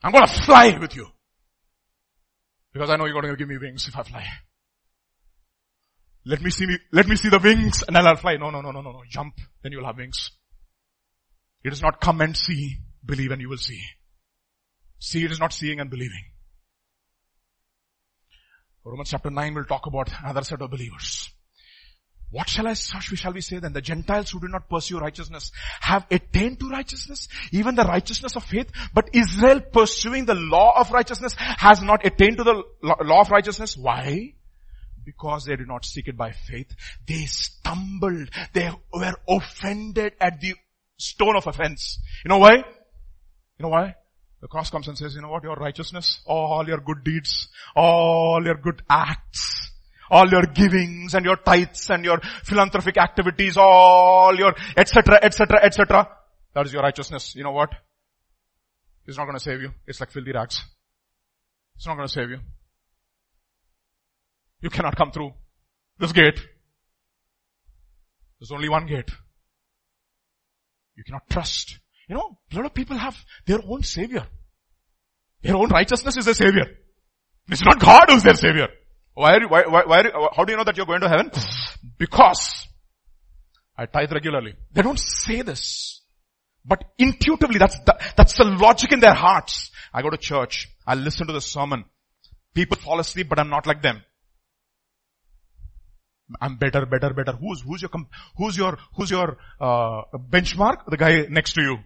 I'm 0.04 0.12
going 0.12 0.26
to 0.26 0.34
fly 0.44 0.78
with 0.80 0.96
you. 0.96 1.08
Because 2.74 2.90
I 2.90 2.96
know 2.96 3.06
you're 3.06 3.20
going 3.20 3.34
to 3.34 3.38
give 3.38 3.48
me 3.48 3.58
wings 3.58 3.88
if 3.88 3.98
I 3.98 4.04
fly. 4.04 4.26
Let 6.26 6.42
me 6.42 6.50
see 6.50 6.68
me, 6.68 6.78
let 6.92 7.08
me 7.08 7.16
see 7.16 7.30
the 7.30 7.40
wings 7.40 7.84
and 7.86 7.96
then 7.96 8.06
I'll 8.06 8.16
fly. 8.16 8.38
No, 8.38 8.50
no, 8.50 8.62
no, 8.62 8.72
no, 8.72 8.82
no, 8.82 8.92
no. 8.92 9.02
Jump. 9.10 9.36
Then 9.62 9.72
you'll 9.72 9.86
have 9.86 9.98
wings. 9.98 10.32
It 11.64 11.74
is 11.74 11.82
not 11.82 12.02
come 12.02 12.22
and 12.22 12.36
see, 12.36 12.78
believe 13.06 13.32
and 13.32 13.42
you 13.42 13.50
will 13.50 13.58
see. 13.58 13.82
See, 15.00 15.24
it 15.24 15.32
is 15.32 15.40
not 15.40 15.54
seeing 15.54 15.80
and 15.80 15.90
believing. 15.90 16.24
Romans 18.84 19.10
chapter 19.12 19.30
9 19.30 19.54
will 19.54 19.66
talk 19.66 19.86
about 19.86 20.10
another 20.24 20.44
set 20.44 20.62
of 20.62 20.72
believers. 20.72 21.30
What 22.32 22.48
shall 22.48 22.68
I, 22.68 22.74
shall 22.74 23.34
we 23.34 23.42
say 23.42 23.60
then? 23.60 23.74
The 23.74 23.82
Gentiles 23.82 24.32
who 24.32 24.40
do 24.40 24.48
not 24.48 24.70
pursue 24.70 25.00
righteousness 25.00 25.52
have 25.82 26.08
attained 26.10 26.62
to 26.62 26.70
righteousness, 26.70 27.28
even 27.52 27.76
the 27.76 27.84
righteousness 27.84 28.38
of 28.38 28.46
faith, 28.46 28.72
but 28.94 29.10
Israel 29.14 29.60
pursuing 29.60 30.26
the 30.26 30.36
law 30.36 30.80
of 30.80 30.92
righteousness 30.92 31.36
has 31.38 31.82
not 31.82 32.06
attained 32.06 32.38
to 32.38 32.44
the 32.44 32.64
law 32.82 33.22
of 33.22 33.32
righteousness. 33.32 33.76
Why? 33.76 34.34
Because 35.04 35.46
they 35.46 35.58
did 35.58 35.68
not 35.68 35.84
seek 35.84 36.08
it 36.08 36.16
by 36.16 36.32
faith. 36.32 36.74
They 37.06 37.26
stumbled. 37.26 38.30
They 38.54 38.72
were 38.94 39.16
offended 39.28 40.14
at 40.22 40.40
the 40.40 40.56
stone 41.02 41.36
of 41.36 41.48
offense. 41.48 42.00
You 42.24 42.30
know 42.30 42.38
why? 42.38 42.56
You 42.58 43.64
know 43.64 43.70
why? 43.70 43.96
The 44.42 44.48
cross 44.48 44.70
comes 44.70 44.88
and 44.88 44.98
says, 44.98 45.16
you 45.16 45.22
know 45.22 45.30
what, 45.30 45.44
your 45.44 45.56
righteousness, 45.56 46.22
all 46.26 46.66
your 46.68 46.80
good 46.80 47.04
deeds, 47.04 47.50
all 47.76 48.42
your 48.44 48.56
good 48.56 48.82
acts, 48.90 49.72
all 50.10 50.28
your 50.30 50.44
givings 50.44 51.14
and 51.14 51.26
your 51.26 51.38
tithes 51.38 51.90
and 51.90 52.04
your 52.04 52.20
philanthropic 52.44 52.98
activities, 52.98 53.58
all 53.58 54.36
your 54.36 54.56
etc., 54.76 55.20
etc., 55.22 55.60
etc. 55.64 56.10
That 56.54 56.66
is 56.66 56.74
your 56.74 56.82
righteousness. 56.82 57.36
You 57.36 57.44
know 57.44 57.52
what? 57.52 57.70
It's 59.06 59.18
not 59.18 59.26
going 59.26 59.38
to 59.38 59.44
save 59.44 59.62
you. 59.62 59.72
It's 59.88 60.00
like 60.00 60.12
filthy 60.12 60.32
rags. 60.32 60.64
It's 61.76 61.88
not 61.88 61.96
going 61.96 62.08
to 62.08 62.14
save 62.14 62.30
you. 62.30 62.40
You 64.62 64.70
cannot 64.70 64.96
come 64.96 65.12
through 65.12 65.34
this 65.98 66.12
gate. 66.12 66.40
There's 68.40 68.52
only 68.52 68.70
one 68.70 68.86
gate. 68.86 69.10
You 70.96 71.04
cannot 71.04 71.30
trust. 71.30 71.80
You 72.08 72.16
know, 72.16 72.38
a 72.52 72.56
lot 72.56 72.66
of 72.66 72.74
people 72.74 72.98
have 72.98 73.18
their 73.46 73.60
own 73.66 73.84
savior. 73.84 74.28
Their 75.42 75.56
own 75.56 75.70
righteousness 75.70 76.18
is 76.18 76.26
their 76.26 76.34
savior. 76.34 76.66
It's 77.50 77.64
not 77.64 77.80
God 77.80 78.06
who's 78.10 78.24
their 78.24 78.36
savior. 78.36 78.68
Why, 79.14 79.34
are 79.34 79.42
you, 79.42 79.48
why, 79.48 79.64
why, 79.64 79.84
why, 79.86 80.04
how 80.36 80.46
do 80.46 80.52
you 80.52 80.58
know 80.58 80.64
that 80.64 80.78
you're 80.78 80.86
going 80.86 81.02
to 81.02 81.10
heaven? 81.10 81.32
Because 81.98 82.68
I 83.78 83.86
tithe 83.86 84.12
regularly. 84.12 84.54
They 84.72 84.82
don't 84.82 85.00
say 85.00 85.42
this. 85.42 86.02
But 86.64 86.84
intuitively, 86.98 87.58
that's 87.58 87.80
the, 87.80 88.00
that's 88.16 88.38
the 88.38 88.46
logic 88.46 88.92
in 88.92 89.00
their 89.00 89.14
hearts. 89.14 89.72
I 89.94 90.02
go 90.02 90.10
to 90.10 90.18
church. 90.18 90.70
I 90.86 90.96
listen 90.96 91.28
to 91.28 91.34
the 91.34 91.42
sermon. 91.42 91.86
People 92.54 92.78
fall 92.78 93.00
asleep, 93.00 93.30
but 93.30 93.40
I'm 93.40 93.50
not 93.50 93.66
like 93.66 93.82
them. 93.82 94.04
I'm 96.40 96.56
better, 96.58 96.86
better, 96.86 97.14
better. 97.14 97.34
Who's, 97.34 97.62
who's 97.62 97.82
your, 97.82 97.92
who's 98.38 98.58
your, 98.58 98.78
who's 98.96 99.12
your, 99.12 99.38
uh, 99.60 100.04
benchmark? 100.30 100.86
The 100.88 100.98
guy 100.98 101.26
next 101.30 101.54
to 101.54 101.62
you. 101.62 101.78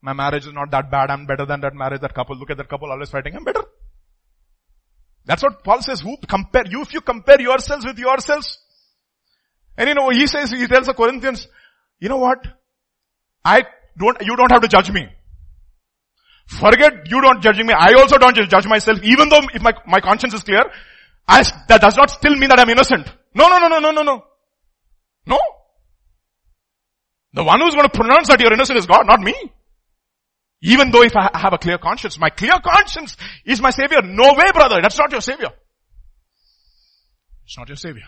My 0.00 0.12
marriage 0.12 0.46
is 0.46 0.52
not 0.52 0.70
that 0.70 0.90
bad. 0.90 1.10
I'm 1.10 1.26
better 1.26 1.44
than 1.44 1.60
that 1.62 1.74
marriage, 1.74 2.00
that 2.00 2.14
couple. 2.14 2.36
Look 2.36 2.50
at 2.50 2.58
that 2.58 2.68
couple 2.68 2.90
always 2.90 3.10
fighting. 3.10 3.34
I'm 3.34 3.44
better. 3.44 3.64
That's 5.24 5.42
what 5.42 5.64
Paul 5.64 5.82
says. 5.82 6.00
Who 6.00 6.16
compare 6.28 6.64
you 6.68 6.82
if 6.82 6.94
you 6.94 7.00
compare 7.00 7.40
yourselves 7.40 7.84
with 7.84 7.98
yourselves? 7.98 8.58
And 9.76 9.88
you 9.88 9.94
know, 9.94 10.08
he 10.10 10.26
says, 10.26 10.50
he 10.52 10.66
tells 10.66 10.86
the 10.86 10.94
Corinthians, 10.94 11.48
you 11.98 12.08
know 12.08 12.18
what? 12.18 12.38
I 13.44 13.64
don't, 13.98 14.20
you 14.22 14.36
don't 14.36 14.50
have 14.50 14.62
to 14.62 14.68
judge 14.68 14.90
me. 14.90 15.08
Forget 16.46 17.10
you 17.10 17.20
don't 17.20 17.42
judging 17.42 17.66
me. 17.66 17.74
I 17.76 17.94
also 17.94 18.18
don't 18.18 18.36
judge 18.36 18.66
myself, 18.66 19.00
even 19.02 19.28
though 19.28 19.40
if 19.52 19.60
my, 19.62 19.72
my 19.86 20.00
conscience 20.00 20.32
is 20.32 20.42
clear, 20.42 20.62
I, 21.28 21.42
that 21.68 21.80
does 21.80 21.96
not 21.96 22.10
still 22.10 22.34
mean 22.36 22.48
that 22.48 22.60
I'm 22.60 22.70
innocent. 22.70 23.06
No, 23.34 23.48
no, 23.48 23.58
no, 23.58 23.68
no, 23.68 23.80
no, 23.80 23.90
no, 23.90 24.02
no. 24.02 24.24
No. 25.26 25.38
The 27.32 27.44
one 27.44 27.60
who's 27.60 27.74
going 27.74 27.88
to 27.88 27.96
pronounce 27.98 28.28
that 28.28 28.40
you're 28.40 28.52
innocent 28.52 28.78
is 28.78 28.86
God, 28.86 29.06
not 29.06 29.20
me. 29.20 29.34
Even 30.62 30.90
though 30.90 31.02
if 31.02 31.14
I 31.14 31.30
have 31.34 31.52
a 31.52 31.58
clear 31.58 31.78
conscience, 31.78 32.18
my 32.18 32.30
clear 32.30 32.54
conscience 32.64 33.16
is 33.44 33.60
my 33.60 33.70
savior. 33.70 34.00
No 34.02 34.34
way, 34.34 34.50
brother. 34.52 34.80
That's 34.80 34.98
not 34.98 35.12
your 35.12 35.20
savior. 35.20 35.50
It's 37.44 37.58
not 37.58 37.68
your 37.68 37.76
savior. 37.76 38.06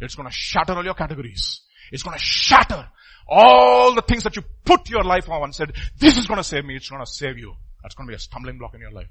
It's 0.00 0.14
going 0.14 0.28
to 0.28 0.34
shatter 0.34 0.72
all 0.72 0.84
your 0.84 0.94
categories. 0.94 1.60
It's 1.92 2.02
going 2.02 2.16
to 2.16 2.24
shatter 2.24 2.88
all 3.28 3.94
the 3.94 4.02
things 4.02 4.24
that 4.24 4.36
you 4.36 4.42
put 4.64 4.88
your 4.88 5.04
life 5.04 5.28
on 5.28 5.42
and 5.44 5.54
said, 5.54 5.72
this 5.98 6.16
is 6.16 6.26
going 6.26 6.38
to 6.38 6.44
save 6.44 6.64
me. 6.64 6.76
It's 6.76 6.88
going 6.88 7.04
to 7.04 7.10
save 7.10 7.38
you. 7.38 7.54
That's 7.82 7.94
going 7.94 8.06
to 8.08 8.12
be 8.12 8.16
a 8.16 8.18
stumbling 8.18 8.58
block 8.58 8.74
in 8.74 8.80
your 8.80 8.92
life. 8.92 9.10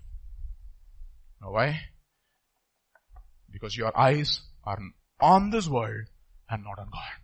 Now 1.41 1.51
why? 1.51 1.79
Because 3.53 3.77
your 3.77 3.97
eyes 3.97 4.41
are 4.65 4.79
on 5.21 5.51
this 5.51 5.69
world 5.69 6.07
and 6.49 6.63
not 6.63 6.79
on 6.79 6.89
God. 6.91 7.23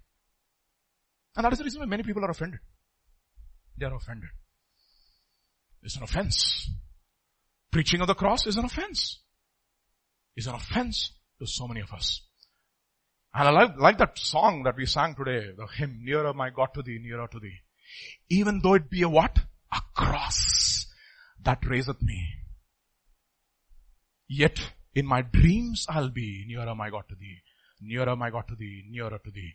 And 1.35 1.45
that 1.45 1.51
is 1.51 1.59
the 1.59 1.65
reason 1.65 1.81
why 1.81 1.87
many 1.87 2.03
people 2.03 2.23
are 2.23 2.31
offended. 2.31 2.59
They 3.77 3.85
are 3.85 3.95
offended. 3.95 4.29
It's 5.83 5.97
an 5.97 6.03
offense. 6.03 6.69
Preaching 7.71 8.01
of 8.01 8.07
the 8.07 8.15
cross 8.15 8.45
is 8.47 8.57
an 8.57 8.65
offense. 8.65 9.19
It's 10.35 10.47
an 10.47 10.55
offense 10.55 11.11
to 11.39 11.47
so 11.47 11.67
many 11.67 11.81
of 11.81 11.91
us. 11.91 12.21
And 13.33 13.47
I 13.47 13.51
like, 13.51 13.77
like 13.77 13.97
that 13.99 14.17
song 14.17 14.63
that 14.63 14.75
we 14.75 14.85
sang 14.85 15.15
today, 15.15 15.51
the 15.55 15.67
hymn, 15.67 15.99
nearer 16.03 16.33
my 16.33 16.49
God 16.49 16.69
to 16.75 16.81
thee, 16.81 16.99
nearer 17.01 17.27
to 17.27 17.39
thee. 17.39 17.57
Even 18.29 18.59
though 18.61 18.73
it 18.73 18.89
be 18.89 19.03
a 19.03 19.09
what? 19.09 19.37
A 19.71 19.81
cross 19.95 20.87
that 21.43 21.65
raiseth 21.65 22.01
me. 22.01 22.27
Yet 24.27 24.59
in 24.99 25.05
my 25.05 25.21
dreams 25.21 25.85
I'll 25.89 26.09
be 26.09 26.45
nearer 26.47 26.75
my 26.75 26.89
God 26.89 27.03
to 27.09 27.15
thee, 27.15 27.37
nearer 27.81 28.15
my 28.15 28.29
God 28.29 28.47
to 28.49 28.55
thee, 28.55 28.83
nearer 28.89 29.19
to 29.23 29.31
thee. 29.31 29.53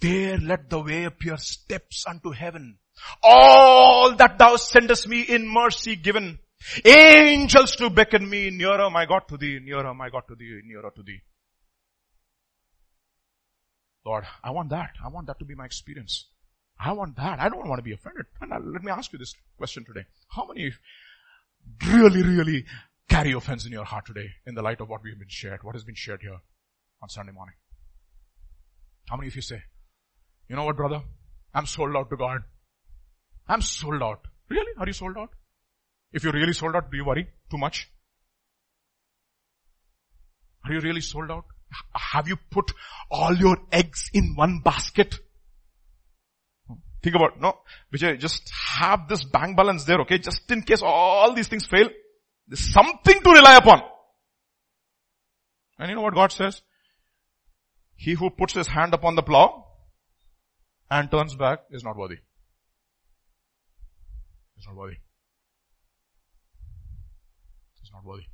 There 0.00 0.38
let 0.38 0.70
the 0.70 0.80
way 0.80 1.04
appear 1.04 1.36
steps 1.36 2.04
unto 2.06 2.30
heaven. 2.32 2.78
All 3.22 4.14
that 4.16 4.38
thou 4.38 4.56
sendest 4.56 5.06
me 5.06 5.22
in 5.22 5.48
mercy 5.48 5.96
given. 5.96 6.38
Angels 6.84 7.76
to 7.76 7.90
beckon 7.90 8.28
me 8.28 8.50
nearer 8.50 8.90
my 8.90 9.06
God 9.06 9.28
to 9.28 9.36
thee, 9.36 9.60
nearer 9.62 9.94
my 9.94 10.08
God 10.10 10.24
to 10.28 10.34
thee, 10.34 10.60
nearer 10.64 10.90
to 10.96 11.02
thee. 11.02 11.20
Lord, 14.04 14.24
I 14.42 14.50
want 14.50 14.70
that. 14.70 14.92
I 15.04 15.08
want 15.08 15.26
that 15.26 15.38
to 15.38 15.44
be 15.44 15.54
my 15.54 15.66
experience. 15.66 16.26
I 16.80 16.92
want 16.92 17.16
that. 17.16 17.40
I 17.40 17.48
don't 17.48 17.68
want 17.68 17.78
to 17.78 17.82
be 17.82 17.92
offended. 17.92 18.26
And 18.40 18.72
let 18.72 18.82
me 18.82 18.90
ask 18.90 19.12
you 19.12 19.18
this 19.18 19.34
question 19.56 19.84
today. 19.84 20.06
How 20.28 20.46
many 20.46 20.72
really, 21.86 22.22
really 22.22 22.64
carry 23.08 23.32
offense 23.32 23.66
in 23.66 23.72
your 23.72 23.84
heart 23.84 24.06
today 24.06 24.28
in 24.46 24.54
the 24.54 24.62
light 24.62 24.80
of 24.80 24.88
what 24.88 25.02
we've 25.02 25.18
been 25.18 25.28
shared, 25.28 25.62
what 25.62 25.74
has 25.74 25.84
been 25.84 25.94
shared 25.94 26.20
here 26.22 26.38
on 27.02 27.08
Sunday 27.08 27.32
morning? 27.32 27.54
How 29.08 29.16
many 29.16 29.28
of 29.28 29.36
you 29.36 29.42
say, 29.42 29.62
you 30.48 30.56
know 30.56 30.64
what 30.64 30.76
brother? 30.76 31.02
I'm 31.54 31.66
sold 31.66 31.96
out 31.96 32.10
to 32.10 32.16
God. 32.16 32.42
I'm 33.48 33.62
sold 33.62 34.02
out. 34.02 34.20
Really? 34.50 34.72
Are 34.78 34.86
you 34.86 34.92
sold 34.92 35.16
out? 35.16 35.30
If 36.12 36.24
you're 36.24 36.32
really 36.32 36.52
sold 36.52 36.76
out, 36.76 36.90
do 36.90 36.96
you 36.96 37.04
worry 37.04 37.28
too 37.50 37.58
much? 37.58 37.90
Are 40.64 40.72
you 40.72 40.80
really 40.80 41.00
sold 41.00 41.30
out? 41.30 41.44
Have 41.94 42.28
you 42.28 42.36
put 42.50 42.72
all 43.10 43.34
your 43.34 43.56
eggs 43.72 44.10
in 44.12 44.34
one 44.34 44.60
basket? 44.60 45.18
Think 47.02 47.14
about, 47.14 47.40
no, 47.40 47.58
Vijay, 47.94 48.18
just 48.18 48.50
have 48.78 49.08
this 49.08 49.24
bank 49.24 49.56
balance 49.56 49.84
there, 49.84 50.00
okay? 50.00 50.18
Just 50.18 50.50
in 50.50 50.62
case 50.62 50.82
all 50.82 51.32
these 51.32 51.48
things 51.48 51.66
fail, 51.66 51.88
there's 52.48 52.72
something 52.72 53.20
to 53.22 53.30
rely 53.30 53.56
upon. 53.56 53.82
And 55.78 55.90
you 55.90 55.94
know 55.94 56.02
what 56.02 56.14
God 56.14 56.32
says? 56.32 56.62
He 57.94 58.14
who 58.14 58.30
puts 58.30 58.54
his 58.54 58.66
hand 58.66 58.94
upon 58.94 59.16
the 59.16 59.22
plow 59.22 59.66
and 60.90 61.10
turns 61.10 61.34
back 61.34 61.60
is 61.70 61.84
not 61.84 61.96
worthy. 61.96 62.18
Is 64.58 64.66
not 64.66 64.76
worthy. 64.76 64.96
Is 67.82 67.90
not 67.92 68.04
worthy. 68.04 68.24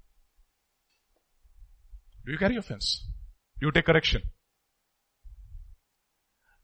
Do 2.25 2.33
you 2.33 2.39
carry 2.39 2.57
offense? 2.57 3.05
Do 3.61 3.67
you 3.67 3.73
take 3.73 3.85
correction. 3.85 4.23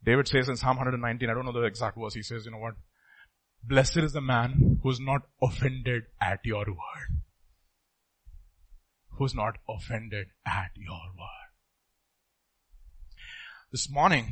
David 0.02 0.28
says 0.28 0.48
in 0.48 0.56
Psalm 0.56 0.76
119, 0.76 1.28
I 1.28 1.34
don't 1.34 1.44
know 1.44 1.52
the 1.52 1.64
exact 1.64 1.98
verse, 1.98 2.14
he 2.14 2.22
says, 2.22 2.46
you 2.46 2.52
know 2.52 2.58
what? 2.58 2.74
Blessed 3.62 3.98
is 3.98 4.12
the 4.12 4.22
man 4.22 4.80
who's 4.82 4.98
not 4.98 5.22
offended 5.42 6.04
at 6.20 6.40
your 6.44 6.64
word. 6.64 7.19
Who's 9.20 9.34
not 9.34 9.58
offended 9.68 10.28
at 10.46 10.70
your 10.76 11.02
word. 11.14 11.50
This 13.70 13.90
morning, 13.90 14.24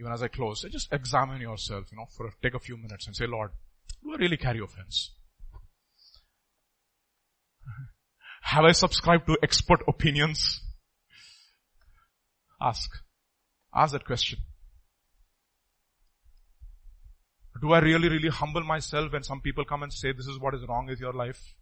even 0.00 0.10
as 0.10 0.22
I 0.22 0.28
close, 0.28 0.64
just 0.72 0.90
examine 0.90 1.42
yourself, 1.42 1.84
you 1.92 1.98
know, 1.98 2.06
for 2.16 2.32
take 2.42 2.54
a 2.54 2.58
few 2.58 2.78
minutes 2.78 3.06
and 3.06 3.14
say, 3.14 3.26
Lord, 3.26 3.50
do 4.02 4.14
I 4.14 4.16
really 4.16 4.38
carry 4.38 4.60
offense? 4.60 5.10
Have 8.40 8.64
I 8.64 8.72
subscribed 8.72 9.26
to 9.26 9.36
expert 9.42 9.82
opinions? 9.86 10.62
Ask. 12.62 12.90
Ask 13.74 13.92
that 13.92 14.06
question. 14.06 14.38
Do 17.60 17.72
I 17.72 17.80
really, 17.80 18.08
really 18.08 18.30
humble 18.30 18.62
myself 18.62 19.12
when 19.12 19.24
some 19.24 19.42
people 19.42 19.66
come 19.66 19.82
and 19.82 19.92
say 19.92 20.12
this 20.12 20.26
is 20.26 20.38
what 20.38 20.54
is 20.54 20.66
wrong 20.66 20.86
with 20.86 21.00
your 21.00 21.12
life? 21.12 21.54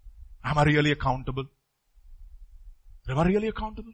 Am 0.44 0.56
I 0.56 0.62
really 0.62 0.92
accountable? 0.92 1.46
Am 3.08 3.18
I 3.18 3.26
really 3.26 3.48
accountable? 3.48 3.92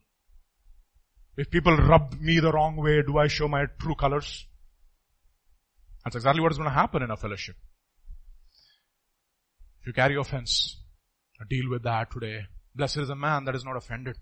If 1.36 1.50
people 1.50 1.76
rub 1.76 2.20
me 2.20 2.40
the 2.40 2.52
wrong 2.52 2.76
way, 2.76 3.02
do 3.02 3.18
I 3.18 3.28
show 3.28 3.48
my 3.48 3.66
true 3.78 3.94
colors? 3.94 4.46
That's 6.04 6.16
exactly 6.16 6.42
what 6.42 6.52
is 6.52 6.58
going 6.58 6.68
to 6.68 6.74
happen 6.74 7.02
in 7.02 7.10
a 7.10 7.16
fellowship. 7.16 7.56
If 9.80 9.86
you 9.86 9.92
carry 9.92 10.16
offense, 10.16 10.80
deal 11.48 11.70
with 11.70 11.82
that 11.84 12.10
today. 12.10 12.46
Blessed 12.74 12.98
is 12.98 13.10
a 13.10 13.16
man 13.16 13.44
that 13.44 13.54
is 13.54 13.64
not 13.64 13.76
offended. 13.76 14.16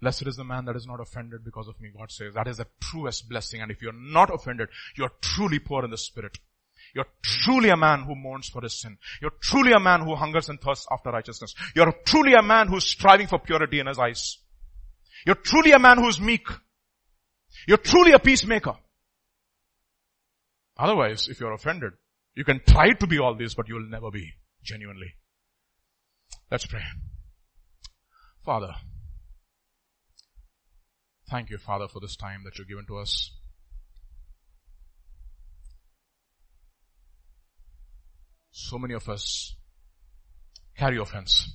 Blessed 0.00 0.26
is 0.26 0.36
the 0.36 0.44
man 0.44 0.64
that 0.66 0.76
is 0.76 0.86
not 0.86 1.00
offended 1.00 1.44
because 1.44 1.66
of 1.66 1.80
me, 1.80 1.90
God 1.96 2.10
says. 2.10 2.34
That 2.34 2.46
is 2.46 2.58
the 2.58 2.66
truest 2.80 3.28
blessing. 3.28 3.60
And 3.60 3.70
if 3.70 3.82
you're 3.82 3.92
not 3.92 4.32
offended, 4.32 4.68
you're 4.96 5.10
truly 5.20 5.58
poor 5.58 5.84
in 5.84 5.90
the 5.90 5.98
spirit. 5.98 6.38
You're 6.94 7.06
truly 7.22 7.70
a 7.70 7.76
man 7.76 8.02
who 8.02 8.14
mourns 8.14 8.48
for 8.48 8.62
his 8.62 8.80
sin. 8.80 8.98
You're 9.20 9.32
truly 9.42 9.72
a 9.72 9.80
man 9.80 10.02
who 10.02 10.14
hungers 10.14 10.48
and 10.48 10.60
thirsts 10.60 10.86
after 10.90 11.10
righteousness. 11.10 11.54
You're 11.74 11.92
truly 12.04 12.34
a 12.34 12.42
man 12.42 12.68
who's 12.68 12.84
striving 12.84 13.26
for 13.26 13.38
purity 13.38 13.80
in 13.80 13.86
his 13.86 13.98
eyes. 13.98 14.38
You're 15.26 15.36
truly 15.36 15.72
a 15.72 15.78
man 15.78 15.98
who's 15.98 16.20
meek. 16.20 16.46
You're 17.66 17.78
truly 17.78 18.12
a 18.12 18.18
peacemaker. 18.18 18.76
Otherwise, 20.76 21.28
if 21.28 21.40
you're 21.40 21.52
offended, 21.52 21.92
you 22.34 22.44
can 22.44 22.60
try 22.66 22.92
to 22.92 23.06
be 23.06 23.18
all 23.18 23.34
this, 23.34 23.54
but 23.54 23.68
you'll 23.68 23.88
never 23.88 24.10
be 24.10 24.32
genuinely. 24.62 25.14
Let's 26.50 26.66
pray. 26.66 26.82
Father, 28.44 28.74
Thank 31.30 31.50
you, 31.50 31.58
Father, 31.58 31.88
for 31.88 32.00
this 32.00 32.16
time 32.16 32.42
that 32.44 32.56
you've 32.58 32.68
given 32.68 32.86
to 32.86 32.98
us. 32.98 33.30
So 38.60 38.76
many 38.76 38.94
of 38.94 39.08
us 39.08 39.54
carry 40.76 40.98
offense. 40.98 41.48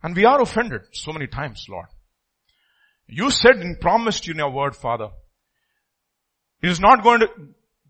And 0.00 0.14
we 0.14 0.24
are 0.24 0.40
offended 0.40 0.82
so 0.92 1.12
many 1.12 1.26
times, 1.26 1.66
Lord. 1.68 1.86
You 3.08 3.30
said 3.30 3.56
and 3.56 3.80
promised 3.80 4.28
in 4.28 4.36
your 4.36 4.50
word, 4.50 4.76
Father, 4.76 5.08
it 6.62 6.70
is 6.70 6.78
not 6.78 7.02
going 7.02 7.20
to, 7.20 7.28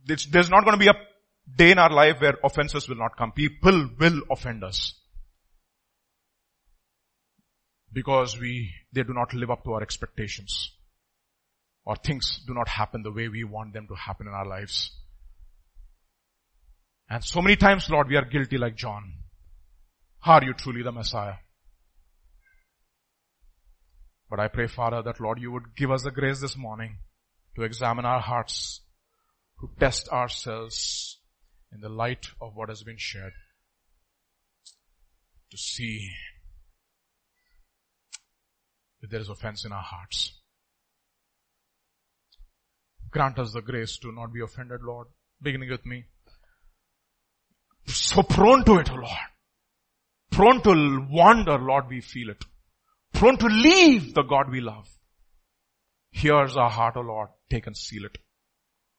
there's 0.07 0.49
not 0.49 0.65
going 0.65 0.79
to 0.79 0.85
be 0.85 0.89
a 0.89 0.95
day 1.55 1.73
in 1.73 1.79
our 1.79 1.93
life 1.93 2.19
where 2.21 2.39
offenses 2.43 2.89
will 2.89 2.97
not 2.97 3.17
come. 3.17 3.33
People 3.33 3.91
will 3.99 4.23
offend 4.31 4.65
us 4.65 4.95
because 7.93 8.41
we, 8.41 8.73
they 8.93 9.03
do 9.03 9.13
not 9.13 9.35
live 9.35 9.51
up 9.51 9.65
to 9.65 9.75
our 9.75 9.83
expectations 9.83 10.73
or 11.85 11.97
things 11.97 12.41
do 12.47 12.55
not 12.55 12.69
happen 12.69 13.03
the 13.03 13.13
way 13.13 13.29
we 13.29 13.45
want 13.45 13.75
them 13.75 13.87
to 13.87 13.95
happen 13.95 14.27
in 14.27 14.33
our 14.33 14.47
lives. 14.47 14.93
And 17.11 17.25
so 17.25 17.43
many 17.43 17.57
times, 17.57 17.91
Lord, 17.91 18.09
we 18.09 18.17
are 18.17 18.25
guilty 18.25 18.57
like 18.57 18.77
John. 18.77 19.15
Are 20.25 20.45
you 20.45 20.55
truly 20.55 20.83
the 20.83 20.93
Messiah? 20.93 21.35
But 24.31 24.39
I 24.39 24.47
pray, 24.47 24.69
Father, 24.69 25.03
that 25.03 25.21
Lord, 25.21 25.41
you 25.41 25.51
would 25.51 25.75
give 25.77 25.91
us 25.91 26.05
the 26.05 26.13
grace 26.13 26.41
this 26.41 26.57
morning 26.57 26.99
to 27.57 27.65
examine 27.65 28.05
our 28.05 28.21
hearts, 28.21 28.83
to 29.61 29.69
test 29.81 30.09
ourselves 30.11 31.19
in 31.73 31.81
the 31.81 31.89
light 31.89 32.29
of 32.41 32.53
what 32.55 32.69
has 32.69 32.85
been 32.85 32.99
shared. 32.99 33.33
to 35.51 35.57
see 35.57 36.09
if 39.01 39.11
there 39.11 39.21
is 39.21 39.29
offense 39.29 39.65
in 39.65 39.73
our 39.73 39.83
hearts. 39.83 40.33
Grant 43.11 43.39
us 43.41 43.53
the 43.53 43.61
grace 43.61 43.99
to 43.99 44.13
not 44.13 44.33
be 44.33 44.41
offended, 44.41 44.81
Lord. 44.83 45.09
Beginning 45.43 45.71
with 45.71 45.85
me. 45.85 46.05
So 47.91 48.23
prone 48.23 48.65
to 48.65 48.79
it, 48.79 48.91
O 48.91 48.95
Lord. 48.95 49.31
Prone 50.31 50.63
to 50.63 51.07
wander, 51.11 51.59
Lord, 51.59 51.89
we 51.89 52.01
feel 52.01 52.31
it. 52.31 52.45
Prone 53.13 53.37
to 53.39 53.47
leave 53.47 54.15
the 54.15 54.23
God 54.23 54.51
we 54.51 54.61
love. 54.61 54.89
Here's 56.11 56.57
our 56.57 56.71
heart, 56.71 56.97
O 56.97 57.01
Lord. 57.01 57.29
Take 57.51 57.67
and 57.67 57.77
seal 57.77 58.05
it. 58.05 58.19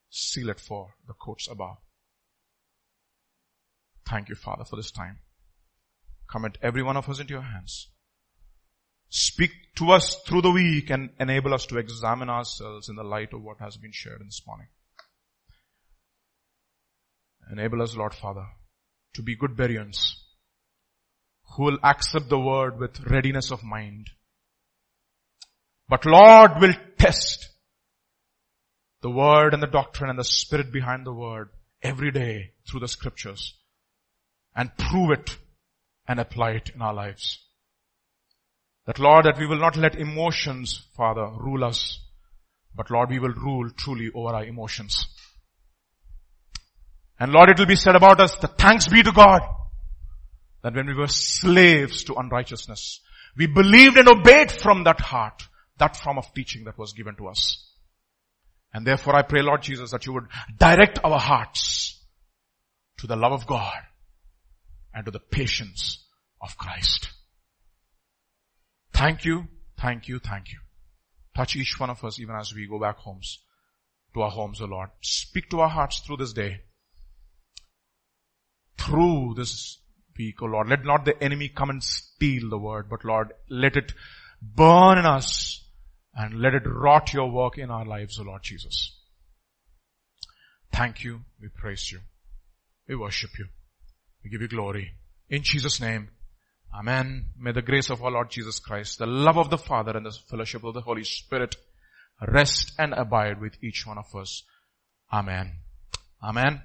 Seal 0.10 0.50
it 0.50 0.60
for 0.60 0.96
the 1.08 1.14
courts 1.14 1.48
above. 1.50 1.78
Thank 4.06 4.30
you, 4.30 4.36
Father, 4.36 4.66
for 4.66 4.76
this 4.76 4.92
time. 4.92 5.20
Commit 6.30 6.58
every 6.62 6.84
one 6.84 6.98
of 6.98 7.08
us 7.10 7.20
into 7.20 7.34
your 7.34 7.42
hands. 7.42 7.88
Speak 9.10 9.52
to 9.76 9.92
us 9.92 10.16
through 10.26 10.42
the 10.42 10.52
week 10.52 10.90
and 10.90 11.10
enable 11.20 11.54
us 11.54 11.66
to 11.68 11.78
examine 11.78 12.30
ourselves 12.30 12.90
in 12.90 12.96
the 12.96 13.04
light 13.04 13.34
of 13.34 13.42
what 13.42 13.60
has 13.60 13.78
been 13.78 13.92
shared 13.92 14.22
in 14.22 14.28
this 14.28 14.42
morning. 14.48 14.68
Enable 17.52 17.82
us, 17.82 17.96
Lord 17.96 18.14
Father, 18.14 18.46
to 19.14 19.22
be 19.22 19.36
good 19.36 19.56
Bereans 19.56 20.22
who 21.56 21.64
will 21.64 21.80
accept 21.84 22.30
the 22.30 22.40
word 22.40 22.80
with 22.80 23.08
readiness 23.10 23.52
of 23.52 23.64
mind. 23.64 24.10
But 25.90 26.06
Lord 26.06 26.52
will 26.62 26.74
test 26.98 27.50
the 29.02 29.10
word 29.10 29.54
and 29.54 29.62
the 29.62 29.68
doctrine 29.68 30.10
and 30.10 30.18
the 30.18 30.24
spirit 30.24 30.72
behind 30.72 31.06
the 31.06 31.14
word 31.14 31.50
every 31.82 32.12
day 32.12 32.52
through 32.70 32.80
the 32.80 32.88
scriptures 32.88 33.56
and 34.56 34.78
prove 34.78 35.12
it 35.12 35.38
and 36.08 36.20
apply 36.20 36.52
it 36.52 36.72
in 36.74 36.82
our 36.82 36.94
lives. 36.94 37.40
That 38.86 39.00
Lord, 39.00 39.26
that 39.26 39.38
we 39.38 39.46
will 39.46 39.60
not 39.60 39.76
let 39.76 39.96
emotions, 39.96 40.88
Father, 40.96 41.28
rule 41.38 41.64
us, 41.64 42.00
but 42.74 42.90
Lord, 42.90 43.10
we 43.10 43.20
will 43.20 43.34
rule 43.34 43.70
truly 43.72 44.10
over 44.14 44.34
our 44.36 44.46
emotions. 44.46 45.06
And 47.22 47.34
Lord, 47.34 47.50
it 47.50 47.60
will 47.60 47.68
be 47.68 47.76
said 47.76 47.96
about 47.96 48.20
us 48.20 48.36
that 48.38 48.58
thanks 48.58 48.88
be 48.88 49.04
to 49.04 49.12
God 49.12 49.42
that 50.64 50.74
when 50.74 50.88
we 50.88 50.96
were 50.96 51.08
slaves 51.08 52.04
to 52.06 52.16
unrighteousness, 52.16 53.00
we 53.38 53.46
believed 53.46 53.96
and 53.96 54.08
obeyed 54.08 54.52
from 54.52 54.86
that 54.86 55.00
heart, 55.00 55.44
that 55.78 55.96
form 55.96 56.18
of 56.18 56.34
teaching 56.34 56.64
that 56.64 56.80
was 56.80 56.94
given 56.94 57.16
to 57.18 57.28
us. 57.28 57.64
And 58.74 58.88
therefore 58.88 59.16
I 59.16 59.22
pray 59.22 59.44
Lord 59.44 59.62
Jesus 59.62 59.92
that 59.92 60.08
you 60.08 60.14
would 60.14 60.30
direct 60.58 60.98
our 61.04 61.20
hearts 61.20 62.04
to 62.98 63.06
the 63.06 63.16
love 63.16 63.34
of 63.34 63.46
God 63.46 63.78
and 64.92 65.06
to 65.06 65.12
the 65.12 65.20
patience 65.20 66.04
of 66.42 66.58
Christ. 66.58 67.12
Thank 68.94 69.26
you, 69.26 69.48
thank 69.80 70.08
you, 70.08 70.18
thank 70.18 70.52
you. 70.52 70.58
Touch 71.36 71.56
each 71.56 71.80
one 71.80 71.92
of 71.92 72.04
us 72.04 72.20
even 72.20 72.36
as 72.36 72.52
we 72.52 72.66
go 72.66 72.80
back 72.80 72.98
homes, 72.98 73.38
to 74.16 74.22
our 74.24 74.32
homes, 74.32 74.60
O 74.60 74.66
Lord. 74.66 74.90
Speak 75.02 75.52
to 75.52 75.60
our 75.60 75.70
hearts 75.70 76.00
through 76.00 76.18
this 76.18 76.34
day. 76.34 76.62
Through 78.86 79.36
this 79.36 79.78
week, 80.18 80.42
O 80.42 80.46
Lord. 80.46 80.70
Let 80.70 80.86
not 80.86 81.06
the 81.06 81.22
enemy 81.22 81.50
come 81.50 81.70
and 81.70 81.84
steal 81.84 82.50
the 82.50 82.58
word, 82.58 82.90
but 82.90 83.06
Lord, 83.06 83.34
let 83.50 83.76
it 83.76 83.94
burn 84.42 84.98
in 84.98 85.06
us 85.06 85.64
and 86.14 86.42
let 86.42 86.54
it 86.54 86.64
rot 86.66 87.14
your 87.14 87.32
work 87.32 87.58
in 87.58 87.72
our 87.72 87.86
lives, 87.86 88.20
O 88.20 88.24
Lord 88.24 88.44
Jesus. 88.44 88.98
Thank 90.74 91.04
you. 91.04 91.22
We 91.42 91.50
praise 91.50 91.92
you. 91.92 92.00
We 92.88 92.96
worship 92.96 93.32
you. 93.38 93.48
We 94.24 94.30
give 94.30 94.42
you 94.42 94.48
glory. 94.48 94.94
In 95.30 95.44
Jesus 95.44 95.80
name. 95.80 96.10
Amen. 96.74 97.26
May 97.38 97.52
the 97.52 97.62
grace 97.62 97.90
of 97.90 98.02
our 98.04 98.12
Lord 98.12 98.30
Jesus 98.30 98.60
Christ, 98.60 99.00
the 99.00 99.06
love 99.06 99.38
of 99.38 99.50
the 99.50 99.58
Father 99.58 99.96
and 99.96 100.06
the 100.06 100.18
fellowship 100.30 100.64
of 100.64 100.74
the 100.74 100.82
Holy 100.82 101.04
Spirit 101.04 101.56
rest 102.28 102.74
and 102.78 102.94
abide 102.94 103.42
with 103.42 103.62
each 103.62 103.86
one 103.86 103.98
of 103.98 104.16
us. 104.16 104.44
Amen. 105.12 105.54
Amen. 106.24 106.62